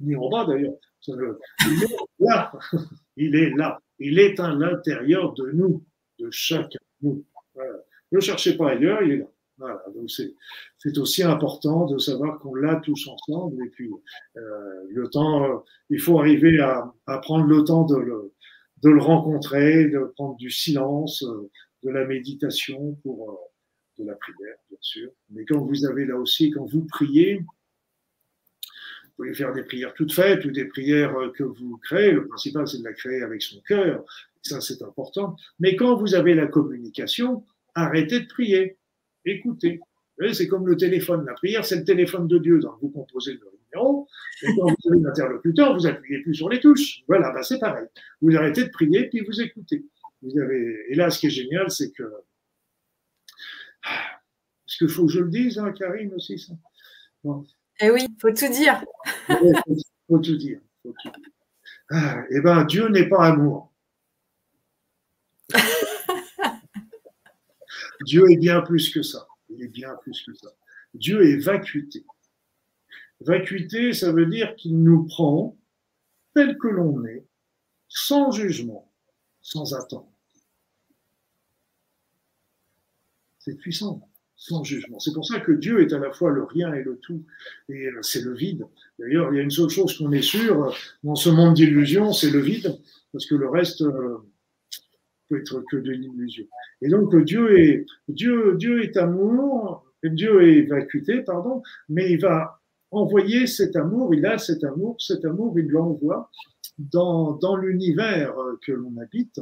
ni 0.00 0.16
en 0.16 0.28
bas 0.28 0.44
d'ailleurs. 0.44 0.74
Il 1.08 1.84
est 1.84 1.96
là, 2.18 2.52
il 3.16 3.36
est 3.36 3.50
là, 3.50 3.80
il 3.98 4.18
est 4.18 4.40
à 4.40 4.50
l'intérieur 4.50 5.34
de 5.34 5.50
nous, 5.52 5.84
de 6.18 6.28
chacun 6.30 6.78
de 7.00 7.08
nous. 7.08 7.24
Ne 8.12 8.20
cherchez 8.20 8.56
pas 8.56 8.70
ailleurs, 8.70 9.02
il 9.02 9.12
est 9.12 9.16
là. 9.18 9.26
Voilà, 9.58 9.82
donc 9.94 10.10
c'est 10.10 10.98
aussi 10.98 11.22
important 11.22 11.86
de 11.86 11.96
savoir 11.96 12.38
qu'on 12.40 12.54
l'a 12.54 12.76
tous 12.76 13.08
ensemble 13.08 13.64
et 13.64 13.70
puis 13.70 13.90
euh, 14.36 14.84
le 14.90 15.08
temps, 15.08 15.44
euh, 15.44 15.56
il 15.88 15.98
faut 15.98 16.18
arriver 16.18 16.60
à, 16.60 16.92
prendre 17.22 17.46
le 17.46 17.64
temps 17.64 17.84
de 17.84 17.96
le, 17.96 18.34
de 18.82 18.90
le 18.90 19.00
rencontrer, 19.00 19.86
de 19.86 20.12
prendre 20.14 20.36
du 20.36 20.50
silence, 20.50 21.24
de 21.82 21.90
la 21.90 22.04
méditation 22.04 22.98
pour 23.02 23.50
de 23.98 24.04
la 24.04 24.14
prière, 24.14 24.56
bien 24.68 24.78
sûr. 24.80 25.10
Mais 25.30 25.44
quand 25.44 25.60
vous 25.60 25.84
avez 25.86 26.04
là 26.04 26.16
aussi, 26.16 26.50
quand 26.50 26.64
vous 26.64 26.84
priez, 26.84 27.38
vous 27.38 29.10
pouvez 29.16 29.34
faire 29.34 29.52
des 29.52 29.62
prières 29.62 29.94
toutes 29.94 30.12
faites 30.12 30.44
ou 30.44 30.50
des 30.50 30.66
prières 30.66 31.14
que 31.34 31.44
vous 31.44 31.78
créez. 31.78 32.12
Le 32.12 32.26
principal, 32.26 32.68
c'est 32.68 32.78
de 32.78 32.84
la 32.84 32.92
créer 32.92 33.22
avec 33.22 33.42
son 33.42 33.60
cœur. 33.62 34.04
Ça, 34.42 34.60
c'est 34.60 34.82
important. 34.82 35.36
Mais 35.58 35.74
quand 35.76 35.96
vous 35.96 36.14
avez 36.14 36.34
la 36.34 36.46
communication, 36.46 37.44
arrêtez 37.74 38.20
de 38.20 38.26
prier. 38.26 38.76
Écoutez. 39.24 39.80
C'est 40.32 40.48
comme 40.48 40.66
le 40.66 40.78
téléphone. 40.78 41.26
La 41.26 41.34
prière, 41.34 41.64
c'est 41.64 41.76
le 41.76 41.84
téléphone 41.84 42.26
de 42.26 42.38
Dieu. 42.38 42.58
Donc, 42.60 42.76
vous 42.80 42.88
composez 42.88 43.34
le 43.34 43.40
numéro. 43.66 44.08
Et 44.42 44.46
quand 44.56 44.66
vous 44.66 44.92
avez 44.92 45.00
l'interlocuteur, 45.00 45.74
vous 45.74 45.86
appuyez 45.86 46.22
plus 46.22 46.34
sur 46.34 46.48
les 46.48 46.58
touches. 46.58 47.02
Voilà, 47.06 47.32
ben 47.32 47.42
c'est 47.42 47.58
pareil. 47.58 47.86
Vous 48.22 48.34
arrêtez 48.34 48.64
de 48.64 48.70
prier, 48.70 49.08
puis 49.08 49.20
vous 49.20 49.40
écoutez. 49.42 49.84
Vous 50.22 50.38
avez... 50.38 50.86
Et 50.88 50.94
là, 50.94 51.10
ce 51.10 51.18
qui 51.18 51.26
est 51.26 51.30
génial, 51.30 51.70
c'est 51.70 51.90
que 51.92 52.04
est-ce 54.66 54.78
qu'il 54.78 54.88
faut 54.88 55.06
que 55.06 55.12
je 55.12 55.20
le 55.20 55.30
dise, 55.30 55.58
hein, 55.58 55.72
Karine 55.72 56.12
aussi 56.14 56.38
ça 56.38 56.52
Eh 57.80 57.90
oui, 57.90 58.06
il 58.08 58.16
faut 58.20 58.32
tout 58.32 58.48
dire. 58.52 58.82
Il 59.28 59.54
faut, 60.08 60.18
tout 60.18 60.36
dire. 60.36 60.60
Ah, 61.90 62.22
eh 62.30 62.40
bien, 62.40 62.64
Dieu 62.64 62.88
n'est 62.88 63.08
pas 63.08 63.26
amour. 63.26 63.72
Dieu 68.04 68.30
est 68.30 68.36
bien 68.36 68.60
plus 68.62 68.90
que 68.90 69.02
ça. 69.02 69.26
Il 69.48 69.62
est 69.62 69.68
bien 69.68 69.94
plus 70.02 70.22
que 70.24 70.34
ça. 70.34 70.48
Dieu 70.94 71.24
est 71.24 71.38
vacuité. 71.38 72.04
Vacuité, 73.20 73.92
ça 73.92 74.12
veut 74.12 74.26
dire 74.26 74.54
qu'il 74.56 74.82
nous 74.82 75.06
prend 75.06 75.56
tel 76.34 76.58
que 76.58 76.68
l'on 76.68 77.04
est 77.06 77.24
sans 77.88 78.30
jugement, 78.30 78.92
sans 79.40 79.74
attendre. 79.74 80.12
C'est 83.46 83.54
puissant, 83.54 84.00
sans 84.34 84.64
jugement. 84.64 84.98
C'est 84.98 85.12
pour 85.12 85.24
ça 85.24 85.38
que 85.38 85.52
Dieu 85.52 85.80
est 85.80 85.92
à 85.92 86.00
la 86.00 86.10
fois 86.10 86.32
le 86.32 86.42
rien 86.42 86.74
et 86.74 86.82
le 86.82 86.96
tout, 86.96 87.24
et 87.68 87.86
euh, 87.86 88.02
c'est 88.02 88.22
le 88.22 88.34
vide. 88.34 88.66
D'ailleurs, 88.98 89.32
il 89.32 89.36
y 89.36 89.38
a 89.38 89.42
une 89.44 89.52
seule 89.52 89.68
chose 89.68 89.96
qu'on 89.96 90.10
est 90.10 90.22
sûr 90.22 90.74
dans 91.04 91.14
ce 91.14 91.30
monde 91.30 91.54
d'illusions, 91.54 92.12
c'est 92.12 92.30
le 92.30 92.40
vide, 92.40 92.76
parce 93.12 93.24
que 93.24 93.36
le 93.36 93.48
reste 93.48 93.82
euh, 93.82 94.16
peut 95.28 95.38
être 95.38 95.62
que 95.70 95.76
de 95.76 95.92
l'illusion. 95.92 96.44
Et 96.82 96.88
donc 96.88 97.14
Dieu 97.22 97.56
est 97.56 97.86
Dieu 98.08 98.56
Dieu 98.56 98.82
est 98.82 98.96
amour, 98.96 99.86
Dieu 100.02 100.42
est 100.42 100.62
vacuité, 100.62 101.22
pardon, 101.22 101.62
mais 101.88 102.10
il 102.10 102.20
va 102.20 102.60
envoyer 102.90 103.46
cet 103.46 103.76
amour, 103.76 104.12
il 104.12 104.26
a 104.26 104.38
cet 104.38 104.64
amour, 104.64 104.96
cet 104.98 105.24
amour, 105.24 105.56
il 105.56 105.68
l'envoie 105.68 106.32
dans, 106.78 107.34
dans 107.34 107.54
l'univers 107.54 108.34
que 108.62 108.72
l'on 108.72 108.96
habite 108.96 109.40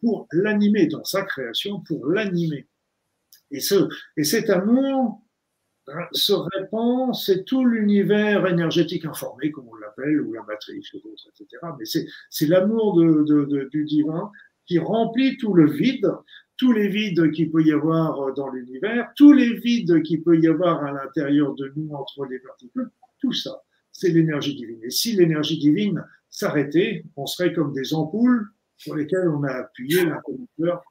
pour 0.00 0.26
l'animer, 0.32 0.86
dans 0.86 1.04
sa 1.04 1.22
création, 1.22 1.80
pour 1.80 2.06
l'animer. 2.06 2.66
Et, 3.52 3.60
ce, 3.60 3.88
et 4.16 4.24
cet 4.24 4.50
amour 4.50 5.22
hein, 5.88 6.06
se 6.12 6.32
répand, 6.32 7.14
c'est 7.14 7.44
tout 7.44 7.64
l'univers 7.64 8.46
énergétique 8.46 9.04
informé, 9.04 9.50
comme 9.50 9.68
on 9.68 9.76
l'appelle, 9.76 10.20
ou 10.22 10.32
la 10.32 10.42
matrice, 10.42 10.90
etc. 10.94 11.62
Mais 11.78 11.84
c'est 11.84 12.46
l'amour 12.46 12.98
du 12.98 13.84
divin 13.84 14.30
qui 14.66 14.78
remplit 14.78 15.36
tout 15.36 15.54
le 15.54 15.70
vide, 15.70 16.10
tous 16.56 16.72
les 16.72 16.88
vides 16.88 17.30
qu'il 17.32 17.50
peut 17.50 17.62
y 17.62 17.72
avoir 17.72 18.32
dans 18.34 18.48
l'univers, 18.48 19.10
tous 19.16 19.32
les 19.32 19.54
vides 19.54 20.02
qu'il 20.02 20.22
peut 20.22 20.38
y 20.38 20.46
avoir 20.46 20.82
à 20.84 20.92
l'intérieur 20.92 21.54
de 21.54 21.72
nous 21.76 21.92
entre 21.92 22.24
les 22.24 22.38
particules, 22.38 22.88
tout 23.20 23.32
ça, 23.32 23.62
c'est 23.90 24.08
l'énergie 24.08 24.54
divine. 24.54 24.80
Et 24.82 24.90
si 24.90 25.14
l'énergie 25.14 25.58
divine 25.58 26.04
s'arrêtait, 26.30 27.04
on 27.16 27.26
serait 27.26 27.52
comme 27.52 27.72
des 27.72 27.94
ampoules 27.94 28.48
sur 28.76 28.96
lesquelles 28.96 29.28
on 29.28 29.42
a 29.44 29.52
appuyé 29.52 30.04
l'interrupteur 30.04 30.82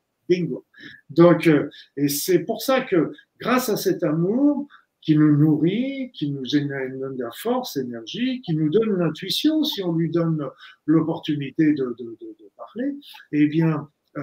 Donc, 1.10 1.48
euh, 1.48 1.70
et 1.98 2.08
c'est 2.08 2.40
pour 2.40 2.62
ça 2.62 2.82
que 2.82 3.12
grâce 3.40 3.70
à 3.70 3.78
cet 3.78 4.04
amour 4.04 4.68
qui 5.02 5.18
nous 5.18 5.36
nourrit, 5.36 6.12
qui 6.14 6.30
nous 6.30 6.44
donne 6.44 7.18
la 7.18 7.32
force, 7.32 7.76
l'énergie, 7.76 8.42
qui 8.42 8.56
nous 8.56 8.70
donne 8.70 8.98
l'intuition, 8.98 9.64
si 9.64 9.82
on 9.84 9.94
lui 9.94 10.12
donne 10.12 10.48
l'opportunité 10.86 11.74
de, 11.74 11.96
de, 11.98 12.18
de, 12.22 12.36
de, 12.40 12.50
parler, 12.56 12.96
eh 13.32 13.48
bien, 13.48 13.90
euh, 14.18 14.22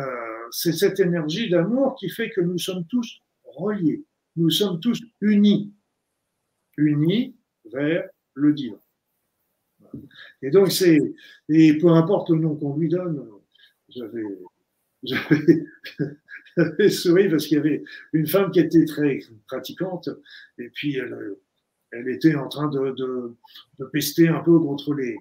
c'est 0.53 0.73
cette 0.73 1.01
énergie 1.01 1.51
d'amour 1.51 1.97
qui 1.97 2.09
fait 2.09 2.31
que 2.31 2.41
nous 2.41 2.59
sommes 2.59 2.85
tous 2.87 3.21
reliés, 3.45 4.05
nous 4.37 4.51
sommes 4.51 4.79
tous 4.79 5.03
unis, 5.21 5.73
unis 6.77 7.35
vers 7.73 8.09
le 8.35 8.53
divin. 8.53 8.81
Et 10.43 10.51
donc, 10.51 10.71
c'est, 10.71 10.99
et 11.49 11.77
peu 11.79 11.89
importe 11.89 12.31
le 12.31 12.39
nom 12.39 12.55
qu'on 12.55 12.77
lui 12.77 12.89
donne, 12.89 13.27
j'avais, 13.89 14.23
j'avais 16.57 16.91
souri 16.91 17.29
parce 17.29 17.47
qu'il 17.47 17.57
y 17.57 17.61
avait 17.61 17.83
une 18.13 18.27
femme 18.27 18.51
qui 18.51 18.61
était 18.61 18.85
très 18.85 19.21
pratiquante 19.47 20.09
et 20.59 20.69
puis 20.71 20.97
elle, 20.97 22.09
était 22.09 22.35
en 22.35 22.49
train 22.49 22.69
de, 22.69 23.37
pester 23.93 24.29
un 24.29 24.41
peu 24.41 24.59
contre 24.59 24.95
les 24.95 25.17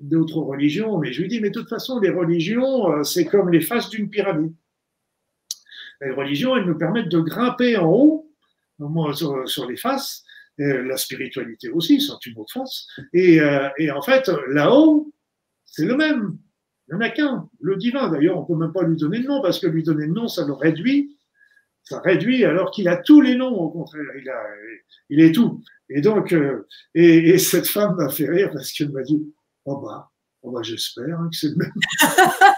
d'autres 0.00 0.40
religions. 0.40 0.98
Mais 0.98 1.12
je 1.12 1.22
lui 1.22 1.28
dis, 1.28 1.40
mais 1.40 1.50
de 1.50 1.60
toute 1.60 1.68
façon, 1.68 2.00
les 2.00 2.10
religions, 2.10 2.90
euh, 2.90 3.02
c'est 3.04 3.24
comme 3.24 3.50
les 3.50 3.60
faces 3.60 3.88
d'une 3.90 4.10
pyramide. 4.10 4.54
Les 6.00 6.10
religions, 6.10 6.56
elles 6.56 6.66
nous 6.66 6.76
permettent 6.76 7.08
de 7.08 7.20
grimper 7.20 7.76
en 7.76 7.90
haut, 7.90 8.30
sur, 9.14 9.48
sur 9.48 9.68
les 9.68 9.76
faces. 9.76 10.24
La 10.58 10.96
spiritualité 10.96 11.68
aussi, 11.70 12.00
c'est 12.00 12.26
une 12.26 12.38
autre 12.38 12.52
face. 12.52 12.86
Euh, 13.16 13.68
et 13.76 13.90
en 13.90 14.02
fait, 14.02 14.30
là-haut, 14.48 15.12
c'est 15.64 15.84
le 15.84 15.96
même. 15.96 16.38
Il 16.88 16.94
n'y 16.94 16.98
en 16.98 17.00
a 17.00 17.10
qu'un, 17.10 17.48
le 17.60 17.76
divin. 17.76 18.10
D'ailleurs, 18.10 18.38
on 18.38 18.44
peut 18.44 18.56
même 18.56 18.72
pas 18.72 18.82
lui 18.82 18.96
donner 18.96 19.20
de 19.20 19.26
nom 19.26 19.40
parce 19.40 19.58
que 19.58 19.66
lui 19.66 19.82
donner 19.82 20.06
de 20.06 20.12
nom, 20.12 20.28
ça 20.28 20.46
le 20.46 20.52
réduit. 20.52 21.16
Ça 21.82 22.00
réduit 22.00 22.44
alors 22.44 22.70
qu'il 22.70 22.88
a 22.88 22.96
tous 22.96 23.20
les 23.20 23.36
noms, 23.36 23.54
au 23.54 23.70
contraire. 23.70 24.02
Il, 24.18 24.28
a, 24.28 24.42
il 25.10 25.20
est 25.20 25.32
tout. 25.32 25.62
Et 25.88 26.00
donc, 26.00 26.32
euh, 26.32 26.66
et, 26.94 27.30
et, 27.30 27.38
cette 27.38 27.66
femme 27.66 27.96
m'a 27.96 28.08
fait 28.08 28.28
rire 28.28 28.50
parce 28.52 28.72
qu'elle 28.72 28.90
m'a 28.90 29.02
dit 29.02 29.22
Oh 29.66 29.78
bah, 29.78 30.10
oh 30.42 30.50
bah 30.50 30.62
j'espère 30.62 31.20
hein, 31.20 31.28
que 31.30 31.36
c'est 31.36 31.48
le 31.48 31.56
même. 31.56 31.72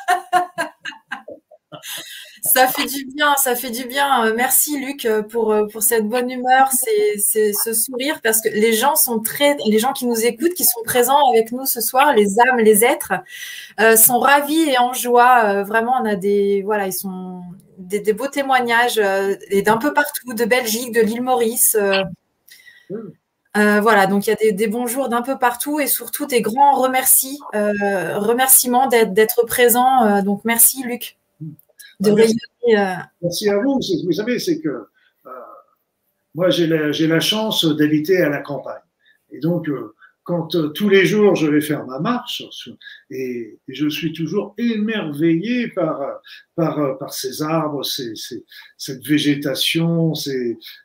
Ça 2.56 2.68
fait 2.68 2.86
du 2.86 3.04
bien, 3.06 3.34
ça 3.36 3.54
fait 3.54 3.70
du 3.70 3.84
bien. 3.84 4.32
Merci 4.34 4.78
Luc 4.78 5.06
pour, 5.30 5.54
pour 5.72 5.82
cette 5.82 6.08
bonne 6.08 6.30
humeur, 6.30 6.70
c'est, 6.72 7.18
c'est 7.18 7.52
ce 7.52 7.72
sourire, 7.72 8.20
parce 8.22 8.40
que 8.40 8.48
les 8.48 8.72
gens 8.72 8.96
sont 8.96 9.20
très, 9.20 9.56
les 9.66 9.78
gens 9.78 9.92
qui 9.92 10.06
nous 10.06 10.24
écoutent, 10.24 10.54
qui 10.54 10.64
sont 10.64 10.82
présents 10.84 11.30
avec 11.30 11.52
nous 11.52 11.66
ce 11.66 11.80
soir, 11.80 12.14
les 12.14 12.40
âmes, 12.40 12.58
les 12.58 12.84
êtres, 12.84 13.12
euh, 13.80 13.96
sont 13.96 14.18
ravis 14.18 14.70
et 14.70 14.78
en 14.78 14.92
joie. 14.92 15.44
Euh, 15.44 15.62
vraiment, 15.64 15.94
on 16.00 16.04
a 16.06 16.16
des, 16.16 16.62
voilà, 16.64 16.86
ils 16.86 16.92
sont 16.92 17.42
des, 17.78 18.00
des 18.00 18.12
beaux 18.12 18.28
témoignages 18.28 18.98
euh, 18.98 19.36
et 19.50 19.62
d'un 19.62 19.76
peu 19.76 19.92
partout, 19.92 20.34
de 20.34 20.44
Belgique, 20.44 20.92
de 20.92 21.00
l'île 21.00 21.22
Maurice. 21.22 21.76
Euh, 21.78 22.02
euh, 23.56 23.80
voilà, 23.80 24.06
donc 24.06 24.26
il 24.26 24.30
y 24.30 24.32
a 24.32 24.36
des, 24.36 24.52
des 24.52 24.66
bons 24.66 24.86
jours 24.86 25.08
d'un 25.08 25.22
peu 25.22 25.38
partout 25.38 25.80
et 25.80 25.86
surtout 25.86 26.26
des 26.26 26.42
grands 26.42 26.74
remercie, 26.74 27.40
remerciements 27.54 28.86
d'être, 28.86 29.14
d'être 29.14 29.44
présent. 29.44 30.20
donc 30.22 30.42
merci 30.44 30.82
Luc 30.82 31.16
de 32.00 32.10
merci, 32.10 32.38
euh, 32.76 32.94
merci 33.22 33.48
à 33.48 33.58
vous. 33.58 33.80
Vous 34.04 34.12
savez, 34.12 34.38
c'est 34.38 34.60
que 34.60 34.68
euh, 34.68 35.30
moi, 36.34 36.50
j'ai 36.50 36.66
la, 36.66 36.90
la, 36.90 37.20
chance 37.20 37.64
d'habiter 37.64 38.18
à 38.18 38.28
la 38.28 38.38
campagne. 38.38 38.82
Et 39.30 39.40
donc, 39.40 39.68
euh, 39.68 39.94
quand 40.22 40.54
euh, 40.56 40.68
tous 40.68 40.88
les 40.88 41.06
jours 41.06 41.36
je 41.36 41.46
vais 41.46 41.60
faire 41.60 41.86
ma 41.86 42.00
marche, 42.00 42.42
et, 43.10 43.58
et 43.68 43.74
je 43.74 43.88
suis 43.88 44.12
toujours 44.12 44.54
émerveillé 44.58 45.68
par, 45.68 46.00
par, 46.54 46.98
par 46.98 47.14
ces 47.14 47.42
arbres, 47.42 47.84
ces, 47.84 48.14
ces, 48.16 48.44
cette 48.76 49.06
végétation. 49.06 50.12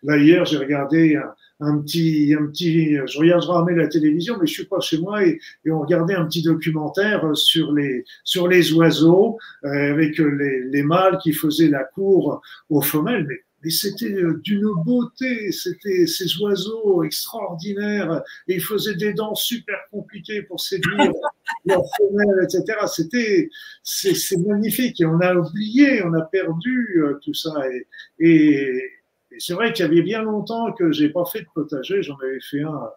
Là, 0.04 0.18
hier, 0.18 0.46
j'ai 0.46 0.58
regardé 0.58 1.16
un, 1.16 1.34
un 1.62 1.78
petit, 1.80 2.36
un 2.38 2.48
petit, 2.48 2.96
je 3.06 3.20
regarde 3.20 3.44
rarement 3.44 3.72
la 3.72 3.88
télévision, 3.88 4.36
mais 4.40 4.48
je 4.48 4.54
suis 4.54 4.66
pas 4.66 4.80
chez 4.80 4.98
moi 4.98 5.26
et, 5.26 5.40
et, 5.66 5.72
on 5.72 5.82
regardait 5.82 6.16
un 6.16 6.26
petit 6.26 6.42
documentaire 6.42 7.38
sur 7.38 7.72
les, 7.72 8.04
sur 8.24 8.48
les 8.48 8.74
oiseaux 8.74 9.38
euh, 9.64 9.92
avec 9.92 10.18
les, 10.18 10.62
les, 10.66 10.84
mâles 10.84 11.20
qui 11.22 11.34
faisaient 11.34 11.70
la 11.70 11.84
cour 11.84 12.42
aux 12.70 12.82
femelles. 12.82 13.26
Mais, 13.30 13.42
mais 13.64 13.70
c'était 13.70 14.16
d'une 14.44 14.74
beauté, 14.84 15.52
c'était 15.52 16.08
ces 16.08 16.36
oiseaux 16.42 17.04
extraordinaires 17.04 18.24
et 18.48 18.56
ils 18.56 18.62
faisaient 18.62 18.96
des 18.96 19.14
danses 19.14 19.44
super 19.44 19.78
compliquées 19.92 20.42
pour 20.42 20.60
séduire 20.60 21.12
leurs 21.66 21.86
femelles, 21.98 22.44
etc. 22.44 22.80
C'était, 22.88 23.50
c'est 23.84 24.38
magnifique 24.38 25.00
et 25.00 25.06
on 25.06 25.20
a 25.20 25.36
oublié, 25.36 26.04
on 26.04 26.14
a 26.14 26.24
perdu 26.24 27.04
euh, 27.04 27.20
tout 27.24 27.36
ça 27.36 27.54
et, 27.70 27.88
et 28.20 28.82
et 29.32 29.40
c'est 29.40 29.54
vrai 29.54 29.74
qu'il 29.74 29.86
y 29.86 29.88
avait 29.88 30.02
bien 30.02 30.22
longtemps 30.24 30.72
que 30.74 30.92
j'ai 30.92 31.10
pas 31.10 31.26
fait 31.26 31.42
de 31.42 31.48
potager, 31.54 32.04
j'en 32.04 32.18
avais 32.18 32.42
fait 32.42 32.62
un 32.62 32.90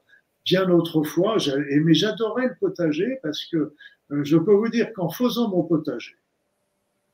bien 0.44 0.68
autrefois, 0.68 1.36
mais 1.70 1.94
j'adorais 1.94 2.48
le 2.48 2.54
potager 2.60 3.18
parce 3.22 3.44
que 3.46 3.74
euh, 4.10 4.24
je 4.24 4.36
peux 4.36 4.52
vous 4.52 4.68
dire 4.68 4.92
qu'en 4.92 5.08
faisant 5.08 5.48
mon 5.48 5.62
potager, 5.62 6.16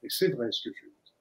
et 0.03 0.09
c'est 0.09 0.31
vrai 0.31 0.49
ce 0.51 0.69
que 0.69 0.75
je 0.75 0.87
dis, 0.87 1.13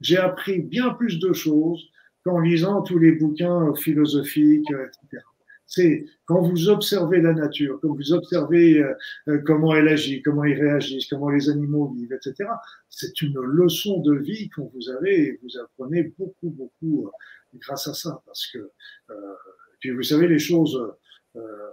j'ai 0.00 0.16
appris 0.16 0.60
bien 0.60 0.90
plus 0.90 1.18
de 1.18 1.32
choses 1.32 1.90
qu'en 2.24 2.40
lisant 2.40 2.82
tous 2.82 2.98
les 2.98 3.12
bouquins 3.12 3.74
philosophiques, 3.74 4.70
etc. 4.70 5.22
C'est 5.66 6.04
quand 6.24 6.42
vous 6.42 6.68
observez 6.68 7.20
la 7.20 7.32
nature, 7.32 7.78
quand 7.80 7.94
vous 7.94 8.12
observez 8.12 8.82
euh, 9.28 9.38
comment 9.46 9.72
elle 9.72 9.86
agit, 9.86 10.20
comment 10.20 10.42
ils 10.44 10.60
réagissent, 10.60 11.06
comment 11.06 11.30
les 11.30 11.48
animaux 11.48 11.94
vivent, 11.94 12.12
etc. 12.12 12.50
C'est 12.88 13.22
une 13.22 13.38
leçon 13.38 14.00
de 14.00 14.16
vie 14.16 14.50
qu'on 14.50 14.68
vous 14.74 14.90
avez 14.90 15.28
et 15.28 15.40
vous 15.42 15.58
apprenez 15.58 16.12
beaucoup, 16.18 16.50
beaucoup 16.50 17.06
euh, 17.06 17.10
grâce 17.54 17.86
à 17.88 17.94
ça, 17.94 18.22
parce 18.26 18.46
que, 18.46 18.70
euh, 19.10 19.34
puis 19.80 19.90
vous 19.90 20.02
savez, 20.02 20.28
les 20.28 20.38
choses, 20.38 20.94
euh, 21.36 21.70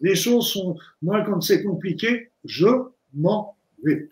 les 0.00 0.14
choses 0.14 0.48
sont, 0.48 0.76
moi, 1.02 1.22
quand 1.22 1.40
c'est 1.40 1.62
compliqué, 1.62 2.30
je 2.44 2.68
m'en 3.14 3.56
vais. 3.82 4.08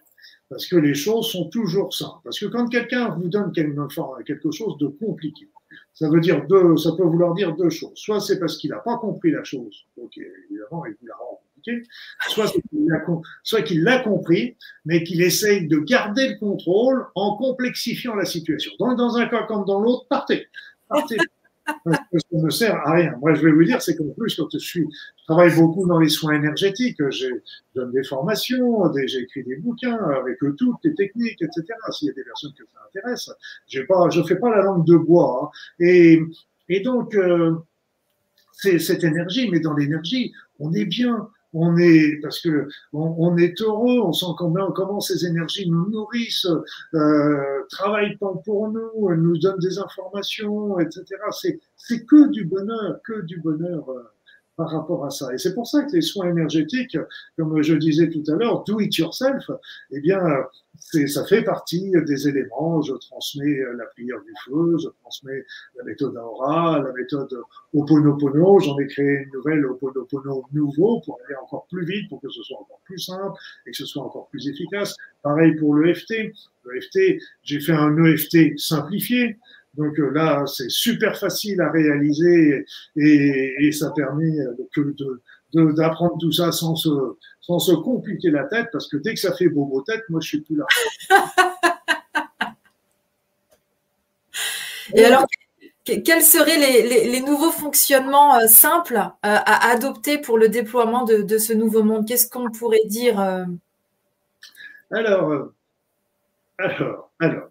Parce 0.48 0.66
que 0.66 0.76
les 0.76 0.94
choses 0.94 1.30
sont 1.30 1.48
toujours 1.48 1.94
simples. 1.94 2.20
Parce 2.24 2.38
que 2.38 2.46
quand 2.46 2.68
quelqu'un 2.68 3.08
vous 3.16 3.28
donne 3.28 3.52
quelque 3.52 4.50
chose 4.50 4.76
de 4.78 4.86
compliqué, 4.86 5.48
ça 5.94 6.08
veut 6.08 6.20
dire 6.20 6.46
deux, 6.46 6.76
ça 6.76 6.92
peut 6.96 7.04
vouloir 7.04 7.34
dire 7.34 7.54
deux 7.56 7.70
choses. 7.70 7.96
Soit 7.96 8.20
c'est 8.20 8.38
parce 8.38 8.56
qu'il 8.58 8.70
n'a 8.70 8.78
pas 8.78 8.98
compris 8.98 9.30
la 9.30 9.44
chose, 9.44 9.86
donc 9.96 10.16
évidemment, 10.16 10.84
il 10.86 10.94
vous 11.00 11.06
la 11.06 11.16
rend 11.16 11.42
Soit 13.42 13.62
qu'il 13.62 13.82
l'a 13.82 13.98
compris, 14.00 14.56
mais 14.84 15.02
qu'il 15.02 15.22
essaye 15.22 15.66
de 15.66 15.78
garder 15.78 16.28
le 16.28 16.38
contrôle 16.38 17.06
en 17.14 17.36
complexifiant 17.36 18.14
la 18.14 18.24
situation. 18.24 18.72
Donc, 18.78 18.96
dans 18.96 19.16
un 19.16 19.26
cas 19.26 19.44
comme 19.44 19.64
dans 19.64 19.80
l'autre, 19.80 20.06
partez. 20.08 20.46
Partez. 20.88 21.16
Parce 21.84 21.98
que 22.12 22.18
ça 22.18 22.38
ne 22.38 22.50
sert 22.50 22.74
à 22.74 22.92
rien. 22.92 23.14
Moi, 23.20 23.34
je 23.34 23.42
vais 23.42 23.52
vous 23.52 23.64
dire, 23.64 23.80
c'est 23.80 23.96
qu'en 23.96 24.08
plus, 24.08 24.34
quand 24.36 24.48
je 24.52 24.58
suis, 24.58 24.86
je 25.18 25.24
travaille 25.24 25.54
beaucoup 25.54 25.86
dans 25.86 25.98
les 25.98 26.08
soins 26.08 26.34
énergétiques, 26.34 26.98
je 27.10 27.28
donne 27.74 27.92
des 27.92 28.02
formations, 28.02 28.92
j'ai 29.06 29.20
écrit 29.20 29.44
des 29.44 29.56
bouquins 29.56 29.98
avec 30.20 30.38
toutes 30.58 30.78
les 30.84 30.94
techniques, 30.94 31.40
etc. 31.40 31.64
S'il 31.92 32.08
y 32.08 32.10
a 32.10 32.14
des 32.14 32.24
personnes 32.24 32.52
que 32.58 32.64
ça 32.64 32.80
intéresse, 32.88 33.30
pas, 33.88 34.10
je 34.10 34.22
fais 34.24 34.36
pas 34.36 34.50
la 34.50 34.62
langue 34.62 34.84
de 34.84 34.96
bois. 34.96 35.52
Hein. 35.54 35.58
Et, 35.78 36.20
et 36.68 36.80
donc, 36.80 37.14
euh, 37.14 37.54
c'est 38.52 38.78
cette 38.78 39.04
énergie, 39.04 39.48
mais 39.50 39.60
dans 39.60 39.74
l'énergie, 39.74 40.32
on 40.58 40.72
est 40.72 40.84
bien 40.84 41.28
on 41.52 41.76
est 41.76 42.18
parce 42.22 42.40
que 42.40 42.68
on, 42.92 43.36
est 43.36 43.60
heureux, 43.60 44.00
on 44.00 44.12
sent 44.12 44.34
comment, 44.38 44.72
comment 44.72 45.00
ces 45.00 45.26
énergies 45.26 45.68
nous 45.70 45.88
nourrissent, 45.90 46.48
euh, 46.94 47.64
travaillent 47.70 48.16
tant 48.18 48.36
pour 48.36 48.68
nous, 48.68 49.14
nous 49.14 49.38
donnent 49.38 49.58
des 49.60 49.78
informations, 49.78 50.78
etc. 50.78 51.04
C'est 51.32 51.60
c'est 51.76 52.04
que 52.04 52.30
du 52.30 52.44
bonheur, 52.44 53.00
que 53.04 53.22
du 53.22 53.40
bonheur. 53.40 53.84
Par 54.54 54.70
rapport 54.70 55.06
à 55.06 55.10
ça. 55.10 55.32
Et 55.32 55.38
c'est 55.38 55.54
pour 55.54 55.66
ça 55.66 55.82
que 55.84 55.92
les 55.92 56.02
soins 56.02 56.28
énergétiques, 56.28 56.98
comme 57.38 57.62
je 57.62 57.74
disais 57.74 58.10
tout 58.10 58.22
à 58.28 58.32
l'heure, 58.32 58.64
do 58.64 58.80
it 58.80 58.94
yourself, 58.96 59.50
eh 59.90 60.00
bien, 60.00 60.20
ça 61.06 61.24
fait 61.24 61.42
partie 61.42 61.90
des 62.06 62.28
éléments. 62.28 62.82
Je 62.82 62.92
transmets 62.92 63.60
la 63.78 63.86
prière 63.86 64.20
du 64.20 64.32
feu, 64.44 64.76
je 64.82 64.88
transmets 65.00 65.42
la 65.78 65.84
méthode 65.84 66.16
Aura, 66.16 66.82
la 66.82 66.92
méthode 66.92 67.34
Oponopono. 67.72 68.60
J'en 68.60 68.78
ai 68.78 68.86
créé 68.88 69.22
une 69.24 69.30
nouvelle 69.32 69.64
Oponopono 69.64 70.44
nouveau 70.52 71.00
pour 71.00 71.18
aller 71.24 71.36
encore 71.42 71.66
plus 71.70 71.86
vite, 71.86 72.10
pour 72.10 72.20
que 72.20 72.28
ce 72.28 72.42
soit 72.42 72.58
encore 72.58 72.80
plus 72.84 72.98
simple 72.98 73.38
et 73.66 73.70
que 73.70 73.76
ce 73.76 73.86
soit 73.86 74.02
encore 74.02 74.28
plus 74.28 74.48
efficace. 74.48 74.96
Pareil 75.22 75.54
pour 75.56 75.74
l'EFT. 75.76 76.12
L'EFT, 76.66 77.22
j'ai 77.42 77.60
fait 77.60 77.72
un 77.72 77.96
EFT 78.04 78.58
simplifié. 78.58 79.38
Donc 79.74 79.98
euh, 79.98 80.10
là, 80.10 80.44
c'est 80.46 80.70
super 80.70 81.18
facile 81.18 81.60
à 81.62 81.70
réaliser 81.70 82.66
et, 82.96 83.54
et 83.60 83.72
ça 83.72 83.90
permet 83.90 84.36
de, 84.76 85.72
d'apprendre 85.72 86.18
tout 86.20 86.32
ça 86.32 86.52
sans 86.52 86.76
se, 86.76 86.90
sans 87.40 87.58
se 87.58 87.72
compliquer 87.72 88.30
la 88.30 88.44
tête 88.44 88.68
parce 88.70 88.86
que 88.88 88.98
dès 88.98 89.14
que 89.14 89.20
ça 89.20 89.34
fait 89.34 89.48
beau 89.48 89.82
tête, 89.86 90.02
moi 90.10 90.20
je 90.20 90.28
suis 90.28 90.40
plus 90.40 90.56
là. 90.56 90.66
et 94.94 95.04
alors, 95.06 95.26
quels 95.84 96.22
seraient 96.22 96.58
les, 96.58 97.10
les, 97.10 97.20
nouveaux 97.22 97.50
fonctionnements 97.50 98.36
euh, 98.36 98.46
simples 98.46 98.96
euh, 98.96 99.08
à 99.22 99.70
adopter 99.70 100.18
pour 100.18 100.36
le 100.36 100.48
déploiement 100.50 101.04
de, 101.04 101.22
de 101.22 101.38
ce 101.38 101.54
nouveau 101.54 101.82
monde? 101.82 102.06
Qu'est-ce 102.06 102.28
qu'on 102.28 102.50
pourrait 102.50 102.84
dire 102.86 103.18
Alors, 104.90 105.48
alors, 106.58 107.10
alors, 107.18 107.48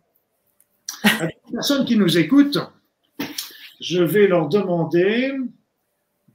personnes 1.51 1.85
qui 1.85 1.97
nous 1.97 2.17
écoutent, 2.17 2.59
je 3.79 4.03
vais 4.03 4.27
leur 4.27 4.47
demander 4.49 5.33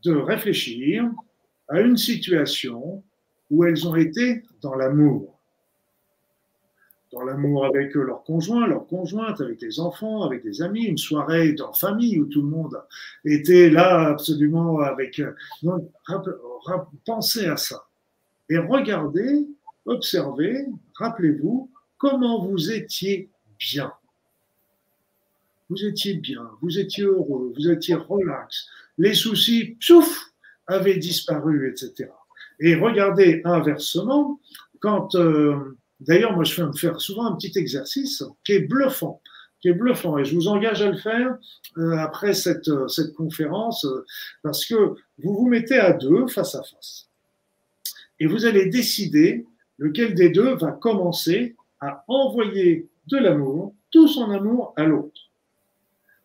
de 0.02 0.12
réfléchir 0.12 1.10
à 1.68 1.80
une 1.80 1.96
situation 1.96 3.02
où 3.50 3.64
elles 3.64 3.86
ont 3.88 3.96
été 3.96 4.42
dans 4.62 4.74
l'amour. 4.74 5.38
Dans 7.12 7.22
l'amour 7.22 7.64
avec 7.64 7.94
leur 7.94 8.24
conjoint, 8.24 8.66
leur 8.66 8.86
conjointe, 8.86 9.40
avec 9.40 9.62
les 9.62 9.80
enfants, 9.80 10.22
avec 10.22 10.42
des 10.42 10.60
amis, 10.60 10.84
une 10.84 10.98
soirée 10.98 11.52
dans 11.52 11.72
famille 11.72 12.20
où 12.20 12.26
tout 12.26 12.42
le 12.42 12.48
monde 12.48 12.76
était 13.24 13.70
là 13.70 14.08
absolument 14.08 14.80
avec. 14.80 15.22
Donc, 15.62 15.88
pensez 17.04 17.46
à 17.46 17.56
ça. 17.56 17.84
Et 18.50 18.58
regardez, 18.58 19.46
observez, 19.86 20.66
rappelez-vous 20.94 21.70
comment 21.96 22.44
vous 22.44 22.70
étiez 22.72 23.30
bien 23.58 23.92
vous 25.68 25.84
étiez 25.84 26.14
bien, 26.14 26.48
vous 26.62 26.78
étiez 26.78 27.04
heureux, 27.04 27.52
vous 27.56 27.70
étiez 27.70 27.94
relax, 27.94 28.66
les 28.98 29.14
soucis, 29.14 29.76
pouf, 29.86 30.32
avaient 30.66 30.96
disparu, 30.96 31.70
etc. 31.70 32.10
Et 32.60 32.74
regardez 32.74 33.42
inversement, 33.44 34.40
quand, 34.80 35.14
euh, 35.14 35.76
d'ailleurs, 36.00 36.34
moi 36.34 36.44
je 36.44 36.54
fais 36.54 36.62
faire 36.76 37.00
souvent 37.00 37.26
un 37.26 37.36
petit 37.36 37.56
exercice 37.58 38.22
qui 38.44 38.52
est 38.52 38.60
bluffant, 38.60 39.20
qui 39.60 39.68
est 39.68 39.74
bluffant, 39.74 40.18
et 40.18 40.24
je 40.24 40.34
vous 40.34 40.48
engage 40.48 40.82
à 40.82 40.90
le 40.90 40.96
faire 40.96 41.36
euh, 41.78 41.96
après 41.98 42.34
cette, 42.34 42.70
cette 42.88 43.14
conférence, 43.14 43.84
euh, 43.84 44.04
parce 44.42 44.64
que 44.64 44.74
vous 45.18 45.34
vous 45.34 45.48
mettez 45.48 45.78
à 45.78 45.92
deux 45.92 46.26
face 46.26 46.54
à 46.54 46.62
face, 46.62 47.08
et 48.18 48.26
vous 48.26 48.44
allez 48.44 48.66
décider 48.66 49.46
lequel 49.78 50.14
des 50.14 50.30
deux 50.30 50.54
va 50.54 50.72
commencer 50.72 51.54
à 51.80 52.04
envoyer 52.08 52.88
de 53.08 53.18
l'amour, 53.18 53.74
tout 53.90 54.08
son 54.08 54.30
amour 54.30 54.72
à 54.76 54.84
l'autre. 54.84 55.25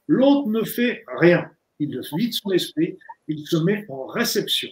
L'autre 0.08 0.50
ne 0.50 0.64
fait 0.64 1.04
rien. 1.20 1.50
Il 1.80 1.90
vide 1.90 2.34
son 2.34 2.52
esprit, 2.52 2.98
il 3.28 3.48
se 3.48 3.58
met 3.58 3.86
en 3.90 4.06
réception. 4.06 4.70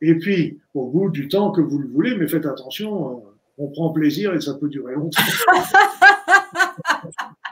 Et 0.00 0.16
puis, 0.16 0.58
au 0.74 0.90
bout 0.90 1.10
du 1.10 1.28
temps 1.28 1.52
que 1.52 1.60
vous 1.60 1.78
le 1.78 1.88
voulez, 1.88 2.16
mais 2.16 2.26
faites 2.26 2.46
attention, 2.46 3.18
euh, 3.18 3.20
on 3.58 3.68
prend 3.68 3.90
plaisir 3.90 4.34
et 4.34 4.40
ça 4.40 4.54
peut 4.54 4.68
durer 4.68 4.94
longtemps. 4.94 5.22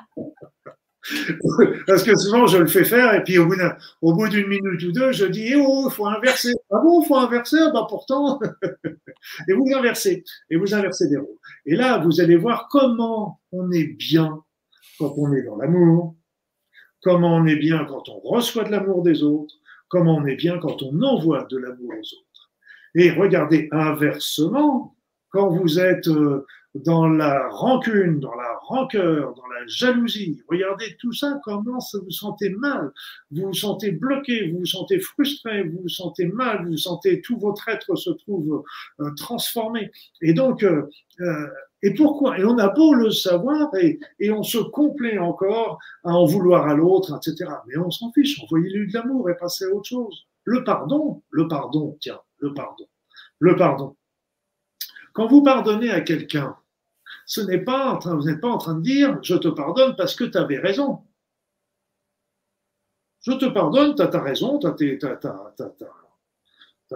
Parce 1.86 2.03
que 2.03 2.16
souvent, 2.16 2.47
je 2.47 2.59
le 2.59 2.66
fais 2.66 2.84
faire 2.84 3.14
et 3.14 3.24
puis 3.24 3.38
au 3.38 3.47
bout 3.47 4.28
d'une 4.28 4.49
minute 4.49 4.82
ou 4.82 4.93
deux, 4.93 5.12
je 5.12 5.26
dis 5.26 5.53
eh 5.53 5.57
Oh, 5.57 5.86
il 5.88 5.93
faut 5.93 6.07
inverser. 6.07 6.55
Ah 6.70 6.78
bon, 6.82 7.03
il 7.03 7.07
faut 7.07 7.16
inverser? 7.16 7.57
Ah 7.61 7.70
bah 7.72 7.86
pourtant. 7.88 8.38
et 9.49 9.53
vous 9.53 9.66
inversez. 9.74 10.24
Et 10.51 10.57
vous 10.57 10.74
inversez 10.74 11.09
des 11.09 11.16
rôles. 11.16 11.38
Et 11.66 11.74
là, 11.74 11.99
vous 11.99 12.20
allez 12.20 12.36
voir 12.36 12.68
comment 12.70 13.41
on 13.53 13.70
est 13.72 13.84
bien 13.84 14.43
quand 15.01 15.14
on 15.16 15.32
est 15.32 15.42
dans 15.42 15.57
l'amour, 15.57 16.14
comment 17.03 17.34
on 17.34 17.46
est 17.46 17.57
bien 17.57 17.86
quand 17.86 18.09
on 18.11 18.20
reçoit 18.20 18.64
de 18.64 18.70
l'amour 18.70 19.03
des 19.03 19.22
autres, 19.22 19.55
comment 19.88 20.16
on 20.16 20.26
est 20.26 20.36
bien 20.36 20.59
quand 20.59 20.82
on 20.82 21.03
envoie 21.03 21.46
de 21.51 21.57
l'amour 21.57 21.90
aux 21.90 21.98
autres. 21.98 22.51
Et 22.94 23.11
regardez 23.11 23.68
inversement, 23.72 24.94
quand 25.30 25.48
vous 25.48 25.80
êtes 25.80 26.09
euh, 26.09 26.46
dans 26.74 27.08
la 27.08 27.48
rancune, 27.48 28.20
dans 28.20 28.34
la 28.34 28.58
rancœur, 28.62 29.34
dans 29.34 29.46
la 29.46 29.66
jalousie. 29.66 30.40
Regardez 30.48 30.96
tout 30.98 31.12
ça, 31.12 31.40
comment 31.44 31.78
vous 31.92 32.04
vous 32.04 32.10
sentez 32.10 32.50
mal, 32.50 32.92
vous 33.30 33.46
vous 33.46 33.54
sentez 33.54 33.90
bloqué, 33.90 34.50
vous 34.50 34.60
vous 34.60 34.66
sentez 34.66 35.00
frustré, 35.00 35.64
vous 35.64 35.80
vous 35.82 35.88
sentez 35.88 36.26
mal, 36.26 36.66
vous 36.66 36.76
sentez 36.76 37.20
tout 37.22 37.38
votre 37.38 37.68
être 37.68 37.96
se 37.96 38.10
trouve 38.10 38.64
euh, 39.00 39.10
transformé. 39.16 39.90
Et 40.22 40.32
donc, 40.32 40.62
euh, 40.62 40.88
et 41.82 41.94
pourquoi? 41.94 42.38
Et 42.38 42.44
on 42.44 42.58
a 42.58 42.68
beau 42.68 42.94
le 42.94 43.10
savoir 43.10 43.74
et, 43.76 43.98
et, 44.18 44.30
on 44.30 44.42
se 44.42 44.58
complaît 44.58 45.18
encore 45.18 45.78
à 46.04 46.12
en 46.12 46.24
vouloir 46.24 46.68
à 46.68 46.74
l'autre, 46.74 47.16
etc. 47.16 47.50
Mais 47.66 47.76
on 47.78 47.90
s'en 47.90 48.12
fiche, 48.12 48.42
envoyez-lui 48.44 48.88
de 48.88 48.94
l'amour 48.94 49.28
et 49.30 49.36
passez 49.36 49.64
à 49.64 49.74
autre 49.74 49.88
chose. 49.88 50.26
Le 50.44 50.62
pardon, 50.62 51.22
le 51.30 51.48
pardon, 51.48 51.96
tiens, 52.00 52.20
le 52.38 52.54
pardon, 52.54 52.86
le 53.38 53.56
pardon. 53.56 53.96
Quand 55.12 55.26
vous 55.26 55.42
pardonnez 55.42 55.90
à 55.90 56.00
quelqu'un, 56.00 56.56
ce 57.30 57.40
n'est 57.40 57.60
pas 57.60 57.92
en 57.92 57.98
train, 57.98 58.16
vous 58.16 58.24
n'êtes 58.24 58.40
pas 58.40 58.50
en 58.50 58.58
train 58.58 58.74
de 58.74 58.82
dire 58.82 59.16
je 59.22 59.36
te 59.36 59.46
pardonne 59.46 59.94
parce 59.94 60.16
que 60.16 60.24
tu 60.24 60.36
avais 60.36 60.58
raison. 60.58 60.98
Je 63.24 63.30
te 63.30 63.44
pardonne, 63.44 63.94
tu 63.94 64.02
as 64.02 64.08
ta 64.08 64.20
raison, 64.20 64.58
tu 64.58 64.66
as, 64.66 64.72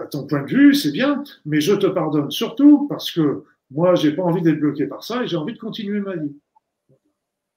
ton 0.07 0.27
point 0.27 0.41
de 0.41 0.47
vue, 0.47 0.75
c'est 0.75 0.91
bien, 0.91 1.23
mais 1.45 1.61
je 1.61 1.73
te 1.73 1.87
pardonne 1.87 2.31
surtout 2.31 2.85
parce 2.89 3.11
que 3.11 3.45
moi, 3.71 3.95
j'ai 3.95 4.13
pas 4.13 4.23
envie 4.23 4.41
d'être 4.41 4.59
bloqué 4.59 4.87
par 4.87 5.05
ça 5.05 5.23
et 5.23 5.27
j'ai 5.27 5.37
envie 5.37 5.53
de 5.53 5.57
continuer 5.57 6.01
ma 6.01 6.17
vie. 6.17 6.35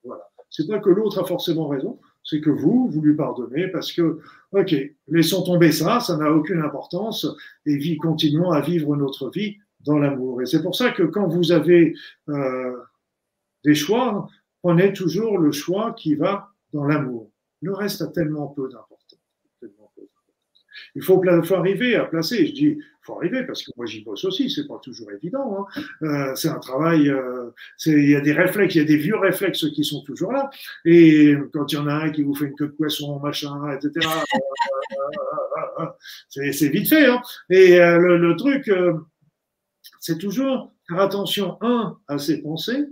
Voilà. 0.05 0.31
C'est 0.49 0.69
pas 0.69 0.79
que 0.79 0.91
l'autre 0.91 1.21
a 1.21 1.27
forcément 1.27 1.67
raison, 1.67 1.99
c'est 2.23 2.41
que 2.41 2.51
vous, 2.51 2.89
vous 2.89 3.01
lui 3.01 3.17
pardonnez 3.17 3.67
parce 3.67 3.93
que, 3.93 4.21
ok, 4.53 4.77
laissons 5.09 5.43
tomber 5.43 5.73
ça, 5.73 5.99
ça 5.99 6.17
n'a 6.17 6.31
aucune 6.31 6.61
importance 6.61 7.27
et 7.67 7.77
vie, 7.77 7.97
continuons 7.97 8.53
à 8.53 8.61
vivre 8.61 8.95
notre 8.95 9.31
vie 9.31 9.59
dans 9.81 9.99
l'amour. 9.99 10.43
Et 10.43 10.47
c'est 10.47 10.63
pour 10.63 10.75
ça 10.75 10.91
que 10.91 11.03
quand 11.03 11.29
vous 11.29 11.53
avez 11.53 11.95
euh, 12.29 12.77
des 13.65 13.75
choix, 13.75 14.29
prenez 14.63 14.93
toujours 14.93 15.39
le 15.39 15.53
choix 15.53 15.95
qui 15.97 16.15
va 16.15 16.51
dans 16.73 16.85
l'amour. 16.85 17.31
Le 17.63 17.73
reste 17.73 18.03
a 18.03 18.09
tellement 18.09 18.49
peu 18.49 18.69
d'importance. 18.69 18.99
Il 20.95 21.03
faut, 21.03 21.23
faut, 21.45 21.55
arriver 21.55 21.97
à 21.97 22.05
placer. 22.05 22.47
Je 22.47 22.53
dis, 22.53 22.67
il 22.67 22.83
faut 23.03 23.17
arriver 23.17 23.45
parce 23.45 23.63
que 23.63 23.71
moi 23.77 23.87
j'y 23.87 24.03
bosse 24.03 24.25
aussi. 24.25 24.51
C'est 24.51 24.67
pas 24.67 24.79
toujours 24.83 25.11
évident. 25.13 25.67
Hein. 25.77 25.83
Euh, 26.03 26.35
c'est 26.35 26.49
un 26.49 26.59
travail. 26.59 27.09
Euh, 27.09 27.51
il 27.87 28.11
y 28.11 28.17
a 28.17 28.21
des 28.21 28.33
réflexes, 28.33 28.75
il 28.75 28.79
y 28.79 28.81
a 28.81 28.85
des 28.85 28.97
vieux 28.97 29.17
réflexes 29.17 29.71
qui 29.71 29.85
sont 29.85 30.03
toujours 30.03 30.33
là. 30.33 30.51
Et 30.85 31.35
quand 31.53 31.73
il 31.73 31.77
y 31.77 31.79
en 31.79 31.87
a 31.87 31.95
un 31.95 32.11
qui 32.11 32.23
vous 32.23 32.35
fait 32.35 32.47
une 32.47 32.55
queue 32.55 32.69
de 32.69 32.73
poisson, 32.73 33.19
machin, 33.21 33.71
etc. 33.73 34.09
c'est 36.29 36.69
vite 36.69 36.89
fait. 36.89 37.07
Hein. 37.07 37.21
Et 37.51 37.81
euh, 37.81 37.99
le, 37.99 38.19
le, 38.19 38.37
truc, 38.37 38.69
euh, 38.69 38.95
c'est 40.01 40.19
toujours 40.19 40.73
faire 40.89 41.01
attention 41.01 41.59
un 41.61 41.99
à 42.07 42.19
ses 42.19 42.43
pensées 42.43 42.87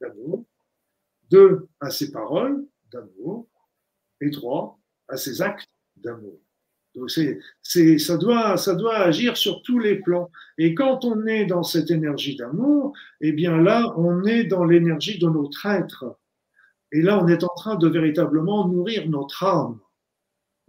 d'amour, 0.00 0.44
deux 1.30 1.68
à 1.80 1.90
ses 1.90 2.10
paroles 2.10 2.64
d'amour, 2.90 3.48
et 4.20 4.30
trois 4.30 4.78
à 5.08 5.16
ses 5.16 5.42
actes 5.42 5.68
d'amour. 5.96 6.38
Donc 6.94 7.10
c'est, 7.10 7.40
ça, 7.98 8.16
doit, 8.16 8.56
ça 8.56 8.74
doit 8.74 8.98
agir 8.98 9.36
sur 9.36 9.62
tous 9.62 9.80
les 9.80 9.96
plans. 9.96 10.30
Et 10.58 10.74
quand 10.74 11.04
on 11.04 11.26
est 11.26 11.44
dans 11.44 11.64
cette 11.64 11.90
énergie 11.90 12.36
d'amour, 12.36 12.92
eh 13.20 13.32
bien 13.32 13.60
là, 13.60 13.92
on 13.96 14.24
est 14.24 14.44
dans 14.44 14.64
l'énergie 14.64 15.18
de 15.18 15.28
notre 15.28 15.66
être. 15.66 16.18
Et 16.92 17.02
là, 17.02 17.20
on 17.22 17.26
est 17.26 17.42
en 17.42 17.52
train 17.56 17.74
de 17.74 17.88
véritablement 17.88 18.68
nourrir 18.68 19.08
notre 19.08 19.42
âme. 19.42 19.80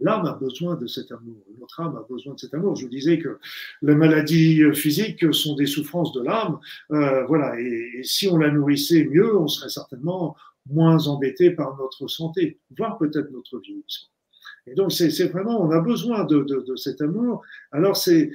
L'âme 0.00 0.26
a 0.26 0.34
besoin 0.34 0.76
de 0.76 0.86
cet 0.86 1.10
amour. 1.10 1.42
Notre 1.58 1.80
âme 1.80 1.96
a 1.96 2.06
besoin 2.08 2.34
de 2.34 2.38
cet 2.38 2.52
amour. 2.54 2.76
Je 2.76 2.86
disais 2.86 3.18
que 3.18 3.38
les 3.82 3.94
maladies 3.94 4.62
physiques 4.74 5.32
sont 5.34 5.54
des 5.54 5.66
souffrances 5.66 6.12
de 6.12 6.22
l'âme. 6.22 6.58
Euh, 6.90 7.24
voilà. 7.26 7.58
Et, 7.58 8.02
si 8.02 8.28
on 8.28 8.36
la 8.36 8.50
nourrissait 8.50 9.04
mieux, 9.04 9.36
on 9.36 9.48
serait 9.48 9.70
certainement 9.70 10.36
moins 10.68 11.06
embêté 11.06 11.50
par 11.50 11.76
notre 11.76 12.08
santé, 12.08 12.58
voire 12.76 12.98
peut-être 12.98 13.30
notre 13.30 13.58
vie 13.60 13.80
aussi. 13.86 14.10
Et 14.68 14.74
donc, 14.74 14.90
c'est 14.90 15.28
vraiment, 15.28 15.62
on 15.62 15.70
a 15.70 15.80
besoin 15.80 16.24
de, 16.24 16.40
de, 16.40 16.76
cet 16.76 17.00
amour. 17.00 17.42
Alors, 17.70 17.96
c'est, 17.96 18.30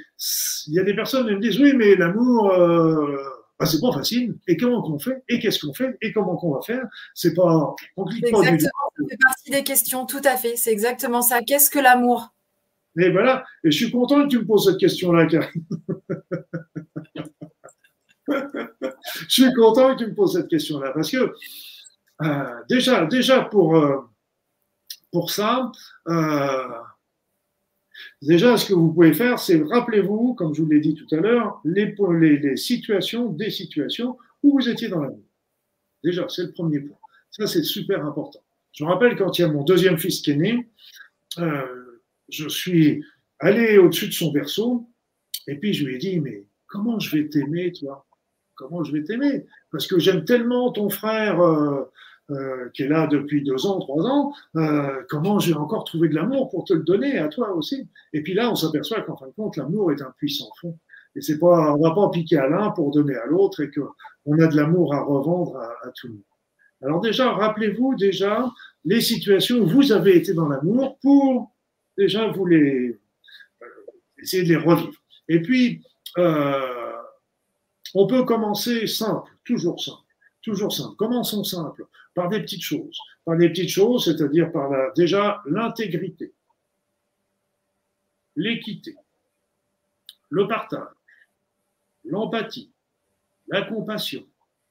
il 0.68 0.74
y 0.74 0.80
a 0.80 0.84
des 0.84 0.96
personnes 0.96 1.28
qui 1.28 1.36
me 1.36 1.42
disent, 1.42 1.60
oui, 1.60 1.74
mais 1.76 1.96
l'amour, 1.96 2.52
euh, 2.54 3.18
bah, 3.62 3.68
c'est 3.68 3.80
pas 3.80 3.92
facile. 3.92 4.36
Et 4.48 4.58
comment 4.58 4.82
qu'on 4.82 4.98
fait? 4.98 5.24
Et 5.30 5.38
qu'est-ce 5.38 5.64
qu'on 5.64 5.72
fait? 5.72 5.96
Et 6.02 6.12
comment 6.12 6.36
qu'on 6.36 6.56
va 6.56 6.62
faire? 6.62 6.84
C'est 7.14 7.36
pas, 7.36 7.76
on 7.96 8.06
clique 8.06 8.32
pas. 8.32 8.40
Exactement, 8.40 8.92
ça 8.98 9.04
fait 9.08 9.18
partie 9.22 9.52
des 9.52 9.64
questions, 9.64 10.08
tout 10.08 10.22
à 10.24 10.36
fait. 10.36 10.56
C'est 10.56 10.72
exactement 10.72 11.22
ça. 11.22 11.42
Qu'est-ce 11.44 11.70
que 11.70 11.78
l'amour? 11.78 12.34
Et 12.98 13.12
voilà. 13.12 13.46
Et 13.64 13.70
je 13.70 13.78
suis 13.78 13.92
content 13.92 14.24
que 14.24 14.30
tu 14.30 14.40
me 14.40 14.46
poses 14.48 14.66
cette 14.66 14.80
question-là, 14.80 15.28
Karine. 15.28 15.64
je 18.28 19.30
suis 19.30 19.54
content 19.54 19.96
que 19.96 20.04
tu 20.04 20.10
me 20.10 20.16
poses 20.16 20.34
cette 20.34 20.48
question-là 20.48 20.92
parce 20.96 21.12
que 21.12 21.32
euh, 22.24 22.64
déjà, 22.68 23.06
déjà 23.06 23.42
pour, 23.42 23.78
euh, 23.78 24.10
pour 25.12 25.30
ça, 25.30 25.72
euh, 26.08 26.68
déjà 28.22 28.58
ce 28.58 28.68
que 28.68 28.74
vous 28.74 28.94
pouvez 28.94 29.14
faire, 29.14 29.40
c'est 29.40 29.62
rappelez-vous, 29.64 30.34
comme 30.36 30.54
je 30.54 30.62
vous 30.62 30.70
l'ai 30.70 30.80
dit 30.80 30.96
tout 30.96 31.08
à 31.16 31.20
l'heure, 31.20 31.62
les, 31.64 32.56
situations, 32.56 33.28
des 33.28 33.50
situations 33.50 34.18
où 34.44 34.60
vous 34.60 34.70
étiez 34.70 34.88
dans 34.88 35.02
la 35.02 35.10
vie. 35.10 35.24
Déjà, 36.04 36.28
c'est 36.30 36.44
le 36.44 36.52
premier 36.52 36.80
point. 36.80 36.98
Ça, 37.32 37.48
c'est 37.48 37.64
super 37.64 38.06
important. 38.06 38.44
Je 38.74 38.84
me 38.84 38.90
rappelle 38.90 39.16
quand 39.16 39.38
il 39.38 39.42
y 39.42 39.46
a 39.46 39.48
mon 39.48 39.64
deuxième 39.64 39.98
fils 39.98 40.22
qui 40.22 40.32
est 40.32 40.36
né, 40.36 40.70
je 42.30 42.48
suis 42.48 43.04
allé 43.40 43.78
au-dessus 43.78 44.08
de 44.08 44.14
son 44.14 44.32
berceau 44.32 44.88
et 45.48 45.56
puis 45.56 45.74
je 45.74 45.86
lui 45.86 45.96
ai 45.96 45.98
dit, 45.98 46.20
mais 46.20 46.46
comment 46.68 47.00
je 47.00 47.16
vais 47.16 47.28
t'aimer, 47.28 47.72
toi? 47.74 48.06
Comment 48.56 48.84
je 48.84 48.92
vais 48.92 49.04
t'aimer? 49.04 49.46
Parce 49.72 49.88
que 49.88 50.00
j'aime 50.00 50.24
tellement 50.24 50.72
ton 50.72 50.90
frère 50.90 51.42
euh, 51.42 51.92
euh, 52.32 52.70
qui 52.74 52.84
est 52.84 52.88
là 52.88 53.08
depuis 53.08 53.44
deux 53.44 53.66
ans, 53.66 53.80
trois 53.80 54.06
ans. 54.06 54.34
Euh, 54.56 55.04
comment 55.10 55.40
j'ai 55.40 55.54
encore 55.54 55.84
trouvé 55.84 56.10
de 56.10 56.16
l'amour 56.16 56.50
pour 56.50 56.66
te 56.66 56.74
le 56.74 56.84
donner 56.84 57.18
à 57.18 57.28
toi 57.28 57.54
aussi 57.54 57.88
Et 58.14 58.22
puis 58.22 58.34
là, 58.34 58.52
on 58.52 58.56
s'aperçoit 58.56 59.02
qu'en 59.02 59.18
fin 59.18 59.28
de 59.28 59.34
compte, 59.34 59.58
l'amour 59.58 59.92
est 59.92 60.02
un 60.02 60.14
puissant 60.18 60.50
fond. 60.60 60.78
Et 61.16 61.22
c'est 61.22 61.40
pas, 61.40 61.76
on 61.76 61.82
va 61.82 61.94
pas 61.94 62.10
piquer 62.10 62.38
à 62.38 62.48
l'un 62.48 62.72
pour 62.72 62.92
donner 62.92 63.16
à 63.16 63.26
l'autre 63.26 63.62
et 63.62 63.70
qu'on 63.70 64.40
a 64.40 64.48
de 64.48 64.56
l'amour 64.56 64.94
à 64.94 65.02
revendre 65.02 65.58
à, 65.58 65.90
tout 65.96 66.08
le 66.08 66.14
monde. 66.14 66.24
Alors 66.82 67.02
déjà, 67.02 67.32
rappelez-vous 67.34 67.96
déjà 67.96 68.50
les 68.86 69.02
situations 69.02 69.58
où 69.58 69.68
vous 69.68 69.92
avez 69.92 70.16
été 70.16 70.34
dans 70.34 70.48
l'amour 70.48 70.98
pour 71.02 71.52
déjà 71.98 72.32
vous 72.32 72.46
les 72.46 73.00
essayer 74.22 74.44
de 74.44 74.50
les 74.50 74.56
revivre. 74.56 74.94
Et 75.28 75.42
puis, 75.42 75.84
euh, 76.18 76.94
on 77.94 78.08
peut 78.08 78.24
commencer 78.24 78.88
simple, 78.88 79.30
toujours 79.44 79.82
simple, 79.82 80.02
toujours 80.42 80.74
simple. 80.74 80.96
Commençons 80.96 81.44
simple, 81.44 81.86
par 82.14 82.30
des 82.30 82.42
petites 82.42 82.64
choses. 82.64 82.98
Par 83.26 83.38
des 83.38 83.50
petites 83.50 83.70
choses, 83.70 84.06
c'est-à-dire 84.06 84.52
par 84.52 84.70
la, 84.70 84.92
déjà 84.96 85.42
l'intégrité, 85.46 86.34
l'équité, 88.36 88.96
le 90.30 90.48
partage, 90.48 90.88
l'empathie, 92.06 92.72
la 93.48 93.62
compassion. 93.64 94.26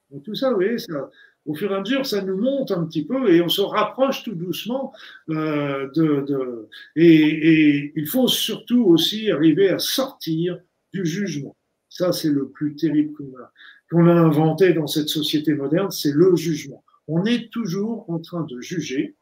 Donc 0.09 0.23
tout 0.23 0.35
ça, 0.35 0.49
vous 0.49 0.55
voyez, 0.55 0.77
ça, 0.77 1.09
au 1.45 1.55
fur 1.55 1.71
et 1.71 1.75
à 1.75 1.79
mesure, 1.79 2.05
ça 2.05 2.21
nous 2.21 2.37
monte 2.37 2.71
un 2.71 2.85
petit 2.85 3.05
peu 3.05 3.33
et 3.33 3.41
on 3.41 3.49
se 3.49 3.61
rapproche 3.61 4.23
tout 4.23 4.35
doucement 4.35 4.93
euh, 5.29 5.89
de, 5.95 6.21
de 6.21 6.69
et, 6.95 7.05
et, 7.05 7.93
il 7.95 8.07
faut 8.07 8.27
surtout 8.27 8.83
aussi 8.85 9.31
arriver 9.31 9.69
à 9.69 9.79
sortir 9.79 10.59
du 10.93 11.05
jugement. 11.05 11.55
Ça, 11.89 12.11
c'est 12.11 12.29
le 12.29 12.49
plus 12.49 12.75
terrible 12.75 13.13
qu'on 13.13 13.37
a, 13.37 13.51
a 14.07 14.13
inventé 14.13 14.73
dans 14.73 14.87
cette 14.87 15.09
société 15.09 15.53
moderne, 15.53 15.91
c'est 15.91 16.13
le 16.13 16.35
jugement. 16.35 16.83
On 17.07 17.25
est 17.25 17.51
toujours 17.51 18.09
en 18.09 18.19
train 18.19 18.43
de 18.43 18.61
juger. 18.61 19.15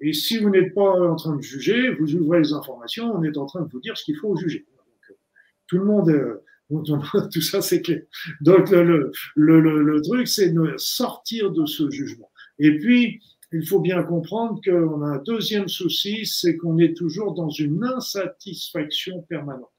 Et 0.00 0.12
si 0.12 0.38
vous 0.38 0.50
n'êtes 0.50 0.74
pas 0.74 0.90
en 1.10 1.16
train 1.16 1.36
de 1.36 1.42
juger, 1.42 1.90
vous 1.94 2.14
ouvrez 2.14 2.40
les 2.40 2.52
informations, 2.52 3.14
on 3.14 3.22
est 3.22 3.36
en 3.36 3.46
train 3.46 3.62
de 3.62 3.68
vous 3.70 3.80
dire 3.80 3.96
ce 3.96 4.04
qu'il 4.04 4.16
faut 4.16 4.36
juger. 4.36 4.66
tout 5.66 5.78
le 5.78 5.84
monde, 5.84 6.08
euh, 6.10 6.42
tout 7.32 7.40
ça 7.40 7.60
c'est 7.60 7.82
clair. 7.82 8.02
Donc 8.40 8.70
le, 8.70 9.12
le, 9.36 9.60
le, 9.60 9.82
le 9.82 10.02
truc, 10.02 10.26
c'est 10.26 10.50
de 10.50 10.74
sortir 10.78 11.50
de 11.50 11.66
ce 11.66 11.90
jugement. 11.90 12.30
Et 12.58 12.78
puis, 12.78 13.20
il 13.52 13.66
faut 13.66 13.80
bien 13.80 14.02
comprendre 14.02 14.60
qu'on 14.64 15.02
a 15.02 15.06
un 15.06 15.18
deuxième 15.18 15.68
souci, 15.68 16.26
c'est 16.26 16.56
qu'on 16.56 16.78
est 16.78 16.96
toujours 16.96 17.34
dans 17.34 17.50
une 17.50 17.84
insatisfaction 17.84 19.22
permanente. 19.22 19.70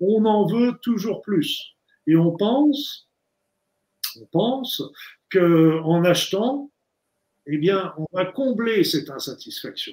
On 0.00 0.24
en 0.26 0.46
veut 0.46 0.74
toujours 0.82 1.22
plus. 1.22 1.76
Et 2.06 2.16
on 2.16 2.36
pense, 2.36 3.05
on 4.20 4.26
pense 4.26 4.82
qu'en 5.32 6.04
achetant, 6.04 6.70
eh 7.48 7.58
bien, 7.58 7.92
on 7.96 8.06
va 8.12 8.24
combler 8.24 8.82
cette 8.82 9.08
insatisfaction. 9.08 9.92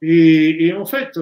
Et, 0.00 0.72
en 0.72 0.86
fait, 0.86 1.18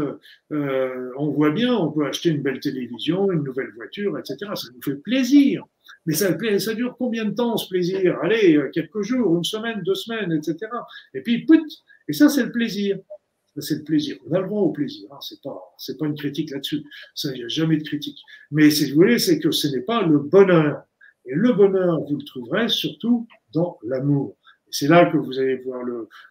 euh, 0.53 1.11
on 1.19 1.31
voit 1.31 1.51
bien, 1.51 1.75
on 1.75 1.91
peut 1.91 2.07
acheter 2.07 2.31
une 2.31 2.41
belle 2.41 2.61
télévision, 2.61 3.33
une 3.33 3.43
nouvelle 3.43 3.73
voiture, 3.75 4.17
etc. 4.19 4.37
Ça 4.55 4.69
nous 4.75 4.83
fait 4.83 5.01
plaisir. 5.03 5.65
Mais 6.07 6.15
ça, 6.15 6.37
ça 6.59 6.75
dure 6.75 6.97
combien 6.97 7.25
de 7.25 7.35
temps 7.35 7.57
ce 7.57 7.69
plaisir? 7.69 8.17
Allez, 8.23 8.61
quelques 8.73 9.03
jours, 9.03 9.37
une 9.37 9.45
semaine, 9.45 9.83
deux 9.85 9.95
semaines, 9.95 10.33
etc. 10.33 10.71
Et 11.15 11.21
puis, 11.21 11.45
put, 11.45 11.61
et 12.09 12.13
ça, 12.13 12.29
c'est 12.29 12.45
le 12.45 12.53
plaisir 12.53 12.99
c'est 13.61 13.77
le 13.77 13.85
plaisir. 13.85 14.17
On 14.27 14.35
a 14.35 14.41
le 14.41 14.47
droit 14.47 14.63
au 14.63 14.71
plaisir. 14.71 15.09
Hein. 15.13 15.19
C'est 15.21 15.43
pas, 15.43 15.61
c'est 15.77 15.99
pas 15.99 16.07
une 16.07 16.17
critique 16.17 16.51
là-dessus. 16.51 16.85
Ça, 17.15 17.31
il 17.33 17.39
n'y 17.39 17.45
a 17.45 17.49
jamais 17.49 17.77
de 17.77 17.83
critique. 17.83 18.19
Mais 18.51 18.71
si 18.71 18.91
vous 18.91 18.97
voulez, 18.97 19.19
c'est 19.19 19.39
que 19.39 19.51
ce 19.51 19.69
n'est 19.69 19.83
pas 19.83 20.07
le 20.07 20.19
bonheur. 20.19 20.85
Et 21.27 21.35
le 21.35 21.53
bonheur, 21.53 22.01
vous 22.01 22.17
le 22.17 22.25
trouverez 22.25 22.69
surtout 22.69 23.27
dans 23.53 23.79
l'amour. 23.83 24.37
C'est 24.71 24.89
là 24.89 25.11
que 25.11 25.19
vous 25.19 25.39
allez 25.39 25.57
voir 25.57 25.85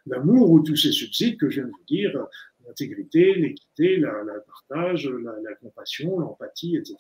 l'amour 0.07 0.49
ou 0.49 0.61
tous 0.61 0.75
ces 0.75 0.91
subsides 0.91 1.37
que 1.37 1.49
je 1.49 1.61
viens 1.61 1.67
de 1.67 1.71
vous 1.71 1.85
dire, 1.87 2.27
l'intégrité, 2.65 3.35
l'équité, 3.35 3.97
la, 3.97 4.23
la 4.23 4.39
partage, 4.39 5.07
la, 5.07 5.33
la, 5.43 5.55
compassion, 5.55 6.19
l'empathie, 6.19 6.75
etc. 6.75 6.95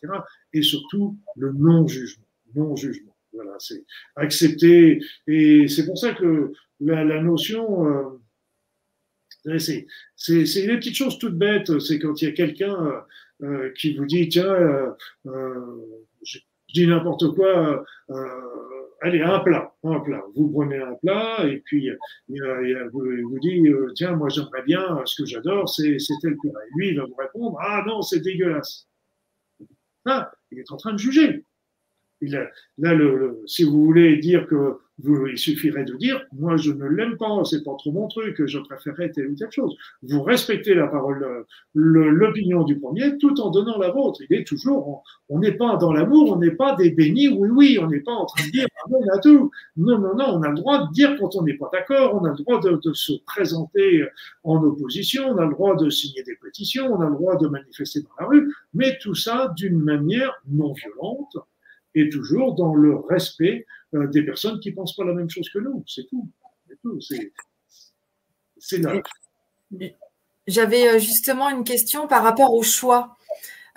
Et 0.53 0.61
surtout 0.61 1.17
le 1.35 1.51
non-jugement. 1.51 2.27
Non-jugement. 2.55 3.15
Voilà, 3.33 3.55
c'est 3.59 3.85
accepter. 4.15 5.01
Et 5.27 5.67
c'est 5.67 5.85
pour 5.85 5.97
ça 5.97 6.13
que 6.13 6.51
la, 6.79 7.03
la 7.03 7.21
notion, 7.21 8.19
euh, 9.45 9.57
c'est, 9.57 9.87
c'est, 10.15 10.45
c'est 10.45 10.65
une 10.65 10.77
petite 10.77 10.95
chose 10.95 11.17
toute 11.17 11.37
bête. 11.37 11.79
C'est 11.79 11.99
quand 11.99 12.21
il 12.21 12.25
y 12.25 12.27
a 12.27 12.33
quelqu'un 12.33 13.03
euh 13.41 13.71
qui 13.75 13.95
vous 13.95 14.05
dit 14.05 14.29
tiens, 14.29 14.53
euh, 14.53 14.91
euh 15.25 16.05
je, 16.73 16.81
dis 16.81 16.87
n'importe 16.87 17.33
quoi. 17.35 17.83
Euh, 18.09 18.25
allez, 19.01 19.21
un 19.21 19.39
plat, 19.39 19.73
un 19.83 19.99
plat. 19.99 20.23
Vous 20.35 20.49
prenez 20.49 20.77
un 20.77 20.93
plat 20.95 21.45
et 21.45 21.61
puis 21.65 21.85
il, 21.85 21.97
il, 22.29 22.89
vous, 22.91 23.39
dit 23.39 23.63
tiens, 23.95 24.15
moi 24.15 24.29
j'aimerais 24.29 24.63
bien, 24.63 25.01
ce 25.05 25.21
que 25.21 25.27
j'adore, 25.27 25.69
c'est, 25.69 25.97
tel 26.21 26.37
plat. 26.37 26.51
Et 26.51 26.69
lui, 26.75 26.89
il 26.89 26.97
va 26.97 27.05
vous 27.05 27.15
répondre 27.15 27.57
ah 27.61 27.83
non, 27.85 28.01
c'est 28.01 28.19
dégueulasse. 28.19 28.87
Ah, 30.05 30.31
il 30.51 30.59
est 30.59 30.71
en 30.71 30.77
train 30.77 30.93
de 30.93 30.99
juger. 30.99 31.45
Il 32.21 32.35
a, 32.35 32.49
là, 32.77 32.93
le, 32.93 33.41
si 33.47 33.63
vous 33.63 33.83
voulez 33.83 34.17
dire 34.17 34.47
que 34.47 34.77
il 35.03 35.37
suffirait 35.37 35.83
de 35.83 35.95
dire, 35.95 36.21
moi 36.33 36.57
je 36.57 36.71
ne 36.71 36.85
l'aime 36.85 37.17
pas, 37.17 37.43
c'est 37.43 37.63
pas 37.63 37.75
trop 37.77 37.91
mon 37.91 38.07
truc, 38.07 38.45
je 38.45 38.59
préférerais 38.59 39.11
telle 39.11 39.27
ou 39.27 39.35
telle 39.35 39.51
chose. 39.51 39.75
Vous 40.03 40.21
respectez 40.21 40.73
la 40.73 40.87
parole, 40.87 41.45
l'opinion 41.73 42.63
du 42.63 42.79
premier, 42.79 43.17
tout 43.17 43.39
en 43.39 43.49
donnant 43.49 43.77
la 43.77 43.89
vôtre. 43.89 44.21
Il 44.29 44.35
est 44.35 44.43
toujours, 44.45 45.03
on 45.29 45.39
n'est 45.39 45.53
pas 45.53 45.77
dans 45.77 45.93
l'amour, 45.93 46.31
on 46.31 46.37
n'est 46.37 46.51
pas 46.51 46.75
des 46.75 46.91
bénis, 46.91 47.29
oui, 47.29 47.49
oui, 47.49 47.79
on 47.81 47.87
n'est 47.87 47.99
pas 47.99 48.11
en 48.11 48.25
train 48.25 48.45
de 48.45 48.51
dire, 48.51 48.67
ah, 48.77 48.89
non, 48.89 48.99
à 49.13 49.19
tout. 49.19 49.51
Non, 49.77 49.97
non, 49.99 50.15
non, 50.15 50.25
on 50.35 50.43
a 50.43 50.49
le 50.49 50.55
droit 50.55 50.87
de 50.87 50.91
dire 50.91 51.15
quand 51.19 51.35
on 51.35 51.43
n'est 51.43 51.57
pas 51.57 51.69
d'accord, 51.71 52.15
on 52.15 52.25
a 52.25 52.31
le 52.31 52.37
droit 52.37 52.59
de, 52.61 52.79
se 52.93 53.13
présenter 53.25 54.05
en 54.43 54.61
opposition, 54.63 55.29
on 55.29 55.37
a 55.37 55.45
le 55.45 55.51
droit 55.51 55.75
de 55.75 55.89
signer 55.89 56.23
des 56.23 56.35
pétitions, 56.35 56.93
on 56.93 57.01
a 57.01 57.09
le 57.09 57.15
droit 57.15 57.37
de 57.37 57.47
manifester 57.47 58.01
dans 58.01 58.09
la 58.19 58.25
rue, 58.27 58.53
mais 58.73 58.97
tout 59.01 59.15
ça 59.15 59.53
d'une 59.55 59.79
manière 59.79 60.33
non 60.47 60.73
violente 60.73 61.37
et 61.95 62.09
toujours 62.09 62.55
dans 62.55 62.73
le 62.73 62.95
respect 62.95 63.65
des 63.93 64.23
personnes 64.23 64.59
qui 64.59 64.69
ne 64.69 64.75
pensent 64.75 64.95
pas 64.95 65.05
la 65.05 65.13
même 65.13 65.29
chose 65.29 65.49
que 65.49 65.59
nous. 65.59 65.83
C'est 65.87 66.07
tout. 66.09 66.29
C'est. 66.99 67.31
J'avais 70.47 70.87
euh, 70.87 70.99
justement 70.99 71.49
une 71.49 71.63
question 71.63 72.07
par 72.07 72.23
rapport 72.23 72.53
au 72.53 72.63
choix. 72.63 73.17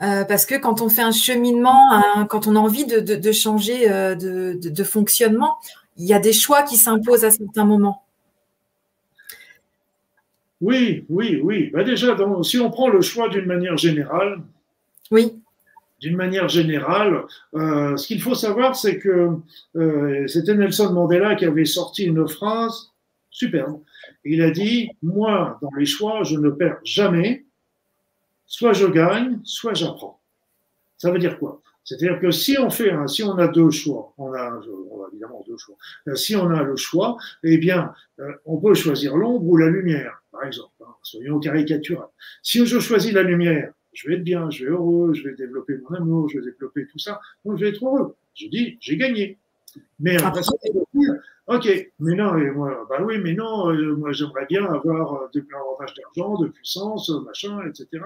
Euh, 0.03 0.25
parce 0.25 0.45
que 0.45 0.57
quand 0.57 0.81
on 0.81 0.89
fait 0.89 1.03
un 1.03 1.12
cheminement, 1.12 2.03
quand 2.29 2.49
on 2.49 2.57
a 2.57 2.59
envie 2.59 2.85
de, 2.85 3.33
changer 3.33 3.89
de, 3.89 4.85
fonctionnement, 4.85 5.57
il 5.97 6.05
y 6.05 6.12
a 6.12 6.19
des 6.19 6.33
choix 6.33 6.65
qui 6.65 6.77
s'imposent 6.77 7.25
à 7.25 7.31
certains 7.31 7.65
moments. 7.65 8.03
Oui, 10.61 11.05
oui, 11.09 11.41
oui. 11.45 11.71
Bah 11.73 11.85
déjà, 11.85 12.17
si 12.43 12.59
on 12.59 12.71
prend 12.71 12.89
le 12.89 13.03
choix 13.03 13.29
d'une 13.29 13.47
manière 13.47 13.77
générale, 13.77 14.43
oui 15.12 15.43
d'une 16.05 16.16
manière 16.16 16.50
générale, 16.50 17.24
euh, 17.55 17.96
ce 17.96 18.07
qu'il 18.07 18.20
faut 18.20 18.34
savoir, 18.34 18.76
c'est 18.76 18.98
que 18.98 19.30
euh, 19.76 20.26
c'était 20.26 20.55
Nelson 20.55 20.92
Mandela 20.92 21.34
qui 21.34 21.46
avait 21.46 21.64
sorti 21.64 22.05
une 22.05 22.28
phrase 22.28 22.90
superbe. 23.30 23.80
Il 24.22 24.42
a 24.42 24.50
dit 24.50 24.90
Moi, 25.02 25.59
dans 25.62 25.70
les 25.78 25.86
choix, 25.86 26.22
je 26.22 26.36
ne 26.36 26.50
perds 26.50 26.80
jamais. 26.84 27.46
Soit 28.44 28.74
je 28.74 28.86
gagne, 28.86 29.40
soit 29.44 29.72
j'apprends. 29.72 30.20
Ça 30.98 31.11
veut 31.11 31.18
dire 31.18 31.38
quoi? 31.38 31.62
C'est-à-dire 31.84 32.20
que 32.20 32.30
si 32.30 32.59
on 32.59 32.68
fait 32.68 32.92
si 33.09 33.22
on 33.22 33.38
a 33.38 33.48
deux 33.48 33.70
choix, 33.70 34.12
on 34.18 34.30
a, 34.34 34.61
on 34.90 35.05
a 35.05 35.09
évidemment 35.11 35.42
deux 35.48 35.57
choix. 35.57 35.76
Euh, 36.09 36.16
si 36.16 36.36
on 36.36 36.50
a 36.50 36.62
le 36.62 36.76
choix, 36.76 37.16
eh 37.44 37.57
bien, 37.57 37.94
on 38.44 38.59
peut 38.59 38.74
choisir 38.74 39.16
l'ombre 39.16 39.46
ou 39.46 39.57
la 39.57 39.68
lumière, 39.68 40.22
par 40.30 40.44
exemple. 40.44 40.72
Hein, 40.82 40.94
soyons 41.02 41.40
caricaturaux. 41.40 42.12
Si 42.42 42.66
je 42.66 42.78
choisis 42.78 43.12
la 43.12 43.22
lumière, 43.22 43.72
je 43.95 44.09
vais 44.09 44.16
être 44.16 44.24
bien, 44.24 44.51
je 44.51 44.64
vais 44.64 44.70
être 44.70 44.76
heureux, 44.76 45.14
je 45.14 45.22
vais 45.22 45.34
développer 45.34 45.78
mon 45.78 45.97
amour, 45.97 46.28
je 46.28 46.38
vais 46.38 46.45
développer 46.45 46.86
tout 46.86 46.99
ça, 46.99 47.20
donc 47.45 47.59
je 47.59 47.64
vais 47.64 47.70
être 47.70 47.84
heureux. 47.84 48.14
Je 48.34 48.49
dis, 48.49 48.76
j'ai 48.80 48.97
gagné. 48.97 49.38
Mais 50.01 50.22
après 50.22 50.42
ça, 50.42 50.53
ok, 51.47 51.90
mais 51.99 52.14
non, 52.14 52.36
et 52.36 52.51
moi, 52.51 52.86
bah 52.88 52.99
oui, 53.03 53.18
mais 53.22 53.32
non, 53.32 53.70
euh, 53.70 53.97
moi 53.97 54.12
j'aimerais 54.12 54.47
bien 54.47 54.64
avoir 54.64 55.14
euh, 55.14 55.28
davantage 55.34 55.95
d'argent, 55.95 56.38
de 56.38 56.49
puissance, 56.49 57.11
machin, 57.24 57.61
etc. 57.68 58.05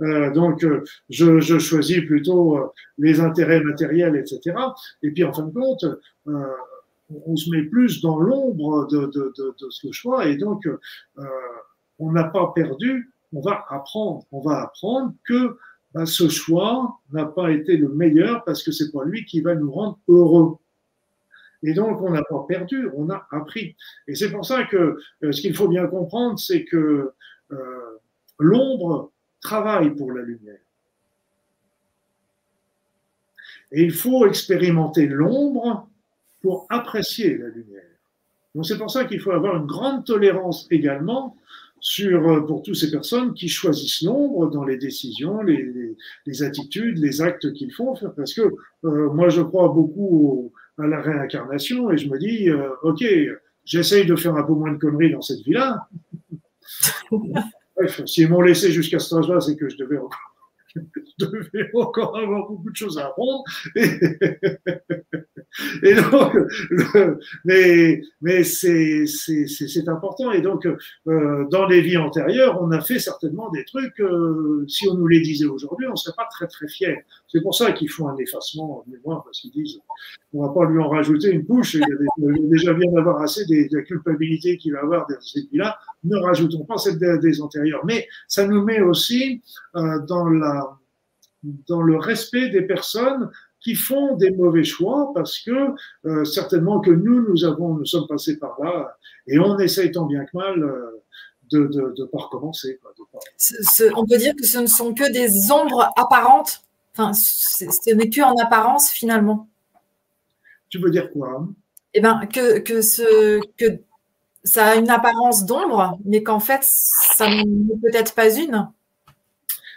Euh, 0.00 0.30
donc 0.32 0.64
je, 1.08 1.40
je, 1.40 1.58
choisis 1.58 2.00
plutôt 2.00 2.72
les 2.98 3.20
intérêts 3.20 3.60
matériels, 3.60 4.16
etc. 4.16 4.56
Et 5.02 5.10
puis 5.10 5.24
en 5.24 5.32
fin 5.32 5.44
de 5.44 5.52
compte, 5.52 5.84
on 6.26 7.36
se 7.36 7.50
met 7.50 7.62
plus 7.62 8.02
dans 8.02 8.18
l'ombre 8.18 8.86
de, 8.88 9.06
de, 9.06 9.32
de, 9.36 9.54
de, 9.60 9.70
ce 9.70 9.92
choix 9.92 10.26
et 10.26 10.36
donc 10.36 10.68
on 11.98 12.12
n'a 12.12 12.24
pas 12.24 12.52
perdu, 12.54 13.12
on 13.36 13.40
va 13.40 13.66
apprendre, 13.68 14.24
on 14.32 14.40
va 14.40 14.62
apprendre 14.62 15.12
que 15.24 15.58
bah, 15.92 16.06
ce 16.06 16.28
choix 16.30 16.98
n'a 17.12 17.26
pas 17.26 17.50
été 17.50 17.76
le 17.76 17.90
meilleur 17.90 18.44
parce 18.44 18.62
que 18.62 18.72
c'est 18.72 18.90
pas 18.90 19.04
lui 19.04 19.26
qui 19.26 19.42
va 19.42 19.54
nous 19.54 19.70
rendre 19.70 19.98
heureux. 20.08 20.56
Et 21.62 21.74
donc, 21.74 22.00
on 22.00 22.10
n'a 22.10 22.22
pas 22.22 22.44
perdu, 22.48 22.88
on 22.94 23.10
a 23.10 23.26
appris. 23.30 23.76
Et 24.08 24.14
c'est 24.14 24.30
pour 24.30 24.46
ça 24.46 24.64
que 24.64 24.98
euh, 25.22 25.32
ce 25.32 25.40
qu'il 25.42 25.54
faut 25.54 25.68
bien 25.68 25.86
comprendre, 25.86 26.38
c'est 26.38 26.64
que 26.64 27.12
euh, 27.52 27.98
l'ombre 28.38 29.12
travaille 29.42 29.90
pour 29.90 30.12
la 30.12 30.22
lumière. 30.22 30.60
Et 33.72 33.82
il 33.82 33.92
faut 33.92 34.26
expérimenter 34.26 35.06
l'ombre 35.06 35.88
pour 36.40 36.66
apprécier 36.70 37.36
la 37.36 37.48
lumière. 37.48 37.82
Donc 38.54 38.64
c'est 38.64 38.78
pour 38.78 38.90
ça 38.90 39.04
qu'il 39.04 39.20
faut 39.20 39.32
avoir 39.32 39.56
une 39.56 39.66
grande 39.66 40.06
tolérance 40.06 40.66
également 40.70 41.36
sur, 41.80 42.28
euh, 42.28 42.40
pour 42.40 42.62
toutes 42.62 42.76
ces 42.76 42.90
personnes 42.90 43.34
qui 43.34 43.48
choisissent 43.48 44.02
l'ombre 44.02 44.50
dans 44.50 44.64
les 44.64 44.76
décisions, 44.76 45.42
les, 45.42 45.96
les, 46.26 46.42
attitudes, 46.42 46.98
les 46.98 47.20
actes 47.20 47.52
qu'ils 47.52 47.72
font. 47.72 47.94
Parce 48.16 48.34
que 48.34 48.42
moi, 48.82 49.28
je 49.28 49.42
crois 49.42 49.68
beaucoup 49.68 50.52
à 50.78 50.86
la 50.86 51.00
réincarnation 51.00 51.90
et 51.90 51.96
je 51.96 52.08
me 52.08 52.18
dis, 52.18 52.50
euh, 52.50 52.68
ok, 52.82 53.04
j'essaye 53.64 54.06
de 54.06 54.16
faire 54.16 54.36
un 54.36 54.42
peu 54.42 54.52
moins 54.52 54.72
de 54.72 54.78
conneries 54.78 55.12
dans 55.12 55.22
cette 55.22 55.40
vie-là. 55.40 55.88
Bref, 57.76 58.04
s'ils 58.06 58.28
m'ont 58.28 58.40
laissé 58.40 58.72
jusqu'à 58.72 58.98
ce 58.98 59.14
âge-là, 59.14 59.40
c'est 59.40 59.56
que 59.56 59.68
je 59.68 59.76
devais 59.76 59.98
devais 61.18 61.70
encore 61.74 62.16
avoir 62.16 62.48
beaucoup 62.48 62.70
de 62.70 62.76
choses 62.76 62.98
à 62.98 63.06
apprendre. 63.06 63.44
Et, 65.82 65.94
donc, 65.94 66.36
mais, 67.44 68.44
c'est, 68.44 69.04
important. 69.88 70.32
Et 70.32 70.42
donc, 70.42 70.66
euh, 70.66 71.44
dans 71.50 71.66
les 71.66 71.80
vies 71.80 71.96
antérieures, 71.96 72.60
on 72.60 72.70
a 72.70 72.80
fait 72.80 72.98
certainement 72.98 73.50
des 73.50 73.64
trucs, 73.64 74.00
euh, 74.00 74.64
si 74.68 74.88
on 74.88 74.94
nous 74.94 75.06
les 75.06 75.20
disait 75.20 75.46
aujourd'hui, 75.46 75.86
on 75.86 75.92
ne 75.92 75.96
serait 75.96 76.16
pas 76.16 76.28
très 76.30 76.46
très 76.46 76.68
fiers. 76.68 77.04
C'est 77.28 77.40
pour 77.40 77.54
ça 77.54 77.72
qu'ils 77.72 77.90
font 77.90 78.08
un 78.08 78.16
effacement 78.18 78.80
en 78.80 78.84
mémoire, 78.90 79.24
parce 79.24 79.40
qu'ils 79.40 79.52
disent, 79.52 79.80
on 80.36 80.46
va 80.46 80.52
pas 80.52 80.64
lui 80.70 80.78
en 80.78 80.88
rajouter 80.88 81.30
une 81.30 81.46
couche, 81.46 81.74
il, 81.74 81.80
y 81.80 81.84
a 81.84 82.48
déjà 82.48 82.74
bien 82.74 82.90
d'avoir 82.92 83.22
assez 83.22 83.44
de 83.46 83.68
la 83.74 83.82
culpabilité 83.82 84.56
qu'il 84.58 84.72
va 84.72 84.80
avoir 84.80 85.06
dans 85.06 85.20
cette 85.20 85.50
vie-là, 85.50 85.78
ne 86.04 86.16
rajoutons 86.16 86.64
pas 86.64 86.76
celle 86.76 86.98
des, 86.98 87.18
des 87.18 87.40
antérieures. 87.40 87.84
Mais 87.84 88.06
ça 88.28 88.46
nous 88.46 88.62
met 88.62 88.80
aussi 88.80 89.42
euh, 89.76 90.00
dans 90.06 90.28
le 90.28 91.96
respect 91.96 92.50
des 92.50 92.62
personnes 92.62 93.30
qui 93.60 93.74
font 93.74 94.16
des 94.16 94.30
mauvais 94.30 94.64
choix 94.64 95.10
parce 95.14 95.40
que 95.40 95.74
euh, 96.04 96.24
certainement 96.24 96.80
que 96.80 96.90
nous, 96.90 97.28
nous 97.28 97.44
avons, 97.44 97.74
nous 97.74 97.84
sommes 97.84 98.06
passés 98.06 98.38
par 98.38 98.56
là 98.62 98.96
et 99.26 99.38
on 99.38 99.58
essaye 99.58 99.90
tant 99.90 100.06
bien 100.06 100.24
que 100.24 100.36
mal 100.36 100.62
euh, 100.62 101.02
de 101.50 101.94
ne 101.98 102.04
pas 102.04 102.18
recommencer. 102.18 102.78
on 103.96 104.06
peut 104.06 104.18
dire 104.18 104.34
que 104.36 104.46
ce 104.46 104.58
ne 104.58 104.66
sont 104.66 104.94
que 104.94 105.10
des 105.12 105.50
ombres 105.50 105.90
apparentes. 105.96 106.62
Enfin, 106.92 107.12
ce 107.12 107.94
n'est 107.94 108.08
que 108.08 108.22
en 108.22 108.34
apparence 108.36 108.90
finalement. 108.90 109.48
Tu 110.68 110.78
veux 110.78 110.90
dire 110.90 111.10
quoi? 111.10 111.48
Eh 111.94 112.00
bien, 112.00 112.26
que, 112.26 112.58
que, 112.58 112.82
ce, 112.82 113.40
que 113.56 113.80
ça 114.44 114.66
a 114.66 114.76
une 114.76 114.90
apparence 114.90 115.46
d'ombre, 115.46 115.98
mais 116.04 116.22
qu'en 116.22 116.40
fait, 116.40 116.60
ça 116.62 117.28
n'est 117.28 117.44
peut-être 117.82 118.14
pas 118.14 118.34
une. 118.34 118.68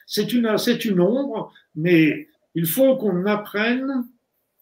C'est 0.05 0.33
une, 0.33 0.57
c'est 0.57 0.85
une 0.85 0.99
ombre, 0.99 1.53
mais 1.75 2.27
il 2.55 2.65
faut 2.65 2.97
qu'on 2.97 3.25
apprenne, 3.25 4.05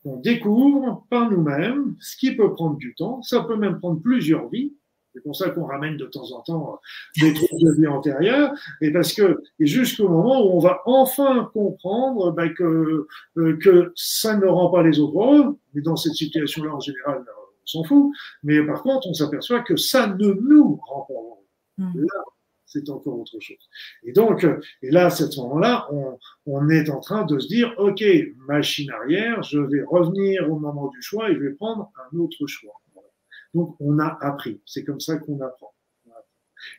qu'on 0.03 0.17
découvre 0.17 1.05
par 1.09 1.31
nous-mêmes, 1.31 1.95
ce 1.99 2.17
qui 2.17 2.35
peut 2.35 2.53
prendre 2.53 2.77
du 2.77 2.93
temps. 2.95 3.21
Ça 3.21 3.41
peut 3.41 3.55
même 3.55 3.79
prendre 3.79 4.01
plusieurs 4.01 4.49
vies. 4.49 4.73
C'est 5.17 5.23
pour 5.23 5.35
ça 5.35 5.49
qu'on 5.49 5.65
ramène 5.65 5.97
de 5.97 6.05
temps 6.05 6.31
en 6.31 6.41
temps 6.41 6.79
des 7.19 7.33
trucs 7.33 7.49
de 7.59 7.71
vie 7.71 7.87
antérieure, 7.87 8.51
et 8.81 8.91
parce 8.91 9.13
que 9.13 9.41
jusqu'au 9.59 10.09
moment 10.09 10.45
où 10.45 10.57
on 10.57 10.59
va 10.59 10.83
enfin 10.85 11.49
comprendre 11.53 12.31
ben, 12.33 12.53
que, 12.53 13.07
euh, 13.37 13.57
que 13.57 13.91
ça 13.95 14.37
ne 14.37 14.45
rend 14.45 14.69
pas 14.69 14.83
les 14.83 14.99
autres 14.99 15.17
heureux, 15.17 15.57
mais 15.73 15.81
dans 15.81 15.95
cette 15.95 16.13
situation-là, 16.13 16.75
en 16.75 16.79
général, 16.79 17.25
on 17.27 17.65
s'en 17.65 17.83
fout, 17.83 18.11
mais 18.43 18.63
par 18.63 18.83
contre, 18.83 19.07
on 19.07 19.13
s'aperçoit 19.15 19.61
que 19.61 19.75
ça 19.75 20.05
ne 20.05 20.33
nous 20.33 20.79
rend 20.87 21.01
pas 21.01 21.13
heureux. 21.13 21.45
Mmh 21.79 22.05
c'est 22.69 22.89
encore 22.89 23.17
autre 23.17 23.39
chose. 23.39 23.69
Et 24.03 24.11
donc, 24.11 24.45
et 24.81 24.91
là, 24.91 25.05
à 25.05 25.09
ce 25.09 25.23
moment-là, 25.39 25.87
on, 25.89 26.19
on, 26.45 26.69
est 26.69 26.89
en 26.89 26.99
train 26.99 27.23
de 27.23 27.39
se 27.39 27.47
dire, 27.47 27.73
OK, 27.77 28.03
machine 28.45 28.91
arrière, 28.91 29.41
je 29.41 29.57
vais 29.57 29.83
revenir 29.83 30.51
au 30.51 30.59
moment 30.59 30.89
du 30.89 31.01
choix 31.01 31.29
et 31.29 31.33
je 31.33 31.39
vais 31.39 31.53
prendre 31.53 31.89
un 31.95 32.17
autre 32.17 32.45
choix. 32.45 32.73
Donc, 33.57 33.75
on 33.79 33.97
a 33.97 34.17
appris. 34.21 34.61
C'est 34.65 34.83
comme 34.83 34.99
ça 34.99 35.17
qu'on 35.17 35.41
apprend. 35.41 35.73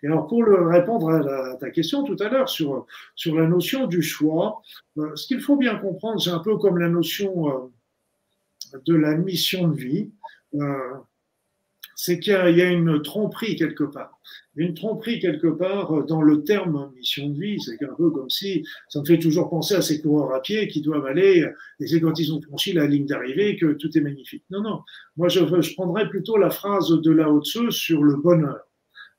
Et 0.03 0.07
alors, 0.07 0.27
pour 0.29 0.45
répondre 0.45 1.11
à, 1.11 1.57
ta 1.57 1.71
question 1.71 2.05
tout 2.05 2.17
à 2.21 2.29
l'heure 2.29 2.49
sur, 2.49 2.87
sur 3.15 3.37
la 3.37 3.47
notion 3.47 3.87
du 3.87 4.03
choix, 4.03 4.63
euh, 4.99 5.15
ce 5.17 5.27
qu'il 5.27 5.41
faut 5.41 5.57
bien 5.57 5.77
comprendre, 5.77 6.21
c'est 6.21 6.31
un 6.31 6.39
peu 6.39 6.57
comme 6.57 6.79
la 6.79 6.89
notion 6.89 7.49
euh, 7.49 8.79
de 8.87 8.95
la 8.95 9.17
mission 9.17 9.69
de 9.69 9.77
vie. 9.77 10.13
Euh, 10.55 10.95
c'est 12.01 12.21
qu'il 12.21 12.33
y, 12.33 12.63
a 12.63 12.71
une 12.71 13.03
tromperie 13.03 13.57
quelque 13.57 13.83
part. 13.83 14.21
Une 14.55 14.73
tromperie 14.73 15.19
quelque 15.19 15.49
part 15.49 16.05
dans 16.05 16.23
le 16.23 16.45
terme 16.45 16.93
mission 16.95 17.29
de 17.29 17.41
vie. 17.41 17.59
C'est 17.59 17.83
un 17.83 17.93
peu 17.97 18.11
comme 18.11 18.31
si, 18.31 18.65
ça 18.89 19.01
me 19.01 19.05
fait 19.05 19.19
toujours 19.19 19.51
penser 19.51 19.75
à 19.75 19.83
ces 19.83 20.01
coureurs 20.01 20.33
à 20.33 20.41
pied 20.41 20.69
qui 20.69 20.81
doivent 20.81 21.07
aller, 21.07 21.45
et 21.81 21.87
c'est 21.89 22.01
quand 22.01 22.17
ils 22.21 22.33
ont 22.33 22.41
franchi 22.41 22.73
la 22.73 22.87
ligne 22.87 23.07
d'arrivée 23.07 23.57
que 23.57 23.73
tout 23.73 23.99
est 23.99 24.01
magnifique. 24.01 24.45
Non, 24.49 24.63
non. 24.63 24.83
Moi, 25.17 25.29
je, 25.29 25.41
je 25.41 25.75
prendrais 25.75 26.09
plutôt 26.09 26.37
la 26.37 26.51
phrase 26.51 26.89
de 26.89 27.11
Lao 27.11 27.43
Tzu 27.43 27.73
sur 27.73 28.05
le 28.05 28.15
bonheur. 28.15 28.61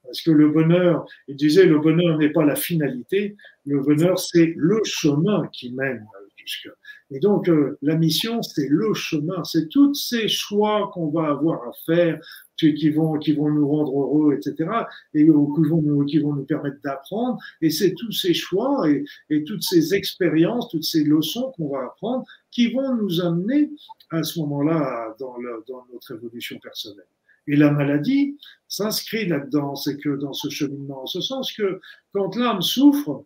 Parce 0.06 0.22
que 0.22 0.32
le 0.32 0.48
bonheur, 0.50 1.06
il 1.28 1.36
disait, 1.36 1.66
le 1.66 1.80
bonheur 1.80 2.18
n'est 2.18 2.32
pas 2.32 2.46
la 2.46 2.56
finalité, 2.56 3.36
le 3.66 3.82
bonheur, 3.82 4.18
c'est 4.18 4.54
le 4.56 4.80
chemin 4.86 5.48
qui 5.52 5.74
mène 5.74 6.08
jusque. 6.38 6.70
Et 7.12 7.20
donc, 7.20 7.50
euh, 7.50 7.78
la 7.82 7.96
mission, 7.96 8.42
c'est 8.42 8.68
le 8.68 8.94
chemin, 8.94 9.44
c'est 9.44 9.68
tous 9.70 9.94
ces 9.94 10.28
choix 10.28 10.92
qu'on 10.94 11.10
va 11.10 11.30
avoir 11.30 11.68
à 11.68 11.72
faire, 11.86 12.20
qui 12.60 12.90
vont, 12.90 13.18
qui 13.18 13.34
vont 13.34 13.50
nous 13.50 13.68
rendre 13.68 13.92
heureux, 13.92 14.34
etc., 14.34 14.70
et 15.14 15.24
qui 15.24 15.30
vont 15.30 15.82
nous, 15.82 16.06
qui 16.06 16.20
vont 16.20 16.34
nous 16.34 16.46
permettre 16.46 16.78
d'apprendre. 16.84 17.40
Et 17.62 17.70
c'est 17.70 17.94
tous 17.96 18.12
ces 18.12 18.34
choix 18.34 18.90
et, 18.90 19.04
et, 19.30 19.44
toutes 19.44 19.64
ces 19.64 19.94
expériences, 19.94 20.70
toutes 20.70 20.84
ces 20.84 21.04
leçons 21.04 21.52
qu'on 21.56 21.70
va 21.70 21.86
apprendre 21.86 22.26
qui 22.52 22.72
vont 22.72 22.96
nous 22.96 23.22
amener 23.22 23.70
à 24.12 24.24
ce 24.24 24.40
moment-là 24.40 25.16
dans, 25.20 25.36
dans 25.68 25.86
notre 25.94 26.16
évolution 26.16 26.58
personnelle. 26.60 27.06
Et 27.48 27.56
la 27.56 27.72
maladie 27.72 28.38
s'inscrit 28.68 29.28
là-dedans, 29.28 29.76
c'est 29.76 29.98
que 29.98 30.16
dans 30.18 30.34
ce 30.34 30.50
cheminement, 30.50 31.04
en 31.04 31.08
ce 31.08 31.22
sens 31.22 31.52
que 31.52 31.82
quand 32.14 32.36
l'âme 32.36 32.62
souffre, 32.62 33.26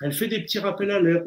elle 0.00 0.12
fait 0.12 0.28
des 0.28 0.40
petits 0.40 0.58
rappels 0.58 0.90
à 0.90 1.00
l'air 1.00 1.24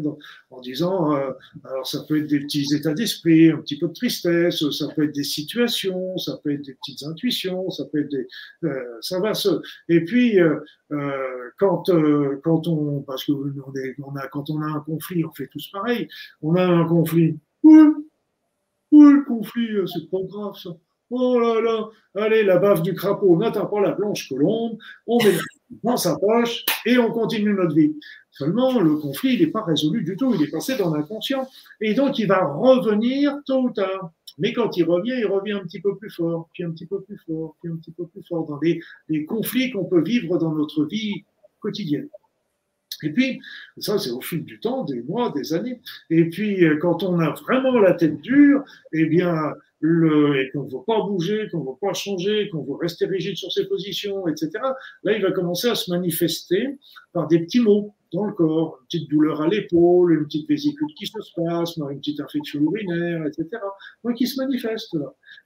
en 0.50 0.62
disant, 0.62 1.16
euh, 1.16 1.32
alors 1.64 1.86
ça 1.86 2.04
peut 2.08 2.20
être 2.20 2.28
des 2.28 2.40
petits 2.40 2.68
états 2.74 2.94
d'esprit, 2.94 3.52
un 3.52 3.58
petit 3.58 3.78
peu 3.78 3.88
de 3.88 3.94
tristesse, 3.94 4.70
ça 4.72 4.88
peut 4.96 5.04
être 5.04 5.16
des 5.16 5.24
situations, 5.24 6.18
ça 6.18 6.40
peut 6.44 6.54
être 6.54 6.62
des 6.62 6.76
petites 6.76 7.04
intuitions, 7.04 7.70
ça 7.70 7.86
peut 7.86 8.02
être 8.02 8.10
des, 8.10 8.28
euh, 8.64 8.98
ça 9.02 9.20
va 9.20 9.34
se. 9.34 9.50
Et 9.90 10.06
puis 10.06 10.40
euh, 10.40 10.60
euh 10.92 11.50
quand 11.58 11.90
euh, 11.90 12.40
quand 12.44 12.68
on, 12.68 13.02
parce 13.02 13.26
que 13.26 13.34
on, 13.34 13.76
est, 13.76 13.96
on 14.04 14.16
a 14.16 14.28
quand 14.28 14.50
on 14.50 14.62
a 14.62 14.66
un 14.66 14.80
conflit, 14.80 15.26
on 15.26 15.32
fait 15.32 15.48
tous 15.48 15.70
pareil. 15.72 16.08
On 16.42 16.56
a 16.56 16.64
un 16.64 16.86
conflit. 16.86 17.38
Oui, 17.64 17.88
oui, 18.92 19.14
le 19.14 19.24
conflit, 19.26 19.70
c'est 19.86 20.10
pas 20.10 20.24
grave 20.24 20.56
ça. 20.56 20.72
Oh 21.14 21.38
là 21.40 21.60
là, 21.60 21.90
allez, 22.16 22.42
la 22.44 22.58
baffe 22.58 22.82
du 22.82 22.94
crapaud 22.94 23.38
n'atteint 23.38 23.66
pas 23.66 23.82
la 23.82 23.92
blanche 23.92 24.30
colombe, 24.30 24.78
on 25.06 25.18
met 25.22 25.34
dans 25.84 25.98
sa 25.98 26.16
poche 26.18 26.64
et 26.86 26.98
on 26.98 27.12
continue 27.12 27.54
notre 27.54 27.76
vie. 27.76 27.94
Seulement, 28.32 28.80
le 28.80 28.96
conflit, 28.96 29.34
il 29.34 29.42
n'est 29.42 29.52
pas 29.52 29.64
résolu 29.64 30.04
du 30.04 30.16
tout, 30.16 30.34
il 30.34 30.42
est 30.42 30.52
passé 30.52 30.78
dans 30.78 30.94
l'inconscient. 30.94 31.48
Et 31.82 31.94
donc, 31.94 32.18
il 32.18 32.28
va 32.28 32.46
revenir 32.46 33.38
tôt 33.46 33.64
ou 33.64 33.70
tard. 33.72 34.12
Mais 34.38 34.54
quand 34.54 34.78
il 34.78 34.84
revient, 34.84 35.16
il 35.18 35.26
revient 35.26 35.54
un 35.54 35.64
petit 35.64 35.82
peu 35.82 35.98
plus 35.98 36.10
fort, 36.10 36.50
puis 36.54 36.64
un 36.64 36.72
petit 36.72 36.86
peu 36.86 37.02
plus 37.02 37.18
fort, 37.28 37.56
puis 37.62 37.72
un 37.72 37.76
petit 37.76 37.92
peu 37.92 38.08
plus 38.08 38.24
fort, 38.24 38.48
dans 38.48 38.60
les, 38.62 39.26
conflits 39.26 39.72
qu'on 39.72 39.86
peut 39.86 40.02
vivre 40.02 40.38
dans 40.38 40.54
notre 40.54 40.86
vie 40.86 41.26
quotidienne. 41.60 42.10
Et 43.04 43.10
puis, 43.10 43.42
ça 43.78 43.98
c'est 43.98 44.12
au 44.12 44.22
fil 44.22 44.44
du 44.46 44.60
temps, 44.60 44.84
des 44.86 45.02
mois, 45.02 45.32
des 45.32 45.54
années. 45.54 45.82
Et 46.10 46.26
puis, 46.30 46.64
quand 46.80 47.04
on 47.04 47.20
a 47.20 47.32
vraiment 47.32 47.78
la 47.80 47.94
tête 47.94 48.22
dure, 48.22 48.64
eh 48.94 49.06
bien, 49.06 49.54
le, 49.82 50.40
et 50.40 50.52
qu'on 50.52 50.64
ne 50.64 50.70
veut 50.70 50.84
pas 50.86 51.02
bouger, 51.02 51.48
qu'on 51.52 51.62
ne 51.62 51.66
veut 51.66 51.78
pas 51.82 51.94
changer, 51.94 52.50
qu'on 52.50 52.64
veut 52.64 52.76
rester 52.76 53.06
rigide 53.06 53.36
sur 53.36 53.52
ses 53.52 53.68
positions, 53.68 54.28
etc., 54.28 54.50
là, 55.04 55.18
il 55.18 55.22
va 55.22 55.32
commencer 55.32 55.68
à 55.68 55.76
se 55.76 55.92
manifester 55.92 56.78
par 57.14 57.28
des 57.28 57.40
petits 57.40 57.60
mots 57.60 57.94
dans 58.14 58.26
le 58.26 58.34
corps, 58.34 58.78
une 58.80 58.86
petite 58.86 59.10
douleur 59.10 59.42
à 59.42 59.48
l'épaule, 59.48 60.14
une 60.14 60.26
petite 60.26 60.48
vésicule 60.48 60.88
qui 60.96 61.08
se 61.08 61.20
spasme, 61.22 61.88
une 61.90 61.98
petite 61.98 62.20
infection 62.20 62.62
urinaire, 62.62 63.26
etc. 63.26 63.48
Donc, 64.04 64.16
qui 64.16 64.28
se 64.28 64.40
manifeste. 64.40 64.96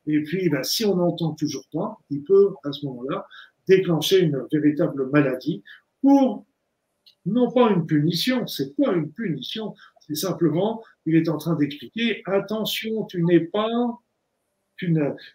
Et 0.08 0.22
puis, 0.24 0.50
ben, 0.50 0.64
si 0.64 0.84
on 0.84 0.96
n'entend 0.96 1.34
toujours 1.34 1.66
pas, 1.72 1.98
il 2.10 2.24
peut, 2.24 2.54
à 2.64 2.72
ce 2.72 2.86
moment-là, 2.88 3.26
déclencher 3.68 4.20
une 4.20 4.46
véritable 4.52 5.10
maladie 5.12 5.64
pour, 6.02 6.46
non 7.26 7.52
pas 7.52 7.72
une 7.72 7.86
punition, 7.86 8.46
c'est 8.48 8.76
pas 8.76 8.94
une 8.94 9.12
punition, 9.12 9.74
c'est 10.08 10.16
simplement, 10.16 10.84
il 11.06 11.16
est 11.16 11.30
en 11.30 11.38
train 11.38 11.56
d'expliquer, 11.56 12.22
attention, 12.26 13.06
tu 13.06 13.24
n'es 13.24 13.40
pas 13.40 13.70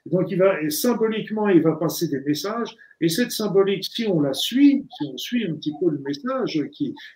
donc, 0.07 0.31
il 0.31 0.39
va, 0.39 0.69
symboliquement, 0.71 1.49
il 1.49 1.63
va 1.63 1.77
passer 1.77 2.09
des 2.09 2.21
messages. 2.21 2.77
Et 3.01 3.09
cette 3.09 3.31
symbolique, 3.31 3.85
si 3.85 4.07
on 4.07 4.21
la 4.21 4.35
suit, 4.35 4.87
si 4.99 5.09
on 5.13 5.17
suit 5.17 5.47
un 5.47 5.55
petit 5.55 5.73
peu 5.81 5.91
le 5.91 5.99
message 5.99 6.57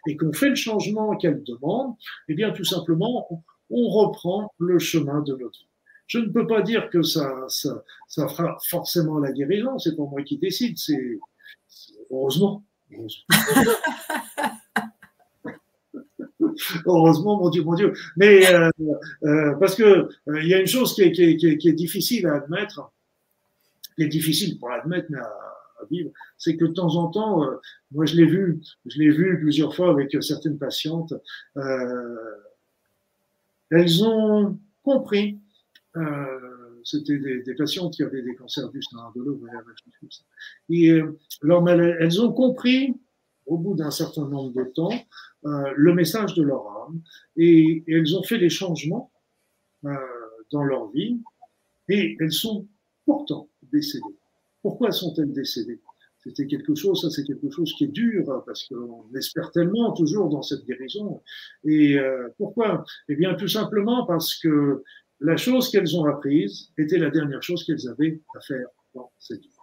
et 0.06 0.16
qu'on 0.16 0.32
fait 0.32 0.48
le 0.48 0.54
changement 0.54 1.16
qu'elle 1.16 1.42
demande, 1.42 1.94
eh 2.28 2.34
bien, 2.34 2.52
tout 2.52 2.64
simplement, 2.64 3.28
on, 3.70 3.88
reprend 3.88 4.52
le 4.58 4.78
chemin 4.78 5.20
de 5.22 5.32
notre 5.32 5.58
vie. 5.58 5.68
Je 6.06 6.18
ne 6.18 6.28
peux 6.28 6.46
pas 6.46 6.62
dire 6.62 6.90
que 6.90 7.02
ça, 7.02 7.44
ça, 7.48 7.82
ça 8.08 8.28
fera 8.28 8.56
forcément 8.68 9.18
la 9.18 9.32
guérison. 9.32 9.78
C'est 9.78 9.96
pas 9.96 10.04
moi 10.04 10.22
qui 10.22 10.38
décide. 10.38 10.76
C'est 10.78 11.18
heureusement. 12.10 12.64
Heureusement, 16.86 17.38
mon 17.38 17.50
Dieu, 17.50 17.62
mon 17.62 17.74
Dieu. 17.74 17.92
Mais 18.16 18.46
euh, 18.52 18.70
euh, 19.24 19.54
parce 19.54 19.74
que 19.74 19.82
euh, 19.82 20.42
il 20.42 20.48
y 20.48 20.54
a 20.54 20.60
une 20.60 20.66
chose 20.66 20.94
qui 20.94 21.02
est, 21.02 21.12
qui, 21.12 21.22
est, 21.22 21.58
qui 21.58 21.68
est, 21.68 21.72
difficile 21.72 22.26
à 22.26 22.34
admettre, 22.34 22.92
qui 23.96 24.04
est 24.04 24.08
difficile 24.08 24.58
pour 24.58 24.70
admettre, 24.70 25.06
mais 25.10 25.18
à, 25.18 25.30
vivre, 25.90 26.10
c'est 26.38 26.56
que 26.56 26.64
de 26.64 26.72
temps 26.72 26.96
en 26.96 27.08
temps, 27.08 27.46
moi 27.92 28.06
je 28.06 28.16
l'ai 28.16 28.24
vu, 28.24 28.62
je 28.86 28.98
l'ai 28.98 29.10
vu 29.10 29.38
plusieurs 29.38 29.74
fois 29.74 29.90
avec 29.90 30.16
certaines 30.22 30.56
patientes, 30.56 31.12
elles 33.70 34.04
ont 34.04 34.58
compris. 34.82 35.38
c'était 36.84 37.18
des, 37.18 37.42
des, 37.42 37.54
patientes 37.54 37.92
qui 37.92 38.02
avaient 38.02 38.22
des 38.22 38.34
cancers 38.34 38.70
du 38.70 38.80
sein, 38.82 39.12
de 39.14 39.20
l'ovaire, 39.20 39.62
Et 40.70 41.02
alors, 41.42 41.68
elles 41.68 42.22
ont 42.22 42.32
compris 42.32 42.94
au 43.46 43.58
bout 43.58 43.74
d'un 43.74 43.90
certain 43.90 44.28
nombre 44.28 44.52
de 44.52 44.64
temps 44.64 44.90
euh, 45.44 45.72
le 45.76 45.94
message 45.94 46.34
de 46.34 46.42
leur 46.42 46.66
âme 46.66 47.00
et, 47.36 47.84
elles 47.86 48.16
ont 48.16 48.22
fait 48.22 48.38
des 48.38 48.48
changements 48.48 49.12
euh, 49.84 49.94
dans 50.50 50.62
leur 50.62 50.90
vie 50.90 51.20
et 51.88 52.16
elles 52.20 52.32
sont 52.32 52.66
pourtant 53.04 53.48
décédées. 53.62 54.18
Pourquoi 54.62 54.90
sont-elles 54.90 55.32
décédées? 55.32 55.80
C'était 56.22 56.46
quelque 56.46 56.74
chose, 56.74 57.02
ça 57.02 57.10
c'est 57.10 57.24
quelque 57.24 57.50
chose 57.50 57.74
qui 57.74 57.84
est 57.84 57.88
dur 57.88 58.42
parce 58.46 58.66
qu'on 58.68 59.04
espère 59.14 59.50
tellement 59.50 59.92
toujours 59.92 60.30
dans 60.30 60.40
cette 60.40 60.64
guérison. 60.64 61.22
Et 61.64 61.98
euh, 61.98 62.28
pourquoi? 62.38 62.82
Eh 63.10 63.16
bien 63.16 63.34
tout 63.34 63.48
simplement 63.48 64.06
parce 64.06 64.34
que 64.38 64.82
la 65.20 65.36
chose 65.36 65.70
qu'elles 65.70 65.94
ont 65.98 66.06
apprise 66.06 66.70
était 66.78 66.98
la 66.98 67.10
dernière 67.10 67.42
chose 67.42 67.62
qu'elles 67.64 67.86
avaient 67.88 68.22
à 68.34 68.40
faire 68.40 68.68
dans 68.94 69.12
cette 69.18 69.42
vie. 69.42 69.53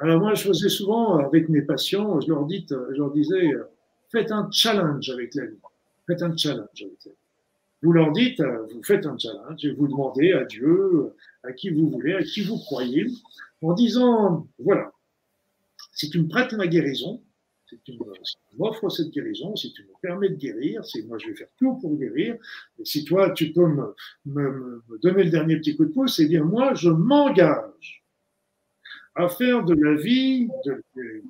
Alors 0.00 0.20
moi, 0.20 0.34
je 0.34 0.42
faisais 0.42 0.68
souvent 0.68 1.18
avec 1.18 1.48
mes 1.48 1.62
patients, 1.62 2.20
je 2.20 2.28
leur, 2.28 2.46
dis, 2.46 2.66
je 2.68 2.98
leur 2.98 3.12
disais, 3.12 3.52
faites 4.10 4.32
un 4.32 4.48
challenge 4.50 5.08
avec 5.10 5.34
la 5.34 5.46
vie. 5.46 5.58
Faites 6.06 6.22
un 6.22 6.36
challenge 6.36 6.82
avec 6.82 7.04
la 7.04 7.12
vie. 7.12 7.18
Vous 7.82 7.92
leur 7.92 8.12
dites, 8.12 8.40
vous 8.40 8.82
faites 8.82 9.06
un 9.06 9.16
challenge 9.18 9.64
et 9.64 9.72
vous 9.72 9.86
demandez 9.86 10.32
à 10.32 10.44
Dieu, 10.44 11.12
à 11.42 11.52
qui 11.52 11.70
vous 11.70 11.90
voulez, 11.90 12.14
à 12.14 12.22
qui 12.22 12.42
vous 12.42 12.56
croyez, 12.56 13.06
en 13.62 13.74
disant, 13.74 14.46
voilà, 14.58 14.90
si 15.92 16.10
tu 16.10 16.20
me 16.20 16.28
prêtes 16.28 16.52
ma 16.54 16.66
guérison, 16.66 17.22
si 17.68 17.78
tu 17.84 17.92
m'offres 18.58 18.88
cette 18.88 19.10
guérison, 19.10 19.54
si 19.56 19.72
tu 19.72 19.82
me 19.82 19.92
permets 20.00 20.28
de 20.28 20.34
guérir, 20.34 20.84
si 20.84 21.02
moi 21.06 21.18
je 21.18 21.28
vais 21.28 21.34
faire 21.34 21.48
tout 21.58 21.74
pour 21.76 21.96
guérir, 21.96 22.36
et 22.78 22.84
si 22.84 23.04
toi 23.04 23.30
tu 23.30 23.52
peux 23.52 23.66
me, 23.66 23.94
me, 24.26 24.82
me 24.88 24.98
donner 24.98 25.24
le 25.24 25.30
dernier 25.30 25.56
petit 25.56 25.76
coup 25.76 25.84
de 25.84 25.92
pouce, 25.92 26.18
eh 26.20 26.26
bien 26.26 26.42
moi 26.42 26.74
je 26.74 26.90
m'engage 26.90 28.03
à 29.14 29.28
faire 29.28 29.64
de 29.64 29.74
la 29.74 29.94
vie 29.94 30.48
de, 30.64 30.82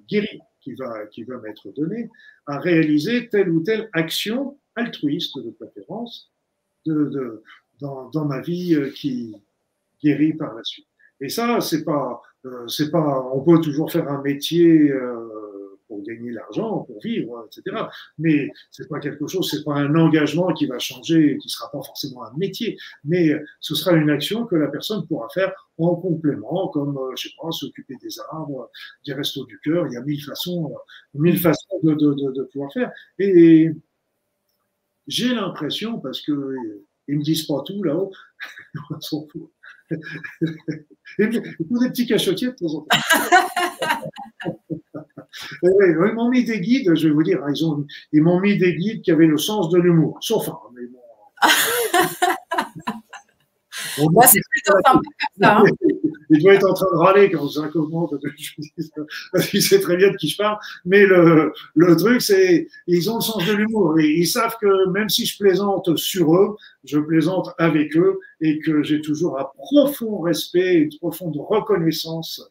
guérie 0.08 0.40
qui 0.60 0.74
va, 0.74 1.06
qui 1.06 1.24
va 1.24 1.38
m'être 1.38 1.70
donnée, 1.74 2.08
à 2.46 2.58
réaliser 2.58 3.28
telle 3.28 3.50
ou 3.50 3.62
telle 3.62 3.88
action 3.92 4.58
altruiste 4.76 5.38
de 5.38 5.50
préférence 5.50 6.32
de, 6.86 7.04
de, 7.06 7.42
dans, 7.80 8.08
dans, 8.10 8.24
ma 8.24 8.40
vie 8.40 8.74
euh, 8.74 8.90
qui 8.90 9.34
guérit 10.02 10.34
par 10.34 10.54
la 10.54 10.64
suite. 10.64 10.86
Et 11.20 11.28
ça, 11.28 11.60
c'est 11.60 11.84
pas, 11.84 12.20
euh, 12.44 12.66
c'est 12.68 12.90
pas, 12.90 13.30
on 13.32 13.40
peut 13.42 13.60
toujours 13.60 13.90
faire 13.90 14.08
un 14.08 14.20
métier 14.22 14.90
euh, 14.90 15.53
pour 15.94 16.02
gagner 16.02 16.32
l'argent, 16.32 16.80
pour 16.80 17.00
vivre, 17.00 17.46
etc. 17.46 17.84
Mais 18.18 18.50
c'est 18.72 18.88
pas 18.88 18.98
quelque 18.98 19.28
chose, 19.28 19.48
c'est 19.48 19.62
pas 19.64 19.74
un 19.74 19.94
engagement 19.94 20.52
qui 20.52 20.66
va 20.66 20.80
changer, 20.80 21.38
qui 21.40 21.48
sera 21.48 21.70
pas 21.70 21.82
forcément 21.82 22.24
un 22.24 22.32
métier, 22.36 22.76
mais 23.04 23.30
ce 23.60 23.76
sera 23.76 23.92
une 23.92 24.10
action 24.10 24.44
que 24.44 24.56
la 24.56 24.66
personne 24.66 25.06
pourra 25.06 25.28
faire 25.28 25.52
en 25.78 25.94
complément, 25.94 26.68
comme, 26.68 26.96
euh, 26.98 27.14
je 27.16 27.28
sais 27.28 27.34
pas, 27.40 27.50
s'occuper 27.52 27.94
des 28.02 28.18
arbres, 28.32 28.70
des 29.06 29.12
restos 29.12 29.44
du 29.46 29.58
cœur. 29.60 29.86
Il 29.86 29.94
y 29.94 29.96
a 29.96 30.02
mille 30.02 30.22
façons, 30.22 30.72
euh, 30.72 31.18
mille 31.18 31.38
façons 31.38 31.78
de, 31.82 31.94
de, 31.94 32.14
de, 32.14 32.32
de 32.32 32.42
pouvoir 32.44 32.72
faire. 32.72 32.90
Et 33.18 33.70
j'ai 35.06 35.34
l'impression, 35.34 36.00
parce 36.00 36.20
que 36.20 36.84
ils 37.06 37.18
me 37.18 37.22
disent 37.22 37.46
pas 37.46 37.62
tout 37.66 37.82
là-haut, 37.82 38.12
on 38.90 39.00
s'en 39.00 39.26
fout. 39.28 39.50
Et 41.18 41.28
puis, 41.28 41.40
des 41.40 41.88
petits 41.90 42.06
cachotiers 42.06 42.48
de 42.48 42.54
temps 42.54 42.74
en 42.74 42.80
temps. 42.80 42.88
ils 45.62 46.12
m'ont 46.14 46.30
mis 46.30 46.44
des 46.44 46.60
guides, 46.60 46.94
je 46.94 47.08
vais 47.08 47.14
vous 47.14 47.22
dire, 47.22 47.40
ils, 47.48 47.64
ont, 47.64 47.86
ils 48.12 48.22
m'ont 48.22 48.40
mis 48.40 48.56
des 48.58 48.74
guides 48.74 49.02
qui 49.02 49.10
avaient 49.10 49.26
le 49.26 49.38
sens 49.38 49.70
de 49.70 49.78
l'humour, 49.78 50.18
sauf 50.20 50.48
un. 50.48 50.58
Mais 50.74 50.86
bon. 50.86 51.00
Moi, 54.10 54.26
c'est 54.26 54.40
ça. 54.64 55.00
Hein. 55.42 55.64
Il 56.30 56.42
doit 56.42 56.54
être 56.54 56.68
en 56.68 56.74
train 56.74 56.86
de 56.90 56.96
râler 56.96 57.30
quand 57.30 57.48
ça 57.48 57.68
commence, 57.68 58.12
parce 59.32 59.46
qu'il 59.48 59.62
sait 59.62 59.80
très 59.80 59.96
bien 59.96 60.10
de 60.10 60.16
qui 60.16 60.28
je 60.28 60.36
parle. 60.36 60.58
Mais 60.84 61.06
le, 61.06 61.52
le 61.74 61.96
truc, 61.96 62.22
c'est 62.22 62.68
ils 62.86 63.10
ont 63.10 63.16
le 63.16 63.20
sens 63.20 63.46
de 63.46 63.52
l'humour. 63.52 63.98
Et 64.00 64.10
ils 64.10 64.26
savent 64.26 64.56
que 64.60 64.88
même 64.90 65.08
si 65.08 65.26
je 65.26 65.36
plaisante 65.38 65.96
sur 65.96 66.34
eux, 66.34 66.56
je 66.84 66.98
plaisante 66.98 67.50
avec 67.58 67.96
eux 67.96 68.18
et 68.40 68.58
que 68.58 68.82
j'ai 68.82 69.00
toujours 69.00 69.38
un 69.38 69.46
profond 69.56 70.20
respect, 70.20 70.74
une 70.74 70.98
profonde 70.98 71.36
reconnaissance 71.36 72.42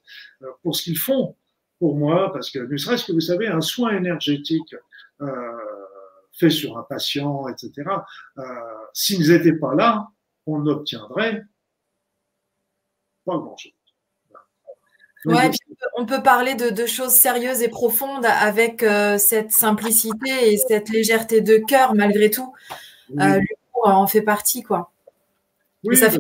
euh, 0.42 0.48
pour 0.62 0.76
ce 0.76 0.84
qu'ils 0.84 0.98
font 0.98 1.36
pour 1.80 1.98
moi, 1.98 2.32
parce 2.32 2.50
que 2.50 2.60
ne 2.60 2.78
serait-ce 2.78 3.06
que 3.06 3.12
vous 3.12 3.20
savez, 3.20 3.48
un 3.48 3.62
soin 3.62 3.96
énergétique 3.96 4.76
euh, 5.22 5.28
fait 6.32 6.50
sur 6.50 6.78
un 6.78 6.84
patient, 6.84 7.48
etc., 7.48 7.90
euh, 8.38 8.44
s'ils 8.94 9.30
n'étaient 9.30 9.58
pas 9.58 9.76
là, 9.76 10.08
on 10.46 10.60
n'obtiendrait 10.60 11.44
pas 13.26 13.38
grand-chose. 13.38 13.74
Ouais, 15.26 15.50
on 15.98 16.06
peut 16.06 16.22
parler 16.22 16.56
de, 16.56 16.86
choses 16.86 17.12
sérieuses 17.14 17.62
et 17.62 17.70
profondes 17.70 18.26
avec 18.26 18.84
euh, 18.84 19.18
cette 19.18 19.52
simplicité 19.52 20.52
et 20.52 20.58
cette 20.58 20.90
légèreté 20.90 21.40
de 21.40 21.58
cœur 21.58 21.96
malgré 21.96 22.30
tout. 22.30 22.54
L'humour 23.10 23.46
en 23.84 24.08
fait 24.08 24.22
partie, 24.22 24.64
quoi. 24.64 24.92
Oui, 25.84 25.96
ça 25.96 26.10
fait... 26.10 26.20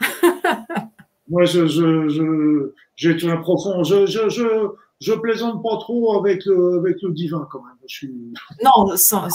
Moi, 1.28 1.44
je, 1.44 1.66
je, 1.66 2.72
j'ai 2.96 3.30
un 3.30 3.36
profond. 3.38 3.82
Je, 3.84 4.06
je, 4.06 4.28
je, 4.28 4.68
je 5.00 5.12
plaisante 5.12 5.62
pas 5.62 5.76
trop 5.78 6.18
avec 6.18 6.44
le, 6.44 6.78
avec 6.78 6.96
le 7.02 7.12
divin 7.12 7.46
quand 7.50 7.62
même. 7.62 7.76
Je 7.86 7.94
suis... 7.94 8.34
Non, 8.62 8.96
sans... 8.96 9.28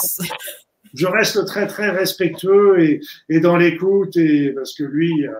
je 0.93 1.07
reste 1.07 1.45
très 1.45 1.67
très 1.67 1.89
respectueux 1.89 2.81
et, 2.81 3.01
et 3.29 3.39
dans 3.39 3.57
l'écoute 3.57 4.15
et 4.17 4.51
parce 4.51 4.73
que 4.73 4.83
lui, 4.83 5.25
euh, 5.25 5.31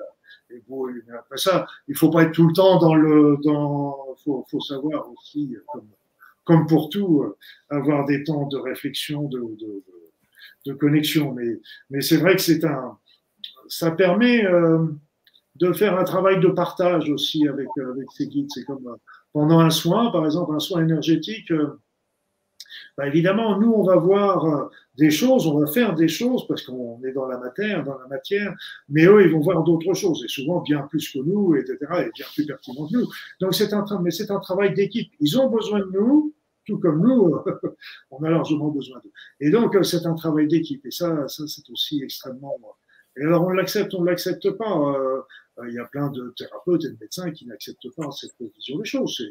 et 0.51 0.63
bon, 0.67 0.87
après 1.17 1.37
ça, 1.37 1.67
il 1.87 1.95
faut 1.95 2.09
pas 2.09 2.23
être 2.23 2.31
tout 2.33 2.47
le 2.47 2.53
temps 2.53 2.79
dans 2.79 2.95
le, 2.95 3.37
dans, 3.43 4.15
faut, 4.23 4.45
faut 4.49 4.59
savoir 4.59 5.09
aussi 5.11 5.55
comme, 5.71 5.87
comme 6.43 6.67
pour 6.67 6.89
tout, 6.89 7.23
euh, 7.23 7.37
avoir 7.69 8.05
des 8.05 8.23
temps 8.23 8.47
de 8.47 8.57
réflexion, 8.57 9.23
de, 9.23 9.41
de, 10.65 10.73
connexion. 10.73 11.33
Mais, 11.33 11.59
mais 11.89 12.01
c'est 12.01 12.17
vrai 12.17 12.35
que 12.35 12.41
c'est 12.41 12.63
un, 12.63 12.97
ça 13.67 13.91
permet 13.91 14.45
euh, 14.45 14.85
de 15.55 15.73
faire 15.73 15.97
un 15.97 16.03
travail 16.03 16.39
de 16.39 16.47
partage 16.47 17.09
aussi 17.09 17.47
avec, 17.47 17.67
avec 17.77 18.11
ces 18.11 18.27
guides. 18.27 18.49
C'est 18.53 18.65
comme 18.65 18.97
pendant 19.33 19.59
un 19.59 19.69
soin, 19.69 20.11
par 20.11 20.25
exemple 20.25 20.55
un 20.55 20.59
soin 20.59 20.81
énergétique, 20.81 21.51
euh, 21.51 21.79
bah 22.97 23.07
évidemment, 23.07 23.57
nous, 23.57 23.71
on 23.71 23.83
va 23.83 23.95
voir 23.95 24.45
euh, 24.45 24.69
des 24.99 25.11
choses, 25.11 25.47
on 25.47 25.59
va 25.59 25.67
faire 25.67 25.95
des 25.95 26.09
choses 26.09 26.45
parce 26.47 26.61
qu'on 26.63 27.01
est 27.03 27.13
dans 27.13 27.25
la 27.25 27.37
matière, 27.37 27.83
dans 27.83 27.97
la 27.97 28.07
matière, 28.07 28.53
mais 28.89 29.05
eux, 29.05 29.23
ils 29.25 29.31
vont 29.31 29.39
voir 29.39 29.63
d'autres 29.63 29.93
choses 29.93 30.23
et 30.25 30.27
souvent 30.27 30.61
bien 30.61 30.81
plus 30.89 31.09
que 31.11 31.19
nous, 31.19 31.55
etc., 31.55 31.77
et 32.05 32.11
bien 32.13 32.25
plus 32.33 32.45
pertinent 32.45 32.85
que 32.87 32.97
nous. 32.97 33.07
Donc 33.39 33.55
c'est 33.55 33.73
un, 33.73 33.85
mais 34.03 34.11
c'est 34.11 34.29
un 34.29 34.39
travail 34.39 34.73
d'équipe. 34.73 35.11
Ils 35.19 35.39
ont 35.39 35.49
besoin 35.49 35.79
de 35.79 35.89
nous, 35.91 36.35
tout 36.65 36.79
comme 36.79 37.01
nous, 37.01 37.35
on 38.11 38.23
a 38.23 38.29
largement 38.29 38.69
besoin 38.69 38.99
d'eux. 39.03 39.11
Et 39.39 39.49
donc, 39.49 39.75
c'est 39.83 40.05
un 40.05 40.15
travail 40.15 40.47
d'équipe. 40.47 40.85
Et 40.85 40.91
ça, 40.91 41.27
ça 41.27 41.47
c'est 41.47 41.67
aussi 41.71 42.03
extrêmement. 42.03 42.55
Et 43.17 43.23
alors, 43.23 43.43
on 43.45 43.49
l'accepte, 43.49 43.93
on 43.95 44.03
l'accepte 44.03 44.51
pas. 44.51 44.95
Il 45.67 45.73
y 45.73 45.79
a 45.79 45.85
plein 45.85 46.09
de 46.11 46.33
thérapeutes 46.37 46.85
et 46.85 46.89
de 46.89 46.97
médecins 47.01 47.31
qui 47.31 47.45
n'acceptent 47.47 47.93
pas 47.95 48.09
cette 48.11 48.35
vision 48.55 48.77
des 48.77 48.85
choses. 48.85 49.21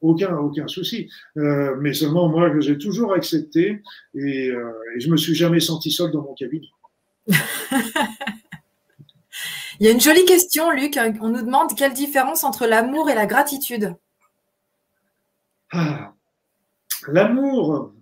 Aucun, 0.00 0.36
aucun 0.36 0.66
souci. 0.68 1.10
Euh, 1.36 1.76
mais 1.80 1.92
seulement 1.92 2.28
moi 2.28 2.50
que 2.50 2.60
j'ai 2.60 2.78
toujours 2.78 3.12
accepté 3.12 3.82
et, 4.14 4.48
euh, 4.48 4.72
et, 4.96 5.00
je 5.00 5.10
me 5.10 5.16
suis 5.16 5.34
jamais 5.34 5.60
senti 5.60 5.90
seul 5.90 6.10
dans 6.10 6.22
mon 6.22 6.34
cabinet. 6.34 6.68
Il 9.80 9.86
y 9.86 9.88
a 9.88 9.92
une 9.92 10.00
jolie 10.00 10.26
question, 10.26 10.70
Luc. 10.70 10.98
On 11.22 11.28
nous 11.30 11.42
demande 11.42 11.74
quelle 11.74 11.94
différence 11.94 12.44
entre 12.44 12.66
l'amour 12.66 13.08
et 13.08 13.14
la 13.14 13.24
gratitude. 13.24 13.94
Ah, 15.72 16.12
l'amour, 17.08 17.94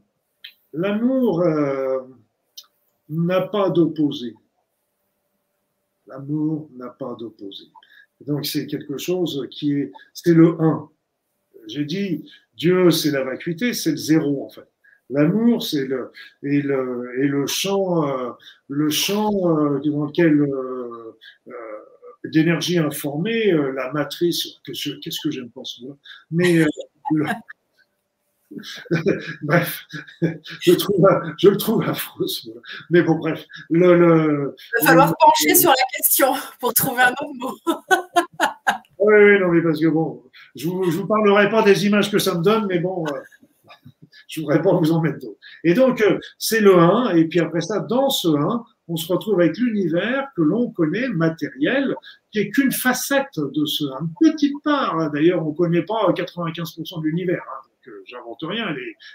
l'amour 0.73 1.41
euh, 1.43 2.01
n'a 3.09 3.43
pas 3.43 3.71
d'opposé. 3.71 4.35
L'amour 6.09 6.69
n'a 6.75 6.89
pas 6.89 7.15
d'opposé. 7.15 7.67
Donc 8.27 8.47
c'est 8.47 8.67
quelque 8.67 8.99
chose 8.99 9.47
qui 9.51 9.73
est, 9.75 9.93
c'est 10.15 10.35
le 10.35 10.61
un. 10.61 10.91
J'ai 11.69 11.85
dit, 11.85 12.31
Dieu, 12.57 12.91
c'est 12.91 13.11
la 13.11 13.23
vacuité, 13.23 13.73
c'est 13.75 13.93
le 13.93 13.97
zéro, 13.97 14.45
en 14.45 14.49
fait. 14.49 14.69
L'amour, 15.11 15.63
c'est 15.63 15.87
le 15.87 16.13
et 16.43 16.61
le 16.61 17.15
et 17.23 17.29
le 17.29 17.47
champ, 17.47 18.07
euh, 18.07 18.33
le 18.69 18.91
champ 18.91 19.31
euh, 19.33 19.81
dans 19.81 20.05
lequel 20.05 20.41
euh, 20.41 21.17
euh 21.49 21.53
d'énergie 22.25 22.77
informée, 22.79 23.53
la 23.75 23.93
matrice. 23.93 24.49
Qu'est-ce 24.65 25.21
que 25.23 25.31
j'aime 25.31 25.51
pas 25.51 25.63
ce 25.65 25.83
Mais 26.31 26.67
bref, 29.43 29.85
je, 30.61 30.73
trouve, 30.73 31.09
je 31.39 31.49
le 31.49 31.57
trouve 31.57 31.83
affreux. 31.89 32.27
Mais 32.91 33.03
bon, 33.03 33.15
bref. 33.15 33.47
Le, 33.71 33.97
le, 33.97 34.57
Il 34.81 34.85
va 34.85 34.89
falloir 34.89 35.15
pencher 35.17 35.55
sur 35.55 35.71
la 35.71 35.77
question 35.97 36.35
pour 36.59 36.75
trouver 36.75 37.03
un 37.03 37.13
autre 37.13 37.35
mot. 37.35 37.57
oui, 39.01 39.15
oui, 39.15 39.41
non, 39.41 39.49
mais 39.49 39.63
parce 39.63 39.81
que 39.81 39.89
bon, 39.89 40.23
je 40.57 40.67
ne 40.67 40.73
vous, 40.73 40.83
vous, 40.85 41.07
parlerai 41.07 41.49
pas 41.49 41.63
des 41.63 41.87
images 41.87 42.11
que 42.11 42.19
ça 42.19 42.35
me 42.35 42.43
donne, 42.43 42.67
mais 42.67 42.79
bon, 42.79 43.05
euh, 43.07 43.19
je 44.29 44.41
ne 44.41 44.45
voudrais 44.45 44.63
pas 44.63 44.73
vous 44.73 44.93
en 44.93 45.01
mettre 45.01 45.19
d'autres. 45.19 45.39
Et 45.65 45.75
donc, 45.75 46.01
euh, 46.01 46.19
c'est 46.39 46.61
le 46.61 46.77
1, 46.77 47.15
et 47.15 47.25
puis 47.27 47.41
après 47.41 47.61
ça, 47.61 47.81
dans 47.81 48.11
ce 48.11 48.29
1, 48.29 48.65
on 48.89 48.97
se 48.97 49.13
retrouve 49.13 49.41
avec 49.41 49.57
l'univers 49.59 50.29
que 50.37 50.43
l'on 50.43 50.71
connaît 50.71 51.09
matériel, 51.09 51.95
qui 52.33 52.41
est 52.41 52.51
qu'une 52.51 52.73
facette 52.73 53.39
de 53.39 53.65
ce 53.67 53.85
1, 53.85 54.01
une 54.01 54.33
petite 54.33 54.63
part. 54.65 54.99
Hein. 54.99 55.11
D'ailleurs, 55.13 55.47
on 55.47 55.51
ne 55.51 55.57
connaît 55.57 55.83
pas 55.83 56.11
95% 56.13 57.03
de 57.03 57.07
l'univers. 57.07 57.43
Hein 57.43 57.68
j'invente 58.05 58.39
rien, 58.43 58.75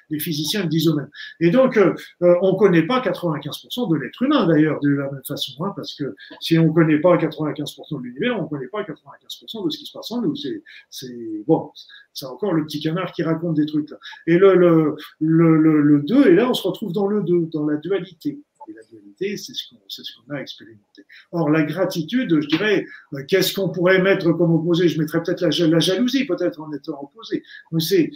les, 0.10 0.20
physiciens 0.20 0.64
le 0.64 0.70
disent 0.70 0.88
eux-mêmes. 0.88 1.10
Et 1.40 1.50
donc, 1.50 1.78
euh, 1.78 1.94
euh, 2.22 2.36
on 2.42 2.54
ne 2.54 2.58
connaît 2.58 2.84
pas 2.84 3.02
95% 3.02 3.92
de 3.92 3.96
l'être 3.96 4.22
humain 4.22 4.48
d'ailleurs 4.48 4.80
de 4.80 4.90
la 4.90 5.12
même 5.12 5.24
façon, 5.28 5.64
hein, 5.64 5.74
parce 5.76 5.96
que 5.96 6.16
si 6.40 6.58
on 6.58 6.68
ne 6.68 6.72
connaît 6.72 7.00
pas 7.00 7.18
95% 7.18 8.00
de 8.00 8.04
l'univers, 8.04 8.40
on 8.40 8.44
ne 8.44 8.48
connaît 8.48 8.68
pas 8.68 8.84
95% 8.84 9.66
de 9.66 9.70
ce 9.70 9.78
qui 9.78 9.86
se 9.86 9.92
passe 9.92 10.12
en 10.12 10.22
nous. 10.22 10.36
C'est, 10.36 10.64
c'est 10.90 11.44
bon, 11.48 11.72
c'est 12.14 12.26
encore 12.26 12.54
le 12.54 12.64
petit 12.66 12.80
canard 12.80 13.12
qui 13.12 13.24
raconte 13.24 13.56
des 13.56 13.66
trucs 13.66 13.90
là. 13.90 13.98
Et 14.28 14.38
le, 14.38 14.56
le, 14.56 14.96
le, 15.20 15.58
le, 15.58 15.82
le 15.82 16.02
2, 16.02 16.28
et 16.28 16.36
là 16.36 16.50
on 16.50 16.54
se 16.54 16.68
retrouve 16.68 16.94
dans 16.94 17.08
le 17.08 17.24
2, 17.24 17.50
dans 17.52 17.66
la 17.66 17.78
dualité. 17.78 18.40
Et 18.68 18.74
la 18.74 18.84
dualité, 18.84 19.38
c'est 19.38 19.54
ce 19.54 19.70
qu'on 19.70 19.82
ce 19.88 20.02
a 20.30 20.42
expérimenté. 20.42 21.04
Or, 21.32 21.50
la 21.50 21.64
gratitude, 21.64 22.40
je 22.42 22.48
dirais, 22.48 22.86
euh, 23.14 23.24
qu'est-ce 23.28 23.54
qu'on 23.54 23.70
pourrait 23.70 24.02
mettre 24.02 24.32
comme 24.34 24.54
opposé? 24.54 24.88
Je 24.88 25.00
mettrais 25.00 25.22
peut-être 25.22 25.42
la, 25.42 25.80
jalousie, 25.80 26.26
peut-être 26.26 26.62
en 26.62 26.72
étant 26.72 27.02
opposé. 27.02 27.44
Mais 27.72 27.80
c'est 27.80 28.12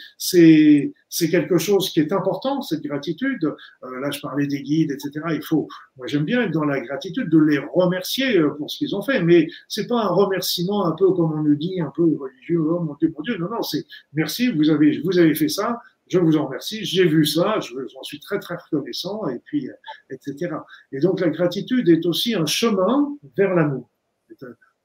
c'est 1.09 1.29
quelque 1.29 1.57
chose 1.57 1.89
qui 1.91 1.99
est 1.99 2.11
important, 2.11 2.61
cette 2.61 2.83
gratitude. 2.83 3.43
Euh, 3.43 3.99
là, 3.99 4.11
je 4.11 4.19
parlais 4.19 4.47
des 4.47 4.61
guides, 4.61 4.91
etc. 4.91 5.25
Il 5.31 5.41
faut, 5.41 5.67
moi, 5.95 6.07
j'aime 6.07 6.25
bien 6.25 6.43
être 6.43 6.51
dans 6.51 6.65
la 6.65 6.79
gratitude, 6.79 7.29
de 7.29 7.37
les 7.37 7.59
remercier 7.73 8.37
euh, 8.37 8.49
pour 8.51 8.69
ce 8.69 8.77
qu'ils 8.77 8.95
ont 8.95 9.01
fait. 9.01 9.21
Mais 9.21 9.47
c'est 9.67 9.87
pas 9.87 10.03
un 10.03 10.07
remerciement 10.07 10.85
un 10.85 10.91
peu 10.91 11.11
comme 11.13 11.33
on 11.33 11.43
nous 11.43 11.55
dit, 11.55 11.79
un 11.79 11.91
peu 11.95 12.03
religieux. 12.03 12.59
Oh 12.59 12.79
mon 12.79 12.95
Dieu, 12.95 13.13
mon 13.15 13.21
Dieu. 13.21 13.37
Non, 13.37 13.49
non, 13.49 13.61
c'est 13.61 13.85
merci. 14.13 14.51
Vous 14.51 14.69
avez 14.69 15.01
vous 15.01 15.17
avez 15.17 15.35
fait 15.35 15.49
ça 15.49 15.79
je 16.09 16.19
vous 16.19 16.37
en 16.37 16.45
remercie, 16.45 16.85
j'ai 16.85 17.05
vu 17.05 17.25
ça, 17.25 17.59
j'en 17.59 18.03
suis 18.03 18.19
très 18.19 18.39
très 18.39 18.55
reconnaissant, 18.55 19.27
et 19.27 19.39
puis, 19.39 19.69
euh, 19.69 19.73
etc. 20.09 20.55
Et 20.91 20.99
donc 20.99 21.19
la 21.19 21.29
gratitude 21.29 21.89
est 21.89 22.05
aussi 22.05 22.35
un 22.35 22.45
chemin 22.45 23.17
vers 23.35 23.53
l'amour. 23.53 23.89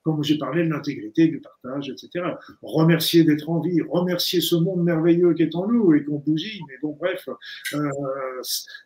Comme 0.05 0.25
j'ai 0.25 0.37
parlé 0.37 0.65
de 0.65 0.69
l'intégrité, 0.69 1.29
du 1.29 1.41
partage, 1.41 1.89
etc. 1.89 2.25
Remercier 2.61 3.23
d'être 3.23 3.49
en 3.49 3.61
vie, 3.61 3.81
remercier 3.89 4.41
ce 4.41 4.57
monde 4.57 4.83
merveilleux 4.83 5.33
qui 5.35 5.45
est 5.45 5.55
en 5.55 5.69
nous 5.69 5.95
et 5.95 6.05
qu'on 6.05 6.19
bousille. 6.19 6.61
Mais 6.69 6.75
bon, 6.83 6.97
bref, 6.99 7.29
euh, 7.75 7.91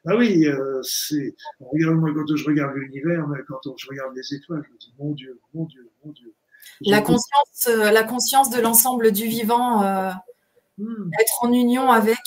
ah 0.06 0.16
oui, 0.16 0.46
euh, 0.46 0.80
c'est. 0.82 1.34
Regarde 1.58 1.96
moi 1.96 2.10
quand 2.14 2.36
je 2.36 2.44
regarde 2.44 2.76
l'univers, 2.76 3.26
quand 3.48 3.76
je 3.78 3.88
regarde 3.88 4.14
les 4.14 4.34
étoiles, 4.34 4.62
je 4.66 4.72
me 4.72 4.78
dis 4.78 4.92
mon 4.98 5.12
Dieu, 5.12 5.40
mon 5.54 5.64
Dieu, 5.64 5.88
mon 6.04 6.12
Dieu. 6.12 6.34
La 6.82 7.00
conscience, 7.00 7.68
euh, 7.68 7.90
la 7.90 8.02
conscience 8.02 8.50
de 8.50 8.60
l'ensemble 8.60 9.12
du 9.12 9.26
vivant. 9.26 9.82
Euh 9.84 10.10
Hmm. 10.78 11.10
Être 11.20 11.42
en 11.42 11.52
union 11.52 11.90
avec 11.90 12.18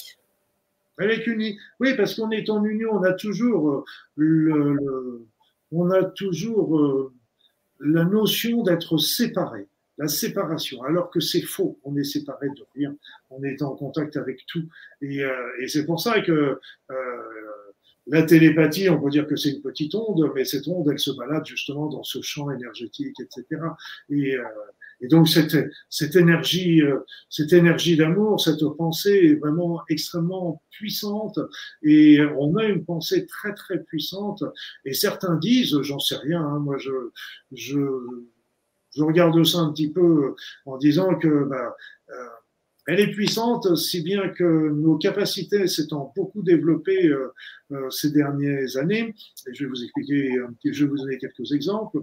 Avec 0.97 1.27
une... 1.27 1.55
Oui, 1.79 1.95
parce 1.95 2.15
qu'on 2.15 2.31
est 2.31 2.49
en 2.49 2.63
union, 2.63 2.91
on 2.93 3.03
a 3.03 3.13
toujours, 3.13 3.69
euh, 3.69 3.85
le, 4.15 5.27
on 5.71 5.91
a 5.91 6.03
toujours 6.03 6.79
euh, 6.79 7.13
la 7.79 8.05
notion 8.05 8.63
d'être 8.63 8.97
séparé, 8.97 9.67
la 9.97 10.07
séparation, 10.07 10.81
alors 10.83 11.11
que 11.11 11.19
c'est 11.19 11.41
faux, 11.41 11.79
on 11.83 11.95
est 11.95 12.03
séparé 12.03 12.47
de 12.49 12.65
rien, 12.75 12.95
on 13.29 13.43
est 13.43 13.61
en 13.61 13.75
contact 13.75 14.17
avec 14.17 14.45
tout. 14.47 14.67
Et, 15.01 15.23
euh, 15.23 15.61
et 15.61 15.67
c'est 15.67 15.85
pour 15.85 16.01
ça 16.01 16.21
que 16.21 16.59
la 18.07 18.23
télépathie, 18.23 18.89
on 18.89 18.99
peut 18.99 19.11
dire 19.11 19.27
que 19.27 19.35
c'est 19.35 19.51
une 19.51 19.61
petite 19.61 19.93
onde, 19.93 20.31
mais 20.33 20.43
cette 20.43 20.67
onde, 20.67 20.89
elle 20.89 20.97
se 20.97 21.11
balade 21.11 21.45
justement 21.45 21.87
dans 21.87 22.01
ce 22.01 22.23
champ 22.23 22.49
énergétique, 22.49 23.15
etc. 23.19 23.61
Et, 24.09 24.35
et 25.01 25.07
donc 25.07 25.29
cette, 25.29 25.55
cette 25.89 26.15
énergie, 26.15 26.81
euh, 26.81 26.99
cette 27.29 27.53
énergie 27.53 27.95
d'amour, 27.95 28.41
cette 28.41 28.63
pensée 28.77 29.31
est 29.31 29.35
vraiment 29.35 29.81
extrêmement 29.89 30.61
puissante. 30.71 31.39
Et 31.83 32.19
on 32.37 32.55
a 32.57 32.65
une 32.65 32.83
pensée 32.83 33.25
très 33.25 33.53
très 33.53 33.79
puissante. 33.83 34.43
Et 34.85 34.93
certains 34.93 35.35
disent, 35.37 35.81
j'en 35.81 35.99
sais 35.99 36.17
rien, 36.17 36.41
hein, 36.41 36.59
moi 36.59 36.77
je, 36.77 36.91
je, 37.53 37.79
je 38.95 39.03
regarde 39.03 39.41
ça 39.45 39.59
un 39.59 39.71
petit 39.71 39.91
peu 39.91 40.35
en 40.65 40.77
disant 40.77 41.15
que 41.15 41.45
bah, 41.45 41.75
euh, 42.09 42.13
elle 42.87 42.99
est 42.99 43.11
puissante, 43.11 43.75
si 43.77 44.01
bien 44.01 44.29
que 44.29 44.69
nos 44.71 44.97
capacités 44.97 45.67
s'étant 45.67 46.11
beaucoup 46.15 46.41
développées 46.41 47.07
euh, 47.07 47.33
euh 47.71 47.89
ces 47.89 48.11
dernières 48.11 48.77
années, 48.77 49.13
et 49.47 49.53
je 49.53 49.63
vais 49.63 49.69
vous 49.69 49.83
expliquer, 49.83 50.31
je 50.65 50.83
vais 50.83 50.89
vous 50.89 50.97
donner 50.97 51.17
quelques 51.19 51.51
exemples, 51.53 51.99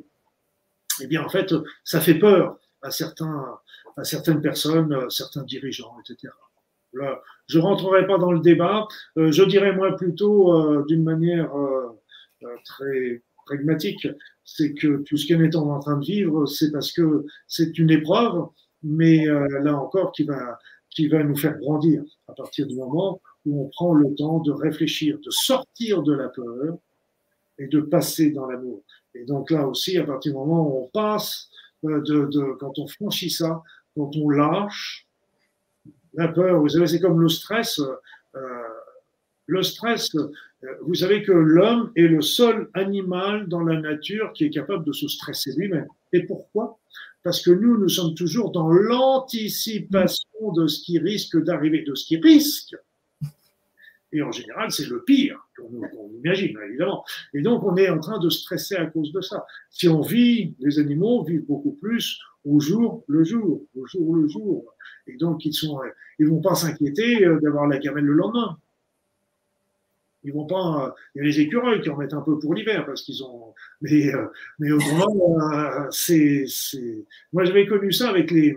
eh 1.03 1.07
bien 1.09 1.23
en 1.23 1.29
fait, 1.29 1.53
ça 1.85 2.01
fait 2.01 2.15
peur 2.15 2.59
à, 2.87 2.91
certains, 2.91 3.59
à 3.97 4.05
certaines 4.05 4.41
personnes, 4.41 4.93
euh, 4.93 5.09
certains 5.11 5.43
dirigeants, 5.43 5.95
etc. 6.01 6.33
Là, 6.93 7.21
je 7.49 7.59
ne 7.59 7.65
rentrerai 7.65 8.07
pas 8.07 8.17
dans 8.17 8.33
le 8.33 8.41
débat. 8.41 8.87
Euh, 9.19 9.31
je 9.33 9.43
dirais 9.43 9.75
moi 9.75 9.95
plutôt 9.97 10.53
euh, 10.53 10.85
d'une 10.87 11.03
manière 11.03 11.53
très 12.65 13.23
pragmatique, 13.45 14.07
c'est 14.45 14.73
que 14.75 15.03
tout 15.03 15.17
ce 15.17 15.27
qu'on 15.27 15.43
est 15.43 15.57
en 15.57 15.79
train 15.81 15.97
de 15.97 16.05
vivre, 16.05 16.47
c'est 16.47 16.71
parce 16.71 16.93
que 16.93 17.25
c'est 17.49 17.79
une 17.79 17.91
épreuve, 17.91 18.47
mais 18.83 19.27
là 19.27 19.75
encore 19.77 20.13
qui 20.13 20.25
va, 20.25 20.59
qui 20.91 21.09
va 21.09 21.25
nous 21.25 21.37
faire 21.37 21.59
grandir 21.59 22.03
à 22.29 22.35
partir 22.35 22.67
du 22.67 22.77
moment 22.77 23.21
où 23.47 23.65
on 23.65 23.69
prend 23.71 23.95
le 23.95 24.15
temps 24.15 24.41
de 24.41 24.53
réfléchir, 24.53 25.19
de 25.25 25.31
sortir 25.31 26.03
de 26.03 26.13
la 26.13 26.29
peur 26.29 26.77
et 27.59 27.67
de 27.67 27.81
passer 27.81 28.31
dans 28.31 28.47
l'amour. 28.47 28.83
Et 29.15 29.25
donc 29.25 29.51
là 29.51 29.67
aussi, 29.67 29.97
à 29.99 30.05
partir 30.05 30.33
du 30.33 30.39
moment 30.39 30.69
où 30.69 30.85
on 30.85 30.89
passe 30.89 31.49
de, 31.87 32.53
quand 32.59 32.79
on 32.79 32.87
franchit 32.87 33.31
ça, 33.31 33.63
quand 33.95 34.11
on 34.17 34.29
lâche 34.29 35.07
la 36.15 36.29
peur, 36.29 36.61
vous 36.61 36.69
savez, 36.71 36.87
c'est 36.87 37.01
comme 37.01 37.21
le 37.21 37.29
stress. 37.29 37.81
Euh, 38.35 38.41
le 39.47 39.63
stress, 39.63 40.15
euh, 40.15 40.29
vous 40.83 40.95
savez 40.95 41.23
que 41.23 41.33
l'homme 41.33 41.93
est 41.95 42.09
le 42.09 42.21
seul 42.23 42.69
animal 42.75 43.49
dans 43.49 43.63
la 43.63 43.81
nature 43.81 44.33
qui 44.33 44.45
est 44.45 44.51
capable 44.51 44.85
de 44.85 44.93
se 44.93 45.09
stresser 45.09 45.53
lui-même. 45.57 45.87
Et 46.13 46.25
pourquoi? 46.25 46.79
Parce 47.23 47.43
que 47.43 47.51
nous, 47.51 47.79
nous 47.79 47.89
sommes 47.89 48.15
toujours 48.15 48.51
dans 48.53 48.69
l'anticipation 48.69 50.53
de 50.55 50.67
ce 50.67 50.83
qui 50.83 50.99
risque 50.99 51.43
d'arriver, 51.43 51.83
de 51.83 51.95
ce 51.95 52.07
qui 52.07 52.17
risque 52.17 52.77
en 54.23 54.33
général, 54.33 54.71
c'est 54.71 54.89
le 54.89 55.03
pire 55.03 55.49
qu'on 55.57 56.11
imagine, 56.25 56.57
évidemment. 56.69 57.05
Et 57.35 57.43
donc, 57.43 57.63
on 57.65 57.77
est 57.77 57.89
en 57.89 57.99
train 57.99 58.19
de 58.19 58.31
stresser 58.31 58.77
à 58.77 58.87
cause 58.87 59.13
de 59.13 59.21
ça. 59.21 59.47
Si 59.71 59.89
on 59.89 60.01
vit, 60.01 60.55
les 60.61 60.79
animaux 60.79 61.25
vivent 61.25 61.47
beaucoup 61.47 61.73
plus 61.73 62.21
au 62.45 62.61
jour 62.61 63.05
le 63.09 63.25
jour, 63.25 63.63
au 63.77 63.87
jour 63.87 64.17
le 64.17 64.29
jour. 64.29 64.75
Et 65.07 65.17
donc, 65.17 65.45
ils 65.45 65.53
sont, 65.53 65.81
ils 66.19 66.29
vont 66.29 66.41
pas 66.41 66.55
s'inquiéter 66.55 67.25
euh, 67.25 67.41
d'avoir 67.41 67.67
la 67.67 67.79
gamelle 67.79 68.05
le 68.05 68.15
lendemain. 68.15 68.59
Ils 70.25 70.33
vont 70.33 70.47
pas. 70.47 70.95
Il 71.15 71.19
y 71.19 71.21
a 71.21 71.25
les 71.25 71.41
écureuils 71.41 71.81
qui 71.81 71.89
en 71.89 71.97
mettent 71.97 72.15
un 72.15 72.21
peu 72.21 72.39
pour 72.39 72.55
l'hiver 72.55 72.85
parce 72.85 73.03
qu'ils 73.03 73.23
ont. 73.23 73.55
Mais, 73.81 74.13
euh, 74.13 74.27
mais 74.59 74.73
autrement, 74.73 75.41
euh, 75.53 75.87
c'est. 75.91 76.47
Moi, 77.33 77.45
j'avais 77.45 77.67
connu 77.67 77.93
ça 77.93 78.11
avec 78.11 78.33
les, 78.33 78.57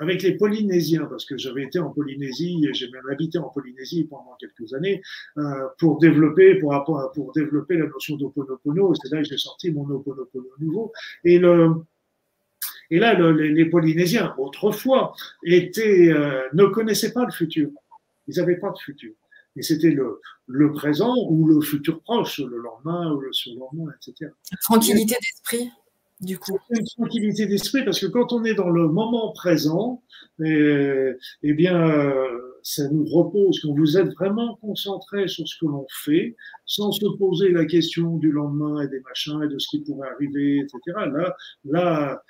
avec 0.00 0.22
les 0.22 0.36
Polynésiens, 0.36 1.04
parce 1.04 1.26
que 1.26 1.36
j'avais 1.36 1.62
été 1.64 1.78
en 1.78 1.90
Polynésie, 1.90 2.66
j'ai 2.72 2.90
même 2.90 3.06
habité 3.10 3.38
en 3.38 3.50
Polynésie 3.50 4.04
pendant 4.04 4.34
quelques 4.40 4.72
années, 4.72 5.02
euh, 5.36 5.42
pour 5.78 5.98
développer, 5.98 6.54
pour, 6.54 7.32
développer 7.34 7.76
la 7.76 7.86
notion 7.86 8.16
d'Oponopono. 8.16 8.94
C'est 8.94 9.12
là 9.12 9.22
que 9.22 9.28
j'ai 9.28 9.36
sorti 9.36 9.70
mon 9.70 9.88
Oponopono 9.90 10.48
nouveau. 10.58 10.92
Et 11.24 11.38
là, 11.38 11.74
les, 12.90 13.66
Polynésiens, 13.66 14.34
autrefois, 14.38 15.14
euh, 15.46 16.42
ne 16.52 16.64
connaissaient 16.64 17.12
pas 17.12 17.26
le 17.26 17.32
futur. 17.32 17.68
Ils 18.26 18.36
n'avaient 18.36 18.58
pas 18.58 18.70
de 18.70 18.78
futur. 18.78 19.12
Et 19.56 19.62
c'était 19.62 19.90
le, 19.90 20.72
présent 20.72 21.14
ou 21.28 21.46
le 21.46 21.60
futur 21.60 22.00
proche, 22.00 22.38
le 22.38 22.56
lendemain 22.56 23.12
ou 23.12 23.20
le 23.20 23.32
surlendemain, 23.34 23.92
etc. 24.00 24.32
Tranquillité 24.62 25.16
d'esprit 25.20 25.70
du 26.20 26.38
coup 26.38 26.58
Une 26.70 26.84
tranquillité 26.84 27.46
d'esprit, 27.46 27.84
parce 27.84 28.00
que 28.00 28.06
quand 28.06 28.32
on 28.32 28.44
est 28.44 28.54
dans 28.54 28.68
le 28.68 28.88
moment 28.88 29.32
présent, 29.32 30.02
eh, 30.42 31.14
bien, 31.42 31.92
ça 32.62 32.88
nous 32.88 33.04
repose, 33.04 33.60
quand 33.60 33.74
vous 33.74 33.96
êtes 33.96 34.12
vraiment 34.14 34.56
concentré 34.56 35.28
sur 35.28 35.46
ce 35.48 35.56
que 35.58 35.66
l'on 35.66 35.86
fait, 36.04 36.36
sans 36.66 36.92
se 36.92 37.06
poser 37.18 37.50
la 37.50 37.64
question 37.64 38.16
du 38.16 38.30
lendemain 38.30 38.82
et 38.82 38.88
des 38.88 39.00
machins 39.00 39.42
et 39.42 39.48
de 39.48 39.58
ce 39.58 39.68
qui 39.68 39.80
pourrait 39.80 40.08
arriver, 40.10 40.58
etc. 40.58 40.78
Là, 41.12 41.36
là, 41.64 42.22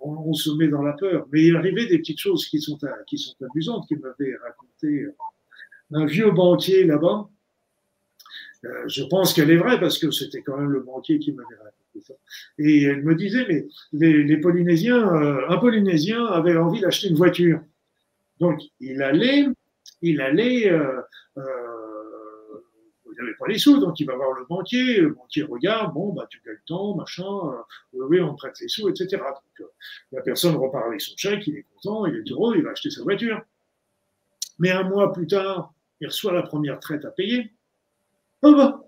on, 0.00 0.32
se 0.34 0.50
met 0.50 0.68
dans 0.68 0.82
la 0.82 0.92
peur. 0.92 1.26
Mais 1.32 1.44
il 1.44 1.56
arrivait 1.56 1.86
des 1.86 1.98
petites 1.98 2.20
choses 2.20 2.46
qui 2.46 2.60
sont, 2.60 2.78
qui 3.06 3.18
sont 3.18 3.34
amusantes, 3.50 3.86
qui 3.88 3.96
m'avait 3.96 4.36
raconté 4.36 5.06
un 5.92 6.06
vieux 6.06 6.30
banquier 6.30 6.84
là-bas. 6.84 7.28
Euh, 8.64 8.88
je 8.88 9.04
pense 9.04 9.32
qu'elle 9.32 9.50
est 9.50 9.56
vraie 9.56 9.78
parce 9.78 9.98
que 9.98 10.10
c'était 10.10 10.42
quand 10.42 10.56
même 10.56 10.70
le 10.70 10.80
banquier 10.80 11.18
qui 11.18 11.32
m'avait 11.32 11.56
raconté 11.56 11.85
et 12.58 12.82
elle 12.84 13.02
me 13.02 13.14
disait, 13.14 13.46
mais 13.48 13.66
les, 13.92 14.36
Polynésiens, 14.38 15.14
euh, 15.14 15.48
un 15.48 15.58
Polynésien 15.58 16.24
avait 16.26 16.56
envie 16.56 16.80
d'acheter 16.80 17.08
une 17.08 17.16
voiture. 17.16 17.60
Donc, 18.40 18.60
il 18.80 19.02
allait, 19.02 19.46
il 20.02 20.20
allait, 20.20 20.70
euh, 20.70 21.00
euh, 21.38 21.42
il 23.06 23.18
n'avait 23.18 23.36
pas 23.38 23.46
les 23.48 23.58
sous, 23.58 23.78
donc 23.78 23.98
il 24.00 24.06
va 24.06 24.16
voir 24.16 24.32
le 24.32 24.44
banquier, 24.46 25.00
le 25.00 25.10
banquier 25.10 25.42
regarde, 25.42 25.94
bon, 25.94 26.12
bah, 26.12 26.26
tu 26.28 26.40
gagnes 26.44 26.56
temps, 26.66 26.94
machin, 26.94 27.26
oui, 27.92 28.20
on 28.20 28.34
prête 28.34 28.54
les 28.60 28.68
sous, 28.68 28.88
etc. 28.88 29.22
Donc, 29.22 29.68
la 30.12 30.22
personne 30.22 30.56
repart 30.56 30.86
avec 30.86 31.00
son 31.00 31.16
chèque, 31.16 31.46
il 31.46 31.56
est 31.56 31.66
content, 31.74 32.06
il 32.06 32.16
est 32.16 32.30
heureux, 32.30 32.56
il 32.56 32.62
va 32.62 32.70
acheter 32.70 32.90
sa 32.90 33.02
voiture. 33.02 33.40
Mais 34.58 34.70
un 34.70 34.84
mois 34.84 35.12
plus 35.12 35.26
tard, 35.26 35.74
il 36.00 36.08
reçoit 36.08 36.32
la 36.32 36.42
première 36.42 36.80
traite 36.80 37.04
à 37.04 37.10
payer. 37.10 37.52
Oh 38.42 38.54
bah, 38.54 38.85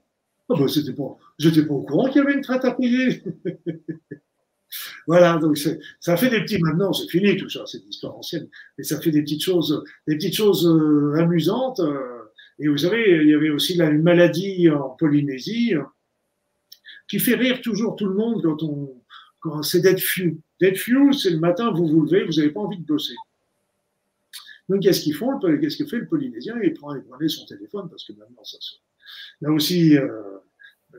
oh 0.48 0.56
bah 0.58 0.68
c'était 0.68 0.92
pas, 0.92 1.16
J'étais 1.38 1.64
pas 1.64 1.74
au 1.74 1.82
courant 1.82 2.08
qu'il 2.08 2.22
y 2.22 2.24
avait 2.24 2.34
une 2.34 2.42
traite 2.42 2.64
à 2.64 2.72
payer. 2.72 3.22
voilà, 5.06 5.36
donc 5.38 5.58
ça 6.00 6.16
fait 6.16 6.30
des 6.30 6.40
petits. 6.40 6.58
Maintenant, 6.58 6.92
c'est 6.92 7.08
fini 7.08 7.36
tout 7.36 7.48
ça, 7.48 7.64
c'est 7.66 7.78
une 7.78 7.88
histoire 7.88 8.16
ancienne, 8.16 8.48
mais 8.76 8.84
ça 8.84 9.00
fait 9.00 9.10
des 9.10 9.22
petites 9.22 9.42
choses, 9.42 9.84
des 10.06 10.16
petites 10.16 10.36
choses 10.36 10.66
euh, 10.66 11.14
amusantes. 11.18 11.80
Euh, 11.80 12.18
et 12.58 12.68
vous 12.68 12.78
savez, 12.78 13.22
il 13.22 13.28
y 13.28 13.34
avait 13.34 13.50
aussi 13.50 13.78
une 13.78 14.02
maladie 14.02 14.68
en 14.68 14.90
Polynésie 14.90 15.74
qui 17.08 17.18
fait 17.18 17.36
rire 17.36 17.60
toujours 17.62 17.96
tout 17.96 18.06
le 18.06 18.14
monde 18.14 18.42
quand 18.42 18.62
on, 18.62 19.00
quand 19.40 19.62
c'est 19.62 19.80
d'être 19.80 20.00
few. 20.00 20.40
D'être 20.60 20.78
few, 20.78 21.12
c'est 21.12 21.30
le 21.30 21.38
matin, 21.38 21.70
vous 21.72 21.86
vous 21.86 22.02
levez, 22.02 22.24
vous 22.24 22.32
n'avez 22.32 22.50
pas 22.50 22.60
envie 22.60 22.78
de 22.78 22.84
bosser. 22.84 23.14
Donc, 24.68 24.82
qu'est-ce 24.82 25.00
qu'ils 25.00 25.14
font 25.14 25.38
Qu'est-ce 25.38 25.76
que 25.78 25.86
fait 25.86 25.98
le 25.98 26.06
Polynésien? 26.06 26.56
Il 26.62 26.74
prend, 26.74 26.94
il 26.94 27.02
prenait 27.02 27.28
son 27.28 27.46
téléphone 27.46 27.88
parce 27.88 28.04
que 28.04 28.12
maintenant 28.12 28.44
ça 28.44 28.58
se. 28.60 28.74
Là 29.40 29.50
aussi, 29.50 29.96
euh, 29.96 30.37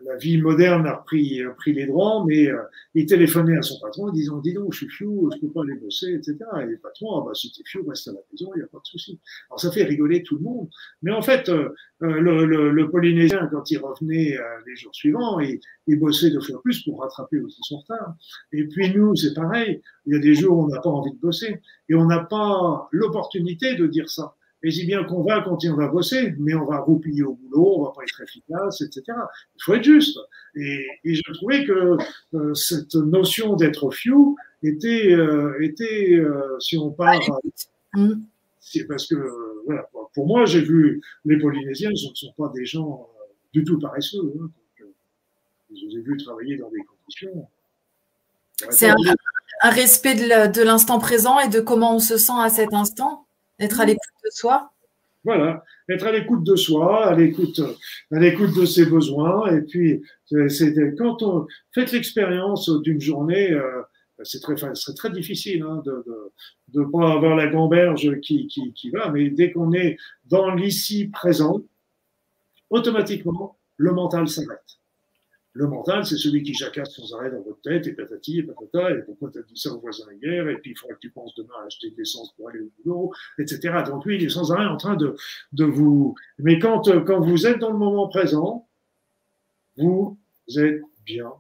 la 0.06 0.16
vie 0.18 0.38
moderne 0.38 0.86
a 0.86 0.96
pris, 0.96 1.42
a 1.42 1.50
pris 1.50 1.74
les 1.74 1.88
droits, 1.88 2.24
mais 2.28 2.48
euh, 2.48 2.62
il 2.94 3.06
téléphonait 3.06 3.58
à 3.58 3.62
son 3.62 3.80
patron 3.80 4.08
en 4.08 4.12
disant 4.12 4.38
Dis 4.40 4.54
donc, 4.54 4.74
je 4.74 4.80
suis 4.80 4.90
fiou, 4.90 5.30
je 5.34 5.40
peux 5.40 5.52
pas 5.52 5.64
aller 5.64 5.76
bosser, 5.76 6.14
etc. 6.14 6.38
Et 6.62 6.66
le 6.66 6.78
patron 6.78 7.20
Ah, 7.20 7.24
bah, 7.26 7.34
si 7.34 7.52
t'es 7.52 7.64
fiou, 7.66 7.84
reste 7.88 8.08
à 8.08 8.12
la 8.12 8.20
maison, 8.32 8.52
il 8.56 8.60
n'y 8.60 8.64
a 8.64 8.68
pas 8.68 8.78
de 8.78 8.86
souci. 8.86 9.20
Alors, 9.50 9.60
ça 9.60 9.72
fait 9.72 9.84
rigoler 9.84 10.24
tout 10.24 10.36
le 10.36 10.42
monde. 10.42 10.70
Mais 11.02 11.12
en 11.12 11.22
fait, 11.22 11.50
euh, 11.50 11.70
euh, 12.04 12.20
le, 12.20 12.46
le, 12.46 12.72
le, 12.72 12.90
Polynésien, 12.90 13.48
quand 13.52 13.70
il 13.72 13.78
revenait 13.78 14.38
les 14.68 14.76
jours 14.76 14.94
suivants, 14.94 15.40
il, 15.40 15.60
il 15.88 16.00
bossait 16.00 16.30
deux 16.30 16.42
fois 16.42 16.62
plus 16.62 16.84
pour 16.84 17.02
rattraper 17.02 17.40
aussi 17.40 17.60
son 17.64 17.80
retard. 17.80 18.16
Et 18.52 18.66
puis, 18.66 18.94
nous, 18.96 19.16
c'est 19.16 19.34
pareil. 19.34 19.82
Il 20.06 20.14
y 20.14 20.16
a 20.16 20.20
des 20.20 20.36
jours 20.36 20.58
où 20.58 20.64
on 20.66 20.68
n'a 20.68 20.82
pas 20.82 20.90
envie 20.90 21.12
de 21.12 21.20
bosser. 21.20 21.62
Et 21.90 21.96
on 21.96 22.06
n'a 22.06 22.24
pas 22.24 22.88
l'opportunité 22.92 23.76
de 23.76 23.88
dire 23.88 24.10
ça. 24.10 24.36
Et 24.62 24.72
si 24.72 24.86
bien 24.86 25.04
qu'on 25.06 25.24
va 25.24 25.42
quand 25.42 25.58
on 25.66 25.76
va 25.76 25.88
bosser, 25.88 26.34
mais 26.38 26.54
on 26.54 26.66
va 26.66 26.80
roupiller 26.80 27.24
au 27.24 27.36
boulot, 27.36 27.80
on 27.80 27.84
va 27.86 27.92
pas 27.96 28.04
être 28.04 28.22
efficace, 28.22 28.82
etc. 28.82 29.04
Il 29.08 29.64
faut 29.64 29.74
être 29.74 29.84
juste. 29.84 30.20
Et, 30.56 30.86
et 31.06 31.16
je 31.16 31.34
trouvais 31.34 31.64
que 31.66 31.98
euh, 32.34 32.54
cette 32.54 32.96
notion 32.96 33.56
d'être 33.56 33.90
few 33.92 34.36
était, 34.62 35.14
euh, 35.14 35.64
était 35.64 36.14
euh, 36.16 36.60
si 36.60 36.78
on 36.78 36.92
parle, 36.92 37.22
mmh. 37.94 38.16
c'est 38.60 38.86
parce 38.86 39.08
que 39.08 39.16
voilà, 39.66 39.90
pour 40.14 40.28
moi, 40.28 40.44
j'ai 40.46 40.62
vu 40.62 41.02
les 41.24 41.38
Polynésiens, 41.38 41.92
ce 41.96 42.10
ne 42.10 42.16
sont 42.16 42.34
pas 42.38 42.52
des 42.54 42.66
gens 42.66 43.08
du 43.54 43.64
tout 43.64 43.80
paresseux. 43.80 44.20
Hein, 44.20 44.50
donc, 44.80 44.90
je 45.70 45.86
les 45.86 46.00
ai 46.00 46.02
vus 46.02 46.18
travailler 46.18 46.58
dans 46.58 46.70
des 46.70 46.84
conditions. 46.84 47.48
C'est 48.72 48.90
un, 48.90 48.96
un, 49.62 49.70
respect 49.70 50.16
de 50.16 50.62
l'instant 50.64 51.00
présent 51.00 51.40
et 51.40 51.48
de 51.48 51.62
comment 51.62 51.96
on 51.96 52.00
se 52.00 52.18
sent 52.18 52.34
à 52.38 52.50
cet 52.50 52.74
instant 52.74 53.26
être 53.60 53.80
à 53.80 53.86
l'écoute 53.86 54.24
de 54.24 54.30
soi 54.32 54.72
Voilà, 55.24 55.64
être 55.90 56.06
à 56.08 56.12
l'écoute 56.12 56.44
de 56.44 56.56
soi, 56.56 57.08
à 57.08 57.16
l'écoute, 57.16 57.62
à 58.12 58.20
l'écoute 58.20 58.56
de 58.56 58.66
ses 58.66 58.86
besoins. 58.86 59.52
Et 59.56 59.62
puis, 59.62 60.02
c'est, 60.48 60.96
quand 60.98 61.22
on 61.22 61.48
fait 61.74 61.92
l'expérience 61.92 62.70
d'une 62.82 63.02
journée, 63.02 63.52
euh, 63.52 63.82
c'est 64.24 64.42
très, 64.42 64.56
c'est 64.76 64.96
très 64.96 65.12
difficile 65.12 65.64
hein, 65.64 65.82
de 65.86 66.04
ne 66.74 66.84
pas 66.86 67.14
avoir 67.14 67.36
la 67.36 67.48
gamberge 67.48 68.20
qui, 68.22 68.48
qui, 68.48 68.74
qui 68.74 68.90
va, 68.90 69.10
mais 69.12 69.30
dès 69.30 69.52
qu'on 69.52 69.74
est 69.74 69.98
dans 70.26 70.54
l'ici 70.54 71.08
présent, 71.08 71.62
automatiquement, 72.70 73.58
le 73.78 73.94
mental 73.94 74.28
s'arrête. 74.28 74.79
Le 75.54 75.68
mental, 75.68 76.06
c'est 76.06 76.18
celui 76.18 76.44
qui 76.44 76.54
jacasse 76.54 76.96
sans 76.96 77.16
arrêt 77.16 77.32
dans 77.32 77.42
votre 77.42 77.62
tête, 77.62 77.88
et 77.88 77.94
patati, 77.94 78.40
et 78.40 78.44
patata, 78.44 78.92
et 78.92 79.02
pourquoi 79.02 79.32
tu 79.32 79.40
as 79.40 79.42
dit 79.42 79.58
ça 79.58 79.72
au 79.72 79.80
voisin 79.80 80.06
hier, 80.22 80.48
et 80.48 80.58
puis 80.58 80.72
il 80.72 80.78
faudra 80.78 80.96
que 80.96 81.00
tu 81.00 81.10
penses 81.10 81.34
demain 81.36 81.56
à 81.64 81.66
acheter 81.66 81.90
de 81.90 81.98
l'essence 81.98 82.34
pour 82.36 82.50
aller 82.50 82.60
au 82.60 82.72
boulot, 82.84 83.12
etc. 83.40 83.84
Donc 83.88 84.06
lui, 84.06 84.18
il 84.18 84.24
est 84.24 84.30
sans 84.30 84.52
arrêt 84.52 84.68
en 84.68 84.78
train 84.78 84.96
de, 84.96 85.16
de 85.54 85.66
vous... 85.66 86.16
Mais 86.38 86.60
quand, 86.60 86.84
quand 87.06 87.20
vous 87.20 87.48
êtes 87.48 87.60
dans 87.60 87.72
le 87.72 87.78
moment 87.78 88.08
présent, 88.08 88.68
vous 89.78 90.18
êtes 90.58 90.82
bien 91.06 91.32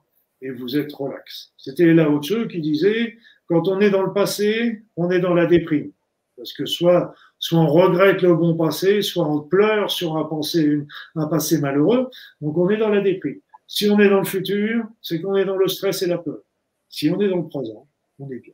et 0.41 0.51
vous 0.51 0.77
êtes 0.77 0.91
relax. 0.93 1.51
C'était 1.57 1.93
Lao 1.93 2.21
Tzu 2.21 2.47
qui 2.47 2.61
disait, 2.61 3.17
quand 3.47 3.67
on 3.67 3.79
est 3.79 3.89
dans 3.89 4.03
le 4.03 4.13
passé, 4.13 4.83
on 4.95 5.11
est 5.11 5.19
dans 5.19 5.33
la 5.33 5.45
déprime. 5.45 5.91
Parce 6.37 6.53
que 6.53 6.65
soit, 6.65 7.13
soit 7.37 7.59
on 7.59 7.67
regrette 7.67 8.21
le 8.21 8.33
bon 8.33 8.55
passé, 8.55 9.01
soit 9.01 9.27
on 9.27 9.41
pleure 9.41 9.91
sur 9.91 10.15
un 10.15 10.23
passé, 10.23 10.81
un 11.15 11.27
passé 11.27 11.59
malheureux. 11.59 12.09
Donc 12.41 12.57
on 12.57 12.69
est 12.69 12.77
dans 12.77 12.89
la 12.89 13.01
déprime. 13.01 13.39
Si 13.71 13.87
on 13.87 13.99
est 13.99 14.09
dans 14.09 14.17
le 14.17 14.25
futur, 14.25 14.83
c'est 14.99 15.21
qu'on 15.21 15.37
est 15.37 15.45
dans 15.45 15.55
le 15.55 15.67
stress 15.67 16.01
et 16.01 16.07
la 16.07 16.17
peur. 16.17 16.41
Si 16.89 17.07
on 17.11 17.21
est 17.21 17.29
dans 17.29 17.37
le 17.37 17.47
présent, 17.47 17.87
on 18.17 18.27
est 18.31 18.39
bien. 18.39 18.53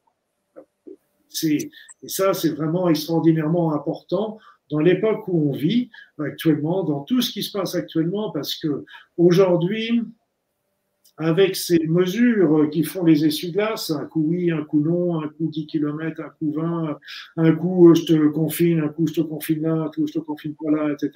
et 1.43 2.09
ça, 2.09 2.33
c'est 2.33 2.49
vraiment 2.49 2.89
extraordinairement 2.89 3.73
important 3.73 4.39
dans 4.69 4.79
l'époque 4.79 5.25
où 5.29 5.51
on 5.51 5.53
vit 5.53 5.89
actuellement, 6.19 6.83
dans 6.83 7.05
tout 7.05 7.21
ce 7.21 7.31
qui 7.31 7.43
se 7.43 7.57
passe 7.57 7.75
actuellement, 7.75 8.31
parce 8.31 8.55
que 8.55 8.83
aujourd'hui, 9.15 10.01
avec 11.17 11.55
ces 11.55 11.79
mesures 11.87 12.69
qui 12.69 12.83
font 12.83 13.05
les 13.05 13.25
essuie-glaces, 13.25 13.89
un 13.91 14.05
coup 14.05 14.25
oui, 14.27 14.51
un 14.51 14.63
coup 14.63 14.81
non, 14.81 15.21
un 15.21 15.29
coup 15.29 15.47
10 15.47 15.67
km, 15.67 16.21
un 16.21 16.29
coup 16.29 16.51
20, 16.51 16.99
un 17.37 17.51
coup 17.53 17.95
je 17.95 18.03
te 18.03 18.27
confine, 18.27 18.81
un 18.81 18.89
coup 18.89 19.07
je 19.07 19.13
te 19.13 19.21
confine 19.21 19.61
là, 19.61 19.73
un 19.73 19.89
coup 19.89 20.05
je 20.07 20.13
te 20.13 20.19
confine 20.19 20.55
pas 20.61 20.71
là, 20.71 20.91
etc. 20.91 21.11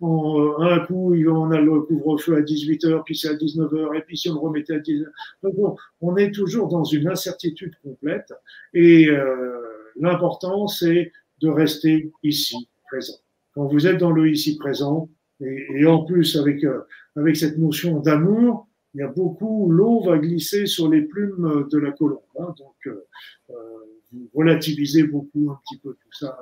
En, 0.00 0.60
un 0.60 0.80
coup, 0.80 1.14
on 1.14 1.50
a 1.52 1.60
le 1.60 1.80
couvre-feu 1.82 2.36
à 2.36 2.40
18h, 2.40 3.04
puis 3.04 3.16
c'est 3.16 3.28
à 3.28 3.34
19h, 3.34 3.96
et 3.96 4.00
puis 4.02 4.16
si 4.16 4.28
on 4.28 4.34
le 4.34 4.40
remettait 4.40 4.74
à 4.74 4.78
19h. 4.78 5.06
Donc 5.44 5.54
bon, 5.54 5.76
on 6.00 6.16
est 6.16 6.32
toujours 6.32 6.68
dans 6.68 6.84
une 6.84 7.08
incertitude 7.08 7.74
complète, 7.84 8.32
et 8.74 9.08
euh, 9.08 9.60
l'important, 9.96 10.66
c'est 10.66 11.12
de 11.40 11.48
rester 11.48 12.10
ici, 12.22 12.68
présent. 12.88 13.14
Quand 13.54 13.66
vous 13.66 13.86
êtes 13.86 13.98
dans 13.98 14.10
le 14.10 14.28
ici 14.28 14.56
présent, 14.56 15.08
et, 15.40 15.86
en 15.86 16.04
plus 16.04 16.36
avec, 16.36 16.64
euh, 16.64 16.80
avec 17.14 17.36
cette 17.36 17.58
notion 17.58 18.00
d'amour, 18.00 18.65
il 18.96 19.00
y 19.00 19.02
a 19.02 19.08
beaucoup, 19.08 19.70
l'eau 19.70 20.00
va 20.00 20.16
glisser 20.16 20.64
sur 20.64 20.88
les 20.88 21.02
plumes 21.02 21.68
de 21.70 21.78
la 21.78 21.92
colombe. 21.92 22.22
Hein, 22.38 22.54
donc, 22.56 22.76
euh, 22.86 23.06
euh, 23.50 23.54
vous 24.10 24.30
relativisez 24.32 25.02
beaucoup 25.02 25.50
un 25.50 25.60
petit 25.62 25.78
peu 25.78 25.92
tout 25.92 26.12
ça. 26.12 26.38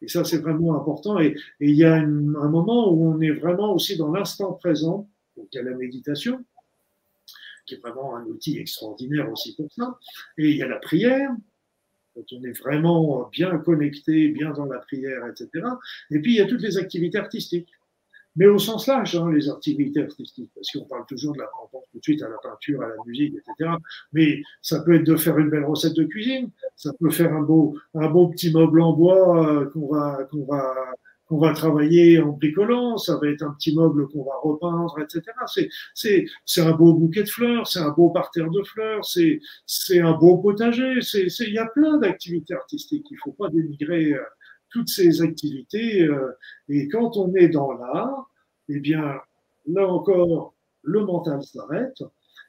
Et 0.00 0.08
ça, 0.08 0.24
c'est 0.24 0.38
vraiment 0.38 0.74
important. 0.80 1.20
Et, 1.20 1.36
il 1.60 1.74
y 1.74 1.84
a 1.84 1.96
un 1.96 2.06
moment 2.06 2.90
où 2.90 3.04
on 3.04 3.20
est 3.20 3.32
vraiment 3.32 3.74
aussi 3.74 3.98
dans 3.98 4.10
l'instant 4.10 4.54
présent. 4.54 5.06
Donc, 5.36 5.48
il 5.52 5.56
y 5.56 5.60
a 5.60 5.62
la 5.62 5.76
méditation, 5.76 6.42
qui 7.66 7.74
est 7.74 7.80
vraiment 7.80 8.16
un 8.16 8.24
outil 8.24 8.58
extraordinaire 8.58 9.30
aussi 9.30 9.54
pour 9.54 9.70
ça. 9.72 9.98
Et 10.38 10.48
il 10.48 10.56
y 10.56 10.62
a 10.62 10.68
la 10.68 10.78
prière, 10.78 11.30
quand 12.14 12.32
on 12.32 12.44
est 12.44 12.58
vraiment 12.58 13.28
bien 13.30 13.58
connecté, 13.58 14.28
bien 14.28 14.52
dans 14.52 14.64
la 14.64 14.78
prière, 14.78 15.26
etc. 15.26 15.66
Et 16.10 16.18
puis, 16.18 16.32
il 16.32 16.36
y 16.38 16.40
a 16.40 16.46
toutes 16.46 16.62
les 16.62 16.78
activités 16.78 17.18
artistiques. 17.18 17.68
Mais 18.36 18.46
au 18.46 18.58
sens 18.58 18.86
large, 18.86 19.16
hein, 19.16 19.30
les 19.30 19.48
activités 19.48 20.02
artistiques, 20.02 20.50
parce 20.54 20.70
qu'on 20.70 20.84
parle 20.84 21.04
toujours 21.06 21.34
de 21.34 21.40
la, 21.40 21.50
on 21.72 21.78
tout 21.92 21.98
de 21.98 22.02
suite 22.02 22.22
à 22.22 22.28
la 22.28 22.38
peinture, 22.42 22.82
à 22.82 22.88
la 22.88 22.94
musique, 23.06 23.34
etc. 23.34 23.72
Mais 24.12 24.42
ça 24.62 24.80
peut 24.80 24.94
être 24.94 25.04
de 25.04 25.16
faire 25.16 25.38
une 25.38 25.50
belle 25.50 25.64
recette 25.64 25.94
de 25.94 26.04
cuisine, 26.04 26.50
ça 26.76 26.92
peut 26.98 27.10
faire 27.10 27.32
un 27.34 27.42
beau, 27.42 27.76
un 27.94 28.08
beau 28.08 28.28
petit 28.28 28.52
meuble 28.52 28.80
en 28.80 28.92
bois 28.92 29.46
euh, 29.46 29.70
qu'on 29.70 29.88
va, 29.88 30.24
qu'on 30.30 30.44
va, 30.44 30.74
qu'on 31.26 31.38
va 31.38 31.52
travailler 31.52 32.20
en 32.20 32.28
bricolant, 32.32 32.98
ça 32.98 33.16
va 33.16 33.28
être 33.28 33.42
un 33.42 33.52
petit 33.52 33.74
meuble 33.74 34.08
qu'on 34.08 34.24
va 34.24 34.32
repeindre, 34.42 34.98
etc. 35.00 35.22
C'est, 35.46 35.68
c'est, 35.94 36.26
c'est 36.44 36.62
un 36.62 36.72
beau 36.72 36.94
bouquet 36.94 37.22
de 37.22 37.28
fleurs, 37.28 37.66
c'est 37.66 37.80
un 37.80 37.90
beau 37.90 38.10
parterre 38.10 38.50
de 38.50 38.62
fleurs, 38.62 39.04
c'est, 39.04 39.40
c'est 39.66 40.00
un 40.00 40.12
beau 40.12 40.38
potager, 40.38 41.00
c'est, 41.00 41.28
il 41.40 41.54
y 41.54 41.58
a 41.58 41.66
plein 41.66 41.98
d'activités 41.98 42.54
artistiques. 42.54 43.06
Il 43.10 43.18
faut 43.22 43.32
pas 43.32 43.48
dénigrer 43.48 44.12
euh, 44.12 44.22
toutes 44.72 44.88
ces 44.88 45.22
activités. 45.22 46.02
Euh, 46.02 46.32
et 46.68 46.88
quand 46.88 47.16
on 47.16 47.34
est 47.34 47.48
dans 47.48 47.72
l'art, 47.72 48.30
eh 48.68 48.80
bien, 48.80 49.20
là 49.66 49.86
encore, 49.86 50.54
le 50.82 51.04
mental 51.04 51.42
s'arrête. 51.42 52.02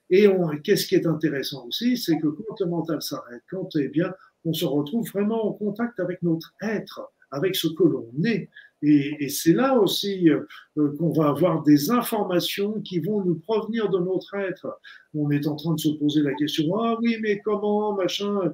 Et 0.10 0.28
qu'est-ce 0.64 0.86
qui 0.86 0.96
est 0.96 1.08
intéressant 1.08 1.66
aussi, 1.68 1.98
c'est 1.98 2.20
que 2.20 2.28
quand 2.28 2.60
le 2.60 2.68
mental 2.68 3.02
s'arrête, 3.02 3.42
quand 3.50 3.70
eh 3.78 3.88
bien, 3.88 4.14
on 4.46 4.54
se 4.54 4.66
retrouve 4.66 5.10
vraiment 5.10 5.48
en 5.48 5.54
contact 5.54 6.00
avec 6.00 6.22
notre 6.22 6.54
être, 6.62 7.12
avec 7.32 7.56
ce 7.56 7.68
que 7.68 7.84
l'on 7.84 8.12
est. 8.24 8.50
Et, 8.84 9.24
et 9.24 9.30
c'est 9.30 9.54
là 9.54 9.80
aussi 9.80 10.30
euh, 10.30 10.46
qu'on 10.76 11.14
va 11.14 11.30
avoir 11.30 11.64
des 11.64 11.90
informations 11.90 12.82
qui 12.82 13.00
vont 13.00 13.24
nous 13.24 13.40
provenir 13.40 13.90
de 13.90 13.98
notre 13.98 14.36
être. 14.36 14.80
On 15.16 15.32
est 15.32 15.48
en 15.48 15.56
train 15.56 15.74
de 15.74 15.80
se 15.80 15.90
poser 15.90 16.22
la 16.22 16.34
question, 16.34 16.76
ah 16.76 16.98
oui, 17.02 17.18
mais 17.22 17.40
comment, 17.40 17.96
machin, 17.96 18.54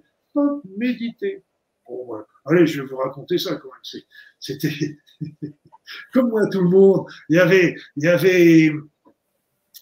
méditer? 0.77 1.43
Allez, 2.45 2.65
je 2.67 2.81
vais 2.81 2.87
vous 2.87 2.97
raconter 2.97 3.37
ça 3.37 3.55
quand 3.55 3.69
même. 3.69 4.03
C'était 4.39 4.97
comme 6.13 6.29
moi, 6.29 6.47
tout 6.51 6.61
le 6.61 6.69
monde. 6.69 7.05
Il 7.29 7.35
y 7.35 7.39
avait, 7.39 7.75
il 7.95 8.03
y 8.03 8.07
avait. 8.07 8.71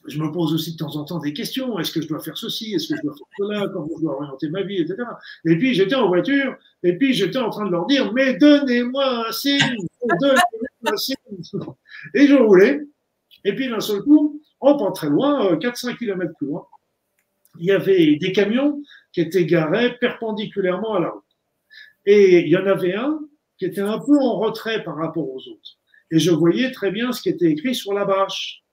Je 0.07 0.19
me 0.19 0.31
pose 0.31 0.53
aussi 0.53 0.73
de 0.73 0.77
temps 0.77 0.95
en 0.95 1.03
temps 1.03 1.19
des 1.19 1.33
questions. 1.33 1.77
Est-ce 1.79 1.91
que 1.91 2.01
je 2.01 2.07
dois 2.07 2.21
faire 2.21 2.37
ceci? 2.37 2.73
Est-ce 2.73 2.89
que 2.89 2.95
je 2.97 3.01
dois 3.01 3.13
faire 3.13 3.27
cela? 3.37 3.67
Comment 3.73 3.89
je 3.97 4.03
dois 4.03 4.15
orienter 4.15 4.49
ma 4.49 4.63
vie, 4.63 4.77
etc. 4.77 5.03
Et 5.45 5.57
puis 5.57 5.73
j'étais 5.73 5.95
en 5.95 6.07
voiture, 6.07 6.55
et 6.83 6.97
puis 6.97 7.13
j'étais 7.13 7.39
en 7.39 7.49
train 7.49 7.65
de 7.65 7.71
leur 7.71 7.85
dire 7.85 8.13
Mais 8.13 8.37
donnez-moi 8.37 9.27
un 9.27 9.31
signe 9.31 9.59
Donnez-moi 10.21 10.93
un 10.93 10.97
signe 10.97 11.15
Et 12.13 12.27
je 12.27 12.35
roulais. 12.35 12.81
Et 13.43 13.53
puis 13.53 13.69
d'un 13.69 13.79
seul 13.79 14.01
coup, 14.01 14.41
on 14.61 14.77
pas 14.77 14.91
très 14.91 15.09
loin, 15.09 15.55
4-5 15.55 15.89
euh, 15.89 15.95
km 15.95 16.33
plus 16.37 16.47
loin, 16.47 16.65
il 17.59 17.65
y 17.65 17.71
avait 17.71 18.15
des 18.15 18.31
camions 18.31 18.81
qui 19.13 19.21
étaient 19.21 19.45
garés 19.45 19.97
perpendiculairement 19.99 20.95
à 20.95 20.99
la 20.99 21.09
route. 21.09 21.23
Et 22.07 22.39
il 22.39 22.47
y 22.47 22.55
en 22.55 22.65
avait 22.65 22.95
un 22.95 23.19
qui 23.57 23.65
était 23.65 23.81
un 23.81 23.99
peu 23.99 24.17
en 24.17 24.39
retrait 24.39 24.83
par 24.83 24.95
rapport 24.95 25.29
aux 25.29 25.47
autres. 25.49 25.77
Et 26.09 26.19
je 26.19 26.31
voyais 26.31 26.71
très 26.71 26.89
bien 26.89 27.11
ce 27.11 27.21
qui 27.21 27.29
était 27.29 27.51
écrit 27.51 27.75
sur 27.75 27.93
la 27.93 28.05
bâche. 28.05 28.63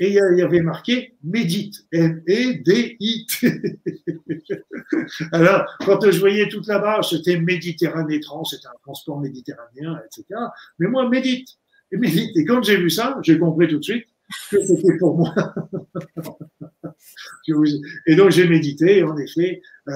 Et 0.00 0.08
il 0.08 0.38
y 0.38 0.42
avait 0.42 0.62
marqué 0.62 1.16
médite, 1.22 1.84
M-E-D-I-T. 1.92 3.36
Alors, 5.32 5.66
quand 5.80 6.10
je 6.10 6.18
voyais 6.18 6.48
toute 6.48 6.66
la 6.66 6.78
bâche, 6.78 7.10
c'était 7.10 7.38
Méditerranée 7.38 8.20
trans, 8.20 8.44
c'était 8.44 8.68
un 8.68 8.78
transport 8.82 9.20
méditerranéen, 9.20 10.00
etc. 10.06 10.40
Mais 10.78 10.88
moi, 10.88 11.06
médite, 11.08 11.58
et 11.92 11.98
médite. 11.98 12.36
Et 12.36 12.44
quand 12.44 12.62
j'ai 12.62 12.76
vu 12.76 12.90
ça, 12.90 13.18
j'ai 13.22 13.38
compris 13.38 13.68
tout 13.68 13.78
de 13.78 13.84
suite 13.84 14.06
que 14.50 14.64
c'était 14.64 14.96
pour 14.98 15.18
moi. 15.18 15.34
et 18.06 18.14
donc, 18.14 18.30
j'ai 18.30 18.46
médité, 18.46 19.02
en 19.02 19.16
effet, 19.18 19.60
euh, 19.88 19.92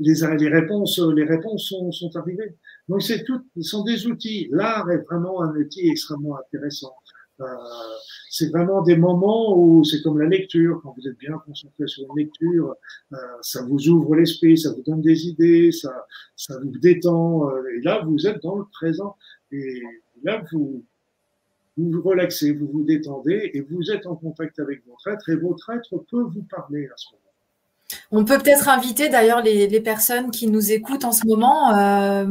les, 0.00 0.14
les 0.38 0.48
réponses, 0.48 0.98
les 0.98 1.24
réponses 1.24 1.68
sont, 1.68 1.92
sont 1.92 2.16
arrivées. 2.16 2.56
Donc, 2.88 3.02
c'est 3.02 3.22
tout, 3.24 3.40
sont 3.60 3.84
des 3.84 4.06
outils. 4.06 4.48
L'art 4.50 4.90
est 4.90 5.04
vraiment 5.08 5.42
un 5.42 5.54
outil 5.54 5.88
extrêmement 5.88 6.36
intéressant. 6.38 6.94
Euh, 7.40 7.46
c'est 8.28 8.50
vraiment 8.50 8.82
des 8.82 8.96
moments 8.96 9.56
où 9.56 9.82
c'est 9.84 10.02
comme 10.02 10.18
la 10.18 10.28
lecture, 10.28 10.80
quand 10.82 10.94
vous 10.96 11.08
êtes 11.08 11.18
bien 11.18 11.38
concentré 11.46 11.86
sur 11.86 12.04
une 12.10 12.24
lecture, 12.24 12.74
euh, 13.12 13.16
ça 13.40 13.64
vous 13.64 13.88
ouvre 13.88 14.14
l'esprit, 14.14 14.58
ça 14.58 14.72
vous 14.72 14.82
donne 14.82 15.00
des 15.00 15.26
idées, 15.26 15.72
ça, 15.72 16.06
ça 16.36 16.58
vous 16.58 16.78
détend. 16.78 17.48
Euh, 17.48 17.62
et 17.76 17.80
là, 17.82 18.02
vous 18.04 18.26
êtes 18.26 18.42
dans 18.42 18.56
le 18.56 18.64
présent. 18.72 19.16
Et 19.52 19.82
là, 20.22 20.42
vous, 20.52 20.84
vous 21.76 21.90
vous 21.90 22.02
relaxez, 22.02 22.52
vous 22.52 22.68
vous 22.68 22.82
détendez 22.82 23.50
et 23.54 23.60
vous 23.60 23.90
êtes 23.90 24.06
en 24.06 24.16
contact 24.16 24.58
avec 24.58 24.86
votre 24.86 25.08
être 25.08 25.28
et 25.30 25.36
votre 25.36 25.70
être 25.70 26.04
peut 26.10 26.22
vous 26.22 26.42
parler 26.42 26.86
à 26.86 26.96
ce 26.96 27.12
moment. 27.12 27.29
On 28.12 28.24
peut 28.24 28.38
peut-être 28.38 28.68
inviter 28.68 29.08
d'ailleurs 29.08 29.40
les, 29.42 29.80
personnes 29.80 30.30
qui 30.30 30.48
nous 30.48 30.72
écoutent 30.72 31.04
en 31.04 31.12
ce 31.12 31.26
moment, 31.26 31.72
euh, 31.76 32.24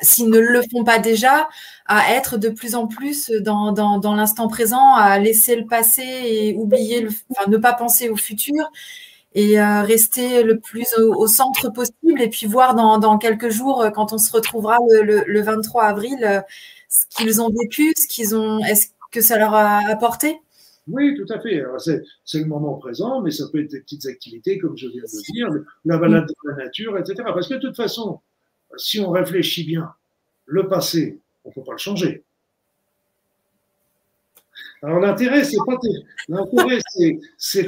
s'ils 0.00 0.30
ne 0.30 0.38
le 0.38 0.62
font 0.72 0.84
pas 0.84 0.98
déjà, 0.98 1.48
à 1.86 2.14
être 2.14 2.38
de 2.38 2.48
plus 2.48 2.74
en 2.74 2.86
plus 2.86 3.30
dans, 3.30 4.00
l'instant 4.16 4.48
présent, 4.48 4.94
à 4.94 5.18
laisser 5.18 5.54
le 5.56 5.66
passé 5.66 6.02
et 6.02 6.54
oublier, 6.54 7.02
le, 7.02 7.10
enfin, 7.30 7.50
ne 7.50 7.58
pas 7.58 7.74
penser 7.74 8.08
au 8.08 8.16
futur 8.16 8.70
et 9.34 9.60
euh, 9.60 9.82
rester 9.82 10.42
le 10.42 10.58
plus 10.58 10.86
au, 10.96 11.26
centre 11.26 11.70
possible 11.70 12.20
et 12.22 12.28
puis 12.28 12.46
voir 12.46 12.74
dans, 12.74 13.18
quelques 13.18 13.50
jours, 13.50 13.84
quand 13.94 14.14
on 14.14 14.18
se 14.18 14.32
retrouvera 14.32 14.78
le, 15.02 15.42
23 15.42 15.84
avril, 15.84 16.18
euh, 16.22 16.40
ce 16.88 17.04
qu'ils 17.10 17.42
ont 17.42 17.50
vécu, 17.50 17.92
ce 17.98 18.08
qu'ils 18.08 18.34
ont, 18.34 18.60
est-ce 18.60 18.88
que 19.12 19.20
ça 19.20 19.38
leur 19.38 19.54
a 19.54 19.80
apporté? 19.88 20.40
Oui, 20.88 21.16
tout 21.16 21.32
à 21.32 21.38
fait. 21.40 21.62
C'est 22.24 22.38
le 22.40 22.46
moment 22.46 22.74
présent, 22.74 23.20
mais 23.22 23.30
ça 23.30 23.44
peut 23.50 23.60
être 23.60 23.70
des 23.70 23.80
petites 23.80 24.06
activités, 24.06 24.58
comme 24.58 24.76
je 24.76 24.88
viens 24.88 25.02
de 25.02 25.32
dire, 25.32 25.48
la 25.84 25.98
balade 25.98 26.26
dans 26.26 26.50
la 26.50 26.64
nature, 26.64 26.98
etc. 26.98 27.22
Parce 27.24 27.48
que 27.48 27.54
de 27.54 27.60
toute 27.60 27.76
façon, 27.76 28.20
si 28.76 29.00
on 29.00 29.10
réfléchit 29.10 29.64
bien, 29.64 29.92
le 30.46 30.68
passé, 30.68 31.20
on 31.44 31.50
ne 31.50 31.54
peut 31.54 31.64
pas 31.64 31.72
le 31.72 31.78
changer. 31.78 32.24
Alors 34.82 35.00
l'intérêt, 35.00 35.42
c'est 35.42 35.56
pas 35.66 35.76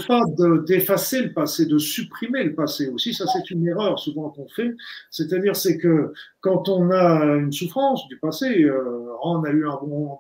pas 0.07 0.23
d'effacer 0.65 1.23
le 1.23 1.33
passé, 1.33 1.67
de 1.67 1.77
supprimer 1.77 2.45
le 2.45 2.55
passé 2.55 2.87
aussi. 2.89 3.13
Ça, 3.15 3.25
c'est 3.27 3.51
une 3.51 3.67
erreur 3.67 3.99
souvent 3.99 4.31
qu'on 4.31 4.49
fait. 4.49 4.71
C'est-à-dire, 5.11 5.57
c'est 5.57 5.77
que 5.77 6.13
quand 6.41 6.69
on 6.69 6.91
a 6.91 7.25
une 7.37 7.53
souffrance 7.53 8.07
du 8.09 8.19
passé, 8.19 8.65
euh, 8.65 9.11
on 9.23 9.45
a 9.45 9.51
eu 9.51 9.67
un 9.67 9.79
bon, 9.83 10.19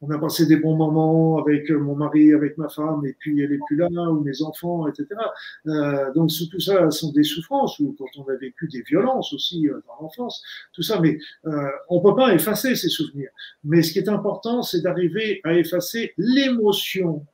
on 0.00 0.10
a 0.10 0.18
passé 0.18 0.46
des 0.46 0.56
bons 0.56 0.76
moments 0.76 1.38
avec 1.38 1.70
mon 1.70 1.96
mari, 1.96 2.32
avec 2.32 2.56
ma 2.58 2.68
femme, 2.68 3.04
et 3.06 3.14
puis 3.18 3.40
elle 3.40 3.52
est 3.52 3.60
plus 3.66 3.76
là, 3.76 3.88
ou 3.88 4.20
mes 4.20 4.42
enfants, 4.42 4.86
etc. 4.86 5.06
Euh, 5.66 6.12
donc 6.14 6.30
tout 6.50 6.60
ça 6.60 6.90
sont 6.90 7.12
des 7.12 7.24
souffrances, 7.24 7.78
ou 7.80 7.94
quand 7.98 8.06
on 8.18 8.28
a 8.28 8.36
vécu 8.36 8.68
des 8.68 8.82
violences 8.82 9.32
aussi 9.32 9.68
euh, 9.68 9.80
dans 9.86 10.02
l'enfance, 10.02 10.42
tout 10.72 10.82
ça. 10.82 11.00
Mais 11.00 11.18
euh, 11.46 11.68
on 11.88 12.00
peut 12.00 12.14
pas 12.14 12.34
effacer 12.34 12.74
ces 12.74 12.88
souvenirs. 12.88 13.30
Mais 13.64 13.82
ce 13.82 13.92
qui 13.92 13.98
est 13.98 14.08
important, 14.08 14.62
c'est 14.62 14.80
d'arriver 14.80 15.40
à 15.44 15.54
effacer 15.54 16.14
l'émotion 16.16 17.26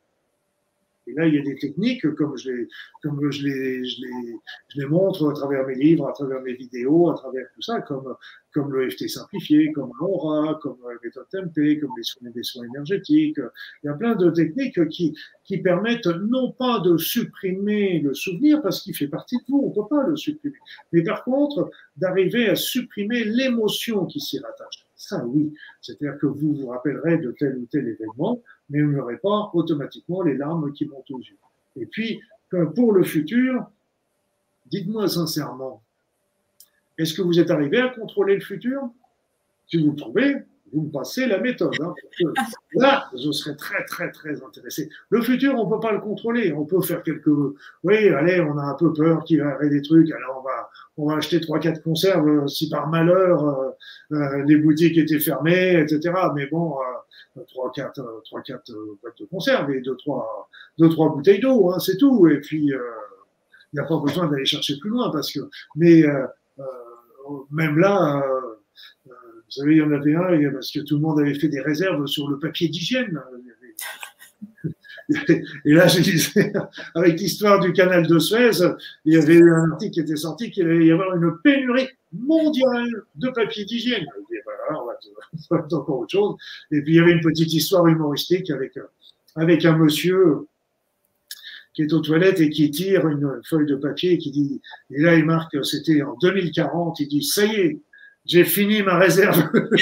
et 1.06 1.12
là, 1.12 1.26
il 1.26 1.35
y 1.35 1.39
a 1.39 1.43
des 1.43 1.56
techniques, 1.56 2.09
comme 2.14 2.36
je 2.36 2.51
les, 2.51 2.68
comme 3.02 3.31
je 3.31 3.47
les, 3.47 3.85
je 3.85 4.01
les, 4.01 4.36
je 4.68 4.81
les 4.81 4.86
montre 4.86 5.31
à 5.31 5.35
travers 5.35 5.66
mes 5.66 5.74
livres, 5.74 6.09
à 6.09 6.12
travers 6.12 6.40
mes 6.40 6.55
vidéos, 6.55 7.10
à 7.10 7.14
travers 7.14 7.47
tout 7.55 7.60
ça, 7.60 7.81
comme, 7.82 8.14
comme 8.52 8.74
l'EFT 8.74 9.09
simplifié, 9.09 9.72
comme 9.72 9.90
l'aura, 10.01 10.59
comme 10.62 10.78
la 10.82 10.94
méthode 11.02 11.28
TMP, 11.31 11.78
comme 11.81 11.90
les 11.97 12.05
soins, 12.05 12.31
des 12.31 12.43
soins 12.43 12.64
énergétiques. 12.64 13.39
Il 13.82 13.86
y 13.86 13.89
a 13.89 13.94
plein 13.94 14.14
de 14.14 14.31
techniques 14.31 14.89
qui, 14.89 15.14
qui 15.44 15.59
permettent 15.59 16.06
non 16.06 16.52
pas 16.52 16.81
de 16.81 16.97
supprimer 16.97 18.01
le 18.01 18.14
souvenir 18.14 18.62
parce 18.62 18.81
qu'il 18.81 18.97
fait 18.97 19.09
partie 19.09 19.36
de 19.36 19.44
vous, 19.48 19.60
on 19.64 19.68
ne 19.70 19.74
peut 19.74 19.89
pas 19.89 20.06
le 20.06 20.16
supprimer, 20.16 20.56
mais 20.93 21.02
par 21.02 21.24
contre 21.24 21.70
d'arriver 21.97 22.48
à 22.48 22.56
supprimer 22.56 23.24
l'émotion 23.24 24.06
qui 24.06 24.20
s'y 24.20 24.39
rattache. 24.39 24.84
Ça, 24.96 25.24
oui. 25.26 25.52
C'est-à-dire 25.80 26.18
que 26.18 26.26
vous 26.26 26.54
vous 26.54 26.66
rappellerez 26.68 27.18
de 27.18 27.32
tel 27.32 27.58
ou 27.58 27.66
tel 27.66 27.88
événement, 27.88 28.40
mais 28.70 28.80
vous 28.82 28.92
n'aurez 28.92 29.18
pas 29.18 29.50
automatiquement 29.52 30.22
les 30.22 30.36
larmes 30.36 30.72
qui 30.72 30.86
montent 30.86 31.10
aux 31.10 31.18
yeux. 31.18 31.36
Et 31.76 31.86
puis, 31.86 32.20
pour 32.74 32.92
le 32.92 33.02
futur, 33.02 33.66
dites-moi 34.66 35.08
sincèrement, 35.08 35.82
est-ce 36.96 37.14
que 37.14 37.22
vous 37.22 37.40
êtes 37.40 37.50
arrivé 37.50 37.78
à 37.80 37.88
contrôler 37.88 38.36
le 38.36 38.40
futur? 38.40 38.88
Si 39.66 39.82
vous 39.82 39.90
le 39.90 39.96
trouvez, 39.96 40.36
vous 40.74 40.82
me 40.82 40.90
passez 40.90 41.26
la 41.26 41.38
méthode. 41.38 41.74
Hein, 41.80 41.94
là, 42.74 43.09
je 43.14 43.30
serais 43.30 43.55
très, 43.55 43.84
très, 43.84 44.10
très 44.10 44.42
intéressé. 44.42 44.90
Le 45.09 45.22
futur, 45.22 45.55
on 45.55 45.66
ne 45.66 45.70
peut 45.70 45.80
pas 45.80 45.92
le 45.92 46.01
contrôler. 46.01 46.52
On 46.52 46.64
peut 46.64 46.80
faire 46.82 47.02
quelques. 47.02 47.28
Oui, 47.84 48.09
allez, 48.09 48.40
on 48.40 48.59
a 48.59 48.62
un 48.62 48.74
peu 48.74 48.92
peur 48.92 49.22
qu'il 49.24 49.40
ait 49.40 49.68
des 49.68 49.82
trucs. 49.82 50.10
Alors, 50.10 50.40
on 50.40 50.42
va, 50.42 50.70
on 50.96 51.09
va 51.09 51.18
acheter 51.18 51.40
trois, 51.40 51.60
quatre 51.60 51.82
conserves 51.82 52.26
euh, 52.28 52.46
si 52.48 52.68
par 52.68 52.88
malheur 52.88 53.48
euh, 53.48 53.70
euh, 54.12 54.44
les 54.44 54.56
boutiques 54.56 54.98
étaient 54.98 55.20
fermées, 55.20 55.80
etc. 55.80 56.12
Mais 56.34 56.46
bon, 56.46 56.74
trois, 57.48 57.70
quatre, 57.72 58.22
trois, 58.24 58.42
quatre 58.42 58.72
boîtes 59.01 59.18
de 59.18 59.26
conserve 59.26 59.70
et 59.70 59.80
deux, 59.80 59.96
trois, 59.96 60.48
deux, 60.78 60.88
trois 60.88 61.10
bouteilles 61.10 61.40
d'eau, 61.40 61.70
hein, 61.70 61.78
c'est 61.78 61.96
tout. 61.96 62.26
Et 62.28 62.40
puis, 62.40 62.66
il 62.66 63.74
n'y 63.74 63.80
a 63.80 63.84
pas 63.84 63.98
besoin 63.98 64.26
d'aller 64.26 64.44
chercher 64.44 64.76
plus 64.78 64.90
loin 64.90 65.10
parce 65.10 65.32
que. 65.32 65.40
Mais 65.76 66.02
même 67.51 67.78
là 67.78 68.22
vous 69.55 69.62
savez, 69.62 69.76
il 69.76 69.78
y 69.78 69.82
en 69.82 69.93
avait 69.93 70.14
un, 70.14 70.52
parce 70.52 70.70
que 70.72 70.81
tout 70.81 70.97
le 70.97 71.02
monde 71.02 71.20
avait 71.20 71.35
fait 71.35 71.48
des 71.48 71.60
réserves 71.60 72.06
sur 72.06 72.28
le 72.28 72.39
papier 72.39 72.68
d'hygiène. 72.68 73.20
Et 75.64 75.72
là, 75.72 75.86
je 75.86 76.01
disais, 76.01 76.52
avec 76.94 77.20
l'histoire 77.20 77.60
du 77.60 77.72
canal 77.72 78.06
de 78.06 78.18
Suez, 78.18 78.64
il 79.05 79.14
y 79.14 79.16
avait 79.16 79.40
un 79.40 79.72
article 79.72 79.93
qui 79.93 80.01
était 80.01 80.16
sorti 80.16 80.51
qu'il 80.51 80.66
allait 80.66 80.86
y 80.86 80.93
avoir 80.93 81.14
une 81.14 81.39
pénurie 81.43 81.89
mondiale 82.12 83.02
de 83.16 83.28
papier 83.28 83.64
d'hygiène. 83.64 84.06
voilà, 84.44 84.82
on 84.82 85.56
va, 85.56 85.66
encore 85.76 86.01
autre 86.01 86.10
chose. 86.10 86.36
Et 86.70 86.81
puis 86.81 86.94
il 86.94 86.97
y 86.97 87.01
avait 87.01 87.12
une 87.12 87.20
petite 87.20 87.52
histoire 87.52 87.86
humoristique 87.86 88.51
avec, 88.51 88.78
avec 89.36 89.64
un 89.64 89.76
monsieur 89.76 90.47
qui 91.74 91.82
est 91.82 91.93
aux 91.93 92.01
toilettes 92.01 92.40
et 92.40 92.51
qui 92.51 92.70
tire 92.70 93.06
une 93.09 93.40
feuille 93.44 93.66
de 93.66 93.76
papier 93.76 94.12
et 94.12 94.18
qui 94.18 94.31
dit, 94.31 94.60
et 94.90 95.01
là 95.01 95.16
il 95.16 95.24
marque, 95.24 95.62
c'était 95.64 96.02
en 96.02 96.16
2040, 96.16 97.01
il 97.01 97.09
dit, 97.09 97.22
ça 97.22 97.44
y 97.44 97.55
est, 97.56 97.81
j'ai 98.24 98.44
fini 98.44 98.82
ma 98.82 98.98
réserve 98.98 99.51
que 99.51 99.76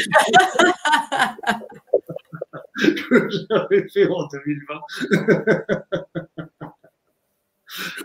j'avais 3.50 3.88
fait 3.88 4.08
en 4.08 4.26
2020. 4.26 4.80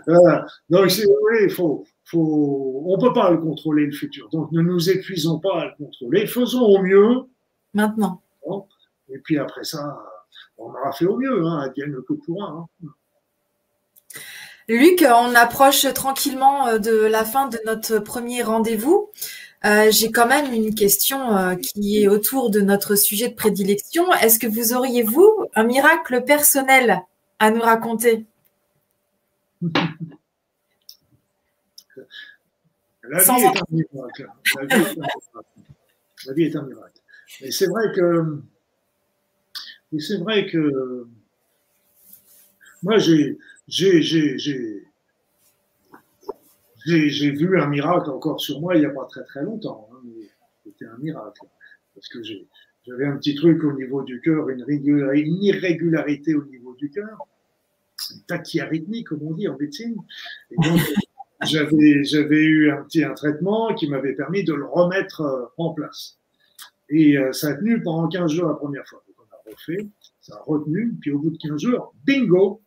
voilà. 0.06 0.46
Donc, 0.70 0.86
oui, 0.86 1.38
il 1.42 1.50
faut, 1.50 1.84
faut, 2.04 2.82
on 2.86 2.96
ne 2.96 3.00
peut 3.00 3.12
pas 3.12 3.30
le 3.30 3.38
contrôler 3.38 3.86
le 3.86 3.92
futur. 3.92 4.28
Donc, 4.30 4.52
ne 4.52 4.62
nous 4.62 4.90
épuisons 4.90 5.38
pas 5.40 5.60
à 5.60 5.64
le 5.66 5.72
contrôler. 5.76 6.26
Faisons 6.26 6.62
au 6.62 6.82
mieux. 6.82 7.24
Maintenant. 7.74 8.22
Et 9.10 9.18
puis 9.18 9.38
après 9.38 9.64
ça, 9.64 9.98
on 10.58 10.68
aura 10.68 10.92
fait 10.92 11.06
au 11.06 11.16
mieux, 11.16 11.44
hein, 11.44 11.60
advienne 11.60 11.96
que 12.06 12.12
pourra. 12.12 12.48
Hein. 12.48 12.66
Luc, 14.68 15.02
on 15.02 15.34
approche 15.34 15.86
tranquillement 15.94 16.66
euh, 16.66 16.78
de 16.78 16.92
la 16.92 17.24
fin 17.24 17.48
de 17.48 17.58
notre 17.64 17.98
premier 17.98 18.42
rendez-vous. 18.42 19.10
Euh, 19.64 19.90
j'ai 19.90 20.12
quand 20.12 20.28
même 20.28 20.52
une 20.52 20.72
question 20.74 21.36
euh, 21.36 21.56
qui 21.56 22.02
est 22.02 22.08
autour 22.08 22.50
de 22.50 22.60
notre 22.60 22.94
sujet 22.94 23.28
de 23.28 23.34
prédilection. 23.34 24.12
Est-ce 24.14 24.38
que 24.38 24.46
vous 24.46 24.72
auriez, 24.72 25.02
vous, 25.02 25.46
un 25.54 25.64
miracle 25.64 26.22
personnel 26.24 27.02
à 27.40 27.50
nous 27.50 27.60
raconter? 27.60 28.24
La 33.02 33.20
vie, 33.20 33.42
est 33.42 33.46
un 33.46 33.64
miracle. 33.70 34.28
La 36.26 36.32
vie 36.34 36.44
est 36.44 36.56
un 36.56 36.62
miracle. 36.62 37.00
Et 37.40 37.50
c'est 37.50 37.66
vrai 37.66 37.92
que, 37.94 38.42
c'est 39.98 40.18
vrai 40.18 40.46
que, 40.46 41.08
moi, 42.82 42.98
j'ai, 42.98 43.38
j'ai, 46.88 47.30
vu 47.30 47.60
un 47.60 47.68
miracle 47.68 48.10
encore 48.10 48.40
sur 48.40 48.60
moi 48.60 48.74
il 48.76 48.80
n'y 48.80 48.86
a 48.86 48.90
pas 48.90 49.04
très 49.06 49.24
très 49.24 49.42
longtemps. 49.42 49.88
Hein, 49.92 50.08
C'était 50.64 50.86
un 50.86 50.96
miracle. 50.98 51.42
Parce 51.94 52.08
que 52.08 52.18
j'avais 52.86 53.06
un 53.06 53.16
petit 53.16 53.34
truc 53.34 53.62
au 53.64 53.72
niveau 53.72 54.02
du 54.02 54.20
cœur, 54.20 54.48
une, 54.48 54.64
irrégularité 54.68 56.34
au 56.34 56.44
niveau 56.44 56.74
du 56.74 56.90
cœur, 56.90 57.26
une 58.14 58.22
tachyarrhythmie, 58.22 59.04
comme 59.04 59.22
on 59.22 59.32
dit 59.32 59.48
en 59.48 59.56
médecine. 59.56 59.96
Et 60.50 60.56
donc, 60.56 60.80
j'avais 61.42 62.44
eu 62.44 62.70
un 62.70 62.82
petit 62.84 63.04
traitement 63.16 63.74
qui 63.74 63.88
m'avait 63.88 64.14
permis 64.14 64.44
de 64.44 64.54
le 64.54 64.64
remettre 64.64 65.22
euh, 65.22 65.46
en 65.56 65.74
place. 65.74 66.18
Et 66.88 67.18
euh, 67.18 67.32
ça 67.32 67.48
a 67.48 67.54
tenu 67.54 67.82
pendant 67.82 68.08
15 68.08 68.32
jours 68.32 68.48
la 68.48 68.54
première 68.54 68.86
fois. 68.86 69.02
Donc 69.06 69.16
on 69.18 69.34
a 69.34 69.52
refait, 69.52 69.86
ça 70.20 70.36
a 70.36 70.42
retenu, 70.42 70.94
puis 71.00 71.10
au 71.10 71.18
bout 71.18 71.30
de 71.30 71.38
15 71.38 71.60
jours, 71.60 71.94
bingo, 72.04 72.62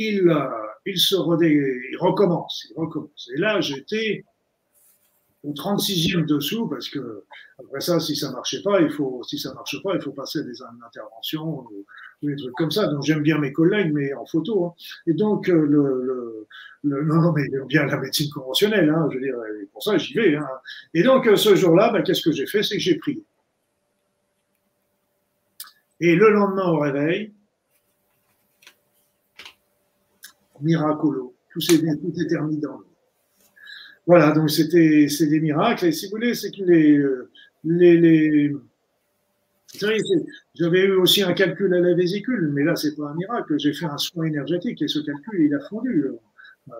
il, 0.00 0.28
euh, 0.28 0.48
il 0.86 0.98
se 0.98 1.14
il 1.14 1.96
recommence, 1.98 2.66
il 2.70 2.80
recommence. 2.80 3.30
Et 3.34 3.38
là, 3.38 3.60
j'étais 3.60 4.24
au 5.42 5.52
36e 5.52 6.24
dessous 6.26 6.66
parce 6.68 6.88
que 6.88 7.24
après 7.58 7.80
ça, 7.80 8.00
si 8.00 8.16
ça 8.16 8.30
marchait 8.32 8.62
pas, 8.62 8.80
il 8.80 8.90
faut, 8.90 9.22
si 9.24 9.38
ça 9.38 9.52
marche 9.52 9.82
pas, 9.82 9.94
il 9.94 10.00
faut 10.00 10.12
passer 10.12 10.42
des 10.44 10.62
interventions 10.62 11.60
ou, 11.60 11.84
des 12.22 12.36
trucs 12.36 12.54
comme 12.54 12.70
ça. 12.70 12.86
Donc 12.86 13.02
j'aime 13.02 13.22
bien 13.22 13.38
mes 13.38 13.52
collègues, 13.52 13.92
mais 13.92 14.12
en 14.14 14.24
photo. 14.24 14.66
Hein. 14.66 14.74
Et 15.06 15.14
donc 15.14 15.48
euh, 15.48 15.66
le, 15.66 16.46
le, 16.82 17.04
non, 17.04 17.20
non, 17.20 17.32
mais 17.32 17.44
bien 17.66 17.84
la 17.84 17.98
médecine 17.98 18.30
conventionnelle. 18.30 18.88
Hein, 18.88 19.08
je 19.10 19.18
veux 19.18 19.22
dire, 19.22 19.36
pour 19.72 19.82
ça 19.82 19.98
j'y 19.98 20.14
vais. 20.14 20.36
Hein. 20.36 20.48
Et 20.94 21.02
donc 21.02 21.26
euh, 21.26 21.36
ce 21.36 21.54
jour-là, 21.54 21.90
ben, 21.92 22.02
qu'est-ce 22.02 22.22
que 22.22 22.32
j'ai 22.32 22.46
fait? 22.46 22.62
C'est 22.62 22.76
que 22.76 22.82
j'ai 22.82 22.96
prié. 22.96 23.22
Et 26.00 26.16
le 26.16 26.30
lendemain 26.30 26.70
au 26.70 26.78
réveil, 26.78 27.34
miracolo. 30.62 31.34
Tout 31.52 31.60
s'est 31.60 31.78
tout 31.78 32.12
est 32.20 32.26
terminé 32.26 32.60
dans 32.60 32.80
Voilà, 34.06 34.32
donc 34.32 34.50
c'était 34.50 35.08
c'est 35.08 35.26
des 35.26 35.40
miracles. 35.40 35.86
Et 35.86 35.92
si 35.92 36.06
vous 36.06 36.12
voulez, 36.12 36.34
c'est 36.34 36.50
que 36.50 36.62
les, 36.62 37.02
les, 37.64 37.96
les 37.98 38.54
j'avais 40.54 40.80
eu 40.80 40.96
aussi 40.96 41.22
un 41.22 41.32
calcul 41.32 41.72
à 41.74 41.80
la 41.80 41.94
vésicule, 41.94 42.50
mais 42.52 42.64
là, 42.64 42.74
c'est 42.76 42.96
pas 42.96 43.08
un 43.08 43.14
miracle. 43.14 43.58
J'ai 43.58 43.72
fait 43.72 43.86
un 43.86 43.98
soin 43.98 44.24
énergétique 44.24 44.82
et 44.82 44.88
ce 44.88 44.98
calcul, 45.00 45.42
il 45.42 45.54
a 45.54 45.60
fondu. 45.60 46.06
Euh, 46.68 46.74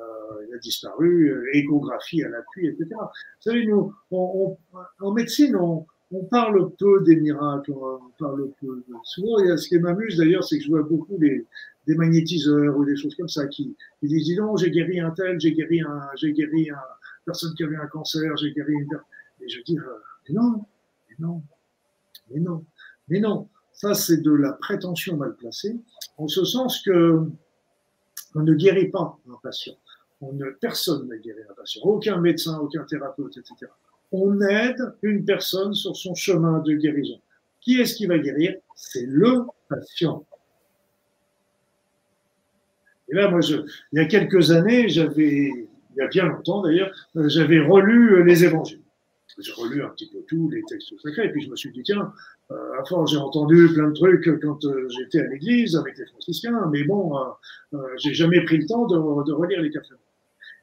il 0.49 0.55
a 0.55 0.59
disparu, 0.59 1.31
euh, 1.31 1.57
échographie 1.57 2.23
à 2.23 2.29
l'appui, 2.29 2.67
etc. 2.67 2.89
Vous 2.91 3.07
savez, 3.41 3.67
nous, 3.67 3.93
en 4.11 5.13
médecine, 5.13 5.57
on, 5.57 5.87
parle 6.31 6.71
peu 6.79 7.03
des 7.05 7.17
miracles, 7.17 7.73
on 7.73 8.11
parle 8.19 8.51
peu. 8.61 8.83
Souvent, 9.05 9.57
ce 9.57 9.69
qui 9.69 9.79
m'amuse 9.79 10.17
d'ailleurs, 10.17 10.45
c'est 10.45 10.59
que 10.59 10.65
je 10.65 10.69
vois 10.69 10.83
beaucoup 10.83 11.17
les, 11.19 11.47
des 11.91 11.97
magnétiseurs 11.97 12.77
ou 12.77 12.85
des 12.85 12.97
choses 12.97 13.17
comme 13.17 13.29
ça 13.29 13.47
qui, 13.49 13.77
disent 14.03 14.25
dis 14.25 14.37
donc 14.37 14.59
j'ai 14.59 14.71
guéri 14.71 15.01
un 15.01 15.11
tel, 15.11 15.41
j'ai 15.41 15.53
guéri 15.53 15.81
un, 15.81 16.09
j'ai 16.17 16.33
guéri 16.33 16.71
un 16.71 16.79
personne 17.25 17.53
qui 17.55 17.65
avait 17.65 17.77
un 17.77 17.89
cancer, 17.89 18.37
j'ai 18.37 18.53
guéri 18.53 18.75
une 18.75 19.01
et 19.41 19.49
je 19.49 19.61
dis 19.63 19.77
euh, 19.77 19.83
mais 20.29 20.35
non, 20.35 20.65
mais 21.09 21.17
non, 21.19 21.43
mais 22.31 22.41
non, 22.41 22.65
mais 23.09 23.21
non. 23.21 23.49
Ça 23.73 23.95
c'est 23.95 24.19
de 24.19 24.31
la 24.31 24.53
prétention 24.53 25.17
mal 25.17 25.35
placée, 25.35 25.77
en 26.17 26.29
ce 26.29 26.45
sens 26.45 26.81
que 26.83 27.27
on 28.37 28.43
ne 28.43 28.55
guérit 28.55 28.91
pas 28.91 29.19
un 29.29 29.39
patient. 29.43 29.75
On 30.21 30.33
ne, 30.33 30.51
personne 30.51 31.09
ne 31.09 31.17
guérit 31.17 31.43
un 31.51 31.55
patient. 31.55 31.83
Aucun 31.83 32.21
médecin, 32.21 32.59
aucun 32.59 32.85
thérapeute, 32.85 33.37
etc. 33.39 33.73
On 34.13 34.41
aide 34.43 34.95
une 35.03 35.25
personne 35.25 35.75
sur 35.75 35.97
son 35.97 36.15
chemin 36.15 36.61
de 36.61 36.75
guérison. 36.75 37.21
Qui 37.61 37.81
est-ce 37.81 37.97
qui 37.97 38.07
va 38.07 38.19
guérir? 38.19 38.55
C'est 38.77 39.07
le 39.07 39.47
patient. 39.69 40.25
Et 43.11 43.15
là, 43.15 43.29
moi, 43.29 43.41
il 43.43 43.67
y 43.93 43.99
a 43.99 44.05
quelques 44.05 44.53
années, 44.53 44.89
j'avais, 44.89 45.51
il 45.95 45.97
y 45.97 46.01
a 46.01 46.07
bien 46.07 46.27
longtemps 46.27 46.63
d'ailleurs, 46.63 46.91
euh, 47.17 47.29
j'avais 47.29 47.61
relu 47.61 48.15
euh, 48.15 48.23
les 48.23 48.45
évangiles. 48.45 48.81
J'ai 49.39 49.53
relu 49.53 49.83
un 49.83 49.89
petit 49.89 50.11
peu 50.11 50.19
tous 50.29 50.51
les 50.51 50.63
textes 50.65 50.93
sacrés, 51.03 51.27
et 51.27 51.29
puis 51.31 51.43
je 51.43 51.51
me 51.51 51.57
suis 51.57 51.71
dit, 51.73 51.83
tiens, 51.83 52.13
euh, 52.51 52.81
à 52.81 52.85
force, 52.85 53.13
j'ai 53.13 53.17
entendu 53.17 53.69
plein 53.73 53.89
de 53.89 53.95
trucs 53.95 54.41
quand 54.41 54.61
j'étais 54.89 55.21
à 55.21 55.27
l'église 55.29 55.77
avec 55.77 55.97
les 55.97 56.07
franciscains, 56.07 56.69
mais 56.71 56.85
bon, 56.85 57.17
j'ai 57.97 58.13
jamais 58.13 58.45
pris 58.45 58.59
le 58.59 58.67
temps 58.67 58.87
de, 58.87 59.33
relire 59.33 59.63
les 59.63 59.71
quatre 59.71 59.89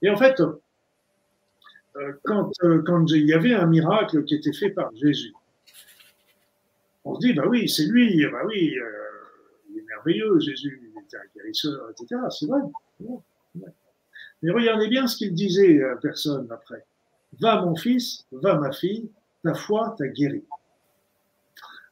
Et 0.02 0.10
en 0.10 0.18
fait, 0.18 0.44
quand, 2.24 2.52
quand 2.86 3.06
il 3.12 3.26
y 3.26 3.34
avait 3.34 3.54
un 3.54 3.66
miracle 3.68 4.26
qui 4.26 4.36
était 4.36 4.54
fait 4.54 4.70
par 4.70 4.94
Jésus, 4.96 5.34
on 7.06 7.16
se 7.16 7.26
dit, 7.26 7.34
bah 7.34 7.46
oui, 7.48 7.70
c'est 7.70 7.86
lui, 7.86 8.26
bah 8.30 8.42
oui, 8.46 8.76
il 9.72 9.80
est 9.80 9.86
merveilleux, 9.88 10.40
Jésus, 10.40 10.87
guérisseur, 11.36 11.90
etc. 11.92 12.22
C'est 12.30 12.46
vrai. 12.46 12.62
Mais 14.42 14.52
regardez 14.52 14.88
bien 14.88 15.08
ce 15.08 15.18
qu'il 15.18 15.34
disait 15.34 15.84
à 15.84 15.96
personne 15.96 16.48
après. 16.52 16.86
Va 17.40 17.62
mon 17.62 17.76
fils, 17.76 18.26
va 18.32 18.56
ma 18.56 18.72
fille, 18.72 19.10
ta 19.44 19.54
foi 19.54 19.96
t'a 19.98 20.08
guéri. 20.08 20.44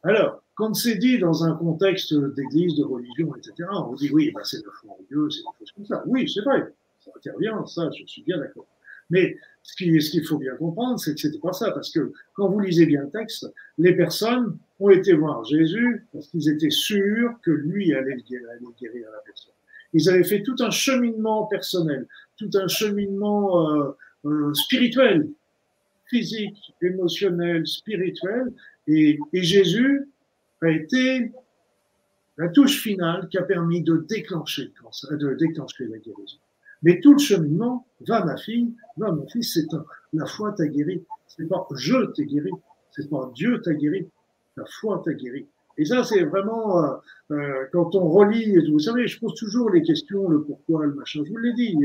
Alors, 0.03 0.41
quand 0.55 0.73
c'est 0.73 0.95
dit 0.95 1.19
dans 1.19 1.43
un 1.43 1.55
contexte 1.55 2.13
d'église, 2.13 2.75
de 2.75 2.83
religion, 2.83 3.35
etc., 3.35 3.69
on 3.71 3.93
dit 3.93 4.09
oui, 4.11 4.31
bah, 4.31 4.41
c'est 4.43 4.63
la 4.65 4.71
foi 4.71 4.91
en 4.91 5.03
Dieu, 5.09 5.29
c'est 5.29 5.39
des 5.39 5.65
choses 5.65 5.71
comme 5.75 5.85
ça. 5.85 6.03
Oui, 6.05 6.29
c'est 6.29 6.41
vrai, 6.41 6.71
ça 7.03 7.11
intervient, 7.15 7.65
ça, 7.65 7.89
je 7.91 8.05
suis 8.05 8.23
bien 8.23 8.37
d'accord. 8.37 8.67
Mais 9.09 9.37
ce 9.61 9.75
qu'il 9.75 10.25
faut 10.25 10.37
bien 10.37 10.55
comprendre, 10.55 10.99
c'est 10.99 11.13
que 11.13 11.19
c'était 11.19 11.39
pas 11.39 11.53
ça, 11.53 11.71
parce 11.71 11.91
que 11.91 12.13
quand 12.33 12.49
vous 12.49 12.59
lisez 12.59 12.85
bien 12.85 13.03
le 13.03 13.09
texte, 13.09 13.51
les 13.77 13.95
personnes 13.95 14.57
ont 14.79 14.89
été 14.89 15.13
voir 15.13 15.43
Jésus 15.45 16.05
parce 16.11 16.27
qu'ils 16.27 16.49
étaient 16.49 16.69
sûrs 16.69 17.31
que 17.43 17.51
lui 17.51 17.93
allait, 17.93 18.13
allait 18.13 18.73
guérir 18.79 19.07
la 19.11 19.19
personne. 19.25 19.53
Ils 19.93 20.09
avaient 20.09 20.23
fait 20.23 20.43
tout 20.43 20.55
un 20.59 20.71
cheminement 20.71 21.45
personnel, 21.45 22.07
tout 22.37 22.49
un 22.55 22.67
cheminement 22.67 23.71
euh, 23.71 23.91
euh, 24.25 24.53
spirituel, 24.53 25.29
physique, 26.07 26.73
émotionnel, 26.81 27.65
spirituel, 27.65 28.51
et, 28.87 29.17
et 29.31 29.43
Jésus 29.43 30.09
a 30.61 30.69
été 30.69 31.31
la 32.37 32.49
touche 32.49 32.81
finale 32.81 33.27
qui 33.29 33.37
a 33.37 33.43
permis 33.43 33.81
de 33.81 34.05
déclencher, 34.09 34.73
de 35.11 35.33
déclencher 35.35 35.85
la 35.85 35.97
guérison. 35.97 36.37
Mais 36.83 36.99
tout 36.99 37.13
le 37.13 37.19
cheminement, 37.19 37.87
va 38.07 38.23
ma 38.25 38.37
fille, 38.37 38.73
va 38.97 39.11
mon 39.11 39.27
fils, 39.27 39.53
c'est 39.53 39.65
la 40.13 40.25
foi 40.25 40.51
t'a 40.51 40.67
guéri. 40.67 41.03
C'est 41.27 41.47
pas 41.47 41.67
je 41.75 42.11
t'ai 42.11 42.25
guéri, 42.25 42.51
c'est 42.91 43.09
pas 43.09 43.31
Dieu 43.33 43.61
t'a 43.61 43.73
guéri, 43.73 44.07
la 44.57 44.65
foi 44.65 45.01
t'a 45.03 45.13
guéri. 45.13 45.47
Et 45.77 45.85
ça, 45.85 46.03
c'est 46.03 46.23
vraiment, 46.23 46.83
euh, 46.83 46.95
euh, 47.31 47.65
quand 47.71 47.95
on 47.95 48.09
relit, 48.09 48.57
vous 48.71 48.79
savez, 48.79 49.07
je 49.07 49.19
pose 49.19 49.35
toujours 49.35 49.69
les 49.69 49.81
questions, 49.81 50.29
le 50.29 50.41
pourquoi, 50.41 50.85
le 50.85 50.93
machin, 50.93 51.21
je 51.25 51.31
vous 51.31 51.37
l'ai 51.37 51.53
dit, 51.53 51.77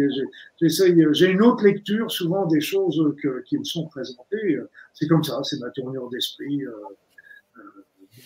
j'essaye, 0.60 1.04
j'ai 1.12 1.30
une 1.30 1.42
autre 1.42 1.64
lecture 1.64 2.10
souvent 2.10 2.46
des 2.46 2.60
choses 2.60 3.14
que, 3.20 3.42
qui 3.42 3.58
me 3.58 3.64
sont 3.64 3.86
présentées, 3.88 4.60
c'est 4.94 5.08
comme 5.08 5.24
ça, 5.24 5.40
c'est 5.42 5.58
ma 5.58 5.70
tournure 5.70 6.08
d'esprit, 6.10 6.64
euh, 6.64 6.70
euh 7.56 7.62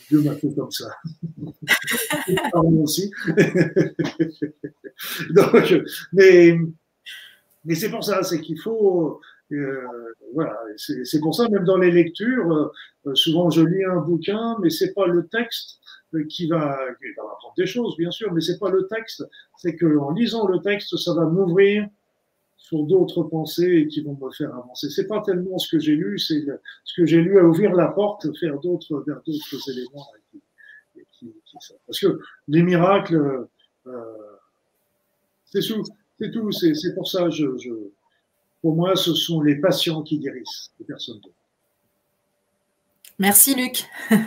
Dieu 0.08 0.22
m'a 0.22 0.34
fait 0.34 0.52
comme 0.54 0.70
ça. 0.70 0.90
Pardon 2.52 2.82
aussi. 2.82 3.10
Donc, 5.30 5.74
mais, 6.12 6.58
mais 7.64 7.74
c'est 7.74 7.90
pour 7.90 8.04
ça, 8.04 8.22
c'est 8.22 8.40
qu'il 8.40 8.60
faut, 8.60 9.20
voilà, 10.32 10.58
c'est 10.76 11.20
pour 11.20 11.34
ça 11.34 11.48
même 11.48 11.64
dans 11.64 11.76
les 11.76 11.90
lectures, 11.90 12.72
souvent 13.14 13.50
je 13.50 13.62
lis 13.62 13.84
un 13.84 14.00
bouquin, 14.00 14.56
mais 14.62 14.70
c'est 14.70 14.94
pas 14.94 15.06
le 15.06 15.26
texte 15.28 15.80
qui 16.28 16.46
va, 16.46 16.78
qui 16.98 17.12
va 17.16 17.22
apprendre 17.24 17.54
des 17.56 17.66
choses, 17.66 17.96
bien 17.96 18.10
sûr, 18.10 18.32
mais 18.32 18.40
c'est 18.40 18.58
pas 18.58 18.70
le 18.70 18.86
texte. 18.86 19.24
C'est 19.58 19.76
que 19.76 19.98
en 19.98 20.10
lisant 20.12 20.46
le 20.46 20.60
texte, 20.60 20.96
ça 20.96 21.14
va 21.14 21.26
m'ouvrir 21.26 21.88
sur 22.56 22.82
d'autres 22.84 23.24
pensées 23.24 23.88
qui 23.90 24.00
vont 24.02 24.16
me 24.20 24.30
faire 24.30 24.54
avancer. 24.54 24.88
C'est 24.88 25.06
pas 25.06 25.20
tellement 25.20 25.58
ce 25.58 25.68
que 25.70 25.78
j'ai 25.78 25.96
lu, 25.96 26.18
c'est 26.18 26.44
ce 26.84 26.94
que 26.96 27.04
j'ai 27.04 27.20
lu 27.20 27.38
à 27.38 27.44
ouvrir 27.44 27.72
la 27.74 27.88
porte, 27.88 28.26
faire 28.38 28.58
d'autres, 28.60 29.04
vers 29.06 29.20
d'autres 29.26 29.70
éléments. 29.70 30.06
Parce 31.86 32.00
que 32.00 32.18
les 32.48 32.62
miracles, 32.62 33.46
euh, 33.86 33.94
c'est 35.44 35.60
tout, 35.60 36.52
c'est 36.52 36.94
pour 36.94 37.06
ça, 37.06 37.28
je, 37.28 37.56
je, 37.58 37.70
pour 38.64 38.74
moi, 38.74 38.96
ce 38.96 39.12
sont 39.12 39.42
les 39.42 39.56
patients 39.56 40.00
qui 40.00 40.18
guérissent, 40.18 40.70
les 40.80 40.86
personnes. 40.86 41.20
Merci 43.18 43.54
Luc. 43.54 43.84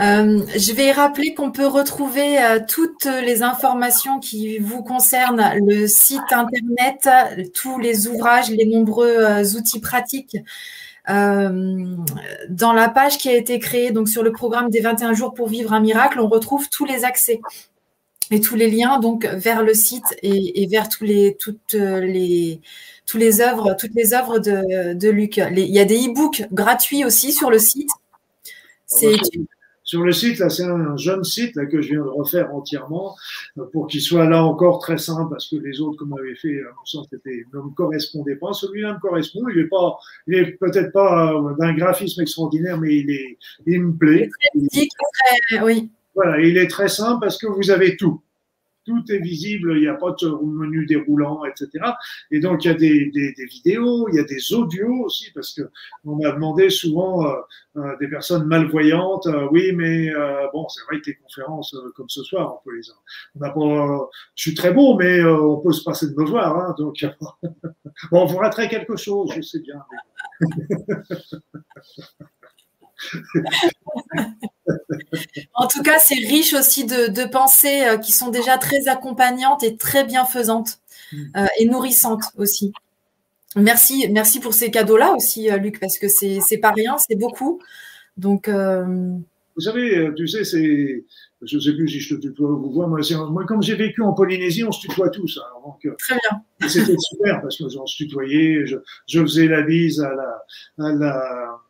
Euh, 0.00 0.46
je 0.56 0.72
vais 0.74 0.92
rappeler 0.92 1.34
qu'on 1.34 1.50
peut 1.50 1.66
retrouver 1.66 2.40
euh, 2.40 2.60
toutes 2.64 3.06
les 3.06 3.42
informations 3.42 4.20
qui 4.20 4.58
vous 4.58 4.84
concernent, 4.84 5.42
le 5.66 5.88
site 5.88 6.22
internet, 6.30 7.08
tous 7.52 7.80
les 7.80 8.06
ouvrages, 8.06 8.48
les 8.48 8.64
nombreux 8.64 9.16
euh, 9.16 9.42
outils 9.56 9.80
pratiques. 9.80 10.36
dans 11.08 12.72
la 12.72 12.88
page 12.88 13.18
qui 13.18 13.28
a 13.28 13.34
été 13.34 13.58
créée 13.58 13.90
donc 13.90 14.08
sur 14.08 14.22
le 14.22 14.30
programme 14.30 14.70
des 14.70 14.80
21 14.80 15.14
jours 15.14 15.34
pour 15.34 15.48
vivre 15.48 15.72
un 15.72 15.80
miracle, 15.80 16.20
on 16.20 16.28
retrouve 16.28 16.68
tous 16.68 16.84
les 16.84 17.04
accès 17.04 17.40
et 18.30 18.40
tous 18.40 18.56
les 18.56 18.70
liens 18.70 18.98
donc 18.98 19.26
vers 19.26 19.62
le 19.62 19.74
site 19.74 20.16
et, 20.22 20.66
vers 20.70 20.88
tous 20.88 21.04
les 21.04 21.36
toutes 21.38 21.74
les 21.74 22.60
tous 23.06 23.18
les 23.18 23.40
œuvres 23.40 23.74
toutes 23.78 23.94
les 23.94 24.14
œuvres 24.14 24.38
de, 24.38 24.94
de 24.94 25.08
Luc. 25.08 25.38
il 25.38 25.58
y 25.58 25.78
a 25.78 25.84
des 25.84 26.06
e-books 26.06 26.46
gratuits 26.52 27.04
aussi 27.04 27.32
sur 27.32 27.50
le 27.50 27.58
site. 27.58 27.90
C'est 28.86 29.16
sur 29.88 30.02
le 30.02 30.12
site, 30.12 30.38
là, 30.38 30.50
c'est 30.50 30.64
un 30.64 30.98
jeune 30.98 31.24
site 31.24 31.56
là, 31.56 31.64
que 31.64 31.80
je 31.80 31.88
viens 31.88 32.04
de 32.04 32.08
refaire 32.10 32.54
entièrement 32.54 33.16
euh, 33.56 33.64
pour 33.72 33.86
qu'il 33.86 34.02
soit 34.02 34.28
là 34.28 34.44
encore 34.44 34.80
très 34.80 34.98
simple 34.98 35.30
parce 35.30 35.48
que 35.48 35.56
les 35.56 35.80
autres, 35.80 35.96
comme 35.96 36.12
on 36.12 36.18
avait 36.18 36.34
fait, 36.34 36.60
à 36.60 36.74
mon 36.78 36.84
sens, 36.84 37.08
ne 37.10 37.18
me 37.58 37.74
correspondaient 37.74 38.36
pas. 38.36 38.52
Celui-là 38.52 38.92
me 38.92 39.00
correspond. 39.00 39.48
Il 39.48 39.60
est 39.60 39.68
pas, 39.68 39.98
il 40.26 40.34
est 40.34 40.58
peut-être 40.60 40.92
pas 40.92 41.32
euh, 41.32 41.54
d'un 41.58 41.72
graphisme 41.72 42.20
extraordinaire, 42.20 42.78
mais 42.78 42.96
il 42.96 43.10
est, 43.10 43.38
il 43.64 43.82
me 43.82 43.96
plaît. 43.96 44.28
Il 44.54 44.68
très, 44.68 45.62
oui. 45.62 45.90
Voilà, 46.18 46.40
il 46.40 46.58
est 46.58 46.66
très 46.66 46.88
simple 46.88 47.20
parce 47.20 47.38
que 47.38 47.46
vous 47.46 47.70
avez 47.70 47.96
tout 47.96 48.20
tout 48.88 49.04
est 49.12 49.18
visible, 49.18 49.74
il 49.76 49.82
n'y 49.82 49.86
a 49.86 49.94
pas 49.94 50.16
de 50.20 50.28
menu 50.28 50.86
déroulant, 50.86 51.44
etc. 51.44 51.68
Et 52.30 52.40
donc, 52.40 52.64
il 52.64 52.68
y 52.68 52.70
a 52.70 52.74
des, 52.74 53.44
vidéos, 53.44 54.08
il 54.08 54.16
y 54.16 54.18
a 54.18 54.24
des 54.24 54.52
audios 54.54 55.04
aussi, 55.04 55.30
parce 55.32 55.52
que 55.52 55.62
on 56.06 56.16
m'a 56.16 56.32
demandé 56.32 56.70
souvent 56.70 57.26
euh, 57.26 57.34
euh, 57.76 57.96
des 58.00 58.08
personnes 58.08 58.46
malvoyantes, 58.46 59.26
euh, 59.26 59.46
oui, 59.52 59.72
mais 59.74 60.10
bon, 60.54 60.66
c'est 60.68 60.82
vrai 60.86 61.02
que 61.02 61.10
les 61.10 61.16
conférences 61.16 61.76
comme 61.94 62.08
ce 62.08 62.22
soir, 62.22 62.56
on 62.56 62.64
peut 62.64 62.74
les. 62.74 62.88
On 63.38 63.42
a 63.42 63.50
pas, 63.50 64.08
je 64.34 64.42
suis 64.42 64.54
très 64.54 64.72
beau, 64.72 64.96
mais 64.96 65.22
on 65.22 65.58
peut 65.58 65.72
se 65.72 65.84
passer 65.84 66.08
de 66.08 66.14
me 66.14 66.24
voir, 66.24 66.56
hein, 66.56 66.74
donc 66.78 67.04
bon, 67.20 67.28
on 68.12 68.24
vous 68.24 68.38
raterait 68.38 68.68
quelque 68.68 68.96
chose, 68.96 69.30
je 69.36 69.42
sais 69.42 69.60
bien. 69.60 69.82
en 75.54 75.66
tout 75.66 75.82
cas, 75.82 75.98
c'est 75.98 76.14
riche 76.14 76.54
aussi 76.54 76.84
de, 76.84 77.30
pensées 77.30 77.84
euh, 77.84 77.98
qui 77.98 78.12
sont 78.12 78.30
déjà 78.30 78.58
très 78.58 78.88
accompagnantes 78.88 79.62
et 79.62 79.76
très 79.76 80.04
bienfaisantes 80.04 80.80
mm. 81.12 81.16
euh, 81.36 81.46
et 81.58 81.66
nourrissantes 81.66 82.24
aussi. 82.36 82.72
Merci, 83.56 84.08
merci 84.10 84.40
pour 84.40 84.54
ces 84.54 84.70
cadeaux-là 84.70 85.14
aussi, 85.14 85.50
euh, 85.50 85.56
Luc, 85.56 85.80
parce 85.80 85.98
que 85.98 86.08
c'est 86.08 86.58
pas 86.58 86.70
rien, 86.70 86.96
c'est 86.98 87.16
beaucoup. 87.16 87.60
Donc, 88.16 88.48
vous 88.48 89.64
savez, 89.64 90.10
tu 90.16 90.28
sais, 90.28 90.44
c'est, 90.44 91.04
je 91.42 91.56
ne 91.56 91.60
sais 91.60 91.72
plus 91.72 91.88
si 91.88 92.00
je 92.00 92.14
te 92.14 92.20
tutoie 92.20 92.50
ou 92.50 92.58
vous 92.58 92.70
vois, 92.70 92.86
moi, 92.86 93.00
moi 93.30 93.44
comme 93.46 93.62
j'ai 93.62 93.74
vécu 93.74 94.02
en 94.02 94.12
Polynésie, 94.12 94.64
on 94.64 94.72
se 94.72 94.80
tutoie 94.80 95.10
tous. 95.10 95.38
Hein, 95.38 95.92
Très 95.98 96.14
bien. 96.14 96.68
C'était 96.68 96.96
super 96.98 97.40
parce 97.40 97.56
qu'on 97.56 97.86
se 97.86 97.96
tutoyait. 97.96 98.66
Je, 98.66 98.76
je, 99.06 99.20
faisais 99.20 99.46
la 99.46 99.62
bise 99.62 100.00
à 100.00 100.12
la, 100.14 100.84
à 100.84 100.92
la 100.92 101.60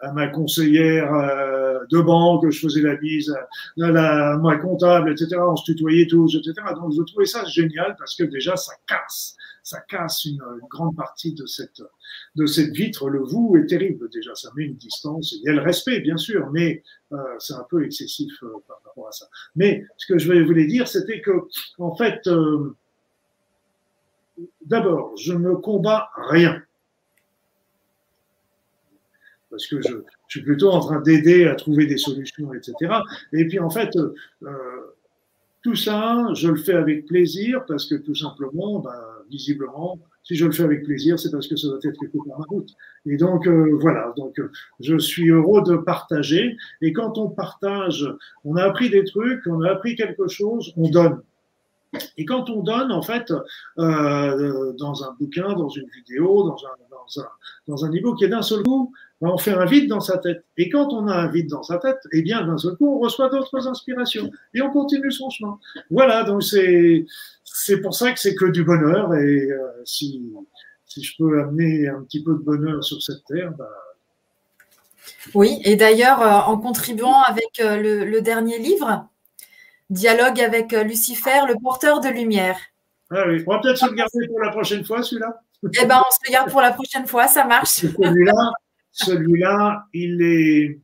à 0.00 0.12
ma 0.12 0.28
conseillère 0.28 1.12
euh, 1.12 1.80
de 1.90 2.00
banque, 2.00 2.48
je 2.48 2.60
faisais 2.60 2.80
la 2.80 2.96
bise 2.96 3.30
à, 3.30 3.90
la, 3.90 4.36
ma 4.38 4.56
comptable, 4.56 5.12
etc. 5.12 5.36
On 5.40 5.56
se 5.56 5.64
tutoyait 5.64 6.06
tous, 6.06 6.34
etc. 6.36 6.54
Donc 6.74 6.92
je 6.96 7.02
trouvais 7.02 7.26
ça 7.26 7.44
génial 7.44 7.96
parce 7.98 8.14
que 8.16 8.24
déjà 8.24 8.56
ça 8.56 8.72
casse, 8.86 9.36
ça 9.62 9.80
casse 9.80 10.24
une, 10.24 10.42
grande 10.68 10.96
partie 10.96 11.34
de 11.34 11.46
cette 11.46 11.82
de 12.36 12.46
cette 12.46 12.72
vitre. 12.72 13.08
Le 13.08 13.20
vous 13.20 13.56
est 13.56 13.66
terrible 13.66 14.08
déjà, 14.10 14.34
ça 14.34 14.50
met 14.56 14.64
une 14.64 14.76
distance. 14.76 15.32
Il 15.32 15.42
y 15.44 15.48
a 15.48 15.52
le 15.52 15.62
respect 15.62 16.00
bien 16.00 16.16
sûr, 16.16 16.50
mais 16.50 16.82
euh, 17.12 17.16
c'est 17.38 17.54
un 17.54 17.66
peu 17.68 17.84
excessif 17.84 18.32
euh, 18.42 18.52
par 18.66 18.80
rapport 18.84 19.08
à 19.08 19.12
ça. 19.12 19.26
Mais 19.54 19.84
ce 19.96 20.06
que 20.06 20.18
je 20.18 20.32
voulais 20.44 20.66
dire, 20.66 20.88
c'était 20.88 21.20
que 21.20 21.32
en 21.78 21.94
fait, 21.94 22.28
d'abord, 24.64 25.16
je 25.16 25.34
ne 25.34 25.54
combats 25.54 26.08
rien 26.16 26.62
parce 29.50 29.66
que 29.66 29.80
je, 29.82 29.94
suis 30.28 30.42
plutôt 30.42 30.70
en 30.70 30.80
train 30.80 31.00
d'aider 31.00 31.46
à 31.46 31.54
trouver 31.54 31.86
des 31.86 31.96
solutions, 31.96 32.52
etc. 32.54 32.74
Et 33.32 33.46
puis 33.46 33.58
en 33.58 33.70
fait, 33.70 33.96
euh, 33.96 34.48
tout 35.62 35.74
ça, 35.74 36.28
je 36.34 36.48
le 36.48 36.56
fais 36.56 36.74
avec 36.74 37.06
plaisir 37.06 37.64
parce 37.66 37.86
que 37.86 37.96
tout 37.96 38.14
simplement, 38.14 38.78
ben, 38.78 38.94
visiblement, 39.30 39.98
si 40.22 40.36
je 40.36 40.46
le 40.46 40.52
fais 40.52 40.62
avec 40.62 40.84
plaisir, 40.84 41.18
c'est 41.18 41.30
parce 41.30 41.48
que 41.48 41.56
ça 41.56 41.68
doit 41.68 41.78
être 41.82 41.98
quelque 41.98 42.16
part 42.16 42.38
ma 42.38 42.44
route. 42.48 42.70
Et 43.06 43.16
donc 43.16 43.46
euh, 43.46 43.76
voilà, 43.80 44.12
donc 44.16 44.40
je 44.78 44.98
suis 44.98 45.28
heureux 45.28 45.62
de 45.62 45.76
partager. 45.76 46.56
Et 46.80 46.92
quand 46.92 47.18
on 47.18 47.28
partage, 47.28 48.06
on 48.44 48.56
a 48.56 48.62
appris 48.62 48.90
des 48.90 49.04
trucs, 49.04 49.46
on 49.46 49.62
a 49.62 49.70
appris 49.70 49.96
quelque 49.96 50.28
chose, 50.28 50.72
on 50.76 50.88
donne. 50.88 51.20
Et 52.16 52.24
quand 52.24 52.50
on 52.50 52.62
donne, 52.62 52.92
en 52.92 53.02
fait, 53.02 53.32
euh, 53.78 54.72
dans 54.74 55.04
un 55.04 55.12
bouquin, 55.18 55.54
dans 55.54 55.68
une 55.68 55.88
vidéo, 55.88 56.44
dans 56.44 56.56
un, 56.64 56.76
dans 56.90 57.22
un, 57.22 57.28
dans 57.66 57.84
un 57.84 57.90
e-book, 57.90 58.22
et 58.22 58.28
d'un 58.28 58.42
seul 58.42 58.62
coup, 58.62 58.92
on 59.28 59.38
fait 59.38 59.52
un 59.52 59.66
vide 59.66 59.88
dans 59.88 60.00
sa 60.00 60.18
tête. 60.18 60.44
Et 60.56 60.70
quand 60.70 60.92
on 60.92 61.06
a 61.06 61.14
un 61.14 61.30
vide 61.30 61.48
dans 61.48 61.62
sa 61.62 61.78
tête, 61.78 61.98
eh 62.12 62.22
bien, 62.22 62.46
d'un 62.46 62.56
seul 62.56 62.76
coup, 62.76 62.96
on 62.96 62.98
reçoit 62.98 63.28
d'autres 63.28 63.68
inspirations 63.68 64.30
et 64.54 64.62
on 64.62 64.70
continue 64.70 65.12
son 65.12 65.28
chemin. 65.28 65.58
Voilà, 65.90 66.24
donc 66.24 66.42
c'est, 66.42 67.04
c'est 67.44 67.80
pour 67.80 67.94
ça 67.94 68.12
que 68.12 68.18
c'est 68.18 68.34
que 68.34 68.46
du 68.46 68.64
bonheur. 68.64 69.14
Et 69.14 69.50
euh, 69.50 69.58
si, 69.84 70.32
si 70.86 71.02
je 71.02 71.14
peux 71.18 71.40
amener 71.40 71.88
un 71.88 72.02
petit 72.02 72.22
peu 72.22 72.32
de 72.32 72.38
bonheur 72.38 72.82
sur 72.82 73.02
cette 73.02 73.24
terre, 73.24 73.52
bah... 73.58 73.68
Oui, 75.34 75.60
et 75.64 75.76
d'ailleurs, 75.76 76.22
euh, 76.22 76.50
en 76.50 76.56
contribuant 76.58 77.20
avec 77.22 77.60
euh, 77.60 77.76
le, 77.76 78.04
le, 78.04 78.22
dernier 78.22 78.58
livre, 78.58 79.06
Dialogue 79.90 80.40
avec 80.40 80.72
Lucifer, 80.72 81.40
le 81.46 81.56
porteur 81.60 82.00
de 82.00 82.08
lumière. 82.08 82.56
Ah 83.10 83.24
oui, 83.26 83.42
on 83.46 83.52
va 83.52 83.58
peut-être 83.58 83.76
se 83.76 83.86
le 83.86 83.92
garder 83.92 84.28
pour 84.28 84.40
la 84.40 84.50
prochaine 84.50 84.84
fois, 84.84 85.02
celui-là. 85.02 85.42
Eh 85.64 85.84
bien, 85.84 85.98
on 85.98 86.10
se 86.10 86.18
le 86.26 86.32
garde 86.32 86.50
pour 86.50 86.60
la 86.60 86.72
prochaine 86.72 87.06
fois, 87.06 87.26
ça 87.26 87.44
marche. 87.44 87.80
Celui-là, 87.80 88.52
celui-là, 88.92 89.86
il 89.92 90.22
est. 90.22 90.80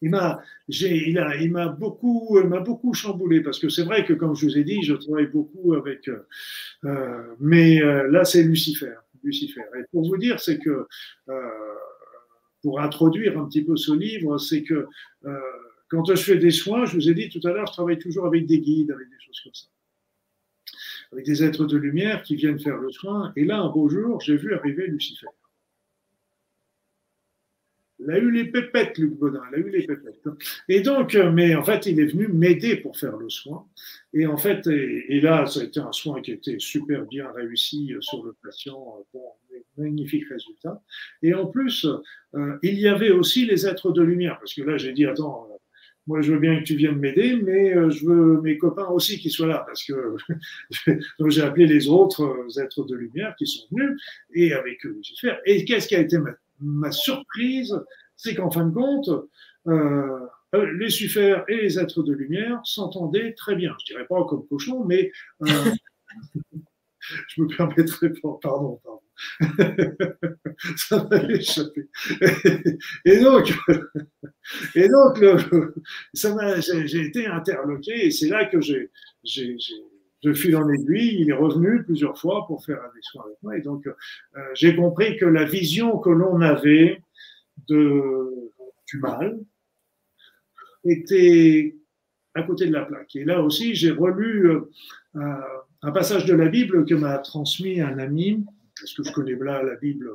Il 0.00 0.10
m'a, 0.10 0.40
il, 0.68 1.76
beaucoup, 1.76 2.40
m'a 2.44 2.60
beaucoup 2.60 2.94
chamboulé 2.94 3.40
parce 3.40 3.58
que 3.58 3.68
c'est 3.68 3.82
vrai 3.82 4.04
que 4.04 4.12
comme 4.12 4.36
je 4.36 4.46
vous 4.46 4.56
ai 4.56 4.62
dit, 4.62 4.80
je 4.84 4.94
travaille 4.94 5.26
beaucoup 5.26 5.74
avec, 5.74 6.08
euh, 6.84 7.34
mais 7.40 7.82
euh, 7.82 8.08
là 8.08 8.24
c'est 8.24 8.44
Lucifer, 8.44 8.94
Lucifer. 9.24 9.64
Et 9.76 9.82
pour 9.90 10.08
vous 10.08 10.16
dire, 10.16 10.38
c'est 10.38 10.60
que 10.60 10.86
euh, 11.28 11.50
pour 12.62 12.78
introduire 12.78 13.36
un 13.40 13.46
petit 13.46 13.64
peu 13.64 13.76
ce 13.76 13.92
livre, 13.92 14.38
c'est 14.38 14.62
que 14.62 14.86
quand 15.88 16.04
je 16.04 16.22
fais 16.22 16.38
des 16.38 16.52
soins, 16.52 16.84
je 16.84 16.94
vous 16.94 17.08
ai 17.08 17.14
dit 17.14 17.28
tout 17.28 17.44
à 17.48 17.50
l'heure, 17.50 17.66
je 17.66 17.72
travaille 17.72 17.98
toujours 17.98 18.26
avec 18.26 18.46
des 18.46 18.60
guides, 18.60 18.92
avec 18.92 19.08
des 19.08 19.18
choses 19.18 19.40
comme 19.42 19.54
ça 19.54 19.66
avec 21.12 21.24
des 21.24 21.42
êtres 21.42 21.64
de 21.64 21.76
lumière 21.76 22.22
qui 22.22 22.36
viennent 22.36 22.58
faire 22.58 22.76
le 22.76 22.90
soin. 22.90 23.32
Et 23.36 23.44
là, 23.44 23.58
un 23.60 23.70
beau 23.70 23.88
jour, 23.88 24.20
j'ai 24.20 24.36
vu 24.36 24.54
arriver 24.54 24.86
Lucifer. 24.86 25.26
Il 28.00 28.10
a 28.10 28.18
eu 28.18 28.30
les 28.30 28.44
pépettes, 28.44 28.96
Luc 28.98 29.14
Baudin, 29.14 29.42
il 29.50 29.54
a 29.56 29.58
eu 29.58 29.70
les 29.70 29.86
pépettes. 29.86 30.22
Et 30.68 30.80
donc, 30.80 31.14
euh, 31.14 31.32
mais 31.32 31.54
en 31.56 31.64
fait, 31.64 31.86
il 31.86 31.98
est 31.98 32.06
venu 32.06 32.28
m'aider 32.28 32.76
pour 32.76 32.96
faire 32.96 33.16
le 33.16 33.28
soin. 33.28 33.66
Et 34.12 34.26
en 34.26 34.36
fait, 34.36 34.66
et, 34.68 35.20
là, 35.20 35.46
ça 35.46 35.60
a 35.60 35.64
été 35.64 35.80
un 35.80 35.92
soin 35.92 36.22
qui 36.22 36.30
était 36.32 36.56
super 36.58 37.04
bien 37.06 37.30
réussi 37.32 37.92
euh, 37.92 38.00
sur 38.00 38.24
le 38.24 38.36
patient. 38.42 38.78
Euh, 38.98 39.02
bon, 39.12 39.22
magnifique 39.76 40.28
résultat. 40.28 40.82
Et 41.22 41.34
en 41.34 41.46
plus, 41.46 41.86
il 42.62 42.80
y 42.80 42.88
avait 42.88 43.10
aussi 43.10 43.46
les 43.46 43.64
êtres 43.64 43.92
de 43.92 44.02
lumière. 44.02 44.36
Parce 44.40 44.52
que 44.52 44.62
là, 44.62 44.76
j'ai 44.76 44.92
dit, 44.92 45.06
attends, 45.06 45.48
moi, 46.08 46.20
je 46.20 46.32
veux 46.32 46.40
bien 46.40 46.58
que 46.58 46.64
tu 46.64 46.74
viennes 46.74 46.98
m'aider, 46.98 47.36
mais 47.36 47.74
je 47.90 48.04
veux 48.04 48.40
mes 48.40 48.58
copains 48.58 48.88
aussi 48.88 49.20
qui 49.20 49.30
soient 49.30 49.46
là. 49.46 49.62
Parce 49.64 49.84
que 49.84 50.16
j'ai 51.28 51.42
appelé 51.42 51.66
les 51.66 51.88
autres 51.88 52.58
êtres 52.60 52.84
de 52.84 52.96
lumière 52.96 53.36
qui 53.38 53.46
sont 53.46 53.66
venus, 53.70 54.00
et 54.34 54.52
avec 54.52 54.84
eux, 54.84 54.94
Lucifer. 54.96 55.34
Et 55.46 55.64
qu'est-ce 55.64 55.86
qui 55.86 55.94
a 55.94 56.00
été 56.00 56.18
maintenant 56.18 56.47
ma 56.60 56.90
surprise, 56.92 57.78
c'est 58.16 58.34
qu'en 58.34 58.50
fin 58.50 58.66
de 58.66 58.74
compte, 58.74 59.08
euh, 59.68 60.26
euh, 60.54 60.66
les 60.72 60.86
Lucifer 60.86 61.42
et 61.48 61.56
les 61.56 61.78
êtres 61.78 62.02
de 62.02 62.12
lumière 62.12 62.60
s'entendaient 62.64 63.34
très 63.34 63.54
bien. 63.54 63.74
Je 63.80 63.92
dirais 63.92 64.06
pas 64.06 64.24
comme 64.24 64.46
cochon, 64.46 64.84
mais 64.84 65.12
euh, 65.42 65.46
je 67.00 67.42
me 67.42 67.56
permettrai 67.56 68.10
pas, 68.10 68.38
pardon, 68.42 68.80
pardon. 68.82 69.00
ça 70.76 71.06
m'a 71.10 71.22
échappé. 71.24 71.88
Et 73.04 73.18
donc, 73.20 73.52
et 74.76 74.88
donc 74.88 75.24
ça 76.14 76.60
j'ai 76.60 77.00
été 77.00 77.26
interloqué 77.26 78.06
et 78.06 78.10
c'est 78.12 78.28
là 78.28 78.44
que 78.44 78.60
j'ai, 78.60 78.90
de 80.22 80.32
fil 80.32 80.56
en 80.56 80.68
aiguille, 80.68 81.20
il 81.20 81.30
est 81.30 81.34
revenu 81.34 81.84
plusieurs 81.84 82.18
fois 82.18 82.46
pour 82.46 82.64
faire 82.64 82.80
des 82.94 83.00
soins 83.02 83.24
avec 83.24 83.36
moi. 83.42 83.56
Et 83.56 83.60
donc, 83.60 83.86
euh, 83.86 83.92
j'ai 84.54 84.74
compris 84.74 85.16
que 85.16 85.24
la 85.24 85.44
vision 85.44 85.98
que 85.98 86.10
l'on 86.10 86.40
avait 86.40 87.02
du 87.68 88.98
mal 89.00 89.38
était 90.84 91.76
à 92.34 92.42
côté 92.42 92.66
de 92.66 92.72
la 92.72 92.84
plaque. 92.84 93.14
Et 93.16 93.24
là 93.24 93.42
aussi, 93.42 93.74
j'ai 93.74 93.90
relu 93.90 94.48
euh, 94.48 94.60
un 95.82 95.92
passage 95.92 96.24
de 96.24 96.34
la 96.34 96.48
Bible 96.48 96.84
que 96.84 96.94
m'a 96.94 97.18
transmis 97.18 97.80
un 97.80 97.98
ami, 97.98 98.44
parce 98.80 98.94
que 98.94 99.02
je 99.02 99.12
connais 99.12 99.34
bien 99.34 99.62
la 99.62 99.76
Bible? 99.76 100.10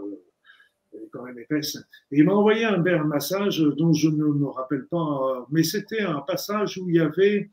Elle 0.93 1.03
est 1.03 1.09
quand 1.11 1.23
même 1.23 1.39
épaisse. 1.39 1.75
Et 2.11 2.19
il 2.19 2.25
m'a 2.25 2.33
envoyé 2.33 2.65
un, 2.65 2.85
un 2.85 3.09
passage 3.09 3.59
dont 3.59 3.93
je 3.93 4.09
ne 4.09 4.25
me 4.25 4.47
rappelle 4.47 4.85
pas, 4.85 5.47
mais 5.49 5.63
c'était 5.63 6.01
un 6.01 6.21
passage 6.21 6.77
où 6.77 6.89
il 6.89 6.95
y 6.95 6.99
avait 6.99 7.49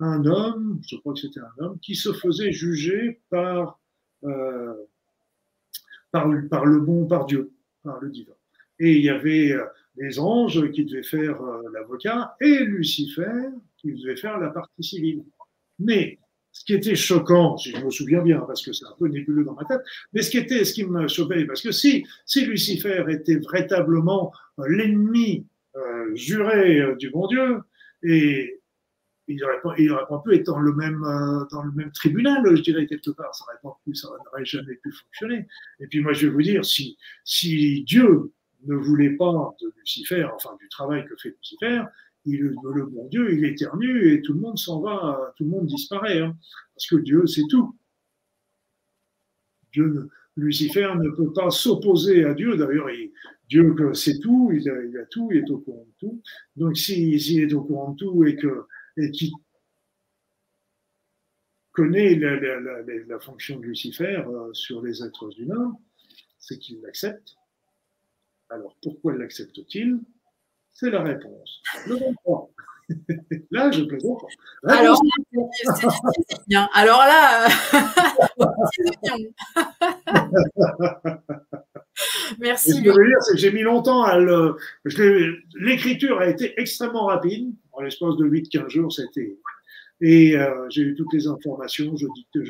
un 0.00 0.24
homme, 0.26 0.80
je 0.88 0.96
crois 0.96 1.14
que 1.14 1.20
c'était 1.20 1.40
un 1.40 1.64
homme, 1.64 1.78
qui 1.80 1.94
se 1.94 2.12
faisait 2.12 2.52
juger 2.52 3.20
par, 3.30 3.80
euh, 4.24 4.74
par, 6.10 6.28
par, 6.50 6.66
le 6.66 6.80
bon, 6.80 7.06
par 7.06 7.26
Dieu, 7.26 7.52
par 7.82 8.00
le 8.00 8.10
divin. 8.10 8.32
Et 8.80 8.92
il 8.92 9.02
y 9.02 9.10
avait 9.10 9.52
euh, 9.52 9.64
des 9.96 10.18
anges 10.18 10.70
qui 10.72 10.84
devaient 10.84 11.04
faire 11.04 11.40
euh, 11.42 11.62
l'avocat 11.72 12.36
et 12.40 12.58
Lucifer 12.64 13.50
qui 13.76 13.92
devait 13.92 14.16
faire 14.16 14.38
la 14.38 14.50
partie 14.50 14.82
civile. 14.82 15.24
Mais 15.78 16.18
ce 16.50 16.64
qui 16.64 16.74
était 16.74 16.94
choquant, 16.94 17.56
si 17.56 17.72
je 17.72 17.84
me 17.84 17.90
souviens 17.90 18.22
bien, 18.22 18.40
parce 18.40 18.64
que 18.64 18.72
c'est 18.72 18.86
un 18.86 18.94
peu 18.98 19.08
nébuleux 19.08 19.44
dans 19.44 19.54
ma 19.54 19.64
tête, 19.64 19.82
mais 20.12 20.22
ce 20.22 20.30
qui 20.30 20.38
était, 20.38 20.64
ce 20.64 20.72
qui 20.72 20.84
me 20.84 21.06
choquait, 21.08 21.44
parce 21.44 21.62
que 21.62 21.72
si, 21.72 22.06
si 22.26 22.44
Lucifer 22.46 23.04
était 23.08 23.36
véritablement 23.36 24.32
l'ennemi 24.58 25.46
juré 26.14 26.94
du 26.96 27.10
bon 27.10 27.26
Dieu, 27.26 27.58
et 28.04 28.60
il 29.28 29.36
n'aurait 29.36 29.60
pas, 29.62 29.74
pas, 30.06 30.18
pu 30.24 30.34
être 30.34 30.46
dans 30.46 30.58
le 30.58 30.74
même, 30.74 31.02
euh, 31.04 31.44
dans 31.50 31.62
le 31.62 31.72
même 31.72 31.92
tribunal, 31.92 32.42
je 32.56 32.62
dirais, 32.62 32.86
quelque 32.86 33.10
part. 33.10 33.34
Ça 33.34 33.44
n'aurait 34.24 34.44
jamais 34.44 34.74
pu 34.76 34.92
fonctionner. 34.92 35.46
Et 35.80 35.86
puis 35.86 36.00
moi, 36.00 36.12
je 36.12 36.26
vais 36.26 36.32
vous 36.32 36.42
dire, 36.42 36.64
si, 36.64 36.98
si 37.24 37.82
Dieu 37.84 38.32
ne 38.66 38.74
voulait 38.74 39.16
pas 39.16 39.54
de 39.60 39.72
Lucifer, 39.78 40.24
enfin 40.34 40.56
du 40.60 40.68
travail 40.68 41.04
que 41.06 41.16
fait 41.16 41.30
Lucifer, 41.30 41.82
il, 42.26 42.40
le 42.40 42.86
bon 42.86 43.06
Dieu, 43.08 43.32
il 43.34 43.44
éternue 43.44 44.12
et 44.12 44.22
tout 44.22 44.32
le 44.32 44.40
monde 44.40 44.58
s'en 44.58 44.80
va, 44.80 45.34
tout 45.36 45.44
le 45.44 45.50
monde 45.50 45.66
disparaît. 45.66 46.20
Hein, 46.20 46.36
parce 46.74 46.86
que 46.88 46.96
Dieu, 46.96 47.26
c'est 47.26 47.44
tout. 47.50 47.76
Dieu, 49.72 50.08
Lucifer 50.36 50.92
ne 50.96 51.10
peut 51.10 51.32
pas 51.32 51.50
s'opposer 51.50 52.24
à 52.24 52.34
Dieu. 52.34 52.56
D'ailleurs, 52.56 52.88
Dieu, 53.48 53.74
c'est 53.94 54.18
tout, 54.20 54.50
il 54.52 54.68
a, 54.68 55.04
tout, 55.10 55.28
il 55.32 55.38
est 55.38 55.50
au 55.50 55.58
courant 55.58 55.86
de 55.86 56.08
tout. 56.08 56.22
Donc, 56.56 56.76
s'il 56.76 57.20
si, 57.20 57.40
est 57.40 57.52
au 57.52 57.62
courant 57.62 57.92
de 57.92 57.96
tout 57.96 58.24
et 58.24 58.36
que 58.36 58.66
et 58.96 59.10
qui 59.10 59.32
connaît 61.72 62.14
la, 62.14 62.36
la, 62.36 62.82
la, 63.06 63.18
fonction 63.18 63.58
de 63.58 63.64
Lucifer 63.64 64.22
euh, 64.26 64.52
sur 64.52 64.80
les 64.80 65.02
êtres 65.02 65.28
humains, 65.40 65.76
c'est 66.38 66.58
qu'il 66.58 66.80
l'accepte. 66.82 67.34
Alors 68.48 68.76
pourquoi 68.82 69.14
l'accepte-t-il? 69.14 70.00
C'est 70.72 70.90
la 70.90 71.02
réponse. 71.02 71.62
Le 71.86 71.96
23. 71.96 72.50
là, 73.50 73.70
je 73.70 73.84
plaisante. 73.84 74.22
Alors, 74.64 75.00
c'est. 76.48 76.68
Alors 76.74 76.98
là, 76.98 77.48
Merci. 82.38 82.72
ce 82.72 82.82
que 82.82 82.92
je 82.92 82.98
veux 82.98 83.06
dire, 83.06 83.22
c'est 83.22 83.32
que 83.32 83.38
j'ai 83.38 83.52
mis 83.52 83.62
longtemps 83.62 84.02
à 84.02 84.18
le. 84.18 84.56
L'écriture 85.54 86.20
a 86.20 86.28
été 86.28 86.58
extrêmement 86.60 87.06
rapide. 87.06 87.54
En 87.76 87.82
l'espace 87.82 88.16
de 88.16 88.24
8-15 88.24 88.68
jours, 88.68 88.92
c'était. 88.92 89.38
Et 90.00 90.36
euh, 90.36 90.68
j'ai 90.70 90.82
eu 90.82 90.94
toutes 90.94 91.12
les 91.12 91.26
informations, 91.28 91.96
je 91.96 92.06
dictais, 92.14 92.40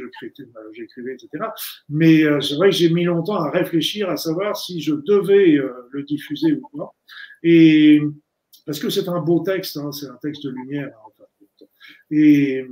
j'écrivais, 0.72 1.14
etc. 1.14 1.44
Mais 1.88 2.24
euh, 2.24 2.40
c'est 2.40 2.54
vrai 2.54 2.70
que 2.70 2.76
j'ai 2.76 2.90
mis 2.90 3.04
longtemps 3.04 3.36
à 3.36 3.50
réfléchir, 3.50 4.08
à 4.08 4.16
savoir 4.16 4.56
si 4.56 4.80
je 4.80 4.94
devais 4.94 5.56
euh, 5.56 5.88
le 5.90 6.02
diffuser 6.04 6.52
ou 6.52 6.68
pas. 6.76 6.94
Et 7.42 8.00
parce 8.66 8.78
que 8.78 8.88
c'est 8.88 9.08
un 9.08 9.20
beau 9.20 9.40
texte, 9.40 9.76
hein, 9.76 9.92
c'est 9.92 10.06
un 10.06 10.18
texte 10.22 10.44
de 10.44 10.50
lumière. 10.50 10.90
Hein. 11.06 11.66
Et, 12.10 12.64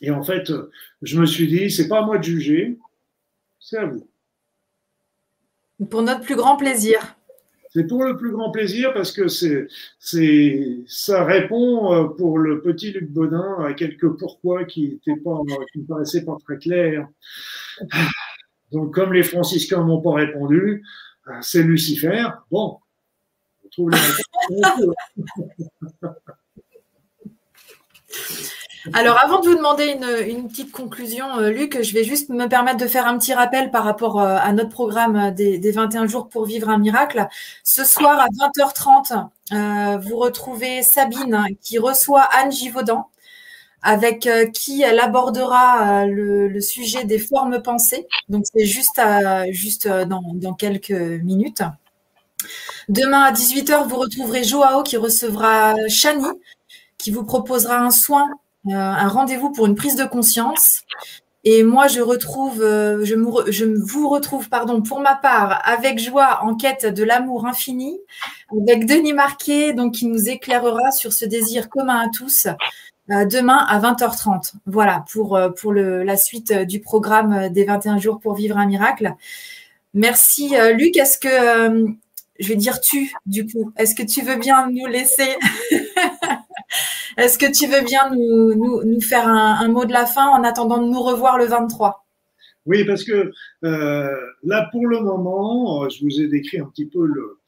et 0.00 0.10
en 0.10 0.22
fait, 0.22 0.52
je 1.02 1.20
me 1.20 1.26
suis 1.26 1.46
dit, 1.46 1.70
c'est 1.70 1.88
pas 1.88 2.00
à 2.00 2.02
moi 2.02 2.18
de 2.18 2.24
juger, 2.24 2.76
c'est 3.60 3.78
à 3.78 3.86
vous. 3.86 4.08
Pour 5.90 6.02
notre 6.02 6.22
plus 6.22 6.36
grand 6.36 6.56
plaisir. 6.56 7.16
C'est 7.74 7.88
pour 7.88 8.04
le 8.04 8.16
plus 8.16 8.30
grand 8.30 8.52
plaisir 8.52 8.94
parce 8.94 9.10
que 9.10 9.26
c'est, 9.26 9.66
ça 10.86 11.24
répond 11.24 11.92
euh, 11.92 12.04
pour 12.04 12.38
le 12.38 12.62
petit 12.62 12.92
Luc 12.92 13.10
Bodin 13.10 13.64
à 13.64 13.74
quelques 13.74 14.16
pourquoi 14.16 14.64
qui 14.64 15.00
étaient 15.04 15.20
pas, 15.20 15.40
qui 15.72 15.80
ne 15.80 15.84
paraissaient 15.84 16.24
pas 16.24 16.36
très 16.44 16.58
clairs. 16.58 17.08
Donc, 18.70 18.94
comme 18.94 19.12
les 19.12 19.24
franciscains 19.24 19.84
n'ont 19.84 20.00
pas 20.00 20.14
répondu, 20.14 20.84
euh, 21.26 21.32
c'est 21.40 21.64
Lucifer. 21.64 22.28
Bon, 22.48 22.78
on 23.64 23.68
trouve 23.70 23.90
les 23.90 23.98
Alors, 28.92 29.18
avant 29.18 29.40
de 29.40 29.48
vous 29.48 29.54
demander 29.54 29.96
une, 30.28 30.46
petite 30.46 30.70
conclusion, 30.70 31.38
euh, 31.38 31.48
Luc, 31.48 31.82
je 31.82 31.94
vais 31.94 32.04
juste 32.04 32.28
me 32.28 32.46
permettre 32.48 32.76
de 32.76 32.86
faire 32.86 33.06
un 33.06 33.16
petit 33.18 33.32
rappel 33.32 33.70
par 33.70 33.82
rapport 33.82 34.20
euh, 34.20 34.36
à 34.38 34.52
notre 34.52 34.68
programme 34.68 35.30
des, 35.34 35.70
21 35.70 36.06
jours 36.06 36.28
pour 36.28 36.44
vivre 36.44 36.68
un 36.68 36.76
miracle. 36.76 37.26
Ce 37.62 37.82
soir 37.82 38.20
à 38.20 38.26
20h30, 38.26 39.28
euh, 39.52 39.98
vous 39.98 40.16
retrouvez 40.16 40.82
Sabine 40.82 41.46
qui 41.62 41.78
reçoit 41.78 42.22
Anne 42.22 42.52
Givaudan, 42.52 43.08
avec 43.80 44.28
qui 44.52 44.82
elle 44.82 45.00
abordera 45.00 46.04
le, 46.06 46.60
sujet 46.60 47.04
des 47.04 47.18
formes 47.18 47.62
pensées. 47.62 48.06
Donc, 48.28 48.44
c'est 48.52 48.66
juste, 48.66 49.00
juste 49.50 49.88
dans, 49.88 50.22
dans 50.34 50.52
quelques 50.52 50.90
minutes. 50.90 51.62
Demain 52.90 53.22
à 53.22 53.32
18h, 53.32 53.88
vous 53.88 53.96
retrouverez 53.96 54.44
Joao 54.44 54.82
qui 54.82 54.98
recevra 54.98 55.74
Chani, 55.88 56.26
qui 56.98 57.10
vous 57.10 57.24
proposera 57.24 57.78
un 57.78 57.90
soin 57.90 58.26
euh, 58.26 58.43
un 58.70 59.08
rendez-vous 59.08 59.50
pour 59.50 59.66
une 59.66 59.74
prise 59.74 59.96
de 59.96 60.04
conscience. 60.04 60.82
Et 61.46 61.62
moi, 61.62 61.88
je 61.88 62.00
retrouve, 62.00 62.62
euh, 62.62 63.04
je, 63.04 63.14
je 63.50 63.64
vous 63.66 64.08
retrouve, 64.08 64.48
pardon, 64.48 64.80
pour 64.80 65.00
ma 65.00 65.14
part, 65.14 65.60
avec 65.68 65.98
joie, 65.98 66.42
en 66.42 66.54
quête 66.54 66.86
de 66.86 67.04
l'amour 67.04 67.46
infini, 67.46 67.98
avec 68.66 68.86
Denis 68.86 69.12
Marquet, 69.12 69.74
donc 69.74 69.92
qui 69.92 70.06
nous 70.06 70.30
éclairera 70.30 70.90
sur 70.90 71.12
ce 71.12 71.26
désir 71.26 71.68
commun 71.68 72.06
à 72.06 72.08
tous, 72.08 72.46
euh, 73.10 73.26
demain 73.26 73.58
à 73.68 73.78
20h30. 73.78 74.54
Voilà 74.64 75.04
pour 75.12 75.38
pour 75.60 75.72
le, 75.72 76.02
la 76.02 76.16
suite 76.16 76.50
du 76.50 76.80
programme 76.80 77.50
des 77.50 77.64
21 77.64 77.98
jours 77.98 78.20
pour 78.20 78.34
vivre 78.34 78.56
un 78.56 78.66
miracle. 78.66 79.14
Merci, 79.92 80.54
Luc. 80.72 80.96
Est-ce 80.96 81.18
que 81.18 81.94
je 82.40 82.48
vais 82.48 82.56
dire 82.56 82.80
tu 82.80 83.12
du 83.26 83.46
coup 83.46 83.70
Est-ce 83.76 83.94
que 83.94 84.02
tu 84.02 84.22
veux 84.22 84.36
bien 84.36 84.70
nous 84.70 84.86
laisser? 84.86 85.36
Est-ce 87.16 87.38
que 87.38 87.50
tu 87.50 87.70
veux 87.70 87.84
bien 87.84 88.10
nous, 88.10 89.00
faire 89.00 89.28
un, 89.28 89.68
mot 89.68 89.84
de 89.84 89.92
la 89.92 90.06
fin 90.06 90.28
en 90.28 90.42
attendant 90.42 90.78
de 90.78 90.90
nous 90.90 91.02
revoir 91.02 91.38
le 91.38 91.46
23 91.46 92.06
Oui, 92.66 92.84
parce 92.84 93.04
que 93.04 93.30
euh, 93.64 94.26
là, 94.42 94.68
pour 94.72 94.86
le 94.86 95.00
moment, 95.00 95.88
je 95.88 96.04
vous 96.04 96.20
ai 96.20 96.28
décrit 96.28 96.58
un 96.58 96.66
petit 96.66 96.86
peu 96.86 97.06
le, 97.06 97.38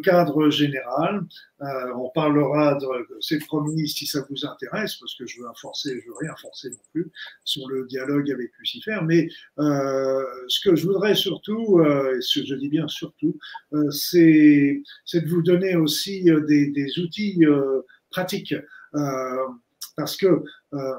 cadre 0.00 0.48
général. 0.50 1.22
Euh, 1.60 1.66
on 1.96 2.10
parlera 2.10 2.74
de, 2.74 2.86
ces 3.20 3.38
promis 3.38 3.88
si 3.88 4.06
ça 4.06 4.20
vous 4.28 4.46
intéresse, 4.46 4.96
parce 4.96 5.14
que 5.14 5.26
je 5.26 5.40
veux 5.40 5.46
forcer, 5.60 6.00
je 6.02 6.08
veux 6.08 6.16
rien 6.20 6.34
forcer 6.40 6.70
non 6.70 6.76
plus 6.92 7.10
sur 7.44 7.68
le 7.68 7.86
dialogue 7.86 8.30
avec 8.30 8.50
Lucifer. 8.58 8.98
Mais 9.04 9.28
euh, 9.58 10.22
ce 10.48 10.60
que 10.66 10.76
je 10.76 10.86
voudrais 10.86 11.14
surtout, 11.14 11.80
et 11.82 12.20
ce 12.20 12.40
que 12.40 12.46
je 12.46 12.54
dis 12.54 12.68
bien 12.68 12.88
surtout, 12.88 13.38
c'est 13.90 14.82
de 15.14 15.28
vous 15.28 15.42
donner 15.42 15.76
aussi 15.76 16.24
des, 16.24 16.98
outils 16.98 17.44
pratiques 18.16 18.52
euh, 18.52 18.62
parce 19.96 20.16
que 20.16 20.44
euh, 20.74 20.94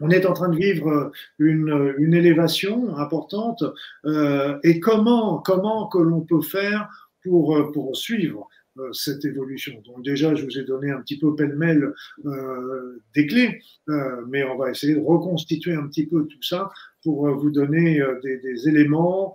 on 0.00 0.10
est 0.10 0.26
en 0.26 0.32
train 0.32 0.48
de 0.48 0.56
vivre 0.56 1.12
une, 1.38 1.94
une 1.98 2.14
élévation 2.14 2.96
importante 2.96 3.62
euh, 4.06 4.58
et 4.64 4.80
comment, 4.80 5.38
comment 5.38 5.88
que 5.88 5.98
l'on 5.98 6.22
peut 6.22 6.40
faire 6.40 6.88
pour, 7.22 7.70
pour 7.72 7.96
suivre 7.96 8.48
cette 8.92 9.24
évolution. 9.26 9.82
Donc 9.84 10.02
déjà, 10.04 10.34
je 10.34 10.44
vous 10.44 10.58
ai 10.58 10.64
donné 10.64 10.90
un 10.90 11.00
petit 11.02 11.18
peu 11.18 11.34
pêle-mêle 11.34 11.92
euh, 12.24 13.02
des 13.14 13.26
clés, 13.26 13.60
euh, 13.90 14.22
mais 14.28 14.42
on 14.44 14.56
va 14.56 14.70
essayer 14.70 14.94
de 14.94 15.00
reconstituer 15.00 15.74
un 15.74 15.86
petit 15.86 16.06
peu 16.06 16.24
tout 16.26 16.42
ça 16.42 16.70
pour 17.02 17.28
vous 17.28 17.50
donner 17.50 18.00
des, 18.22 18.38
des, 18.38 18.68
éléments 18.68 19.34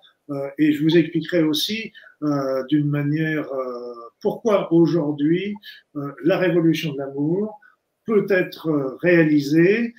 et 0.58 0.72
je 0.72 0.84
vous 0.84 0.98
expliquerai 0.98 1.44
aussi 1.44 1.92
d'une 2.70 2.88
manière 2.88 3.48
pourquoi 4.22 4.72
aujourd'hui 4.72 5.56
la 6.24 6.38
révolution 6.38 6.94
de 6.94 7.00
l'amour 7.00 7.60
peut 8.06 8.26
être 8.30 8.70
euh, 8.70 8.96
réalisé 9.02 9.94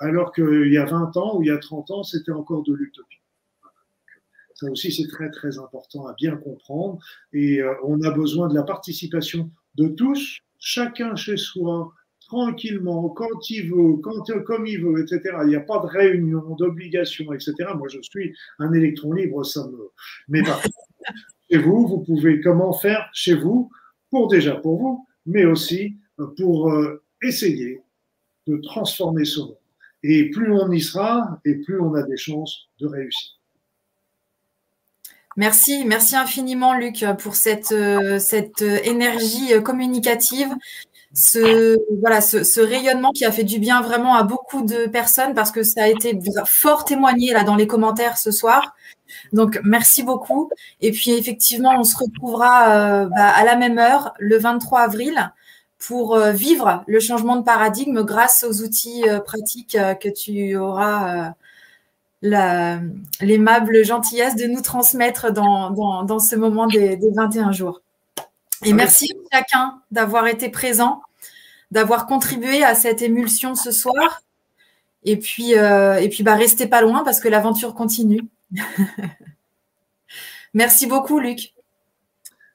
alors 0.00 0.32
qu'il 0.32 0.72
y 0.72 0.78
a 0.78 0.84
20 0.84 1.16
ans 1.16 1.38
ou 1.38 1.42
il 1.44 1.46
y 1.46 1.52
a 1.52 1.58
30 1.58 1.92
ans, 1.92 2.02
c'était 2.02 2.32
encore 2.32 2.64
de 2.64 2.74
l'utopie. 2.74 3.20
Ça 4.54 4.68
aussi, 4.68 4.90
c'est 4.90 5.06
très, 5.06 5.30
très 5.30 5.58
important 5.60 6.08
à 6.08 6.14
bien 6.14 6.34
comprendre. 6.36 6.98
Et 7.32 7.60
on 7.84 8.02
a 8.02 8.10
besoin 8.10 8.48
de 8.48 8.54
la 8.56 8.64
participation 8.64 9.48
de 9.76 9.86
tous, 9.86 10.40
chacun 10.58 11.14
chez 11.14 11.36
soi, 11.36 11.92
tranquillement, 12.26 13.08
quand 13.10 13.50
il 13.50 13.70
veut, 13.70 13.96
quand, 14.02 14.24
comme 14.44 14.66
il 14.66 14.82
veut, 14.82 15.02
etc. 15.02 15.36
Il 15.42 15.48
n'y 15.48 15.56
a 15.56 15.60
pas 15.60 15.78
de 15.78 15.86
réunion, 15.86 16.54
d'obligation, 16.56 17.32
etc. 17.32 17.54
Moi, 17.76 17.88
je 17.88 18.00
suis 18.02 18.34
un 18.58 18.72
électron 18.72 19.12
libre, 19.12 19.44
ça 19.44 19.66
me. 19.68 19.90
Mais 20.28 20.42
par 20.42 20.60
chez 21.50 21.58
vous, 21.58 21.86
vous 21.86 21.98
pouvez 22.00 22.40
comment 22.40 22.72
faire 22.72 23.08
chez 23.12 23.34
vous, 23.34 23.70
pour 24.10 24.28
déjà 24.28 24.56
pour 24.56 24.78
vous, 24.78 25.06
mais 25.26 25.44
aussi 25.44 25.96
pour 26.36 26.70
euh, 26.70 27.02
essayer 27.24 27.82
de 28.46 28.56
transformer 28.58 29.24
ce 29.24 29.40
monde. 29.40 29.58
Et 30.02 30.30
plus 30.30 30.52
on 30.52 30.70
y 30.70 30.80
sera, 30.80 31.40
et 31.44 31.54
plus 31.56 31.80
on 31.80 31.94
a 31.94 32.02
des 32.02 32.16
chances 32.16 32.68
de 32.80 32.86
réussir. 32.86 33.30
Merci, 35.36 35.84
merci 35.84 36.14
infiniment 36.14 36.74
Luc 36.78 37.04
pour 37.18 37.34
cette, 37.34 37.72
euh, 37.72 38.20
cette 38.20 38.62
énergie 38.62 39.50
communicative 39.64 40.54
ce, 41.14 41.78
voilà, 42.00 42.20
ce, 42.20 42.60
rayonnement 42.60 43.12
qui 43.12 43.24
a 43.24 43.30
fait 43.30 43.44
du 43.44 43.60
bien 43.60 43.80
vraiment 43.80 44.16
à 44.16 44.24
beaucoup 44.24 44.62
de 44.62 44.86
personnes 44.86 45.34
parce 45.34 45.52
que 45.52 45.62
ça 45.62 45.84
a 45.84 45.88
été 45.88 46.18
fort 46.44 46.84
témoigné 46.84 47.32
là 47.32 47.44
dans 47.44 47.54
les 47.54 47.68
commentaires 47.68 48.18
ce 48.18 48.32
soir. 48.32 48.74
Donc 49.32 49.60
merci 49.64 50.02
beaucoup. 50.02 50.50
Et 50.80 50.90
puis 50.90 51.12
effectivement, 51.12 51.72
on 51.78 51.84
se 51.84 51.96
retrouvera 51.96 53.04
euh, 53.04 53.06
bah, 53.06 53.28
à 53.28 53.44
la 53.44 53.54
même 53.56 53.78
heure 53.78 54.12
le 54.18 54.38
23 54.38 54.80
avril 54.80 55.32
pour 55.86 56.16
euh, 56.16 56.32
vivre 56.32 56.84
le 56.86 57.00
changement 57.00 57.36
de 57.36 57.42
paradigme 57.42 58.02
grâce 58.02 58.44
aux 58.44 58.62
outils 58.62 59.08
euh, 59.08 59.20
pratiques 59.20 59.76
que 60.00 60.08
tu 60.08 60.56
auras 60.56 61.32
l'aimable 62.22 63.84
gentillesse 63.84 64.34
de 64.34 64.46
nous 64.46 64.62
transmettre 64.62 65.30
dans, 65.30 65.70
dans, 66.04 66.18
ce 66.18 66.36
moment 66.36 66.66
des, 66.66 66.96
des 66.96 67.10
21 67.10 67.52
jours. 67.52 67.82
Et 68.64 68.72
merci 68.72 69.12
à 69.30 69.38
chacun 69.38 69.82
d'avoir 69.90 70.26
été 70.26 70.48
présent, 70.48 71.02
d'avoir 71.70 72.06
contribué 72.06 72.64
à 72.64 72.74
cette 72.74 73.02
émulsion 73.02 73.54
ce 73.54 73.70
soir. 73.70 74.22
Et 75.04 75.18
puis, 75.18 75.56
euh, 75.58 75.96
et 75.96 76.08
puis 76.08 76.22
bah, 76.22 76.34
restez 76.34 76.66
pas 76.66 76.80
loin 76.80 77.04
parce 77.04 77.20
que 77.20 77.28
l'aventure 77.28 77.74
continue. 77.74 78.22
merci 80.54 80.86
beaucoup, 80.86 81.18
Luc. 81.18 81.52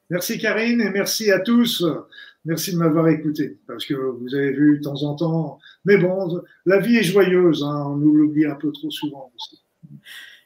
Merci, 0.10 0.40
Karine, 0.40 0.82
et 0.82 0.90
merci 0.90 1.32
à 1.32 1.40
tous. 1.40 1.86
Merci 2.46 2.72
de 2.72 2.78
m'avoir 2.78 3.08
écouté, 3.10 3.58
parce 3.68 3.86
que 3.86 3.94
vous 3.94 4.34
avez 4.34 4.52
vu 4.52 4.78
de 4.78 4.84
temps 4.84 5.04
en 5.04 5.16
temps. 5.16 5.60
Mais 5.86 5.98
bon, 5.98 6.42
la 6.66 6.80
vie 6.80 6.98
est 6.98 7.04
joyeuse, 7.04 7.64
hein, 7.64 7.86
on 7.88 7.98
nous 7.98 8.14
l'oublie 8.14 8.46
un 8.46 8.56
peu 8.56 8.72
trop 8.72 8.90
souvent 8.90 9.32
aussi. 9.36 9.62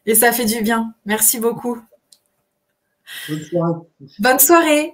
Et 0.06 0.16
ça 0.16 0.32
fait 0.32 0.46
du 0.46 0.62
bien. 0.62 0.94
Merci 1.06 1.40
beaucoup. 1.40 1.80
Bonne 3.30 3.42
soirée. 3.42 3.80
Bonne 4.20 4.40
soirée. 4.40 4.94